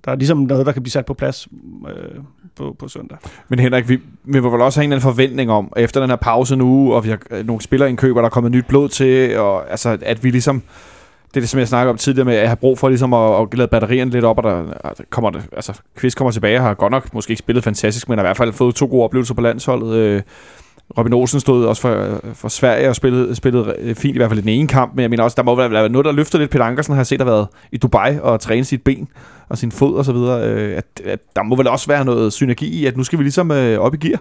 Der 0.04 0.12
er 0.12 0.16
ligesom 0.16 0.38
noget, 0.38 0.66
der 0.66 0.72
kan 0.72 0.82
blive 0.82 0.90
sat 0.90 1.06
på 1.06 1.14
plads 1.14 1.48
øh, 1.88 2.20
på, 2.56 2.76
på 2.78 2.88
søndag. 2.88 3.18
Men 3.48 3.58
Henrik, 3.58 3.88
vi, 3.88 4.00
vi 4.24 4.40
må 4.40 4.50
vel 4.50 4.60
også 4.60 4.80
have 4.80 4.84
en 4.84 4.92
eller 4.92 4.96
anden 4.96 5.14
forventning 5.14 5.50
om, 5.50 5.72
efter 5.76 6.00
den 6.00 6.10
her 6.10 6.16
pause 6.16 6.56
nu, 6.56 6.92
og 6.92 7.04
vi 7.04 7.08
har 7.08 7.18
øh, 7.30 7.46
nogle 7.46 7.62
spillerindkøber, 7.62 8.20
der 8.20 8.26
er 8.26 8.30
kommet 8.30 8.52
nyt 8.52 8.66
blod 8.66 8.88
til, 8.88 9.38
og 9.38 9.70
altså, 9.70 9.98
at 10.02 10.24
vi 10.24 10.30
ligesom... 10.30 10.62
Det 11.28 11.36
er 11.36 11.40
det, 11.40 11.48
som 11.48 11.60
jeg 11.60 11.68
snakker 11.68 11.92
om 11.92 11.98
tidligere 11.98 12.24
med, 12.24 12.34
at 12.34 12.40
jeg 12.40 12.48
har 12.48 12.56
brug 12.56 12.78
for 12.78 12.88
ligesom 12.88 13.14
at, 13.14 13.40
at 13.40 13.54
lade 13.54 13.68
batterierne 13.68 14.10
lidt 14.10 14.24
op, 14.24 14.38
og 14.38 14.42
der, 14.42 14.62
der 14.84 15.04
kommer 15.10 15.30
det, 15.30 15.42
altså, 15.52 15.72
Kvist 15.96 16.16
kommer 16.16 16.30
tilbage 16.30 16.58
og 16.58 16.64
har 16.64 16.74
godt 16.74 16.90
nok 16.90 17.14
måske 17.14 17.30
ikke 17.30 17.38
spillet 17.38 17.64
fantastisk, 17.64 18.08
men 18.08 18.18
har 18.18 18.24
i 18.24 18.26
hvert 18.26 18.36
fald 18.36 18.52
fået 18.52 18.74
to 18.74 18.86
gode 18.86 19.04
oplevelser 19.04 19.34
på 19.34 19.40
landsholdet. 19.40 19.94
Øh, 19.94 20.22
Robin 20.98 21.12
Olsen 21.12 21.40
stod 21.40 21.66
også 21.66 21.82
for, 21.82 22.20
for 22.34 22.48
Sverige 22.48 22.88
og 22.88 22.96
spillede, 22.96 23.34
spillede 23.34 23.74
øh, 23.78 23.94
fint, 23.94 24.14
i 24.14 24.18
hvert 24.18 24.30
fald 24.30 24.38
i 24.38 24.42
den 24.42 24.48
ene 24.48 24.68
kamp, 24.68 24.94
men 24.94 25.02
jeg 25.02 25.10
mener 25.10 25.24
også, 25.24 25.34
der 25.34 25.42
må 25.42 25.54
være 25.54 25.88
noget, 25.88 26.04
der 26.04 26.12
løfter 26.12 26.38
lidt. 26.38 26.50
Peter 26.50 26.64
Ankersen 26.64 26.94
har 26.94 27.00
jeg 27.00 27.06
set, 27.06 27.18
der 27.18 27.24
været 27.24 27.46
i 27.72 27.76
Dubai 27.76 28.18
og 28.22 28.40
træne 28.40 28.64
sit 28.64 28.82
ben 28.82 29.08
og 29.48 29.58
sin 29.58 29.72
fod 29.72 29.96
og 29.96 30.04
så 30.04 30.12
videre. 30.12 30.48
Øh, 30.48 30.76
at, 30.76 30.84
at 31.04 31.18
der 31.36 31.42
må 31.42 31.56
vel 31.56 31.68
også 31.68 31.86
være 31.86 32.04
noget 32.04 32.32
synergi 32.32 32.66
i, 32.66 32.86
at 32.86 32.96
nu 32.96 33.04
skal 33.04 33.18
vi 33.18 33.24
ligesom 33.24 33.50
øh, 33.50 33.78
op 33.78 33.94
i 33.94 33.96
gear. 33.96 34.18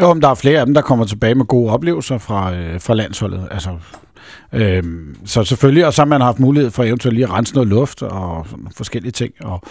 Jo, 0.00 0.14
men 0.14 0.22
der 0.22 0.28
er 0.28 0.34
flere 0.34 0.60
af 0.60 0.66
dem, 0.66 0.74
der 0.74 0.82
kommer 0.82 1.04
tilbage 1.04 1.34
med 1.34 1.44
gode 1.44 1.72
oplevelser 1.72 2.18
fra, 2.18 2.54
øh, 2.54 2.80
fra 2.80 2.94
landsholdet. 2.94 3.48
Altså, 3.50 3.70
Øhm, 4.54 5.16
så 5.24 5.44
selvfølgelig, 5.44 5.86
og 5.86 5.94
så 5.94 6.02
har 6.02 6.06
man 6.06 6.20
haft 6.20 6.40
mulighed 6.40 6.70
for 6.70 6.84
eventuelt 6.84 7.14
lige 7.14 7.24
at 7.24 7.32
rense 7.32 7.54
noget 7.54 7.68
luft 7.68 8.02
og 8.02 8.46
sådan 8.50 8.68
forskellige 8.76 9.12
ting 9.12 9.34
og 9.40 9.62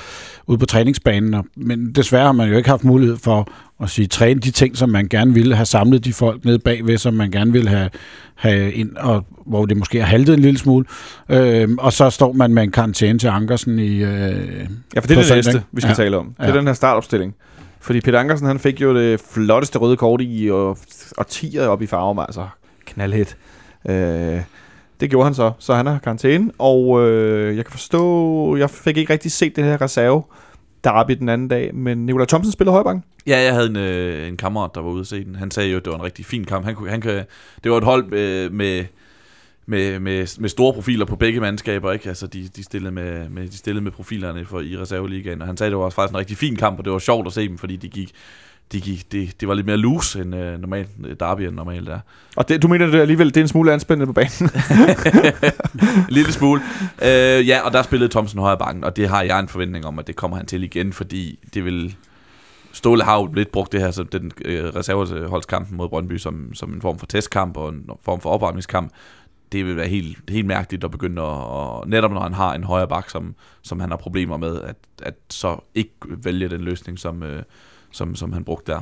ude 0.48 0.58
på 0.58 0.66
træningsbanen. 0.66 1.34
Og, 1.34 1.46
men 1.56 1.92
desværre 1.92 2.26
har 2.26 2.32
man 2.32 2.50
jo 2.50 2.58
ikke 2.58 2.70
haft 2.70 2.84
mulighed 2.84 3.18
for 3.18 3.48
at 3.84 3.90
sige, 3.90 4.08
træne 4.08 4.40
de 4.40 4.52
ting, 4.52 4.78
som 4.78 4.90
man 4.90 5.08
gerne 5.08 5.34
ville 5.34 5.56
have 5.56 5.66
samlet 5.66 6.06
de 6.06 6.14
folk 6.14 6.46
nede 6.46 6.60
bagved, 6.60 6.98
som 6.98 7.14
man 7.14 7.32
gerne 7.32 7.52
ville 7.52 7.70
have, 7.70 7.90
have 8.36 8.72
ind, 8.72 8.96
og 8.98 9.26
hvor 9.46 9.66
det 9.66 9.78
måske 9.78 10.00
har 10.00 10.06
haltet 10.06 10.34
en 10.34 10.40
lille 10.40 10.60
smule. 10.60 10.86
Øhm, 11.30 11.78
og 11.78 11.94
så 11.94 12.10
står 12.10 12.32
man 12.32 12.54
med 12.54 12.64
en 12.64 12.72
karantæne 12.72 13.20
til 13.20 13.28
Ankersen 13.28 13.80
i 13.80 14.04
øh, 14.04 14.04
Ja, 14.04 15.00
for 15.00 15.08
det 15.08 15.18
er 15.18 15.22
det 15.22 15.36
næste, 15.36 15.64
vi 15.72 15.82
skal 15.82 15.90
ja. 15.90 15.96
tale 15.96 16.18
om. 16.18 16.26
Det 16.26 16.46
er 16.46 16.50
ja. 16.50 16.58
den 16.58 16.68
her 16.68 16.74
startopstilling. 16.74 17.36
Fordi 17.80 18.02
Peter 18.02 18.20
Ankersen, 18.20 18.48
han 18.48 18.60
fik 18.60 18.82
jo 18.82 18.96
det 18.96 19.22
flotteste 19.32 19.80
røde 19.80 19.98
kort 19.98 20.22
i 20.24 20.50
og, 20.52 20.78
og 21.18 21.28
10 21.28 21.58
op 21.60 21.82
i 21.82 21.88
farve, 21.88 22.22
altså 22.22 22.48
knaldhæt. 22.86 23.38
Øh, 23.90 24.42
det 25.04 25.10
gjorde 25.10 25.26
han 25.26 25.34
så, 25.34 25.52
så 25.60 25.74
han 25.74 25.86
har 25.86 26.00
karantæne, 26.00 26.52
og 26.58 27.10
øh, 27.10 27.58
jeg 27.58 27.66
kan 27.66 27.72
forstå, 27.72 28.56
jeg 28.56 28.70
fik 28.70 28.98
ikke 28.98 29.14
rigtig 29.14 29.32
set 29.32 29.56
det 29.56 29.64
her 29.64 29.82
reserve 29.82 30.24
derby 30.84 31.12
den 31.12 31.30
anden 31.30 31.48
dag, 31.48 31.76
men 31.76 32.06
Nikolaj 32.06 32.26
Thomsen 32.26 32.52
spillede 32.52 32.74
højbank. 32.74 33.04
Ja, 33.28 33.42
jeg 33.42 33.54
havde 33.54 33.70
en, 33.70 33.76
øh, 33.76 34.28
en 34.28 34.38
kammerat, 34.38 34.72
der 34.76 34.82
var 34.82 34.90
ude 34.90 35.00
at 35.00 35.08
se 35.08 35.26
den. 35.26 35.36
Han 35.36 35.52
sagde 35.52 35.70
jo, 35.70 35.78
at 35.78 35.86
det 35.86 35.92
var 35.92 35.98
en 35.98 36.04
rigtig 36.04 36.26
fin 36.26 36.46
kamp. 36.46 36.66
Han, 36.66 36.76
kunne, 36.76 36.90
han 36.90 37.02
kan, 37.02 37.24
det 37.64 37.72
var 37.72 37.78
et 37.78 37.84
hold 37.84 38.14
øh, 38.14 38.52
med, 38.54 38.86
med, 39.66 40.00
med, 40.00 40.40
med 40.40 40.50
store 40.50 40.74
profiler 40.74 41.06
på 41.06 41.16
begge 41.16 41.40
mandskaber, 41.40 41.92
ikke? 41.92 42.10
Altså, 42.10 42.28
de, 42.28 42.48
de, 42.56 42.64
stillede 42.64 42.92
med, 42.92 43.30
med, 43.30 43.48
de 43.48 43.58
stillede 43.58 43.84
med 43.84 43.92
profilerne 43.92 44.46
for, 44.46 44.60
i 44.60 44.78
reserveligaen, 44.78 45.42
og 45.42 45.48
han 45.48 45.58
sagde, 45.58 45.68
at 45.68 45.72
det 45.72 45.80
var 45.80 45.90
faktisk 45.90 46.14
en 46.14 46.20
rigtig 46.20 46.38
fin 46.38 46.56
kamp, 46.56 46.80
og 46.80 46.86
det 46.86 46.94
var 46.94 47.00
sjovt 47.00 47.28
at 47.28 47.34
se 47.34 47.48
dem, 47.48 47.58
fordi 47.58 47.76
de 47.76 47.90
gik, 47.90 48.12
de 48.72 48.82
gik, 48.82 49.12
det, 49.12 49.42
det 49.42 49.48
var 49.48 49.54
lidt 49.54 49.66
mere 49.66 49.78
loose 49.78 50.22
end 50.22 50.36
øh, 50.36 50.60
normalt, 50.60 50.90
derby 51.20 51.42
end 51.42 51.56
normalt 51.56 51.90
er. 51.90 52.00
Og 52.36 52.50
det, 52.50 52.62
du 52.62 52.68
mener 52.68 52.86
det 52.86 53.00
alligevel, 53.00 53.28
det 53.28 53.38
er 53.38 53.42
en 53.42 53.48
smule 53.48 53.74
anspændende 53.74 54.06
på 54.06 54.14
banen? 54.14 54.32
en 56.10 56.14
lille 56.14 56.32
smule. 56.32 56.62
Øh, 57.02 57.48
ja, 57.48 57.62
og 57.62 57.74
der 57.74 57.82
spillede 57.82 58.12
Thomsen 58.12 58.40
højre 58.40 58.58
bakken, 58.58 58.84
og 58.84 58.96
det 58.96 59.10
har 59.10 59.22
jeg 59.22 59.40
en 59.40 59.48
forventning 59.48 59.86
om, 59.86 60.00
at 60.00 60.08
det 60.08 60.16
kommer 60.16 60.38
han 60.38 60.46
til 60.46 60.64
igen, 60.64 60.94
fordi 60.94 61.40
det 61.54 61.66
vil... 61.66 61.96
Ståle 62.76 63.04
har 63.04 63.20
jo 63.20 63.26
lidt 63.34 63.52
brugt 63.52 63.72
det 63.72 63.82
her, 63.82 63.92
så 63.92 64.04
den 64.04 64.32
øh, 64.46 64.66
reserveholdskampen 64.66 65.78
mod 65.78 65.90
Brøndby, 65.90 66.18
som, 66.18 66.54
som 66.54 66.74
en 66.74 66.82
form 66.82 67.00
for 67.00 67.06
testkamp 67.06 67.58
og 67.58 67.70
en 67.70 67.90
form 68.06 68.22
for 68.22 68.30
opvarmningskamp. 68.30 68.92
Det 69.52 69.66
vil 69.66 69.78
være 69.78 69.88
helt, 69.88 70.18
helt 70.30 70.48
mærkeligt 70.48 70.84
at 70.84 70.92
begynde 70.92 71.22
at, 71.22 71.28
og 71.28 71.90
netop 71.90 72.12
når 72.12 72.22
han 72.22 72.34
har 72.34 72.54
en 72.54 72.64
højre 72.64 72.88
bak, 72.88 73.10
som, 73.10 73.36
som 73.62 73.80
han 73.80 73.90
har 73.90 73.98
problemer 73.98 74.38
med, 74.38 74.62
at, 74.62 74.76
at 75.04 75.14
så 75.30 75.58
ikke 75.76 75.94
vælge 76.24 76.50
den 76.50 76.62
løsning, 76.62 77.00
som, 77.00 77.24
øh, 77.24 77.44
som, 77.94 78.16
som 78.16 78.34
han 78.34 78.44
brugte 78.44 78.72
der. 78.72 78.80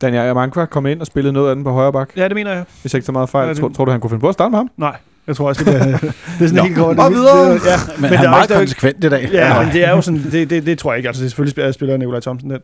Daniel 0.00 0.22
Amankwa 0.22 0.66
kom 0.66 0.86
ind 0.86 1.00
og 1.00 1.06
spillede 1.06 1.32
noget 1.32 1.50
af 1.50 1.56
den 1.56 1.64
på 1.64 1.70
højre 1.70 1.92
bak. 1.92 2.10
Ja, 2.16 2.24
det 2.24 2.34
mener 2.34 2.52
jeg. 2.52 2.64
Hvis 2.80 2.94
jeg 2.94 2.98
ikke 2.98 3.06
så 3.06 3.12
meget 3.12 3.28
fejl. 3.28 3.46
Ja, 3.46 3.52
det... 3.52 3.60
tror, 3.60 3.68
tror, 3.68 3.84
du, 3.84 3.90
han 3.90 4.00
kunne 4.00 4.10
finde 4.10 4.20
på 4.20 4.28
at 4.28 4.34
starte 4.34 4.50
med 4.50 4.58
ham? 4.58 4.70
Nej. 4.76 4.96
Jeg 5.26 5.36
tror 5.36 5.48
også, 5.48 5.64
det, 5.64 5.72
bliver, 5.72 5.98
det 6.38 6.44
er 6.44 6.48
sådan 6.48 6.64
helt 6.64 6.76
kort. 6.76 6.98
Og 6.98 7.10
videre! 7.10 7.46
Ja, 7.46 7.56
men, 7.56 8.00
men 8.00 8.10
han 8.10 8.26
er 8.26 8.30
meget 8.30 8.50
konsekvent 8.50 9.04
i 9.04 9.08
dag. 9.08 9.28
Ja, 9.32 9.62
men 9.62 9.72
det 9.72 9.84
er 9.84 9.90
jo 9.90 10.00
sådan, 10.00 10.22
det, 10.32 10.50
det, 10.50 10.66
det 10.66 10.78
tror 10.78 10.92
jeg 10.92 10.98
ikke. 10.98 11.08
Altså, 11.08 11.20
det 11.22 11.26
er 11.26 11.30
selvfølgelig 11.30 11.74
spiller 11.74 11.96
Nikolaj 11.96 12.20
Thomsen 12.20 12.50
den. 12.50 12.60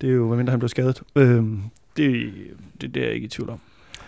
Det 0.00 0.10
er 0.10 0.14
jo, 0.14 0.28
medmindre 0.28 0.50
han 0.50 0.58
blev 0.58 0.68
skadet. 0.68 1.02
Øhm, 1.16 1.62
det, 1.96 2.32
det, 2.80 2.94
det 2.94 3.02
er 3.02 3.06
jeg 3.06 3.14
ikke 3.14 3.24
i 3.24 3.28
tvivl 3.28 3.50
om. 3.50 3.58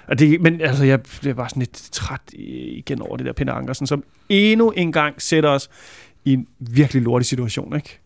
Og 0.08 0.18
det, 0.18 0.40
men 0.40 0.60
altså, 0.60 0.84
jeg 0.84 1.00
bliver 1.20 1.34
bare 1.34 1.48
sådan 1.48 1.60
lidt 1.60 1.88
træt 1.92 2.20
igen 2.32 3.02
over 3.02 3.16
det 3.16 3.26
der 3.26 3.32
Peter 3.32 3.52
Ankersen, 3.52 3.86
som 3.86 4.04
endnu 4.28 4.70
en 4.70 4.92
gang 4.92 5.22
sætter 5.22 5.50
os 5.50 5.70
i 6.24 6.32
en 6.32 6.46
virkelig 6.58 7.02
lortig 7.02 7.26
situation, 7.26 7.76
ikke? 7.76 8.01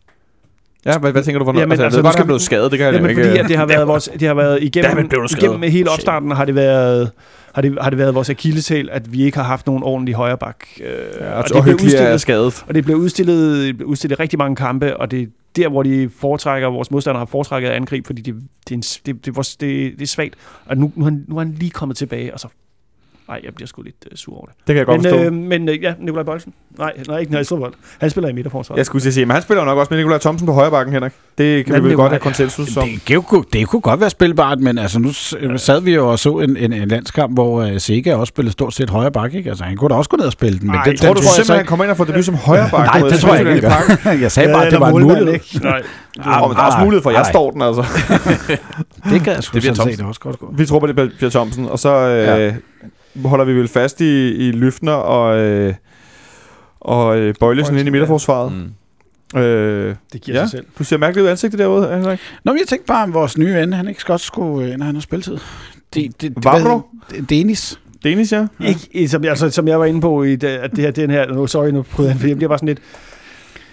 Ja, 0.87 0.99
hvad, 0.99 1.13
hvad 1.13 1.23
tænker 1.23 1.39
du, 1.39 1.45
hvornår? 1.45 1.61
Jamen, 1.61 1.73
altså, 1.73 1.85
altså, 1.85 2.03
ved 2.03 2.13
godt, 2.13 2.25
blevet 2.25 2.43
skadet, 2.43 2.71
det 2.71 2.79
kan 2.79 2.95
jamen, 2.95 3.03
jeg 3.03 3.11
ikke. 3.11 3.23
fordi 3.25 3.39
at 3.39 3.49
det 3.49 3.57
har 3.57 3.67
været, 3.67 3.89
vores, 3.89 4.11
det 4.21 4.29
har 4.29 4.35
været 4.35 4.63
igennem, 4.63 5.11
igennem 5.39 5.63
hele 5.63 5.91
opstarten 5.91 6.31
har 6.31 6.45
det 6.45 6.55
været 6.55 7.11
har 7.57 7.63
det, 7.63 7.79
har 7.81 7.91
det 7.91 7.99
været 7.99 8.15
vores 8.15 8.31
akilleshæl, 8.31 8.89
at 8.93 9.13
vi 9.13 9.23
ikke 9.23 9.37
har 9.37 9.45
haft 9.45 9.67
nogen 9.67 9.83
ordentlig 9.83 10.15
højre 10.15 10.39
bak. 10.39 10.57
Øh, 10.81 10.87
ja, 11.21 11.33
og, 11.33 11.39
og 11.39 11.45
det 11.45 11.63
bliver 11.63 11.75
udstillet, 11.75 12.21
skadet. 12.21 12.65
Og 12.69 12.75
det 12.75 12.85
bliver 12.85 12.99
udstillet, 12.99 13.83
udstillet 13.83 14.21
rigtig 14.21 14.39
mange 14.39 14.57
kampe, 14.57 14.97
og 14.97 15.11
det 15.11 15.23
er 15.23 15.27
der, 15.57 15.69
hvor 15.69 15.83
de 15.83 16.11
foretrækker, 16.19 16.69
vores 16.69 16.91
modstandere 16.91 17.19
har 17.19 17.27
foretrækket 17.27 17.69
angreb, 17.69 18.07
fordi 18.07 18.23
det, 18.23 18.35
det, 18.69 18.71
er, 18.71 18.75
en, 18.75 18.81
det, 18.81 19.27
det, 19.27 19.37
det, 19.37 19.93
det 19.99 20.03
er 20.03 20.07
svagt. 20.07 20.35
Og 20.67 20.77
nu, 20.77 20.93
nu, 20.95 21.05
er 21.05 21.11
han, 21.11 21.25
nu 21.29 21.37
er 21.37 21.41
han 21.41 21.57
lige 21.59 21.71
kommet 21.71 21.97
tilbage, 21.97 22.35
og 22.35 22.41
så 22.41 22.49
Nej, 23.29 23.41
jeg 23.45 23.55
bliver 23.55 23.67
sgu 23.67 23.83
lidt 23.83 23.97
uh, 24.13 24.17
sur 24.17 24.37
over 24.37 24.47
det. 24.47 24.55
Det 24.57 24.67
kan 24.67 24.77
jeg 24.77 24.87
godt 24.87 25.03
men, 25.03 25.11
forstå. 25.11 25.25
Øh, 25.25 25.33
men 25.33 25.69
øh, 25.69 25.83
ja, 25.83 25.95
Nikolaj 25.99 26.25
Bøjsen. 26.25 26.53
Nej, 26.79 26.93
nej, 27.09 27.19
ikke 27.19 27.33
Nikolaj 27.33 27.71
Han 28.01 28.11
spiller 28.11 28.29
i 28.29 28.33
midterforsvaret. 28.33 28.79
Jeg 28.79 28.87
skulle 28.87 29.13
sige, 29.13 29.27
men 29.27 29.35
han 29.35 29.43
spiller 29.43 29.65
nok 29.65 29.79
også 29.79 29.91
med 29.91 29.99
Nikolaj 29.99 30.19
Thomsen 30.19 30.47
på 30.47 30.53
højre 30.53 30.71
bakken, 30.71 30.95
Henrik. 30.95 31.13
Det 31.39 31.65
kan 31.65 31.75
men 31.75 31.85
vi 31.85 31.89
vel 31.89 31.97
godt 31.97 32.13
have 32.13 32.21
konsensus 32.21 32.77
om. 32.77 32.89
Det, 32.89 33.09
det, 33.09 33.53
det 33.53 33.69
kunne 33.69 33.81
godt 33.81 34.01
være 34.01 34.11
spilbart, 34.11 34.61
men 34.61 34.79
altså 34.79 34.99
nu 34.99 35.13
sad 35.57 35.81
vi 35.81 35.95
jo 35.95 36.11
og 36.11 36.19
så 36.19 36.39
en, 36.39 36.57
en, 36.57 36.73
en 36.73 36.89
landskamp, 36.89 37.35
hvor 37.35 37.65
uh, 37.65 37.79
Sega 37.79 38.15
også 38.15 38.31
spillede 38.31 38.53
stort 38.53 38.75
set 38.75 38.91
højre 38.91 39.13
bakke. 39.13 39.39
ikke? 39.39 39.51
Altså 39.51 39.65
han 39.65 39.77
kunne 39.77 39.89
da 39.89 39.95
også 39.95 40.11
gå 40.11 40.17
ned 40.17 40.27
og 40.27 40.33
spille 40.33 40.59
den. 40.59 40.67
Men 40.67 40.77
Ej, 40.77 40.85
det, 40.85 41.01
tror 41.01 41.15
du 41.15 41.23
simpelthen, 41.23 41.57
han 41.57 41.67
kommer 41.67 41.85
ind 41.85 41.91
og 41.91 41.97
får 41.97 42.05
debut 42.05 42.25
som 42.25 42.35
højre 42.35 42.69
bakke? 42.71 42.91
Nej, 43.01 43.09
det 43.09 43.21
tror 43.21 43.35
jeg 43.35 43.55
ikke, 43.55 43.69
jeg 44.25 44.33
sagde 44.33 44.53
bare, 44.53 44.67
at 44.67 44.73
det 44.73 44.81
var 44.81 44.89
en 44.89 45.03
mulighed. 45.03 45.61
Nej. 45.63 45.83
Ja, 46.25 46.47
men 46.47 46.57
der 46.57 46.63
er 46.63 46.67
også 46.67 46.79
mulighed 46.79 47.03
for, 47.03 47.11
at 47.11 47.17
jeg 47.17 47.27
står 47.27 47.51
den, 47.51 47.63
altså. 47.63 47.85
det 49.11 49.23
kan 49.23 49.33
jeg 49.33 49.43
sgu 49.43 49.61
sådan 49.61 49.77
set 49.77 50.01
også 50.01 50.21
godt 50.21 50.39
gå. 50.39 50.55
Vi 50.57 50.67
tror 50.67 50.79
på, 50.79 50.87
det 50.87 50.95
bliver 50.95 51.31
Thomsen, 51.31 51.69
og 51.69 51.79
så 51.79 51.89
holder 53.25 53.45
vi 53.45 53.53
vel 53.53 53.69
fast 53.69 54.01
i, 54.01 54.35
i 54.49 54.53
Lyftner 54.53 54.93
og, 54.93 55.39
øh, 55.39 55.75
og 56.81 57.19
øh, 57.19 57.35
Bøjlesen 57.41 57.79
ind 57.79 57.89
i 57.89 57.91
midterforsvaret. 57.91 58.53
Mm. 58.53 59.39
Øh, 59.41 59.95
det 60.13 60.21
giver 60.21 60.39
ja. 60.39 60.45
sig 60.45 60.51
selv. 60.51 60.67
Du 60.79 60.85
ser 60.85 60.97
mærkeligt 60.97 61.25
ud 61.25 61.31
ansigtet 61.31 61.59
derude, 61.59 61.97
Henrik. 61.97 62.19
Nå, 62.45 62.53
men 62.53 62.61
jeg 62.61 62.69
tænkte 62.69 62.87
bare, 62.87 63.03
om 63.03 63.15
vores 63.15 63.39
nye 63.39 63.55
ven, 63.55 63.73
han 63.73 63.89
ikke 63.89 64.03
godt 64.07 64.21
skulle, 64.21 64.73
øh, 64.73 64.79
når 64.79 64.87
han 64.87 64.95
har 64.95 65.03
spilletid. 65.03 65.39
Det, 65.95 66.23
det, 66.23 66.33
Hvad 66.33 66.81
Denis. 67.29 67.81
Denis, 68.05 68.33
ja. 68.33 68.47
ja. 68.61 68.75
Ikke, 68.93 69.09
som, 69.09 69.25
altså, 69.25 69.51
som 69.51 69.69
jeg 69.69 69.79
var 69.79 69.85
inde 69.85 70.01
på, 70.01 70.23
i 70.23 70.37
det, 70.37 70.49
at 70.49 70.71
det 70.71 70.79
her, 70.79 70.91
den 70.91 71.11
her, 71.11 71.27
nu, 71.27 71.47
sorry, 71.47 71.69
nu 71.69 71.83
prøvede 71.83 72.13
han, 72.13 72.21
for 72.21 72.27
jeg 72.27 72.37
bliver 72.37 72.49
bare 72.49 72.59
sådan 72.59 72.69
lidt, 72.69 72.79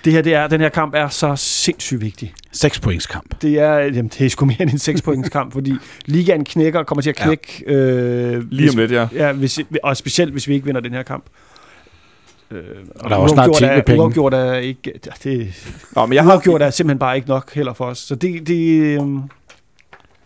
det 0.05 0.13
her, 0.13 0.21
det 0.21 0.33
er, 0.33 0.47
den 0.47 0.61
her 0.61 0.69
kamp 0.69 0.93
er 0.95 1.07
så 1.07 1.35
sindssygt 1.35 2.01
vigtig. 2.01 2.33
6 2.51 2.79
points 2.79 3.07
kamp. 3.07 3.41
Det 3.41 3.59
er, 3.59 3.77
jamen, 3.77 4.07
det 4.07 4.25
er 4.25 4.29
sgu 4.29 4.45
mere 4.45 4.61
end 4.61 4.69
en 4.69 4.79
6 4.79 5.01
points 5.01 5.29
kamp, 5.29 5.53
fordi 5.53 5.73
ligaen 6.05 6.45
knækker, 6.45 6.83
kommer 6.83 7.01
til 7.01 7.09
at 7.09 7.15
knække. 7.15 7.63
Ja. 7.67 7.73
Øh, 7.73 8.51
Lige 8.51 8.69
om 8.69 8.77
lidt, 8.77 8.91
ja. 8.91 9.07
ja 9.13 9.31
hvis, 9.31 9.59
og 9.83 9.97
specielt, 9.97 10.31
hvis 10.31 10.47
vi 10.47 10.53
ikke 10.53 10.65
vinder 10.65 10.81
den 10.81 10.93
her 10.93 11.03
kamp. 11.03 11.25
Øh, 12.51 12.63
og 12.95 13.09
der 13.09 13.15
er 13.15 13.19
også 13.19 13.35
snart 13.35 13.55
10 13.55 13.65
penge. 13.85 14.01
Uafgjort 14.01 14.33
er 14.33 14.53
ikke... 14.53 14.93
Det, 15.23 15.53
Nå, 15.95 16.05
men 16.05 16.13
jeg 16.13 16.23
har 16.23 16.31
uafgjort 16.31 16.61
er 16.61 16.69
simpelthen 16.69 16.99
bare 16.99 17.15
ikke 17.15 17.29
nok 17.29 17.53
heller 17.53 17.73
for 17.73 17.85
os. 17.85 17.97
Så 17.97 18.15
det... 18.15 18.47
det 18.47 18.99
øh, 19.01 19.01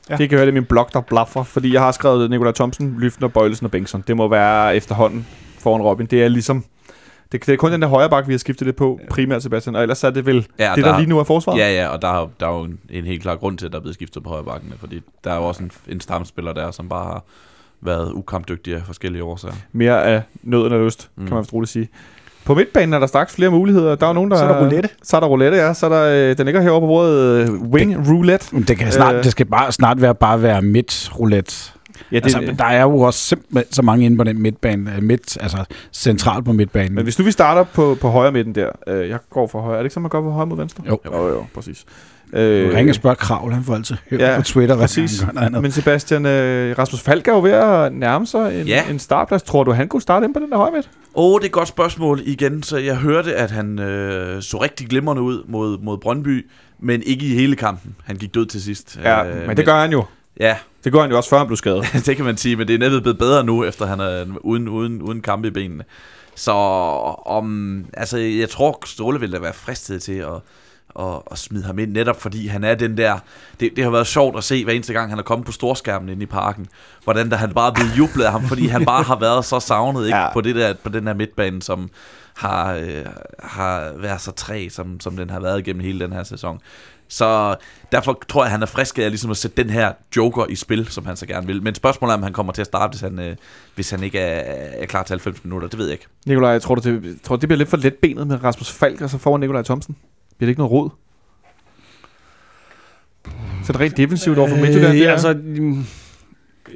Ja. 0.09 0.15
Det 0.15 0.29
kan 0.29 0.37
høre, 0.37 0.45
det 0.45 0.51
er 0.51 0.53
min 0.53 0.65
blog, 0.65 0.89
der 0.93 1.01
blaffer, 1.01 1.43
fordi 1.43 1.73
jeg 1.73 1.81
har 1.81 1.91
skrevet 1.91 2.29
Nikolaj 2.29 2.51
Thomsen, 2.51 2.95
Lyften, 2.99 3.29
Bøjlesen 3.29 3.65
og 3.65 3.71
Bengtsson. 3.71 4.03
Det 4.07 4.17
må 4.17 4.27
være 4.27 4.75
efterhånden 4.75 5.27
foran 5.59 5.81
Robin. 5.81 6.05
Det 6.05 6.23
er 6.23 6.27
ligesom 6.27 6.63
det, 7.31 7.45
det 7.45 7.53
er 7.53 7.57
kun 7.57 7.71
den 7.71 7.81
der 7.81 7.87
højre 7.87 8.09
bak, 8.09 8.27
vi 8.27 8.33
har 8.33 8.37
skiftet 8.37 8.65
det 8.65 8.75
på, 8.75 8.99
ja. 9.03 9.09
primært 9.09 9.43
Sebastian, 9.43 9.75
og 9.75 9.81
ellers 9.81 10.03
er 10.03 10.09
det 10.09 10.25
vel 10.25 10.47
ja, 10.59 10.71
det, 10.75 10.83
der, 10.83 10.91
der 10.91 10.99
lige 10.99 11.09
nu 11.09 11.19
er 11.19 11.23
forsvaret. 11.23 11.59
Ja, 11.59 11.73
ja, 11.73 11.87
og 11.87 12.01
der, 12.01 12.21
er, 12.21 12.29
der 12.39 12.47
er 12.47 12.57
jo 12.57 12.63
en, 12.63 12.79
en 12.89 13.05
helt 13.05 13.21
klar 13.21 13.35
grund 13.35 13.57
til, 13.57 13.65
at 13.65 13.71
der 13.71 13.77
er 13.77 13.81
blevet 13.81 13.95
skiftet 13.95 14.23
på 14.23 14.29
højre 14.29 14.43
bakken, 14.43 14.73
fordi 14.79 15.01
der 15.23 15.31
er 15.31 15.35
jo 15.35 15.43
også 15.43 15.63
en, 15.63 15.71
en 15.87 15.99
stamspiller 15.99 16.53
der, 16.53 16.71
som 16.71 16.89
bare 16.89 17.03
har 17.03 17.23
været 17.81 18.11
ukampdygtig 18.11 18.75
af 18.75 18.81
forskellige 18.85 19.23
årsager. 19.23 19.55
Mere 19.71 20.03
af 20.03 20.21
nøden 20.43 20.73
og 20.73 20.85
lyst, 20.85 21.09
mm. 21.15 21.25
kan 21.25 21.35
man 21.35 21.45
roligt 21.53 21.71
sige. 21.71 21.89
På 22.45 22.53
midtbanen 22.53 22.93
er 22.93 22.99
der 22.99 23.07
straks 23.07 23.35
flere 23.35 23.51
muligheder. 23.51 23.95
Der 23.95 24.07
er 24.07 24.13
nogen, 24.13 24.31
der... 24.31 24.37
Så 24.37 24.43
er 24.43 24.47
der 24.47 24.65
roulette. 24.65 24.89
Så 25.03 25.15
er 25.15 25.19
der 25.19 25.27
roulette, 25.27 25.57
ja. 25.57 25.73
Så 25.73 25.85
er 25.85 25.89
der, 25.89 26.29
øh, 26.29 26.37
den 26.37 26.45
ligger 26.45 26.61
herovre 26.61 26.81
på 26.81 26.87
bordet, 26.87 27.49
øh, 27.49 27.61
wing 27.61 27.95
det, 27.95 28.09
roulette. 28.09 28.57
Det, 28.67 28.77
kan 28.77 28.91
snart, 28.91 29.15
øh, 29.15 29.23
det 29.23 29.31
skal 29.31 29.45
bare, 29.45 29.71
snart 29.71 30.01
være, 30.01 30.15
bare 30.15 30.41
være 30.41 30.61
midt 30.61 31.11
roulette. 31.19 31.71
Ja, 32.11 32.15
det, 32.15 32.23
altså, 32.23 32.55
der 32.57 32.65
er 32.65 32.81
jo 32.81 32.99
også 32.99 33.19
simpelthen 33.19 33.73
så 33.73 33.81
mange 33.81 34.05
inde 34.05 34.17
på 34.17 34.23
den 34.23 34.41
midtbane, 34.41 34.95
øh, 34.95 35.03
midt, 35.03 35.37
altså 35.41 35.65
centralt 35.93 36.45
på 36.45 36.51
midtbanen. 36.51 36.95
Men 36.95 37.03
hvis 37.03 37.19
nu 37.19 37.25
vi 37.25 37.31
starter 37.31 37.63
på, 37.63 37.97
på 38.01 38.09
højre 38.09 38.31
midten 38.31 38.55
der, 38.55 38.69
øh, 38.87 39.09
jeg 39.09 39.19
går 39.29 39.47
for 39.47 39.61
højre, 39.61 39.77
er 39.77 39.79
det 39.79 39.85
ikke 39.85 39.93
så, 39.93 39.99
man 39.99 40.09
går 40.09 40.21
for 40.21 40.29
højre 40.29 40.47
mod 40.47 40.57
venstre? 40.57 40.83
Jo. 40.87 40.99
Jo, 41.05 41.27
jo, 41.27 41.45
præcis. 41.53 41.85
Øh, 42.33 42.75
Ringe 42.75 42.93
spørg 42.93 43.17
Kravl, 43.17 43.53
han 43.53 43.63
får 43.63 43.75
altid 43.75 43.95
hørt 44.09 44.21
ja, 44.21 44.37
på 44.37 44.43
Twitter. 44.43 44.77
Præcis. 44.77 45.25
Men 45.61 45.71
Sebastian, 45.71 46.25
øh, 46.25 46.77
Rasmus 46.77 47.01
Falk 47.01 47.27
er 47.27 47.31
jo 47.31 47.39
ved 47.43 47.51
at 47.51 47.93
nærme 47.93 48.27
sig 48.27 48.61
en, 48.61 48.67
ja. 48.67 48.89
en 48.89 48.99
startplads. 48.99 49.43
Tror 49.43 49.63
du, 49.63 49.71
han 49.71 49.87
kunne 49.87 50.01
starte 50.01 50.25
ind 50.25 50.33
på 50.33 50.39
den 50.39 50.51
der 50.51 50.57
højre 50.57 50.71
midt? 50.71 50.89
Åh, 51.15 51.33
oh, 51.33 51.39
det 51.39 51.43
er 51.43 51.49
et 51.49 51.51
godt 51.51 51.67
spørgsmål 51.67 52.21
igen. 52.25 52.63
Så 52.63 52.77
jeg 52.77 52.95
hørte, 52.95 53.35
at 53.35 53.51
han 53.51 53.79
øh, 53.79 54.41
så 54.41 54.57
rigtig 54.57 54.87
glimrende 54.87 55.21
ud 55.21 55.43
mod, 55.47 55.77
mod 55.77 55.97
Brøndby, 55.97 56.49
men 56.79 57.03
ikke 57.05 57.25
i 57.25 57.35
hele 57.35 57.55
kampen. 57.55 57.95
Han 58.03 58.15
gik 58.15 58.35
død 58.35 58.45
til 58.45 58.61
sidst. 58.61 58.99
Ja, 59.03 59.23
øh, 59.23 59.31
men 59.31 59.49
det 59.49 59.57
men, 59.57 59.65
gør 59.65 59.81
han 59.81 59.91
jo. 59.91 60.03
Ja. 60.39 60.57
Det 60.83 60.93
gør 60.93 61.01
han 61.01 61.09
jo 61.09 61.17
også, 61.17 61.29
før 61.29 61.37
han 61.37 61.47
blev 61.47 61.57
skadet. 61.57 61.85
det 62.05 62.15
kan 62.15 62.25
man 62.25 62.37
sige, 62.37 62.55
men 62.55 62.67
det 62.67 62.73
er 62.73 62.79
netop 62.79 63.01
blevet 63.01 63.17
bedre 63.17 63.43
nu, 63.43 63.63
efter 63.63 63.85
han 63.85 63.99
er 63.99 64.25
uden, 64.39 64.67
uden, 64.67 65.01
uden 65.01 65.21
kamp 65.21 65.45
i 65.45 65.49
benene. 65.49 65.83
Så 66.35 66.51
om, 67.25 67.85
altså, 67.93 68.17
jeg 68.17 68.49
tror, 68.49 68.79
Ståle 68.85 69.19
ville 69.19 69.35
da 69.35 69.41
være 69.41 69.53
fristet 69.53 70.01
til 70.01 70.13
at, 70.13 70.33
at, 70.99 71.21
at 71.31 71.37
smide 71.37 71.63
ham 71.63 71.79
ind, 71.79 71.91
netop 71.91 72.21
fordi 72.21 72.47
han 72.47 72.63
er 72.63 72.75
den 72.75 72.97
der... 72.97 73.19
Det, 73.59 73.71
det 73.75 73.83
har 73.83 73.91
været 73.91 74.07
sjovt 74.07 74.37
at 74.37 74.43
se 74.43 74.63
hver 74.63 74.73
eneste 74.73 74.93
gang, 74.93 75.09
han 75.09 75.19
er 75.19 75.23
kommet 75.23 75.45
på 75.45 75.51
storskærmen 75.51 76.09
inde 76.09 76.23
i 76.23 76.25
parken, 76.25 76.67
hvordan 77.03 77.29
der 77.29 77.37
han 77.37 77.53
bare 77.53 77.69
er 77.69 77.73
blevet 77.73 77.97
jublet 77.97 78.25
af 78.25 78.31
ham, 78.31 78.43
fordi 78.47 78.67
han 78.67 78.85
bare 78.85 79.03
har 79.03 79.19
været 79.19 79.45
så 79.45 79.59
savnet 79.59 80.05
ikke, 80.05 80.17
ja. 80.17 80.33
på, 80.33 80.41
det 80.41 80.55
der, 80.55 80.73
på 80.83 80.89
den 80.89 81.07
her 81.07 81.13
midtbane, 81.13 81.61
som 81.61 81.89
har, 82.33 82.73
øh, 82.73 83.05
har 83.39 83.91
været 83.95 84.21
så 84.21 84.31
træ, 84.31 84.67
som, 84.69 84.99
som 84.99 85.17
den 85.17 85.29
har 85.29 85.39
været 85.39 85.63
gennem 85.63 85.81
hele 85.81 85.99
den 85.99 86.13
her 86.13 86.23
sæson. 86.23 86.59
Så 87.07 87.55
derfor 87.91 88.19
tror 88.29 88.43
jeg, 88.43 88.51
han 88.51 88.61
er 88.61 88.65
frisk 88.65 88.99
af 88.99 89.09
ligesom 89.09 89.31
at 89.31 89.37
sætte 89.37 89.63
den 89.63 89.69
her 89.71 89.91
joker 90.17 90.45
i 90.49 90.55
spil, 90.55 90.87
som 90.87 91.05
han 91.05 91.15
så 91.15 91.25
gerne 91.25 91.47
vil. 91.47 91.63
Men 91.63 91.75
spørgsmålet 91.75 92.11
er, 92.13 92.17
om 92.17 92.23
han 92.23 92.33
kommer 92.33 92.53
til 92.53 92.61
at 92.61 92.65
starte, 92.67 92.91
hvis 92.91 93.01
han, 93.01 93.19
øh, 93.19 93.35
hvis 93.75 93.89
han 93.89 94.03
ikke 94.03 94.19
er, 94.19 94.81
er 94.81 94.85
klar 94.85 95.03
til 95.03 95.13
90 95.13 95.43
minutter. 95.43 95.67
Det 95.67 95.79
ved 95.79 95.85
jeg 95.85 95.93
ikke. 95.93 96.07
Nikolaj, 96.25 96.49
jeg 96.51 96.61
tror, 96.61 96.75
du, 96.75 96.81
det, 96.89 97.21
tror, 97.23 97.35
det 97.35 97.49
bliver 97.49 97.57
lidt 97.57 97.69
for 97.69 97.77
let 97.77 97.95
benet 97.95 98.27
med 98.27 98.43
Rasmus 98.43 98.71
Falk, 98.71 99.01
og 99.01 99.09
så 99.09 99.17
foran 99.17 99.39
Nikolaj 99.39 99.61
Thomsen. 99.63 99.95
Bliver 100.37 100.47
det 100.47 100.51
ikke 100.51 100.59
noget 100.61 100.71
råd? 100.71 100.89
Så 103.63 103.67
er 103.67 103.71
det 103.71 103.79
rent 103.81 103.97
defensivt 103.97 104.37
over 104.37 104.47
for 104.49 104.55
Midtjylland. 104.55 104.95
Øh, 104.97 105.01
er- 105.01 105.11
altså, 105.11 105.37
mm, 105.43 105.85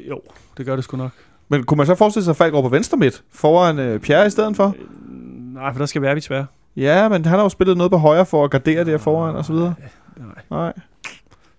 jo, 0.10 0.22
det 0.58 0.66
gør 0.66 0.76
det 0.76 0.84
sgu 0.84 0.98
nok. 0.98 1.12
Men 1.50 1.64
kunne 1.64 1.78
man 1.78 1.86
så 1.88 1.96
forestille 1.96 2.24
sig, 2.24 2.32
at 2.32 2.38
Falk 2.38 2.54
over 2.54 2.64
på 2.64 2.70
venstre 2.70 2.98
midt, 2.98 3.24
foran 3.34 3.80
øh, 3.80 4.00
Pierre 4.00 4.28
i 4.28 4.30
stedet 4.30 4.56
for? 4.56 4.76
Nej, 5.54 5.72
for 5.74 5.80
der 5.80 5.86
skal 5.86 6.02
være 6.02 6.22
være. 6.30 6.46
Ja, 6.76 7.10
men 7.10 7.26
han 7.26 7.36
har 7.38 7.44
jo 7.44 7.50
spillet 7.50 7.78
noget 7.78 7.92
på 7.92 7.98
højre 7.98 8.26
for 8.26 8.44
at 8.44 8.52
gardere 8.52 8.80
det 8.80 8.88
her 8.88 8.98
foran 8.98 9.36
og 9.36 9.46
så 9.46 9.54
videre. 9.54 9.74
Nej. 10.50 10.74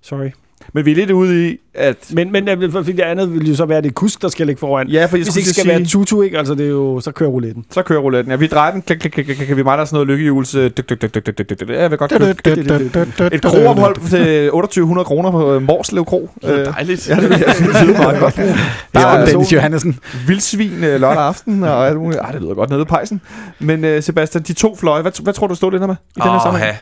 Sorry. 0.03 0.31
Men 0.75 0.85
vi 0.85 0.91
er 0.91 0.97
lidt 0.97 1.11
ude 1.11 1.51
i, 1.51 1.59
at... 1.75 1.97
Men, 2.13 2.33
men 2.33 2.49
øh, 2.49 2.87
det 2.87 3.01
andet 3.01 3.33
ville 3.33 3.49
jo 3.49 3.57
så 3.57 3.65
være, 3.65 3.79
at 3.79 3.85
det 3.85 3.91
er 3.91 3.95
kusk, 3.95 4.23
der 4.23 4.29
skal 4.29 4.47
ligge 4.47 4.61
foran. 4.61 4.89
Ja, 4.89 5.05
for 5.05 5.17
jeg 5.17 5.25
Hvis 5.25 5.37
ikke 5.37 5.49
skal 5.49 5.63
sige... 5.63 5.69
være 5.69 5.85
tutu, 5.85 6.23
ikke? 6.23 6.39
Altså, 6.39 6.55
det 6.55 6.67
er 6.67 6.71
jo... 6.71 7.01
Så 7.01 7.13
kører 7.13 7.31
rouletten. 7.31 7.65
Så 7.71 7.83
kører 7.83 8.01
rouletten. 8.01 8.31
Ja, 8.31 8.37
vi 8.37 8.47
drejer 8.47 8.73
den. 8.73 8.83
Klik, 8.83 8.99
klik, 8.99 9.13
klik, 9.13 9.27
klik. 9.27 9.57
Vi 9.57 9.63
mangler 9.63 9.85
sådan 9.85 9.97
noget 9.97 10.09
lykkehjuls... 10.09 10.55
Jeg 10.55 11.91
vil 11.91 11.99
godt 11.99 12.11
købe... 12.11 13.35
Et 13.35 13.43
kroophold 13.43 13.97
til 14.11 14.51
2800 14.51 15.05
kroner 15.05 15.31
på 15.31 15.55
øh, 15.55 15.63
Morslev 15.63 16.05
Kro. 16.05 16.31
Det 16.43 16.51
er 16.51 16.61
øh, 16.61 16.67
dejligt. 16.67 17.09
Ja, 17.09 17.15
det 17.15 17.23
lyder 17.23 17.99
meget 17.99 18.21
godt. 18.21 18.37
Der 18.95 19.01
er 19.01 19.27
Dennis 19.27 19.53
Johannesen. 19.53 19.99
Vildsvin 20.27 20.81
lørdag 20.81 21.23
aften 21.23 21.63
og 21.65 21.89
alt 21.89 21.99
muligt. 21.99 22.21
Ej, 22.21 22.31
det 22.31 22.41
lyder 22.41 22.55
godt 22.55 22.71
nede 22.71 22.83
i 22.83 22.85
pejsen. 22.85 23.21
Men 23.59 24.03
Sebastian, 24.03 24.45
de 24.45 24.53
to 24.53 24.77
fløje, 24.77 25.03
hvad, 25.03 25.23
hvad 25.23 25.33
tror 25.33 25.47
du, 25.47 25.55
står 25.55 25.71
lidt 25.71 25.83
med 25.83 25.95
i 26.17 26.21
den 26.21 26.31
her 26.31 26.41
sammenhæng? 26.43 26.77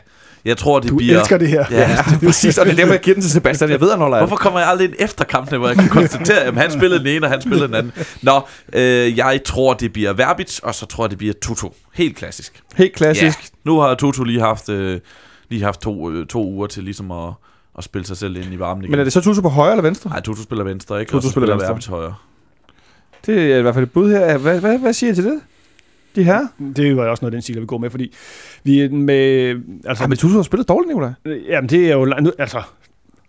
Jeg 0.45 0.57
tror, 0.57 0.79
det 0.79 0.89
Du 0.89 0.95
bliver... 0.95 1.19
elsker 1.19 1.37
det 1.37 1.47
her. 1.47 1.65
Ja, 1.71 1.97
Præcis, 2.27 2.57
og 2.57 2.65
det 2.65 2.71
er 2.71 2.75
derfor, 2.75 2.93
jeg 2.93 3.01
giver 3.01 3.15
den 3.15 3.21
til 3.21 3.31
Sebastian. 3.31 3.69
Jeg 3.69 3.81
ved, 3.81 3.91
han 3.91 3.99
holder 3.99 4.17
af 4.17 4.21
Hvorfor 4.23 4.35
kommer 4.35 4.59
jeg 4.59 4.69
aldrig 4.69 4.87
ind 4.87 4.95
efter 4.99 5.25
kampene, 5.25 5.57
hvor 5.57 5.67
jeg 5.67 5.77
kan 5.77 5.89
konstatere, 5.89 6.39
at 6.39 6.53
han 6.53 6.71
spillede 6.71 6.99
den 6.99 7.07
ene, 7.07 7.25
og 7.25 7.31
han 7.31 7.41
spillede 7.41 7.67
den 7.67 7.75
anden? 7.75 7.93
Nå, 8.21 8.41
øh, 8.73 9.17
jeg 9.17 9.41
tror, 9.45 9.73
det 9.73 9.93
bliver 9.93 10.13
Verbitz, 10.13 10.59
og 10.59 10.75
så 10.75 10.85
tror 10.85 11.03
jeg, 11.03 11.09
det 11.09 11.17
bliver 11.17 11.33
Tutu. 11.41 11.69
Helt 11.93 12.15
klassisk. 12.15 12.61
Helt 12.75 12.93
klassisk. 12.95 13.39
Ja, 13.41 13.47
nu 13.63 13.79
har 13.79 13.95
Tutu 13.95 14.23
lige 14.23 14.39
haft, 14.39 14.69
øh, 14.69 14.99
lige 15.49 15.63
haft 15.63 15.81
to, 15.81 16.11
øh, 16.11 16.27
to 16.27 16.45
uger 16.45 16.67
til 16.67 16.83
ligesom 16.83 17.11
at, 17.11 17.29
at 17.77 17.83
spille 17.83 18.05
sig 18.07 18.17
selv 18.17 18.35
ind 18.35 18.53
i 18.53 18.59
varmen 18.59 18.83
igen. 18.83 18.91
Men 18.91 18.99
er 18.99 19.03
det 19.03 19.13
så 19.13 19.21
Tutu 19.21 19.41
på 19.41 19.49
højre 19.49 19.71
eller 19.71 19.83
venstre? 19.83 20.09
Nej, 20.09 20.21
Tutu 20.21 20.43
spiller 20.43 20.63
venstre, 20.63 20.99
ikke? 20.99 21.09
Tutu 21.09 21.17
Og 21.17 21.23
så 21.23 21.29
spiller 21.29 21.49
venstre. 21.49 21.67
Verbitz 21.67 21.87
højre. 21.87 22.13
Det 23.25 23.53
er 23.53 23.57
i 23.57 23.61
hvert 23.61 23.73
fald 23.73 23.85
et 23.85 23.91
bud 23.91 24.11
her. 24.11 24.37
Hvad, 24.37 24.59
hvad, 24.59 24.77
hvad 24.77 24.93
siger 24.93 25.11
I 25.11 25.15
til 25.15 25.23
det? 25.23 25.39
De 26.15 26.23
her? 26.23 26.47
Det 26.75 26.97
var 26.97 27.07
også 27.07 27.23
noget, 27.25 27.31
af 27.33 27.35
den 27.35 27.41
stil, 27.41 27.53
jeg 27.53 27.59
vil 27.61 27.67
gå 27.67 27.77
med, 27.77 27.89
fordi 27.89 28.13
vi 28.63 28.79
er 28.81 28.89
med... 28.89 29.55
Altså, 29.85 30.03
Ja, 30.03 30.07
men 30.07 30.17
Tutu 30.17 30.35
har 30.35 30.41
spillet 30.41 30.67
dårligt, 30.69 30.87
Nicolaj. 30.89 31.11
Jamen, 31.49 31.69
det 31.69 31.91
er 31.91 31.93
jo... 31.97 32.05
Nu, 32.05 32.31
altså, 32.39 32.61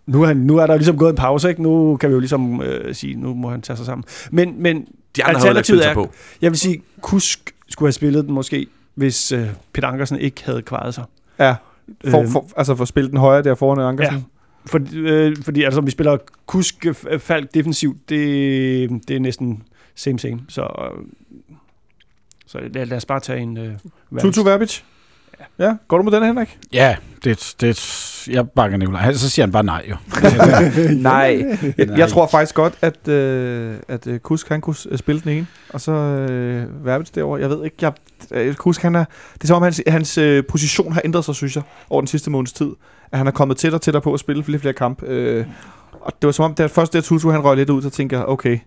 nu 0.05 0.21
er, 0.23 0.27
han, 0.27 0.37
nu 0.37 0.57
er 0.57 0.65
der 0.67 0.73
jo 0.73 0.77
ligesom 0.77 0.97
gået 0.97 1.09
en 1.09 1.15
pause, 1.15 1.49
ikke? 1.49 1.61
Nu 1.61 1.97
kan 1.97 2.09
vi 2.09 2.13
jo 2.13 2.19
ligesom 2.19 2.61
øh, 2.61 2.95
sige, 2.95 3.15
nu 3.15 3.33
må 3.33 3.49
han 3.49 3.61
tage 3.61 3.77
sig 3.77 3.85
sammen. 3.85 4.03
Men, 4.31 4.55
men 4.57 4.87
De 5.15 5.23
andre 5.23 5.39
har 5.39 5.47
jo 5.47 5.51
ikke 5.51 5.57
Alternativet 5.57 5.87
er- 5.89 5.93
på. 5.93 6.11
jeg 6.41 6.51
vil 6.51 6.59
sige, 6.59 6.81
Kusk 7.01 7.55
skulle 7.69 7.87
have 7.87 7.93
spillet 7.93 8.25
den 8.25 8.33
måske, 8.33 8.67
hvis 8.95 9.31
øh, 9.31 9.47
Peter 9.73 9.87
Ankersen 9.87 10.19
ikke 10.19 10.43
havde 10.45 10.61
kvaret 10.61 10.93
sig. 10.93 11.03
Ja. 11.39 11.55
For, 12.09 12.19
Øhm. 12.19 12.29
for, 12.31 12.45
altså 12.57 12.75
for 12.75 12.81
at 12.81 12.87
spille 12.87 13.09
den 13.09 13.17
højre 13.17 13.43
der 13.43 13.55
foran 13.55 13.79
Ankersen. 13.87 14.15
Ja. 14.17 14.21
For, 14.65 14.79
øh, 14.95 15.35
fordi 15.41 15.63
altså, 15.63 15.79
om 15.79 15.85
vi 15.85 15.91
spiller 15.91 16.17
Kusk 16.45 16.85
øh, 16.85 17.19
Falk 17.19 17.53
defensivt, 17.53 18.09
det, 18.09 18.89
det 19.07 19.15
er 19.15 19.19
næsten 19.19 19.63
same 19.95 20.19
same. 20.19 20.39
Så, 20.49 20.61
øh, 20.61 21.05
så 22.45 22.59
lad, 22.73 22.85
lad 22.85 22.97
os 22.97 23.05
bare 23.05 23.19
tage 23.19 23.39
en... 23.39 23.57
Øh, 23.57 23.73
Tutu 24.19 24.43
Verbic? 24.43 24.81
Ja. 25.59 25.75
Går 25.87 25.97
du 25.97 26.03
med 26.03 26.11
den, 26.11 26.23
Henrik? 26.23 26.59
Ja, 26.73 26.95
det, 27.23 27.55
det, 27.61 28.27
jeg 28.31 28.49
bakker 28.49 28.77
Nikolaj. 28.77 29.13
Så 29.13 29.29
siger 29.29 29.45
han 29.45 29.51
bare 29.51 29.63
nej, 29.63 29.85
jo. 29.89 29.95
Nej. 31.09 31.43
Jeg, 31.77 31.89
jeg 31.97 32.09
tror 32.09 32.27
faktisk 32.27 32.55
godt, 32.55 32.73
at, 32.81 33.07
øh, 33.07 33.75
at 33.87 34.07
øh, 34.07 34.19
Kusk 34.19 34.49
han 34.49 34.61
kunne 34.61 34.75
øh, 34.89 34.97
spille 34.97 35.21
den 35.21 35.29
ene, 35.29 35.47
og 35.69 35.81
så 35.81 35.91
øh, 35.91 36.85
Verbitz 36.85 37.11
derovre. 37.11 37.41
Jeg 37.41 37.49
ved 37.49 37.63
ikke, 37.65 37.75
jeg, 37.81 37.93
øh, 38.31 38.55
Kusk 38.55 38.81
han 38.81 38.95
er, 38.95 39.05
det 39.33 39.43
er 39.43 39.47
som 39.47 39.55
om 39.55 39.63
hans, 39.63 39.81
hans 39.87 40.17
øh, 40.17 40.43
position 40.49 40.93
har 40.93 41.01
ændret 41.05 41.25
sig, 41.25 41.35
synes 41.35 41.55
jeg, 41.55 41.63
over 41.89 42.01
den 42.01 42.07
sidste 42.07 42.31
måneds 42.31 42.53
tid. 42.53 42.69
At 43.11 43.17
han 43.17 43.27
er 43.27 43.31
kommet 43.31 43.57
tættere 43.57 43.77
og 43.77 43.81
tættere 43.81 44.01
på 44.01 44.13
at 44.13 44.19
spille 44.19 44.43
flere 44.43 44.59
flere 44.59 44.73
kampe. 44.73 45.05
Øh, 45.05 45.45
og 46.01 46.13
det 46.21 46.25
var 46.25 46.31
som 46.31 46.45
om, 46.45 46.53
da 46.53 46.65
først 46.65 46.93
der 46.93 47.01
Tutu 47.01 47.29
han 47.29 47.43
røg 47.43 47.57
lidt 47.57 47.69
ud, 47.69 47.81
så 47.81 47.89
tænker 47.89 48.17
jeg, 48.17 48.25
okay, 48.25 48.59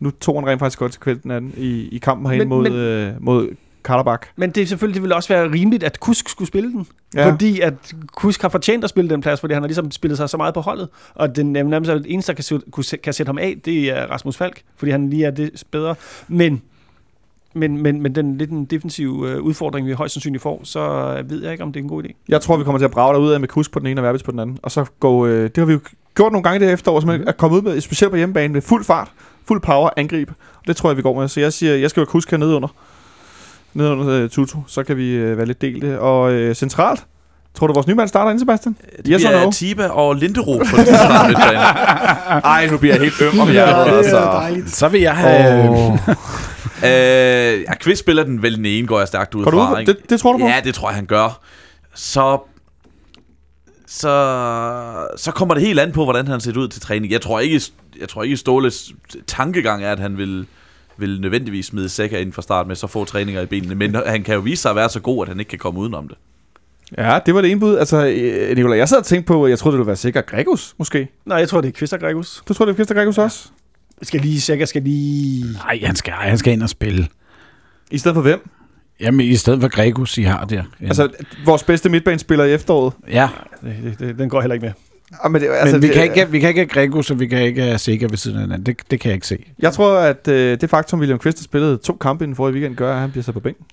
nu 0.00 0.10
tog 0.10 0.40
han 0.40 0.48
rent 0.48 0.58
faktisk 0.58 0.78
godt 0.78 0.92
til 0.92 1.00
kvældten 1.00 1.30
af 1.30 1.40
den 1.40 1.54
i, 1.56 1.88
i 1.92 1.98
kampen 1.98 2.26
herinde 2.26 2.44
Men- 2.46 2.48
mod, 2.48 2.62
men- 2.62 2.72
øh, 2.72 3.12
mod 3.20 3.48
Karabak. 3.84 4.26
Men 4.36 4.50
det 4.50 4.62
er 4.62 4.66
selvfølgelig 4.66 4.94
det 4.94 5.02
ville 5.02 5.14
også 5.14 5.28
være 5.28 5.52
rimeligt, 5.52 5.82
at 5.84 6.00
Kusk 6.00 6.28
skulle 6.28 6.48
spille 6.48 6.72
den. 6.72 6.86
Ja. 7.14 7.30
Fordi 7.30 7.60
at 7.60 7.74
Kusk 8.16 8.42
har 8.42 8.48
fortjent 8.48 8.84
at 8.84 8.90
spille 8.90 9.10
den 9.10 9.20
plads, 9.20 9.40
fordi 9.40 9.54
han 9.54 9.62
har 9.62 9.66
ligesom 9.68 9.90
spillet 9.90 10.16
sig 10.16 10.28
så 10.30 10.36
meget 10.36 10.54
på 10.54 10.60
holdet. 10.60 10.88
Og 11.14 11.36
den 11.36 11.56
er 11.56 11.62
nærmest 11.62 11.90
det 11.90 12.06
eneste, 12.08 12.32
der 12.32 12.60
kan, 12.72 12.98
kan 13.02 13.12
sætte 13.12 13.28
ham 13.28 13.38
af, 13.38 13.56
det 13.64 13.90
er 13.90 14.06
Rasmus 14.06 14.36
Falk, 14.36 14.62
fordi 14.76 14.92
han 14.92 15.10
lige 15.10 15.24
er 15.24 15.30
det 15.30 15.62
bedre. 15.70 15.94
Men, 16.28 16.62
men, 17.54 17.82
men, 17.82 18.02
men 18.02 18.14
den 18.14 18.38
lidt 18.38 18.50
en 18.50 18.64
defensiv 18.64 19.24
øh, 19.28 19.40
udfordring, 19.42 19.86
vi 19.86 19.92
højst 19.92 20.14
sandsynligt 20.14 20.42
får, 20.42 20.60
så 20.64 20.80
øh, 21.18 21.30
ved 21.30 21.42
jeg 21.42 21.52
ikke, 21.52 21.64
om 21.64 21.72
det 21.72 21.80
er 21.80 21.84
en 21.84 21.88
god 21.88 22.04
idé. 22.04 22.08
Jeg 22.28 22.40
tror, 22.40 22.56
vi 22.56 22.64
kommer 22.64 22.78
til 22.78 22.84
at 22.84 22.90
brage 22.90 23.14
derud 23.14 23.30
af 23.32 23.40
med 23.40 23.48
Kusk 23.48 23.72
på 23.72 23.78
den 23.78 23.86
ene 23.86 24.00
og 24.00 24.04
Verbitz 24.04 24.24
på 24.24 24.30
den 24.30 24.38
anden. 24.40 24.58
Og 24.62 24.70
så 24.70 24.84
gå, 25.00 25.26
øh, 25.26 25.42
det 25.44 25.56
har 25.56 25.64
vi 25.64 25.72
jo 25.72 25.80
gjort 26.14 26.32
nogle 26.32 26.42
gange 26.42 26.66
det 26.66 26.72
efterår, 26.72 27.00
så 27.00 27.06
man 27.06 27.28
er 27.28 27.32
kommet 27.32 27.56
ud 27.58 27.62
med, 27.62 27.80
specielt 27.80 28.10
på 28.10 28.16
hjemmebane, 28.16 28.52
med 28.52 28.62
fuld 28.62 28.84
fart, 28.84 29.12
fuld 29.48 29.60
power, 29.60 29.90
angreb. 29.96 30.30
Og 30.30 30.66
det 30.66 30.76
tror 30.76 30.90
jeg, 30.90 30.96
vi 30.96 31.02
går 31.02 31.20
med. 31.20 31.28
Så 31.28 31.40
jeg 31.40 31.52
siger, 31.52 31.74
jeg 31.74 31.90
skal 31.90 32.00
jo 32.00 32.04
Kusk 32.04 32.30
hernede 32.30 32.54
under. 32.54 32.68
Nede 33.74 33.90
under 33.90 34.24
uh, 34.24 34.30
Tutu. 34.30 34.58
Så 34.66 34.82
kan 34.82 34.96
vi 34.96 35.30
uh, 35.30 35.38
være 35.38 35.46
lidt 35.46 35.60
delte. 35.60 36.00
Og 36.00 36.32
øh, 36.32 36.54
centralt, 36.54 37.06
tror 37.54 37.66
du, 37.66 37.72
vores 37.72 37.86
nye 37.86 37.94
mand 37.94 38.08
starter 38.08 38.30
ind, 38.30 38.38
Sebastian? 38.38 38.76
Det 38.96 39.06
Yes 39.06 39.22
bliver 39.22 39.44
no? 39.44 39.50
Tiba 39.50 39.86
og 39.88 40.14
Lindero 40.14 40.58
på 40.70 40.76
den 40.76 40.86
centrale 40.86 41.28
midtbane. 41.28 41.58
Ej, 42.54 42.66
nu 42.70 42.78
bliver 42.78 42.94
jeg 42.94 43.02
helt 43.02 43.22
øm 43.22 43.40
om 43.40 43.50
hjertet. 43.50 43.96
altså. 43.96 44.16
dejligt. 44.16 44.70
Så 44.70 44.88
vil 44.88 45.00
jeg 45.00 45.16
have... 45.16 45.70
Oh. 45.70 45.98
øh, 46.84 47.60
ja, 47.62 47.74
Kvist 47.80 48.00
spiller 48.00 48.24
den 48.24 48.42
vel 48.42 48.56
den 48.56 48.66
ene, 48.66 48.86
går 48.86 48.98
jeg 48.98 49.08
stærkt 49.08 49.34
ud 49.34 49.44
fra. 49.44 49.80
Det, 49.80 50.10
det 50.10 50.20
tror 50.20 50.32
du 50.32 50.38
på? 50.38 50.44
Ja, 50.44 50.60
det 50.64 50.74
tror 50.74 50.88
jeg, 50.88 50.96
han 50.96 51.06
gør. 51.06 51.40
Så, 51.94 52.38
så, 53.88 55.08
så 55.16 55.32
kommer 55.32 55.54
det 55.54 55.62
helt 55.62 55.80
an 55.80 55.92
på, 55.92 56.04
hvordan 56.04 56.26
han 56.26 56.40
ser 56.40 56.58
ud 56.58 56.68
til 56.68 56.82
træning. 56.82 57.12
Jeg 57.12 57.20
tror 57.20 57.40
ikke, 57.40 57.60
jeg 58.00 58.08
tror 58.08 58.22
ikke 58.22 58.36
Ståles 58.36 58.92
tankegang 59.26 59.84
er, 59.84 59.92
at 59.92 59.98
han 59.98 60.18
vil, 60.18 60.46
vil 60.96 61.20
nødvendigvis 61.20 61.66
smide 61.66 61.88
Sækker 61.88 62.18
ind 62.18 62.32
fra 62.32 62.42
start 62.42 62.66
med 62.66 62.76
så 62.76 62.86
få 62.86 63.04
træninger 63.04 63.42
i 63.42 63.46
benene. 63.46 63.74
Men 63.74 63.94
han 63.94 64.22
kan 64.22 64.34
jo 64.34 64.40
vise 64.40 64.62
sig 64.62 64.70
at 64.70 64.76
være 64.76 64.88
så 64.88 65.00
god, 65.00 65.24
at 65.24 65.28
han 65.28 65.40
ikke 65.40 65.48
kan 65.48 65.58
komme 65.58 65.80
udenom 65.80 66.08
det. 66.08 66.18
Ja, 66.98 67.18
det 67.26 67.34
var 67.34 67.40
det 67.40 67.50
ene 67.50 67.60
bud. 67.60 67.76
Altså, 67.76 68.06
øh, 68.06 68.56
Nicolaj, 68.56 68.78
jeg 68.78 68.88
sad 68.88 68.98
og 68.98 69.04
tænkte 69.04 69.26
på, 69.26 69.44
at 69.44 69.50
jeg 69.50 69.58
troede, 69.58 69.72
det 69.72 69.78
ville 69.78 69.86
være 69.86 69.96
sikkert 69.96 70.26
Gregus, 70.26 70.74
måske. 70.78 71.08
Nej, 71.26 71.38
jeg 71.38 71.48
tror, 71.48 71.60
det 71.60 71.68
er 71.68 71.72
Kvist 71.72 71.92
og 71.92 72.00
Gregus. 72.00 72.42
Du 72.48 72.54
tror, 72.54 72.64
det 72.64 72.72
er 72.72 72.74
Christa 72.74 72.94
Gregus 72.94 73.18
også? 73.18 73.48
Skal 74.02 74.20
lige, 74.20 74.40
sikkert 74.40 74.68
skal 74.68 74.82
lige... 74.82 75.44
Nej, 75.52 75.80
han 75.84 75.96
skal, 75.96 76.12
han 76.12 76.38
skal 76.38 76.52
ind 76.52 76.62
og 76.62 76.68
spille. 76.68 77.08
I 77.90 77.98
stedet 77.98 78.14
for 78.14 78.22
hvem? 78.22 78.48
Jamen, 79.00 79.20
i 79.20 79.36
stedet 79.36 79.60
for 79.60 79.68
Gregus, 79.68 80.18
I 80.18 80.22
har 80.22 80.44
der. 80.44 80.62
Ja. 80.80 80.86
Altså, 80.86 81.08
vores 81.44 81.62
bedste 81.62 81.88
midtbanespiller 81.88 82.44
i 82.44 82.52
efteråret. 82.52 82.92
ja, 83.10 83.28
Det, 83.62 83.76
det, 83.84 83.98
det, 83.98 84.18
den 84.18 84.28
går 84.28 84.40
heller 84.40 84.54
ikke 84.54 84.66
med. 84.66 84.72
Ah, 85.24 85.30
men 85.30 85.42
det, 85.42 85.48
altså, 85.60 85.76
men 85.76 85.82
vi, 85.82 85.86
det, 85.86 85.94
kan 85.94 86.04
ikke, 86.04 86.30
vi 86.30 86.40
kan 86.40 86.48
ikke 86.48 86.60
have 86.60 86.66
Gregus, 86.68 87.10
og 87.10 87.20
vi 87.20 87.26
kan 87.26 87.42
ikke 87.42 87.62
have 87.62 87.78
Sikker 87.78 88.08
ved 88.08 88.16
siden 88.16 88.36
af 88.36 88.42
hinanden. 88.42 88.66
Det, 88.66 88.90
det 88.90 89.00
kan 89.00 89.08
jeg 89.08 89.14
ikke 89.14 89.26
se. 89.26 89.44
Jeg 89.58 89.72
tror, 89.72 89.98
at 89.98 90.28
øh, 90.28 90.60
det 90.60 90.70
faktum, 90.70 90.98
William 90.98 91.20
har 91.24 91.34
spillet 91.42 91.80
to 91.80 91.96
kampe 92.00 92.24
inden 92.24 92.36
for 92.36 92.48
i 92.48 92.52
weekend, 92.52 92.76
gør, 92.76 92.94
at 92.94 93.00
han 93.00 93.10
bliver 93.10 93.24
sat 93.24 93.34
på 93.34 93.40
bænken. 93.40 93.64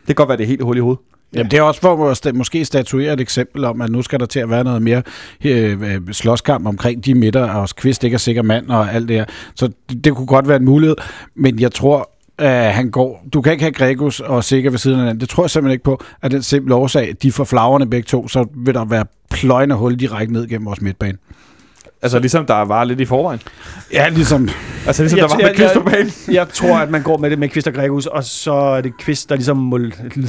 Det 0.00 0.06
kan 0.06 0.14
godt 0.14 0.28
være, 0.28 0.38
det 0.38 0.44
er 0.44 0.48
helt 0.48 0.62
hul 0.62 0.76
i 0.76 0.80
hovedet. 0.80 1.00
Jamen, 1.34 1.50
det 1.50 1.58
er 1.58 1.62
også 1.62 1.80
for 1.80 2.28
at 2.28 2.34
måske 2.34 2.64
statuere 2.64 3.12
et 3.12 3.20
eksempel 3.20 3.64
om, 3.64 3.80
at 3.80 3.90
nu 3.90 4.02
skal 4.02 4.20
der 4.20 4.26
til 4.26 4.40
at 4.40 4.50
være 4.50 4.64
noget 4.64 4.82
mere 4.82 5.02
øh, 5.44 5.82
øh, 5.82 6.00
slåskamp 6.12 6.66
omkring 6.66 7.04
de 7.04 7.14
midter, 7.14 7.48
og 7.50 7.68
Kvist 7.76 8.04
ikke 8.04 8.14
er 8.14 8.18
sikker 8.18 8.42
mand 8.42 8.70
og 8.70 8.94
alt 8.94 9.08
det 9.08 9.16
her. 9.16 9.24
Så 9.54 9.70
det, 9.88 10.04
det 10.04 10.14
kunne 10.14 10.26
godt 10.26 10.48
være 10.48 10.56
en 10.56 10.64
mulighed, 10.64 10.96
men 11.34 11.60
jeg 11.60 11.72
tror, 11.72 12.10
at 12.38 12.74
han 12.74 12.90
går... 12.90 13.24
Du 13.32 13.40
kan 13.40 13.52
ikke 13.52 13.64
have 13.64 13.72
Gregus 13.72 14.20
og 14.20 14.44
Sikker 14.44 14.70
ved 14.70 14.78
siden 14.78 15.00
af 15.00 15.06
den. 15.06 15.20
Det 15.20 15.28
tror 15.28 15.42
jeg 15.42 15.50
simpelthen 15.50 15.72
ikke 15.72 15.84
på, 15.84 16.02
at 16.22 16.30
den 16.30 16.42
simple 16.42 16.74
årsag, 16.74 17.14
de 17.22 17.32
får 17.32 17.44
flagrene 17.44 17.90
begge 17.90 18.06
to, 18.06 18.28
så 18.28 18.46
vil 18.54 18.74
der 18.74 18.84
være 18.84 19.04
pløjende 19.30 19.74
hul 19.74 19.96
direkte 19.96 20.32
ned 20.32 20.48
gennem 20.48 20.66
vores 20.66 20.80
midtbane. 20.80 21.18
Altså 22.02 22.18
ligesom 22.18 22.46
der 22.46 22.54
var 22.64 22.84
lidt 22.84 23.00
i 23.00 23.04
forvejen. 23.04 23.40
Ja, 23.92 24.08
ligesom... 24.08 24.48
Altså 24.86 25.02
ligesom 25.02 25.18
Jeg- 25.18 25.28
der 25.28 25.34
var 25.34 25.40
jeg- 25.40 25.48
med 25.48 25.54
Christoph 25.56 25.90
Bale. 25.92 26.10
Jeg 26.30 26.46
tror, 26.48 26.76
at 26.78 26.90
man 26.90 27.02
går 27.02 27.16
med 27.18 27.30
det 27.30 27.38
med 27.38 27.48
Kvist 27.48 27.66
og 27.66 27.74
Gregus, 27.74 28.06
og 28.06 28.24
så 28.24 28.52
er 28.52 28.80
det 28.80 28.92
Kvist, 28.98 29.28
der 29.28 29.34
ligesom 29.34 29.56
må, 29.56 29.76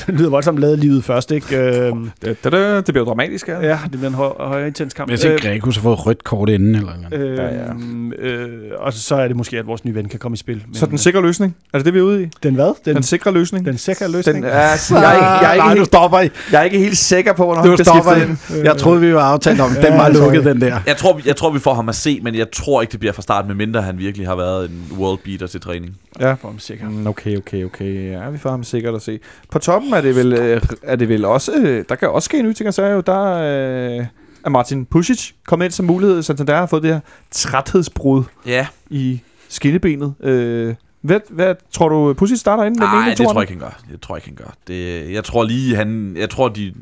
lyder 0.07 0.29
voldsomt 0.29 0.59
lavet 0.59 0.79
livet 0.79 1.03
først, 1.03 1.31
ikke? 1.31 1.57
Øhm, 1.57 2.09
Det, 2.21 2.43
det, 2.43 2.53
det 2.87 2.93
bliver 2.93 3.05
dramatisk, 3.05 3.47
ja. 3.47 3.59
ja, 3.59 3.77
det 3.83 3.91
bliver 3.91 4.07
en 4.07 4.13
høj, 4.13 4.29
høj 4.39 4.65
intens 4.65 4.93
kamp. 4.93 5.11
Jeg 5.11 5.19
tænker, 5.19 5.49
Gregus 5.49 5.75
har 5.75 5.81
fået 5.81 6.05
rødt 6.05 6.23
kort 6.23 6.49
inden, 6.49 6.75
eller 6.75 6.91
noget. 7.09 7.25
Øh, 7.27 7.37
Ja, 7.37 7.43
ja. 7.43 8.27
Øh, 8.27 8.47
og 8.77 8.93
så 8.93 9.15
er 9.15 9.27
det 9.27 9.37
måske, 9.37 9.59
at 9.59 9.67
vores 9.67 9.85
nye 9.85 9.95
ven 9.95 10.09
kan 10.09 10.19
komme 10.19 10.33
i 10.35 10.37
spil. 10.37 10.61
Men, 10.67 10.75
Så 10.75 10.85
den 10.85 10.97
sikre 10.97 11.21
løsning? 11.21 11.55
Er 11.73 11.77
det 11.77 11.85
det, 11.85 11.93
vi 11.93 11.99
er 11.99 12.03
ude 12.03 12.23
i? 12.23 12.27
den 12.43 12.55
hvad? 12.55 12.73
Den, 12.85 12.95
Den 12.95 13.03
sikre 13.03 13.31
løsning? 13.31 13.65
den 13.65 13.77
sikre 13.77 14.11
løsning? 14.11 14.35
Den, 14.37 14.45
ja, 14.45 14.49
altså, 14.59 14.95
jeg, 14.97 15.09
er 15.09 15.13
ikke, 15.13 15.25
jeg, 15.25 15.49
er 15.49 15.53
ikke 15.53 15.63
Nej, 15.65 15.73
nu 15.73 15.79
helt, 15.79 15.87
stopper 15.87 16.19
I. 16.19 16.29
jeg 16.51 16.59
er 16.59 16.63
ikke 16.63 16.77
helt 16.79 16.97
sikker 16.97 17.33
på, 17.33 17.45
hvornår 17.45 17.63
Du 17.63 17.83
stopper 17.83 18.11
ind. 18.15 18.63
Jeg 18.63 18.77
troede, 18.77 19.01
vi 19.01 19.13
var 19.13 19.21
aftalt 19.21 19.61
om, 19.61 19.69
den 19.81 19.93
var 19.93 20.09
lukket, 20.09 20.45
den 20.45 20.61
der. 20.61 20.79
Jeg 20.87 20.97
tror, 20.97 21.19
jeg 21.25 21.35
tror, 21.35 21.51
vi 21.51 21.59
får 21.63 21.73
ham 21.73 21.89
at 21.89 21.95
se, 21.95 22.19
men 22.23 22.35
jeg 22.35 22.51
tror 22.51 22.81
ikke, 22.81 22.91
det 22.91 22.99
bliver 22.99 23.13
fra 23.13 23.21
start, 23.21 23.47
medmindre 23.47 23.81
han 23.81 23.97
virkelig 23.97 24.27
har 24.27 24.35
været 24.35 24.69
en 24.69 24.87
world 24.97 25.19
beater 25.23 25.47
til 25.47 25.61
træning. 25.61 25.97
Ja. 26.19 26.33
For 26.33 26.47
ham 26.47 26.59
sikker. 26.59 26.89
Mm, 26.89 27.07
Okay, 27.07 27.37
okay, 27.37 27.63
okay. 27.65 28.11
Ja, 28.11 28.29
vi 28.29 28.37
får 28.37 28.49
ham 28.49 28.63
sikkert 28.63 28.95
at 28.95 29.01
se. 29.01 29.19
På 29.51 29.59
toppen 29.59 29.93
er 29.93 30.01
det 30.01 30.15
vel, 30.15 30.33
øh, 30.33 30.61
er 30.83 30.95
det 30.95 31.09
vel 31.09 31.25
også... 31.25 31.51
Øh, 31.57 31.85
der 31.89 31.95
kan 31.95 32.09
også 32.09 32.25
ske 32.25 32.41
nye 32.41 32.53
ting, 32.53 32.67
og 32.67 32.73
så 32.73 32.81
er 32.83 32.91
jo, 32.93 33.01
der 33.01 33.33
øh, 33.33 34.05
er 34.45 34.49
Martin 34.49 34.85
Pusic 34.85 35.31
kommet 35.47 35.65
ind 35.65 35.71
som 35.71 35.85
mulighed. 35.85 36.23
Santander 36.23 36.55
har 36.55 36.65
fået 36.65 36.83
det 36.83 36.93
her 36.93 36.99
træthedsbrud 37.31 38.23
Ja, 38.45 38.67
i 38.89 39.21
skinnebenet. 39.49 40.13
Øh, 40.23 40.75
hvad, 41.01 41.19
hvad 41.29 41.55
tror 41.71 41.89
du, 41.89 42.13
Pusic 42.13 42.39
starter 42.39 42.63
inden? 42.63 42.79
nej, 42.79 43.13
det 43.17 43.17
tror 43.27 43.33
jeg 43.33 43.41
ikke, 43.41 43.53
han 43.53 43.59
gør. 43.59 43.81
Det 43.91 44.01
tror 44.01 44.15
jeg 44.15 44.27
ikke, 44.27 44.37
han 44.41 44.45
gør. 44.47 44.53
Det, 44.67 45.11
jeg 45.13 45.23
tror 45.23 45.43
lige, 45.43 45.75
han... 45.75 46.15
Jeg 46.17 46.29
tror, 46.29 46.49
de, 46.49 46.73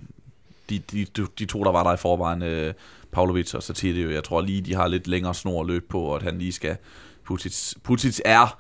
de, 0.70 0.80
de, 0.92 1.06
de, 1.18 1.26
de 1.40 1.46
to, 1.46 1.64
der 1.64 1.72
var 1.72 1.84
der 1.84 1.94
i 1.94 1.98
forvejen, 1.98 2.44
øh, 2.44 2.74
Pavlovic 3.12 3.54
og 3.54 3.64
Satirjo, 3.64 4.10
jeg 4.10 4.24
tror 4.24 4.42
lige, 4.42 4.62
de 4.62 4.76
har 4.76 4.88
lidt 4.88 5.08
længere 5.08 5.34
snor 5.34 5.62
at 5.62 5.68
løbe 5.68 5.86
på, 5.90 6.02
og 6.02 6.16
at 6.16 6.24
han 6.24 6.38
lige 6.38 6.52
skal... 6.52 6.78
Putic, 7.26 7.74
Putic 7.84 8.20
er 8.26 8.58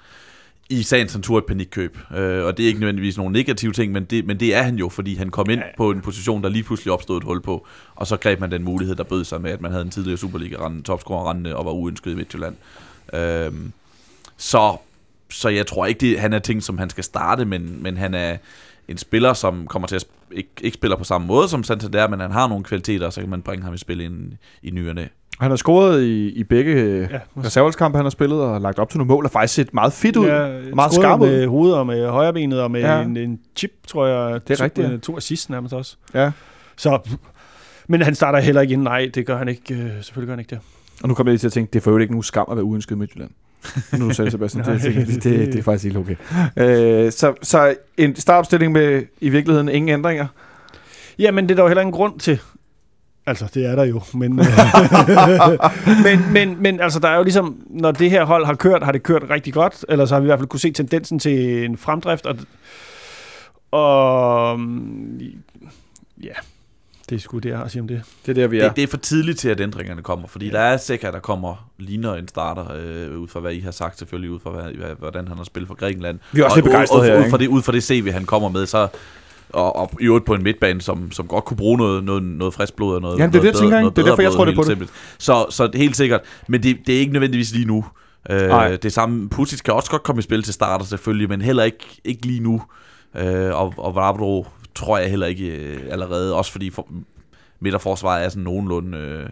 i 0.70 0.84
sagens 0.84 1.16
natur 1.16 1.38
et 1.38 1.46
panikkøb. 1.46 1.98
Øh, 2.16 2.46
og 2.46 2.58
det 2.58 2.64
er 2.64 2.68
ikke 2.68 2.80
nødvendigvis 2.80 3.18
nogen 3.18 3.34
negative 3.34 3.74
ting, 3.74 3.92
men 3.92 4.04
det, 4.04 4.26
men 4.26 4.40
det 4.40 4.56
er 4.56 4.62
han 4.62 4.76
jo, 4.76 4.90
fordi 4.90 5.16
han 5.16 5.30
kom 5.30 5.50
ind 5.50 5.60
Ja. 5.60 5.66
på 5.78 5.92
en 5.92 6.02
position, 6.02 6.44
der 6.44 6.50
lige 6.50 6.64
pludselig 6.64 6.94
opstod 6.94 7.18
et 7.18 7.24
hul 7.24 7.42
på, 7.42 7.68
og 7.96 8.08
så 8.08 8.18
greb 8.18 8.40
man 8.40 8.52
den 8.52 8.64
mulighed, 8.64 8.96
der 8.96 9.04
bød 9.04 9.24
sig 9.24 9.42
med, 9.42 9.52
at 9.52 9.62
man 9.62 9.72
havde 9.72 9.84
en 9.84 9.90
tidligere 9.92 10.18
Superliga-rende, 10.18 10.82
topscorer 10.82 11.30
rendende 11.30 11.56
og 11.56 11.66
var 11.66 11.72
uønsket 11.72 12.12
i 12.12 12.16
Midtjylland. 12.16 12.56
Øh, 13.14 13.52
så, 14.38 14.78
så 15.30 15.50
jeg 15.50 15.68
tror 15.68 15.86
ikke, 15.86 16.00
det, 16.00 16.20
han 16.20 16.34
er 16.34 16.40
ting, 16.40 16.64
som 16.64 16.78
han 16.78 16.90
skal 16.90 17.04
starte, 17.04 17.46
men, 17.46 17.84
men 17.84 17.98
han 17.98 18.14
er 18.14 18.38
en 18.92 18.98
spiller, 18.98 19.34
som 19.34 19.68
kommer 19.68 19.88
til 19.88 19.96
at 19.96 20.04
sp- 20.04 20.28
ikke, 20.32 20.50
ikke 20.62 20.76
spiller 20.76 20.98
på 20.98 21.04
samme 21.04 21.28
måde 21.28 21.48
som 21.48 21.64
Santander, 21.64 22.08
men 22.08 22.20
han 22.20 22.32
har 22.32 22.48
nogle 22.48 22.64
kvaliteter, 22.64 23.10
så 23.10 23.22
kan 23.22 23.30
man 23.30 23.42
bringe 23.42 23.64
ham 23.66 23.74
i 23.74 23.78
spil 23.78 24.02
ind 24.02 24.34
i 24.64 24.72
ny 24.72 24.90
og 24.90 24.96
næ. 24.96 25.06
Han 25.40 25.52
har 25.52 25.56
scoret 25.58 26.04
i, 26.04 26.30
i 26.30 26.44
begge 26.44 27.08
Ja, 27.12 27.20
reserveholdskampe, 27.44 27.98
han 27.98 28.06
har 28.06 28.10
spillet, 28.10 28.40
og 28.42 28.62
lagt 28.62 28.80
op 28.80 28.90
til 28.90 28.98
nogle 28.98 29.08
mål, 29.08 29.26
og 29.26 29.32
faktisk 29.32 29.54
set 29.54 29.74
meget 29.74 29.94
fedt 29.94 30.18
ud. 30.18 30.26
Ja, 30.28 30.62
meget 30.76 30.94
skarp 30.94 31.22
ud. 31.22 31.28
med 31.28 31.48
hovedet 31.48 31.78
og 31.78 31.88
med 31.88 32.08
højrebenet 32.10 32.62
og 32.62 32.72
med 32.72 32.82
Ja. 32.82 33.02
en, 33.02 33.18
en 33.18 33.40
chip, 33.56 33.72
tror 33.88 34.06
jeg. 34.08 34.42
Det 34.48 34.54
er 34.54 34.58
to, 34.58 34.64
rigtigt, 34.64 34.88
ja. 34.88 34.94
øh, 34.94 35.00
To 35.00 35.18
assist 35.18 35.50
nærmest 35.50 35.74
også. 35.74 35.96
Ja. 36.14 36.32
Så, 36.78 37.00
men 37.88 38.02
han 38.02 38.16
starter 38.16 38.40
heller 38.40 38.62
ikke 38.62 38.74
ind. 38.74 38.82
Nej, 38.82 39.12
det 39.16 39.26
gør 39.26 39.38
han 39.38 39.48
ikke. 39.48 39.74
Øh, 39.74 39.80
selvfølgelig 39.80 40.28
gør 40.28 40.34
han 40.34 40.40
ikke 40.40 40.50
det. 40.50 40.60
Og 41.04 41.08
nu 41.10 41.14
kommer 41.16 41.30
jeg 41.32 41.34
lige 41.34 41.40
til 41.40 41.48
at 41.48 41.54
tænke, 41.54 41.70
det 41.74 41.80
er 41.80 41.84
for 41.84 41.90
øvrigt 41.92 42.02
ikke 42.04 42.14
nogen 42.14 42.24
skam 42.24 42.46
at 42.52 42.58
være 42.58 42.64
uønsket 42.64 42.96
i 42.96 42.98
Midtjylland. 42.98 43.32
Nu 44.00 44.14
sagde 44.14 44.32
Sebastian. 44.32 44.66
det, 44.66 44.82
det, 44.84 45.08
det, 45.08 45.24
det, 45.24 45.24
det, 45.24 45.60
er 45.60 45.64
faktisk 45.64 45.86
ikke 45.86 46.00
okay. 46.00 46.16
Øh, 46.58 47.12
så, 47.12 47.34
så 47.42 47.76
en 47.98 48.16
startopstilling 48.16 48.72
med 48.72 49.04
i 49.22 49.30
virkeligheden 49.30 49.70
ingen 49.70 49.90
ændringer. 49.90 50.28
Jamen, 51.20 51.44
det 51.44 51.52
er 51.52 51.56
der 51.56 51.64
jo 51.64 51.68
heller 51.68 51.82
ingen 51.82 51.94
grund 51.94 52.20
til. 52.20 52.40
Altså, 53.26 53.46
det 53.54 53.66
er 53.66 53.76
der 53.76 53.84
jo, 53.84 54.02
men, 54.14 54.40
øh, 54.40 54.46
men, 56.06 56.34
men, 56.34 56.62
men 56.62 56.80
altså, 56.80 57.00
der 57.00 57.08
er 57.08 57.18
jo 57.18 57.24
ligesom, 57.24 57.58
når 57.70 57.92
det 57.92 58.10
her 58.12 58.26
hold 58.26 58.46
har 58.46 58.54
kørt, 58.54 58.84
har 58.84 58.92
det 58.92 59.04
kørt 59.04 59.24
rigtig 59.30 59.54
godt, 59.54 59.86
eller 59.90 60.06
så 60.06 60.16
har 60.16 60.20
vi 60.20 60.26
i 60.26 60.28
hvert 60.28 60.40
fald 60.40 60.50
kunne 60.50 60.60
se 60.60 60.72
tendensen 60.72 61.20
til 61.20 61.66
en 61.66 61.78
fremdrift, 61.78 62.26
og, 62.26 62.38
og 63.72 64.60
mm, 64.60 65.20
ja, 66.24 66.34
det 67.12 67.18
er 67.18 67.22
sgu 67.22 67.40
det, 67.40 67.50
jeg 67.50 67.58
har 67.58 67.66
at 67.66 67.72
sige 67.72 67.82
om 67.82 67.88
det. 67.88 68.02
Det 68.26 68.32
er 68.32 68.42
der, 68.42 68.48
vi 68.48 68.58
Ja. 68.58 68.64
er. 68.64 68.68
Det, 68.68 68.76
det 68.76 68.84
er 68.84 68.88
for 68.88 68.98
tidligt 68.98 69.40
til, 69.40 69.50
at 69.50 69.60
ændringerne 69.62 70.02
kommer, 70.02 70.28
fordi 70.28 70.46
ja. 70.46 70.52
der 70.52 70.60
er 70.60 70.78
sikkert, 70.78 71.14
der 71.14 71.20
kommer 71.20 71.70
ligner 71.80 72.16
en 72.16 72.28
starter, 72.28 72.66
øh, 73.12 73.20
ud 73.20 73.28
fra 73.28 73.40
hvad 73.40 73.54
I 73.54 73.60
har 73.60 73.72
sagt 73.72 73.98
selvfølgelig, 74.00 74.32
ud 74.32 74.40
fra 74.40 74.50
hvad, 74.50 74.96
hvordan 75.00 75.28
han 75.28 75.38
har 75.38 75.44
spillet 75.44 75.68
for 75.68 75.76
Grækenland. 75.76 76.20
Vi 76.32 76.42
er 76.42 76.46
også 76.46 76.54
Og 76.54 76.58
lidt 76.58 76.66
begejstrede 76.66 77.06
her, 77.06 77.26
ud, 77.26 77.30
fra 77.30 77.38
det, 77.38 77.48
ud 77.48 77.62
fra 77.62 77.72
det 77.72 77.84
CV, 77.84 78.12
han 78.12 78.26
kommer 78.26 78.50
med, 78.50 78.66
så 78.66 78.88
og, 79.50 79.76
og 79.76 79.92
i 80.00 80.04
øvrigt 80.06 80.26
på 80.26 80.34
en 80.34 80.44
midtbane, 80.44 80.82
som, 80.82 81.12
som 81.12 81.28
godt 81.28 81.46
kunne 81.46 81.58
bruge 81.58 81.78
noget, 81.78 82.04
noget, 82.04 82.24
noget 82.24 82.54
frisk 82.54 82.76
blod 82.76 82.96
og 82.96 83.02
noget, 83.02 83.20
Jamen, 83.20 83.34
det 83.34 83.40
er 83.40 83.44
noget 83.44 83.56
det, 83.58 83.64
ikke? 83.64 83.72
noget 83.80 83.96
Det 83.96 84.02
er 84.02 84.06
derfor, 84.06 84.22
jeg 84.22 84.30
bedre 84.30 84.38
tror 84.38 84.46
det 84.46 84.56
på 84.56 84.62
det. 84.62 84.68
simpelt. 84.68 84.90
Så, 85.18 85.46
så 85.50 85.70
helt 85.74 85.98
sikkert, 85.98 86.22
men 86.48 86.64
det, 86.64 86.78
det 86.88 86.96
er 86.96 87.00
ikke 87.00 87.14
nødvendigvis 87.14 87.54
lige 87.54 87.66
nu. 87.66 87.86
Nej. 88.30 88.72
Øh, 88.72 88.78
det 88.84 88.94
samme, 88.94 89.30
Putic 89.30 89.62
kan 89.62 89.74
også 89.74 89.92
godt 89.92 90.04
komme 90.04 90.20
i 90.20 90.24
spil 90.24 90.44
til 90.44 90.54
starter 90.54 90.86
selvfølgelig, 90.86 91.30
men 91.30 91.42
heller 91.42 91.64
ikke, 91.64 92.02
ikke 92.04 92.26
lige 92.26 92.40
nu. 92.40 92.62
Øh, 93.20 93.56
og, 93.62 93.74
og 93.78 93.96
Vavro 93.96 94.48
tror 94.76 94.98
jeg 94.98 95.10
heller 95.10 95.28
ikke 95.28 95.48
øh, 95.48 95.80
allerede, 95.90 96.36
også 96.36 96.52
fordi 96.52 96.70
for, 96.70 96.88
midterforsvaret 97.60 98.26
er 98.26 98.30
sådan 98.30 98.44
nogenlunde 98.44 98.98
øh, 98.98 99.30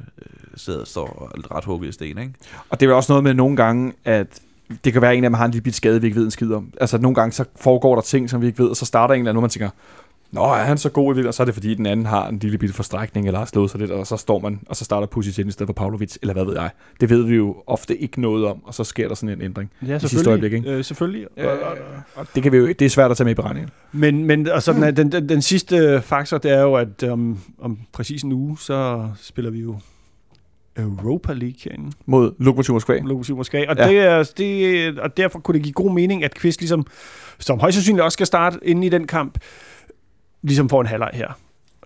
sidder, 0.56 0.86
står 0.86 1.32
ret 1.56 1.66
hugget 1.66 1.90
i 1.90 1.92
sten, 1.92 2.18
ikke? 2.18 2.34
Og 2.70 2.80
det 2.80 2.90
er 2.90 2.94
også 2.94 3.12
noget 3.12 3.24
med 3.24 3.34
nogle 3.34 3.56
gange, 3.56 3.94
at 4.06 4.42
det 4.84 4.94
kan 4.94 5.02
være, 5.02 5.12
at 5.12 5.18
en 5.18 5.24
af 5.24 5.30
dem 5.30 5.34
har 5.34 5.46
en 5.46 5.52
lille 5.52 5.64
bit 5.64 5.76
skade, 5.76 6.02
vi 6.02 6.08
ikke 6.08 6.18
ved 6.18 6.26
en 6.26 6.32
skid 6.32 6.52
om. 6.52 6.74
Altså 6.82 6.98
nogle 6.98 7.16
gange 7.16 7.32
så 7.32 7.46
foregår 7.56 7.96
der 7.96 8.02
ting, 8.02 8.30
som 8.30 8.42
vi 8.42 8.48
ikke 8.48 8.60
ved, 8.60 8.70
og 8.70 8.76
så 8.76 8.86
starter 8.86 9.14
en 9.14 9.20
eller 9.20 9.32
anden, 9.32 9.38
og 9.38 9.42
man 9.42 9.50
tænker, 9.50 9.70
Nå, 10.32 10.42
er 10.42 10.64
han 10.64 10.78
så 10.78 10.90
god 10.90 11.04
i 11.04 11.08
virkeligheden? 11.08 11.28
Og 11.28 11.34
så 11.34 11.44
er 11.44 11.46
det 11.46 11.54
fordi, 11.54 11.76
den 11.76 11.86
anden 11.86 12.06
har 12.06 12.28
en 12.28 12.40
lille 12.40 12.58
bitte 12.58 12.76
forstrækning, 12.76 13.28
eller 13.28 13.40
har 13.40 13.46
slået 13.46 13.72
sig 13.72 13.80
lidt, 13.80 13.92
og 13.92 14.08
så 14.08 14.18
står 14.18 14.40
man, 14.40 14.60
og 14.66 14.76
så 14.76 14.86
starter 14.86 15.08
Pusic 15.08 15.38
ind 15.38 15.50
i 15.50 15.52
stedet 15.52 15.68
for 15.68 15.74
Pavlovic, 15.74 16.16
eller 16.22 16.34
hvad 16.34 16.46
ved 16.46 16.54
jeg. 16.56 16.70
Det 17.00 17.10
ved 17.10 17.24
vi 17.24 17.36
jo 17.36 17.56
ofte 17.68 17.98
ikke 17.98 18.22
noget 18.22 18.46
om, 18.46 18.64
og 18.64 18.74
så 18.74 18.84
sker 18.84 19.08
der 19.08 19.16
sådan 19.16 19.36
en 19.36 19.42
ændring. 19.42 19.72
Ja, 19.88 20.00
sidste 20.00 20.30
øjeblik, 20.30 20.54
ikke? 20.54 20.70
Øh, 20.70 20.84
selvfølgelig. 20.84 21.28
Øh, 21.38 21.48
og 22.16 22.28
det, 22.36 22.44
kan 22.44 22.52
vi 22.52 22.58
jo, 22.58 22.68
det 22.68 22.82
er 22.82 22.90
svært 22.90 23.12
at 23.12 23.18
tage 23.18 23.26
med 23.26 23.32
i 23.32 23.36
beregningen. 23.36 23.72
Men, 23.92 24.26
men 24.26 24.48
og 24.48 24.64
sådan, 24.64 24.96
den, 24.96 25.12
den, 25.12 25.30
den 25.30 25.42
sidste 25.42 26.02
faktor, 26.02 26.38
det 26.38 26.52
er 26.52 26.62
jo, 26.62 26.74
at 26.74 27.04
om, 27.04 27.40
om 27.60 27.80
præcis 27.92 28.24
en 28.24 28.32
uge, 28.32 28.58
så 28.60 29.10
spiller 29.22 29.52
vi 29.52 29.60
jo 29.60 29.76
Europa 30.78 31.34
League 31.34 31.56
herinde. 31.64 31.92
Mod 32.06 32.32
Lokomotiv 32.40 32.74
Moskva. 32.74 33.00
Lokomotiv 33.00 33.36
Moskva. 33.36 33.66
Og, 33.70 33.78
ja. 33.78 33.88
det 33.88 34.00
er, 34.00 34.32
det, 34.38 35.00
og 35.00 35.18
derfor 35.18 35.40
kunne 35.40 35.54
det 35.54 35.64
give 35.64 35.74
god 35.74 35.92
mening, 35.92 36.24
at 36.24 36.36
Kvist 36.36 36.62
ligesom, 36.62 36.86
som 37.40 37.60
højst 37.60 37.76
sandsynligt 37.76 38.04
også 38.04 38.16
skal 38.16 38.26
starte 38.26 38.60
inde 38.62 38.88
i 38.88 38.90
den 38.90 39.08
kamp, 39.08 39.38
ligesom 40.44 40.70
får 40.70 40.82
en 40.82 40.88
halvleg 40.88 41.10
her. 41.14 41.28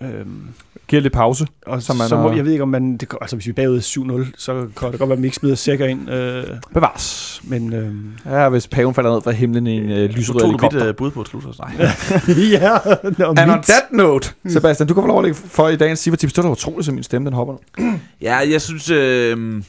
Øhm, 0.01 0.47
Giver 0.88 1.01
lidt 1.01 1.14
pause. 1.14 1.47
og 1.66 1.82
Som 1.84 1.95
man 1.97 2.08
så 2.08 2.16
må, 2.16 2.28
har- 2.30 2.36
jeg 2.36 2.45
ved 2.45 2.51
ikke, 2.51 2.62
om 2.62 2.70
man... 2.70 2.97
Det, 2.97 3.14
altså, 3.22 3.36
hvis 3.36 3.45
vi 3.45 3.49
er 3.49 3.54
bagud 3.54 3.80
7-0, 3.80 4.32
så 4.38 4.54
kan 4.54 4.62
det 4.64 4.76
godt 4.76 4.99
være, 4.99 5.01
at 5.01 5.10
man 5.20 5.24
ikke 5.24 5.36
smider 5.36 5.56
sækker 5.56 5.86
ind. 5.86 6.10
Øh, 6.10 6.43
Bevares. 6.74 7.41
men... 7.43 7.74
Øhm, 7.74 8.12
Ja, 8.26 8.49
hvis 8.49 8.68
paven 8.68 8.93
falder 8.93 9.14
ned 9.14 9.22
fra 9.22 9.32
himlen 9.32 9.68
i 9.68 9.72
en 9.78 9.89
øh, 9.91 10.10
Nu 10.10 10.16
lyserød 10.16 10.39
tog 10.39 10.47
du 10.47 10.51
mit 10.51 10.62
helikopter. 10.62 10.88
øh, 10.88 10.95
bud 10.95 11.12
på 11.12 11.22
et 11.22 11.28
slut. 11.28 11.43
Nej. 11.60 11.72
ja, 12.51 12.78
og 12.78 13.06
And 13.06 13.22
on 13.39 13.49
mit- 13.49 13.64
that 13.64 13.84
note, 13.91 14.30
Sebastian, 14.47 14.88
du 14.88 14.93
kan 14.93 15.04
få 15.04 15.08
lov 15.08 15.18
at 15.20 15.24
lægge 15.24 15.36
for 15.45 15.68
i 15.70 15.76
dagens 15.76 15.99
Siver-tips. 15.99 16.34
Det 16.34 16.45
er 16.45 16.49
utroligt, 16.49 16.86
som 16.86 16.93
min 16.95 17.04
stemme 17.04 17.26
den 17.26 17.34
hopper 17.34 17.54
nu. 17.80 17.99
Ja, 18.22 18.36
jeg 18.36 18.62
synes... 18.62 18.89
Øh, 18.89 19.64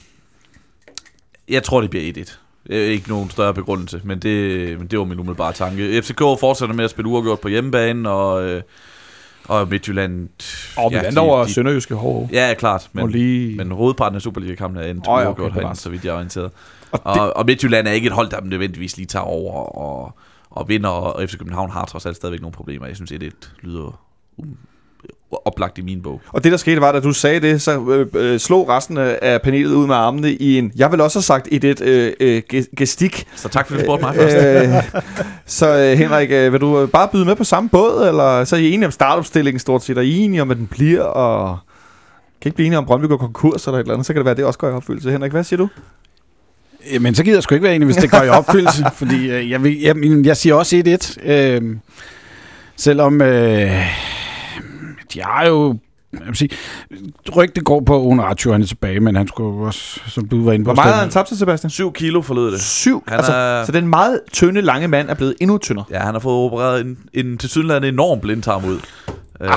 jeg 1.48 1.62
tror, 1.62 1.80
det 1.80 1.90
bliver 1.90 2.12
1-1. 2.24 2.38
Øh, 2.70 2.88
Ikke 2.90 3.08
nogen 3.08 3.30
større 3.30 3.54
begrundelse, 3.54 4.00
men 4.04 4.18
det, 4.18 4.78
men 4.78 4.86
det 4.86 4.98
var 4.98 5.04
min 5.04 5.18
umiddelbare 5.18 5.52
tanke. 5.52 6.02
FCK 6.02 6.18
fortsætter 6.18 6.74
med 6.74 6.84
at 6.84 6.90
spille 6.90 7.08
uafgjort 7.08 7.40
på 7.40 7.48
hjemmebane, 7.48 8.10
og, 8.10 8.44
øh, 8.44 8.62
og 9.48 9.68
Midtjylland... 9.68 10.28
Og 10.76 10.90
vi 10.90 10.96
ja, 10.96 11.10
de- 11.10 11.18
over 11.18 11.44
de- 11.44 11.52
Sønderjyske 11.52 11.94
hov. 11.94 12.28
Ja, 12.32 12.54
klart, 12.58 12.88
Men, 12.92 13.02
og 13.02 13.08
lige... 13.08 13.56
men 13.56 13.70
hovedparten 13.70 14.16
af 14.16 14.22
Superliga-kampen 14.22 14.82
er 14.82 14.86
endt 14.90 15.04
oh, 15.08 15.20
ja, 15.20 15.26
uafgjort 15.26 15.50
okay, 15.50 15.60
herinde, 15.60 15.80
så 15.80 15.90
vidt 15.90 16.04
jeg 16.04 16.10
er 16.10 16.14
orienteret. 16.14 16.50
og 16.90 17.14
det, 17.14 17.22
Og, 17.22 17.36
og 17.36 17.46
Midtjylland 17.46 17.88
er 17.88 17.92
ikke 17.92 18.06
et 18.06 18.12
hold, 18.12 18.30
der 18.30 18.40
nødvendigvis 18.40 18.96
lige 18.96 19.06
tager 19.06 19.22
over 19.24 19.52
og, 19.78 20.14
og 20.50 20.68
vinder, 20.68 20.88
og 20.88 21.28
FC 21.28 21.38
København 21.38 21.70
har 21.70 21.84
trods 21.84 22.06
alt 22.06 22.16
stadigvæk 22.16 22.40
nogle 22.40 22.52
problemer. 22.52 22.86
Jeg 22.86 22.96
synes, 22.96 23.12
1-1 23.12 23.48
lyder 23.60 24.00
um, 24.36 24.56
oplagt 25.44 25.78
i 25.78 25.82
min 25.82 26.02
bog. 26.02 26.20
og 26.32 26.44
det, 26.44 26.52
der 26.52 26.58
skete, 26.58 26.80
var, 26.80 26.92
da 26.92 27.00
du 27.00 27.12
sagde 27.12 27.40
det, 27.40 27.62
så 27.62 27.80
øh, 27.90 28.06
øh, 28.14 28.40
slog 28.40 28.68
resten 28.68 28.98
af 28.98 29.42
panelet 29.42 29.74
ud 29.74 29.86
med 29.86 29.94
armene 29.94 30.32
i 30.32 30.58
en... 30.58 30.72
Jeg 30.76 30.92
vil 30.92 31.00
også 31.00 31.18
have 31.18 31.22
sagt 31.22 31.48
et 31.52 31.64
et 31.64 31.80
øh, 31.80 32.12
øh, 32.20 32.42
ge- 32.54 32.74
gestik. 32.76 33.26
Så 33.36 33.48
tak 33.48 33.68
for, 33.68 33.74
at 33.74 33.80
du 33.80 33.84
spurgte 33.84 34.04
mig 34.04 34.14
først. 34.14 34.36
Øh, 34.36 35.02
så 35.46 35.78
øh, 35.78 35.98
Henrik, 35.98 36.30
øh, 36.30 36.52
vil 36.52 36.60
du 36.60 36.86
bare 36.86 37.08
byde 37.12 37.24
med 37.24 37.36
på 37.36 37.44
samme 37.44 37.68
båd, 37.68 38.08
eller 38.08 38.44
så 38.44 38.56
er 38.56 38.60
I 38.60 38.70
enige 38.72 38.86
om 38.86 38.92
startopstillingen 38.92 39.58
stort 39.60 39.82
set, 39.84 39.98
og 39.98 40.04
I 40.04 40.20
er 40.20 40.24
enige 40.24 40.42
om, 40.42 40.48
hvad 40.48 40.56
den 40.56 40.66
bliver, 40.66 41.02
og 41.02 41.58
kan 42.40 42.48
ikke 42.48 42.56
blive 42.56 42.66
enige 42.66 42.78
om, 42.78 42.86
Brøndby 42.86 43.06
går 43.06 43.16
konkurs 43.16 43.66
eller 43.66 43.78
et 43.78 43.82
eller 43.82 43.94
andet, 43.94 44.06
så 44.06 44.12
kan 44.12 44.18
det 44.20 44.24
være, 44.24 44.30
at 44.30 44.36
det 44.36 44.44
også 44.44 44.58
går 44.58 44.68
i 44.68 44.72
opfyldelse. 44.72 45.10
Henrik, 45.10 45.32
hvad 45.32 45.44
siger 45.44 45.58
du? 45.58 45.68
Men 47.00 47.14
så 47.14 47.24
gider 47.24 47.36
jeg 47.36 47.42
sgu 47.42 47.54
ikke 47.54 47.64
være 47.64 47.74
enig, 47.74 47.86
hvis 47.86 47.96
det 47.96 48.10
går 48.10 48.22
i 48.22 48.28
opfyldelse. 48.28 48.84
fordi 49.00 49.30
øh, 49.30 49.50
jeg, 49.50 49.62
vil, 49.62 49.80
jeg, 49.80 49.96
jeg 50.24 50.36
siger 50.36 50.54
også 50.54 50.76
1-1. 51.24 51.30
Øh, 51.30 51.62
selvom 52.76 53.22
øh, 53.22 53.70
de 55.14 55.22
har 55.22 55.46
jo... 55.46 55.76
Jeg 56.12 56.26
vil 56.26 56.36
sige, 56.36 56.50
rygte 57.36 57.60
går 57.60 57.80
på, 57.80 57.96
at 57.96 58.00
Onacho 58.06 58.52
han 58.52 58.62
er 58.62 58.66
tilbage, 58.66 59.00
men 59.00 59.16
han 59.16 59.28
skulle 59.28 59.66
også, 59.66 60.00
som 60.06 60.28
du 60.28 60.44
var 60.44 60.52
inde 60.52 60.64
på... 60.64 60.68
Hvor 60.68 60.74
meget 60.74 60.84
har 60.86 60.92
stemme- 60.92 61.00
han 61.02 61.10
tabt 61.10 61.28
til, 61.28 61.38
Sebastian? 61.38 61.70
7 61.70 61.92
kilo 61.92 62.22
forlød 62.22 62.52
det. 62.52 62.60
Syv. 62.60 63.02
Han 63.08 63.16
Altså, 63.16 63.32
er- 63.32 63.64
Så 63.64 63.72
den 63.72 63.88
meget 63.88 64.20
tynde, 64.32 64.60
lange 64.60 64.88
mand 64.88 65.10
er 65.10 65.14
blevet 65.14 65.34
endnu 65.40 65.58
tyndere. 65.58 65.84
Ja, 65.90 65.98
han 65.98 66.14
har 66.14 66.18
fået 66.18 66.34
opereret 66.46 66.80
en, 66.80 66.98
en 67.14 67.38
til 67.38 67.48
sydenlandet 67.50 67.88
enorm 67.88 68.20
blindtarm 68.20 68.64
ud. 68.64 68.78
øh, 69.40 69.50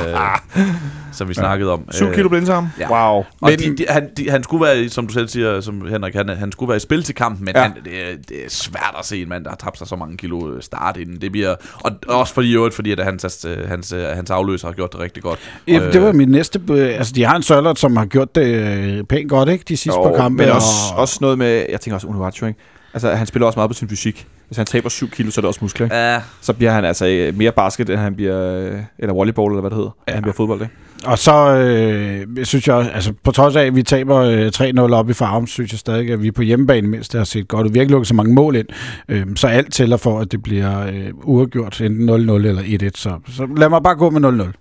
som 1.11 1.29
vi 1.29 1.33
snakkede 1.33 1.71
om. 1.73 1.83
7 1.91 2.05
Øh, 2.05 2.15
kilo 2.15 2.29
blindtarm. 2.29 2.67
ja. 2.79 2.89
Wow. 2.89 3.17
Og 3.17 3.25
Men- 3.41 3.59
de, 3.59 3.77
de, 3.77 3.85
han, 3.89 4.09
de, 4.17 4.29
han 4.29 4.43
skulle 4.43 4.65
være, 4.65 4.79
i- 4.79 4.89
som 4.89 5.07
du 5.07 5.13
selv 5.13 5.27
siger, 5.27 5.61
som 5.61 5.87
Henrik, 5.89 6.13
han, 6.15 6.29
han 6.29 6.51
skulle 6.51 6.67
være 6.69 6.77
i 6.77 6.79
spil 6.79 7.03
til 7.03 7.15
kampen, 7.15 7.45
men 7.45 7.55
Ja. 7.55 7.61
ja. 7.61 7.67
han, 7.67 7.77
det, 7.85 7.93
er, 8.11 8.15
det 8.29 8.37
er 8.45 8.49
svært 8.49 8.95
at 8.99 9.05
se 9.05 9.21
en 9.21 9.29
mand, 9.29 9.43
der 9.43 9.49
har 9.49 9.55
tabt 9.57 9.77
sig 9.77 9.87
så 9.87 9.95
mange 9.95 10.17
kilo 10.17 10.51
øh, 10.53 10.61
start 10.61 10.97
inden. 10.97 11.21
Det 11.21 11.31
bliver, 11.31 11.55
og 11.83 11.91
også 12.07 12.33
fordi, 12.33 12.47
i 12.49 12.53
øvrigt, 12.55 12.75
fordi 12.75 12.91
at 12.91 13.03
hans, 13.03 13.45
øh, 13.49 13.69
hans, 13.69 13.91
øh, 13.93 14.03
hans 14.03 14.29
afløser 14.31 14.67
har 14.67 14.73
gjort 14.73 14.91
det 14.93 14.99
rigtig 15.01 15.23
godt. 15.23 15.39
Ja, 15.67 15.79
Øh, 15.79 15.93
det 15.93 16.01
var 16.01 16.11
mit 16.11 16.29
næste... 16.29 16.59
øh, 16.71 16.97
Altså, 16.97 17.13
de 17.13 17.23
har 17.25 17.35
en 17.35 17.43
Sørlot, 17.43 17.79
som 17.79 17.97
har 17.97 18.05
gjort 18.05 18.35
det 18.35 18.45
øh, 18.55 19.03
pænt 19.03 19.29
godt, 19.29 19.49
ikke? 19.49 19.63
De 19.67 19.77
sidste 19.77 19.99
Jo, 19.99 20.03
par 20.09 20.15
kampe. 20.17 20.37
men 20.43 20.49
og- 20.49 20.55
også, 20.55 20.67
også 20.95 21.17
noget 21.21 21.37
med, 21.37 21.65
jeg 21.69 21.81
tænker 21.81 21.95
også 21.95 22.07
Unuachu, 22.07 22.45
ikke? 22.47 22.59
Altså, 22.93 23.09
han 23.15 23.27
spiller 23.27 23.45
også 23.45 23.59
meget 23.59 23.69
på 23.69 23.73
sin 23.73 23.89
fysik. 23.89 24.27
Hvis 24.47 24.57
han 24.57 24.65
taber 24.65 24.89
7 24.89 25.09
kilo, 25.09 25.31
så 25.31 25.39
er 25.39 25.41
det 25.41 25.47
også 25.47 25.59
muskler, 25.61 25.85
ikke? 25.85 25.95
Ja, 25.95 26.21
Så 26.41 26.53
bliver 26.53 26.71
han 26.71 26.85
altså 26.85 27.07
øh, 27.07 27.37
mere 27.37 27.51
basket, 27.51 27.89
end 27.89 27.99
han 27.99 28.15
bliver, 28.15 28.57
øh, 28.57 28.79
eller 28.99 29.13
volleyball, 29.13 29.51
eller 29.51 29.61
hvad 29.61 29.69
det 29.69 29.77
hedder, 29.77 29.91
ja. 30.07 30.13
han 30.13 30.21
bliver 30.21 30.33
fodbold, 30.33 30.61
ikke? 30.61 30.73
Og 31.05 31.17
så 31.17 31.55
øh, 31.55 32.37
jeg 32.37 32.47
synes 32.47 32.67
jeg 32.67 32.75
også, 32.75 32.89
altså 32.91 33.13
på 33.23 33.31
trods 33.31 33.55
af, 33.55 33.65
at 33.65 33.75
vi 33.75 33.83
taber 33.83 34.17
øh, 34.17 34.51
3-0 34.55 34.93
op 34.93 35.09
i 35.09 35.13
farm, 35.13 35.47
synes 35.47 35.71
jeg 35.71 35.79
stadig, 35.79 36.11
at 36.11 36.21
vi 36.21 36.31
på 36.31 36.41
hjemmebane 36.41 36.87
mindst 36.87 37.13
har 37.13 37.23
set 37.23 37.47
godt. 37.47 37.73
Vi 37.73 37.79
har 37.79 37.81
ikke 37.81 37.91
lukket 37.91 38.07
så 38.07 38.15
mange 38.15 38.33
mål 38.33 38.55
ind, 38.55 38.67
øh, 39.09 39.25
så 39.35 39.47
alt 39.47 39.73
tæller 39.73 39.97
for, 39.97 40.19
at 40.19 40.31
det 40.31 40.43
bliver 40.43 40.87
øh, 40.87 41.09
uafgjort, 41.23 41.81
enten 41.81 42.09
0-0 42.09 42.13
eller 42.13 42.61
1-1. 42.61 42.89
Så, 42.95 43.19
så 43.27 43.47
lad 43.57 43.69
mig 43.69 43.83
bare 43.83 43.95
gå 43.95 44.09
med 44.09 44.43
0-0. 44.45 44.51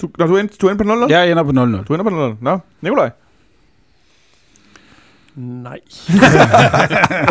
Du, 0.00 0.08
når 0.18 0.26
du, 0.26 0.36
er, 0.36 0.42
du 0.62 0.66
er 0.66 0.70
inde 0.70 0.84
på 0.84 0.88
0 0.88 1.10
Jeg 1.10 1.30
ender 1.30 1.42
på 1.42 1.50
0-0. 1.50 1.54
Du 1.84 1.94
ender 1.94 2.02
på 2.04 2.10
0 2.10 2.36
Nå, 2.40 2.58
Nikolaj. 2.80 3.10
Nej. 5.36 5.78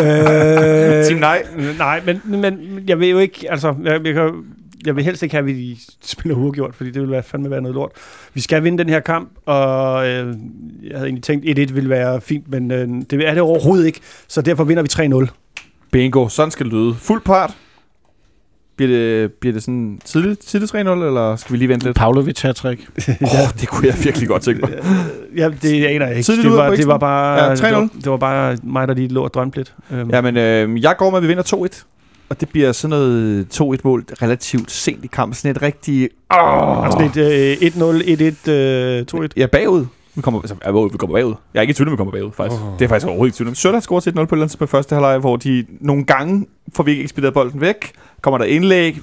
øh, 0.02 1.04
Team 1.04 1.20
nej. 1.20 1.42
Nej, 1.78 2.02
men, 2.06 2.20
men 2.40 2.84
jeg 2.88 3.00
vil 3.00 3.08
jo 3.08 3.18
ikke, 3.18 3.50
altså, 3.50 3.74
jeg, 3.84 4.06
jeg, 4.06 4.14
kan, 4.14 4.44
jeg 4.86 4.96
vil 4.96 5.04
helst 5.04 5.22
ikke 5.22 5.34
have, 5.34 5.50
at 5.50 5.56
vi 5.56 5.78
spiller 6.02 6.38
uafgjort, 6.38 6.74
fordi 6.74 6.90
det 6.90 7.02
vil 7.02 7.10
være, 7.10 7.22
fandme 7.22 7.50
være 7.50 7.62
noget 7.62 7.74
lort. 7.74 7.90
Vi 8.34 8.40
skal 8.40 8.64
vinde 8.64 8.78
den 8.78 8.88
her 8.88 9.00
kamp, 9.00 9.30
og 9.46 10.08
øh, 10.08 10.34
jeg 10.82 10.96
havde 10.96 11.06
egentlig 11.06 11.22
tænkt, 11.22 11.70
1-1 11.70 11.74
ville 11.74 11.90
være 11.90 12.20
fint, 12.20 12.50
men 12.50 12.70
øh, 12.70 12.88
det 13.10 13.28
er 13.28 13.34
det 13.34 13.42
overhovedet 13.42 13.86
ikke, 13.86 14.00
så 14.28 14.42
derfor 14.42 14.64
vinder 14.64 14.82
vi 14.82 15.24
3-0. 15.26 15.26
Bingo, 15.90 16.28
sådan 16.28 16.50
skal 16.50 16.66
det 16.66 16.72
lyde. 16.72 16.94
Fuld 16.94 17.22
part. 17.22 17.56
Bliver 18.76 18.90
det, 18.96 19.32
bliver 19.32 19.52
det 19.52 19.62
sådan 19.62 20.00
tidligt, 20.04 20.40
tidligt 20.40 20.74
3-0, 20.74 20.76
eller 20.78 21.36
skal 21.36 21.52
vi 21.52 21.58
lige 21.58 21.68
vente 21.68 21.86
lidt? 21.86 21.96
Pavlovic 21.96 22.40
hat 22.42 22.64
Åh, 22.66 22.72
oh, 22.74 22.78
det 23.60 23.68
kunne 23.68 23.86
jeg 23.86 23.96
virkelig 24.04 24.28
godt 24.28 24.42
tænke 24.42 24.60
mig. 24.60 24.70
Ja, 25.36 25.50
det 25.62 25.84
aner 25.84 26.06
jeg 26.06 26.16
ikke. 26.16 26.26
Tidligt 26.26 26.44
Det 26.44 26.52
var, 26.52 26.68
på 26.70 26.76
det 26.76 26.86
var 26.86 26.98
bare, 26.98 27.44
Ja, 27.44 27.50
det, 27.50 27.60
3-0. 27.60 27.74
var, 27.74 27.88
det 27.94 28.10
var 28.10 28.16
bare 28.16 28.56
mig, 28.62 28.88
der 28.88 28.94
lige 28.94 29.08
lå 29.08 29.24
og 29.24 29.34
drømte 29.34 29.56
lidt. 29.56 29.74
Øhm, 29.92 30.10
Jamen, 30.10 30.36
øh, 30.36 30.82
jeg 30.82 30.94
går 30.98 31.10
med, 31.10 31.16
at 31.16 31.22
vi 31.22 31.28
vinder 31.28 31.42
2-1. 31.42 31.84
Og 32.28 32.40
det 32.40 32.48
bliver 32.48 32.72
sådan 32.72 32.90
noget 32.90 33.46
2-1-mål 33.54 34.04
relativt 34.22 34.70
sent 34.70 35.04
i 35.04 35.06
kampen. 35.06 35.34
Sådan 35.34 35.50
et 35.56 35.62
rigtig... 35.62 36.08
Oh, 36.30 36.84
Altså 36.84 37.00
lidt 37.02 37.16
øh, 37.16 37.56
1-0, 38.40 38.46
1-1, 38.46 38.50
øh, 38.50 39.04
2-1. 39.14 39.28
Ja, 39.36 39.46
bagud. 39.46 39.86
Vi 40.14 40.22
kommer, 40.22 40.40
altså, 40.40 40.54
ja, 40.64 40.70
vi 40.70 40.88
kommer 40.98 41.16
bagud. 41.16 41.34
Jeg 41.54 41.60
er 41.60 41.62
ikke 41.62 41.70
i 41.70 41.74
tvivl, 41.74 41.90
vi 41.90 41.96
kommer 41.96 42.12
bagud, 42.12 42.30
faktisk. 42.36 42.62
Oh. 42.62 42.78
Det 42.78 42.84
er 42.84 42.88
faktisk 42.88 43.06
overhovedet 43.06 43.40
ikke 43.40 43.50
i 43.50 43.54
tvivl. 43.54 43.74
har 43.74 43.80
scoret 43.80 44.02
til 44.02 44.10
1-0 44.10 44.14
på 44.14 44.20
et 44.20 44.28
eller 44.32 44.42
andet 44.44 44.58
på 44.58 44.66
første 44.66 44.94
halvleg, 44.94 45.18
hvor 45.18 45.36
de 45.36 45.66
nogle 45.80 46.04
gange 46.04 46.46
får 46.76 46.82
vi 46.82 46.90
ikke 46.90 47.02
ekspederet 47.02 47.34
bolden 47.34 47.60
væk. 47.60 47.92
Kommer 48.24 48.38
der 48.38 48.44
indlæg, 48.44 48.98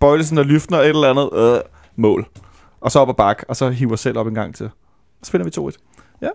Bøjlesen 0.00 0.38
og 0.38 0.44
Lyftner 0.44 0.78
et 0.78 0.88
eller 0.88 1.10
andet 1.10 1.54
øh, 1.54 1.60
mål. 1.96 2.26
Og 2.80 2.90
så 2.90 2.98
op 2.98 3.08
og 3.08 3.16
bak, 3.16 3.42
og 3.48 3.56
så 3.56 3.70
hiver 3.70 3.96
selv 3.96 4.18
op 4.18 4.26
en 4.26 4.34
gang 4.34 4.54
til. 4.54 4.68
Så 5.22 5.30
finder 5.30 5.44
vi 5.44 5.50
2-1. 5.70 6.18
Ja. 6.22 6.28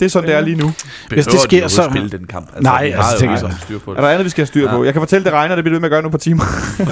Det 0.00 0.04
er 0.04 0.10
sådan, 0.10 0.28
det 0.28 0.36
er 0.36 0.40
lige 0.40 0.56
nu. 0.56 0.72
Hvis 1.08 1.26
det 1.26 1.40
sker, 1.40 1.68
så- 1.68 1.88
spille 1.90 2.10
den 2.10 2.26
kamp. 2.26 2.46
Altså, 2.48 2.62
Nej, 2.62 2.84
vi 2.84 2.90
altså, 2.90 3.18
tænker 3.18 3.32
jeg- 3.32 3.40
sådan 3.40 3.56
styr 3.62 3.78
på 3.78 3.90
Er 3.90 3.94
det. 3.94 4.02
der 4.02 4.08
andet, 4.08 4.24
vi 4.24 4.30
skal 4.30 4.40
have 4.42 4.46
styr 4.46 4.68
på? 4.70 4.76
Ja. 4.76 4.82
Jeg 4.84 4.92
kan 4.92 5.00
fortælle, 5.02 5.24
det 5.24 5.32
regner, 5.32 5.54
det 5.54 5.64
bliver 5.64 5.74
ved 5.74 5.80
med 5.80 5.86
at 5.88 5.90
gøre 5.90 6.02
nu 6.02 6.08
på 6.08 6.18
timer. 6.18 6.44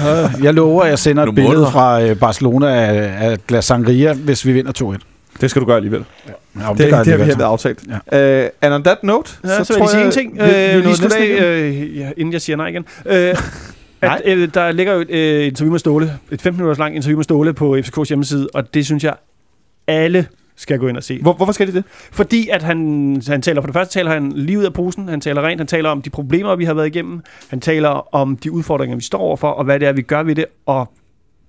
Jeg 0.45 0.53
lover, 0.53 0.83
at 0.83 0.89
jeg 0.89 0.99
sender 0.99 1.23
et 1.23 1.35
billede 1.35 1.67
fra 1.71 2.01
øh, 2.01 2.19
Barcelona 2.19 2.67
af, 2.67 3.29
af 3.31 3.37
Glas 3.47 3.65
Sangria, 3.65 4.13
hvis 4.13 4.45
vi 4.45 4.51
vinder 4.53 4.71
2-1. 4.97 4.97
Det 5.41 5.49
skal 5.49 5.61
du 5.61 5.65
gøre 5.65 5.75
alligevel. 5.75 6.05
Ja, 6.27 6.31
Det, 6.31 6.57
gør 6.59 6.73
det, 6.75 6.79
jeg 6.91 7.05
det 7.05 7.11
har 7.11 7.17
vi 7.17 7.23
hermed 7.23 7.45
aftalt. 7.45 7.79
Ja. 8.11 8.43
Uh, 8.43 8.49
and 8.61 8.73
on 8.73 8.83
that 8.83 8.97
note, 9.03 9.31
Ja, 9.43 9.57
så, 9.57 9.63
så 9.63 9.73
vil 9.73 9.79
jeg 9.81 9.89
sige 9.89 10.05
en 10.05 10.11
ting, 10.11 10.33
vi, 10.33 10.43
vi 10.43 10.49
er 10.49 10.77
øh, 10.77 10.83
lige 10.83 10.95
slutte 10.95 11.17
af, 11.17 11.43
øh, 11.61 11.97
ja, 11.97 12.09
inden 12.17 12.33
jeg 12.33 12.41
siger 12.41 12.57
nej 12.57 12.67
igen. 12.67 12.85
Øh. 13.05 13.35
at, 14.03 14.21
øh, 14.25 14.53
der 14.53 14.71
ligger 14.71 14.93
jo 14.93 14.99
et 14.99 15.09
øh, 15.09 15.47
interview 15.47 15.71
med 15.71 15.79
Ståle, 15.79 16.05
et 16.31 16.41
15 16.41 16.57
minutters 16.57 16.79
langt 16.79 16.95
interview 16.95 17.17
med 17.17 17.23
Ståle 17.23 17.53
på 17.53 17.75
FCK's 17.75 18.07
hjemmeside, 18.07 18.47
og 18.53 18.73
det 18.73 18.85
synes 18.85 19.03
jeg, 19.03 19.13
alle 19.87 20.27
skal 20.55 20.79
gå 20.79 20.87
ind 20.87 20.97
og 20.97 21.03
se. 21.03 21.21
Hvor, 21.21 21.33
hvorfor 21.33 21.53
skal 21.53 21.67
de 21.67 21.73
det? 21.73 21.83
Fordi 22.11 22.49
at 22.49 22.61
han, 22.61 23.21
han 23.27 23.41
taler, 23.41 23.61
for 23.61 23.67
det 23.67 23.73
første 23.73 23.93
taler 23.93 24.11
han 24.11 24.31
lige 24.31 24.59
ud 24.59 24.63
af 24.63 24.73
posen, 24.73 25.07
han 25.07 25.21
taler 25.21 25.41
rent, 25.41 25.59
han 25.59 25.67
taler 25.67 25.89
om 25.89 26.01
de 26.01 26.09
problemer, 26.09 26.55
vi 26.55 26.65
har 26.65 26.73
været 26.73 26.87
igennem, 26.87 27.21
han 27.49 27.59
taler 27.59 28.15
om 28.15 28.37
de 28.37 28.51
udfordringer, 28.51 28.95
vi 28.95 29.03
står 29.03 29.19
overfor, 29.19 29.49
og 29.49 29.63
hvad 29.63 29.79
det 29.79 29.87
er, 29.87 29.93
vi 29.93 30.01
gør 30.01 30.23
ved 30.23 30.35
det, 30.35 30.45
og 30.65 30.93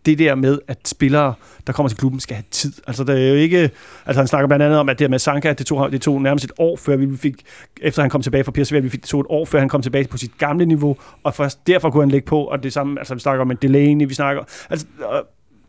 det 0.06 0.18
der 0.18 0.34
med, 0.34 0.58
at 0.68 0.78
spillere, 0.84 1.34
der 1.66 1.72
kommer 1.72 1.88
til 1.88 1.98
klubben, 1.98 2.20
skal 2.20 2.36
have 2.36 2.44
tid. 2.50 2.72
Altså, 2.86 3.04
det 3.04 3.24
er 3.24 3.28
jo 3.28 3.34
ikke... 3.34 3.70
Altså, 4.06 4.20
han 4.20 4.26
snakker 4.26 4.46
blandt 4.46 4.64
andet 4.64 4.78
om, 4.78 4.88
at 4.88 4.98
det 4.98 5.10
med 5.10 5.18
Sanka, 5.18 5.52
det 5.52 5.66
tog, 5.66 5.92
det 5.92 6.00
tog 6.02 6.22
nærmest 6.22 6.44
et 6.44 6.52
år, 6.58 6.76
før 6.76 6.96
vi 6.96 7.16
fik... 7.16 7.34
Efter 7.82 8.02
han 8.02 8.10
kom 8.10 8.22
tilbage 8.22 8.44
fra 8.44 8.52
PSV, 8.52 8.82
vi 8.82 8.88
fik 8.88 9.00
det 9.00 9.08
tog 9.08 9.20
et 9.20 9.26
år, 9.28 9.44
før 9.44 9.58
han 9.58 9.68
kom 9.68 9.82
tilbage 9.82 10.08
på 10.08 10.18
sit 10.18 10.38
gamle 10.38 10.66
niveau, 10.66 10.96
og 11.22 11.34
først 11.34 11.66
derfor 11.66 11.90
kunne 11.90 12.02
han 12.02 12.10
lægge 12.10 12.26
på, 12.26 12.44
og 12.44 12.62
det 12.62 12.72
samme... 12.72 13.00
Altså, 13.00 13.14
vi 13.14 13.20
snakker 13.20 13.42
om 13.42 13.50
en 13.50 13.58
Delaney, 13.62 14.08
vi 14.08 14.14
snakker... 14.14 14.42
Altså, 14.70 14.86
og, 15.02 15.24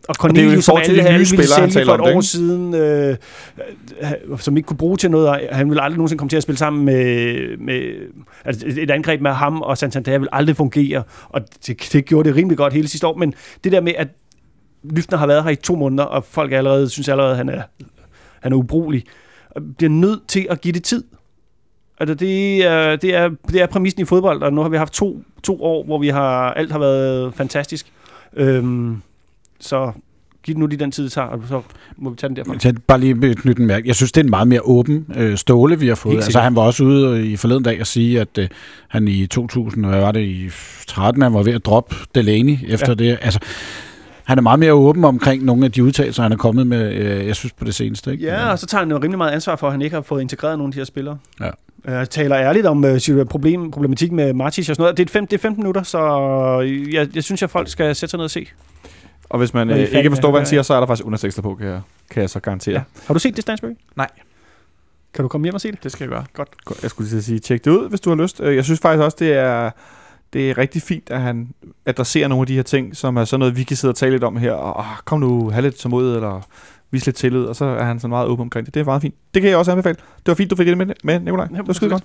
og 0.07 0.15
det 0.15 0.37
er 0.37 0.43
jo 0.43 0.49
Cornelius, 0.49 0.65
som 0.65 0.77
alle, 0.77 1.03
alle 1.03 1.25
ville 1.29 1.47
sælge 1.47 1.85
for 1.85 1.93
et 1.93 1.99
det, 1.99 2.05
år 2.05 2.09
ikke? 2.09 2.21
siden, 2.21 2.73
øh, 2.73 3.17
øh, 4.31 4.39
som 4.39 4.57
ikke 4.57 4.67
kunne 4.67 4.77
bruge 4.77 4.97
til 4.97 5.11
noget, 5.11 5.27
og 5.27 5.39
han 5.51 5.69
ville 5.69 5.81
aldrig 5.81 5.97
nogensinde 5.97 6.19
komme 6.19 6.29
til 6.29 6.37
at 6.37 6.43
spille 6.43 6.59
sammen 6.59 6.85
med, 6.85 7.57
med 7.57 7.81
altså 8.45 8.65
et 8.67 8.91
angreb 8.91 9.21
med 9.21 9.31
ham 9.31 9.61
og 9.61 9.77
Santander 9.77 10.17
vil 10.17 10.27
aldrig 10.31 10.55
fungere, 10.55 11.03
og 11.29 11.41
det, 11.67 11.89
det 11.93 12.05
gjorde 12.05 12.29
det 12.29 12.37
rimelig 12.37 12.57
godt 12.57 12.73
hele 12.73 12.87
sidste 12.87 13.07
år, 13.07 13.17
men 13.17 13.33
det 13.63 13.71
der 13.71 13.81
med, 13.81 13.93
at 13.97 14.07
Lyftner 14.91 15.17
har 15.17 15.27
været 15.27 15.43
her 15.43 15.51
i 15.51 15.55
to 15.55 15.75
måneder, 15.75 16.03
og 16.03 16.23
folk 16.23 16.51
allerede 16.51 16.89
synes 16.89 17.09
allerede, 17.09 17.31
at 17.31 17.37
han 17.37 17.49
er, 17.49 17.61
han 18.39 18.51
er 18.51 18.57
ubrugelig, 18.57 19.03
og 19.49 19.61
bliver 19.77 19.89
nødt 19.89 20.27
til 20.27 20.47
at 20.49 20.61
give 20.61 20.71
det 20.71 20.83
tid. 20.83 21.03
Altså 21.99 22.15
det 22.15 22.65
er, 22.65 22.95
det, 22.95 23.15
er, 23.15 23.29
det 23.47 23.61
er 23.61 23.65
præmissen 23.65 24.01
i 24.01 24.05
fodbold, 24.05 24.41
og 24.41 24.53
nu 24.53 24.61
har 24.61 24.69
vi 24.69 24.77
haft 24.77 24.93
to, 24.93 25.23
to 25.43 25.63
år, 25.63 25.83
hvor 25.83 25.99
vi 25.99 26.07
har 26.07 26.53
alt 26.53 26.71
har 26.71 26.79
været 26.79 27.33
fantastisk. 27.33 27.91
Øhm, 28.33 29.01
så 29.59 29.91
giv 30.43 30.55
det 30.55 30.59
nu 30.59 30.67
lige 30.67 30.79
den 30.79 30.91
tid, 30.91 31.03
det 31.03 31.11
tager, 31.11 31.27
og 31.27 31.41
så 31.49 31.61
må 31.97 32.09
vi 32.09 32.15
tage 32.15 32.27
den 32.27 32.35
derfra. 32.35 32.55
Jeg 32.63 32.75
bare 32.87 32.99
lige 32.99 33.31
et 33.31 33.45
nyt 33.45 33.59
mærke. 33.59 33.87
Jeg 33.87 33.95
synes, 33.95 34.11
det 34.11 34.21
er 34.21 34.23
en 34.23 34.29
meget 34.29 34.47
mere 34.47 34.61
åben 34.61 35.05
øh, 35.15 35.37
ståle, 35.37 35.79
vi 35.79 35.87
har 35.87 35.95
fået. 35.95 36.15
Altså, 36.15 36.39
han 36.39 36.55
var 36.55 36.61
også 36.61 36.83
ude 36.83 37.27
i 37.27 37.35
forleden 37.35 37.63
dag 37.63 37.79
og 37.79 37.87
sige, 37.87 38.21
at 38.21 38.37
øh, 38.37 38.47
han 38.87 39.07
i 39.07 39.27
2000, 39.27 39.85
hvad 39.85 39.99
var 39.99 40.11
det, 40.11 40.21
i 40.21 40.49
13, 40.87 41.21
han 41.21 41.33
var 41.33 41.43
ved 41.43 41.53
at 41.53 41.65
droppe 41.65 41.95
Delaney 42.15 42.57
efter 42.67 42.89
ja. 42.89 42.93
det. 42.93 43.17
Altså, 43.21 43.39
han 44.25 44.37
er 44.37 44.41
meget 44.41 44.59
mere 44.59 44.73
åben 44.73 45.03
omkring 45.03 45.43
nogle 45.43 45.65
af 45.65 45.71
de 45.71 45.83
udtalelser, 45.83 46.23
han 46.23 46.31
er 46.31 46.37
kommet 46.37 46.67
med, 46.67 46.93
øh, 46.93 47.27
jeg 47.27 47.35
synes, 47.35 47.53
på 47.53 47.65
det 47.65 47.75
seneste. 47.75 48.11
Ikke? 48.11 48.25
Ja, 48.25 48.51
og 48.51 48.59
så 48.59 48.65
tager 48.65 48.79
han 48.81 48.91
jo 48.91 48.97
rimelig 48.97 49.17
meget 49.17 49.31
ansvar 49.31 49.55
for, 49.55 49.67
at 49.67 49.73
han 49.73 49.81
ikke 49.81 49.93
har 49.93 50.01
fået 50.01 50.21
integreret 50.21 50.57
nogle 50.57 50.69
af 50.69 50.73
de 50.73 50.79
her 50.79 50.85
spillere. 50.85 51.17
Ja. 51.39 51.49
Jeg 51.87 52.09
taler 52.09 52.37
ærligt 52.37 52.65
om 52.65 52.83
uh, 52.85 53.25
problem, 53.29 53.71
problematik 53.71 54.11
med 54.11 54.33
Martic 54.33 54.69
og 54.69 54.75
sådan 54.75 54.81
noget. 54.83 54.97
Det 54.97 55.09
er, 55.09 55.11
fem, 55.11 55.27
det 55.27 55.37
er 55.37 55.41
15 55.41 55.63
minutter, 55.63 55.83
så 55.83 55.99
jeg, 56.91 57.15
jeg 57.15 57.23
synes, 57.23 57.43
at 57.43 57.49
folk 57.49 57.69
skal 57.69 57.95
sætte 57.95 58.11
sig 58.11 58.17
ned 58.17 58.23
og 58.25 58.31
se. 58.31 58.47
Og 59.29 59.37
hvis 59.37 59.53
man 59.53 59.69
øh, 59.69 59.77
ikke 59.77 60.09
forstår, 60.09 60.31
hvad 60.31 60.39
han 60.39 60.47
siger, 60.47 60.61
så 60.61 60.73
er 60.73 60.79
der 60.79 60.87
faktisk 60.87 61.05
undertekster 61.05 61.41
på, 61.41 61.55
kan 61.55 61.67
jeg, 61.67 61.81
kan 62.09 62.21
jeg 62.21 62.29
så 62.29 62.39
garantere. 62.39 62.75
Ja. 62.75 62.81
Har 63.07 63.13
du 63.13 63.19
set 63.19 63.35
det, 63.35 63.41
Stansberg? 63.41 63.71
Nej. 63.95 64.07
Kan 65.13 65.23
du 65.23 65.29
komme 65.29 65.45
hjem 65.45 65.53
og 65.53 65.61
se 65.61 65.71
det? 65.71 65.83
Det 65.83 65.91
skal 65.91 66.03
jeg 66.03 66.09
gøre. 66.09 66.25
Godt. 66.33 66.49
Jeg 66.81 66.89
skulle 66.89 67.09
lige 67.09 67.21
sige, 67.21 67.39
tjek 67.39 67.65
det 67.65 67.71
ud, 67.71 67.89
hvis 67.89 67.99
du 67.99 68.09
har 68.09 68.17
lyst. 68.23 68.41
Øh, 68.41 68.55
Jeg 68.55 68.63
synes 68.63 68.79
faktisk 68.79 69.03
også, 69.03 69.17
det 69.19 69.33
er, 69.33 69.71
det 70.35 70.49
er 70.49 70.57
rigtig 70.57 70.81
fint, 70.81 71.09
at 71.09 71.21
han 71.21 71.49
adresserer 71.85 72.27
nogle 72.27 72.41
af 72.41 72.47
de 72.47 72.55
her 72.55 72.63
ting, 72.63 72.95
som 72.95 73.17
er 73.17 73.25
sådan 73.25 73.39
noget, 73.39 73.57
vi 73.57 73.63
kan 73.63 73.77
sidde 73.77 73.91
og 73.91 73.95
tale 73.95 74.11
lidt 74.11 74.23
om 74.23 74.37
her. 74.37 74.51
Og 74.51 74.75
oh, 74.77 74.97
kom 75.05 75.19
nu, 75.19 75.49
have 75.49 75.61
lidt 75.61 75.89
mod 75.89 76.15
eller 76.15 76.47
vis 76.91 77.05
lidt 77.05 77.15
tillid. 77.15 77.43
Og 77.43 77.55
så 77.55 77.65
er 77.65 77.83
han 77.83 77.99
sådan 77.99 78.09
meget 78.09 78.27
åben 78.27 78.41
omkring 78.41 78.65
det. 78.65 78.73
Det 78.73 78.79
er 78.79 78.85
meget 78.85 79.01
fint. 79.01 79.15
Det 79.33 79.41
kan 79.41 79.51
jeg 79.51 79.57
også 79.57 79.71
anbefale. 79.71 79.95
Det 79.95 80.27
var 80.27 80.33
fint, 80.33 80.51
du 80.51 80.55
fik 80.55 80.67
det 80.67 80.77
med, 80.77 80.85
med 81.03 81.19
Nikolaj. 81.19 81.47
Det 81.47 81.67
var 81.67 81.73
skide 81.73 81.89
godt. 81.89 82.03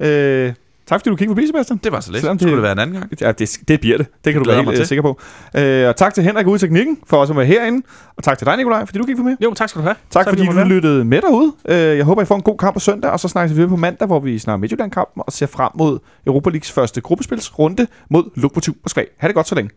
Øh, 0.00 0.52
tak 0.90 1.00
fordi 1.00 1.10
du 1.10 1.16
kiggede 1.16 1.36
forbi, 1.36 1.46
Sebastian. 1.46 1.80
Det 1.84 1.92
var 1.92 2.00
så 2.00 2.12
lidt. 2.12 2.20
Selvom 2.20 2.38
Det 2.38 2.42
skulle 2.42 2.50
det- 2.50 2.56
det 2.56 2.62
være 2.62 2.72
en 2.72 2.78
anden 2.78 2.96
gang. 2.96 3.12
Ja, 3.20 3.32
det, 3.32 3.58
det 3.68 3.80
bliver 3.80 3.96
det. 3.96 4.06
Det 4.24 4.32
kan 4.32 4.40
du 4.40 4.44
glæder 4.44 4.56
være 4.58 4.64
helt 4.64 4.72
øh, 4.72 4.76
til. 4.76 4.86
sikker 4.86 5.02
på. 5.02 5.20
Øh, 5.58 5.88
og 5.88 5.96
tak 5.96 6.14
til 6.14 6.22
Henrik 6.24 6.46
ude 6.46 6.56
i 6.56 6.58
teknikken, 6.58 6.98
for 7.06 7.16
også 7.16 7.32
at 7.32 7.36
være 7.36 7.46
herinde. 7.46 7.86
Og 8.16 8.22
tak 8.24 8.38
til 8.38 8.46
dig, 8.46 8.56
Nikolaj, 8.56 8.86
fordi 8.86 8.98
du 8.98 9.04
gik 9.04 9.16
for 9.16 9.24
med. 9.24 9.36
Jo, 9.44 9.54
tak 9.54 9.68
skal 9.68 9.78
du 9.80 9.82
have. 9.82 9.94
Tak 10.10 10.24
Så 10.24 10.30
fordi 10.30 10.46
du 10.46 10.52
lyttede 10.68 11.04
med 11.04 11.20
derude. 11.22 11.52
Øh, 11.68 11.76
Jeg 11.96 12.04
håber, 12.04 12.22
I 12.22 12.24
får 12.24 12.34
en 12.36 12.42
god 12.42 12.58
kamp 12.58 12.74
på 12.74 12.80
søndag, 12.80 13.10
og 13.10 13.20
så 13.20 13.28
snakkes 13.28 13.50
vi 13.50 13.54
videre 13.56 13.68
på 13.70 13.76
mandag, 13.76 14.06
hvor 14.06 14.20
vi 14.20 14.38
snakker 14.38 14.60
Midtjylland-kampen 14.60 15.22
og 15.26 15.32
ser 15.32 15.46
frem 15.46 15.70
mod 15.78 15.98
Europa 16.26 16.50
Leagues 16.50 16.72
første 16.72 17.00
gruppespilsrunde 17.00 17.86
mod 18.10 18.24
Lokomotiv 18.36 18.76
Moskva. 18.84 19.04
Ha' 19.18 19.26
det 19.26 19.34
godt 19.34 19.48
så 19.48 19.54
længe. 19.54 19.70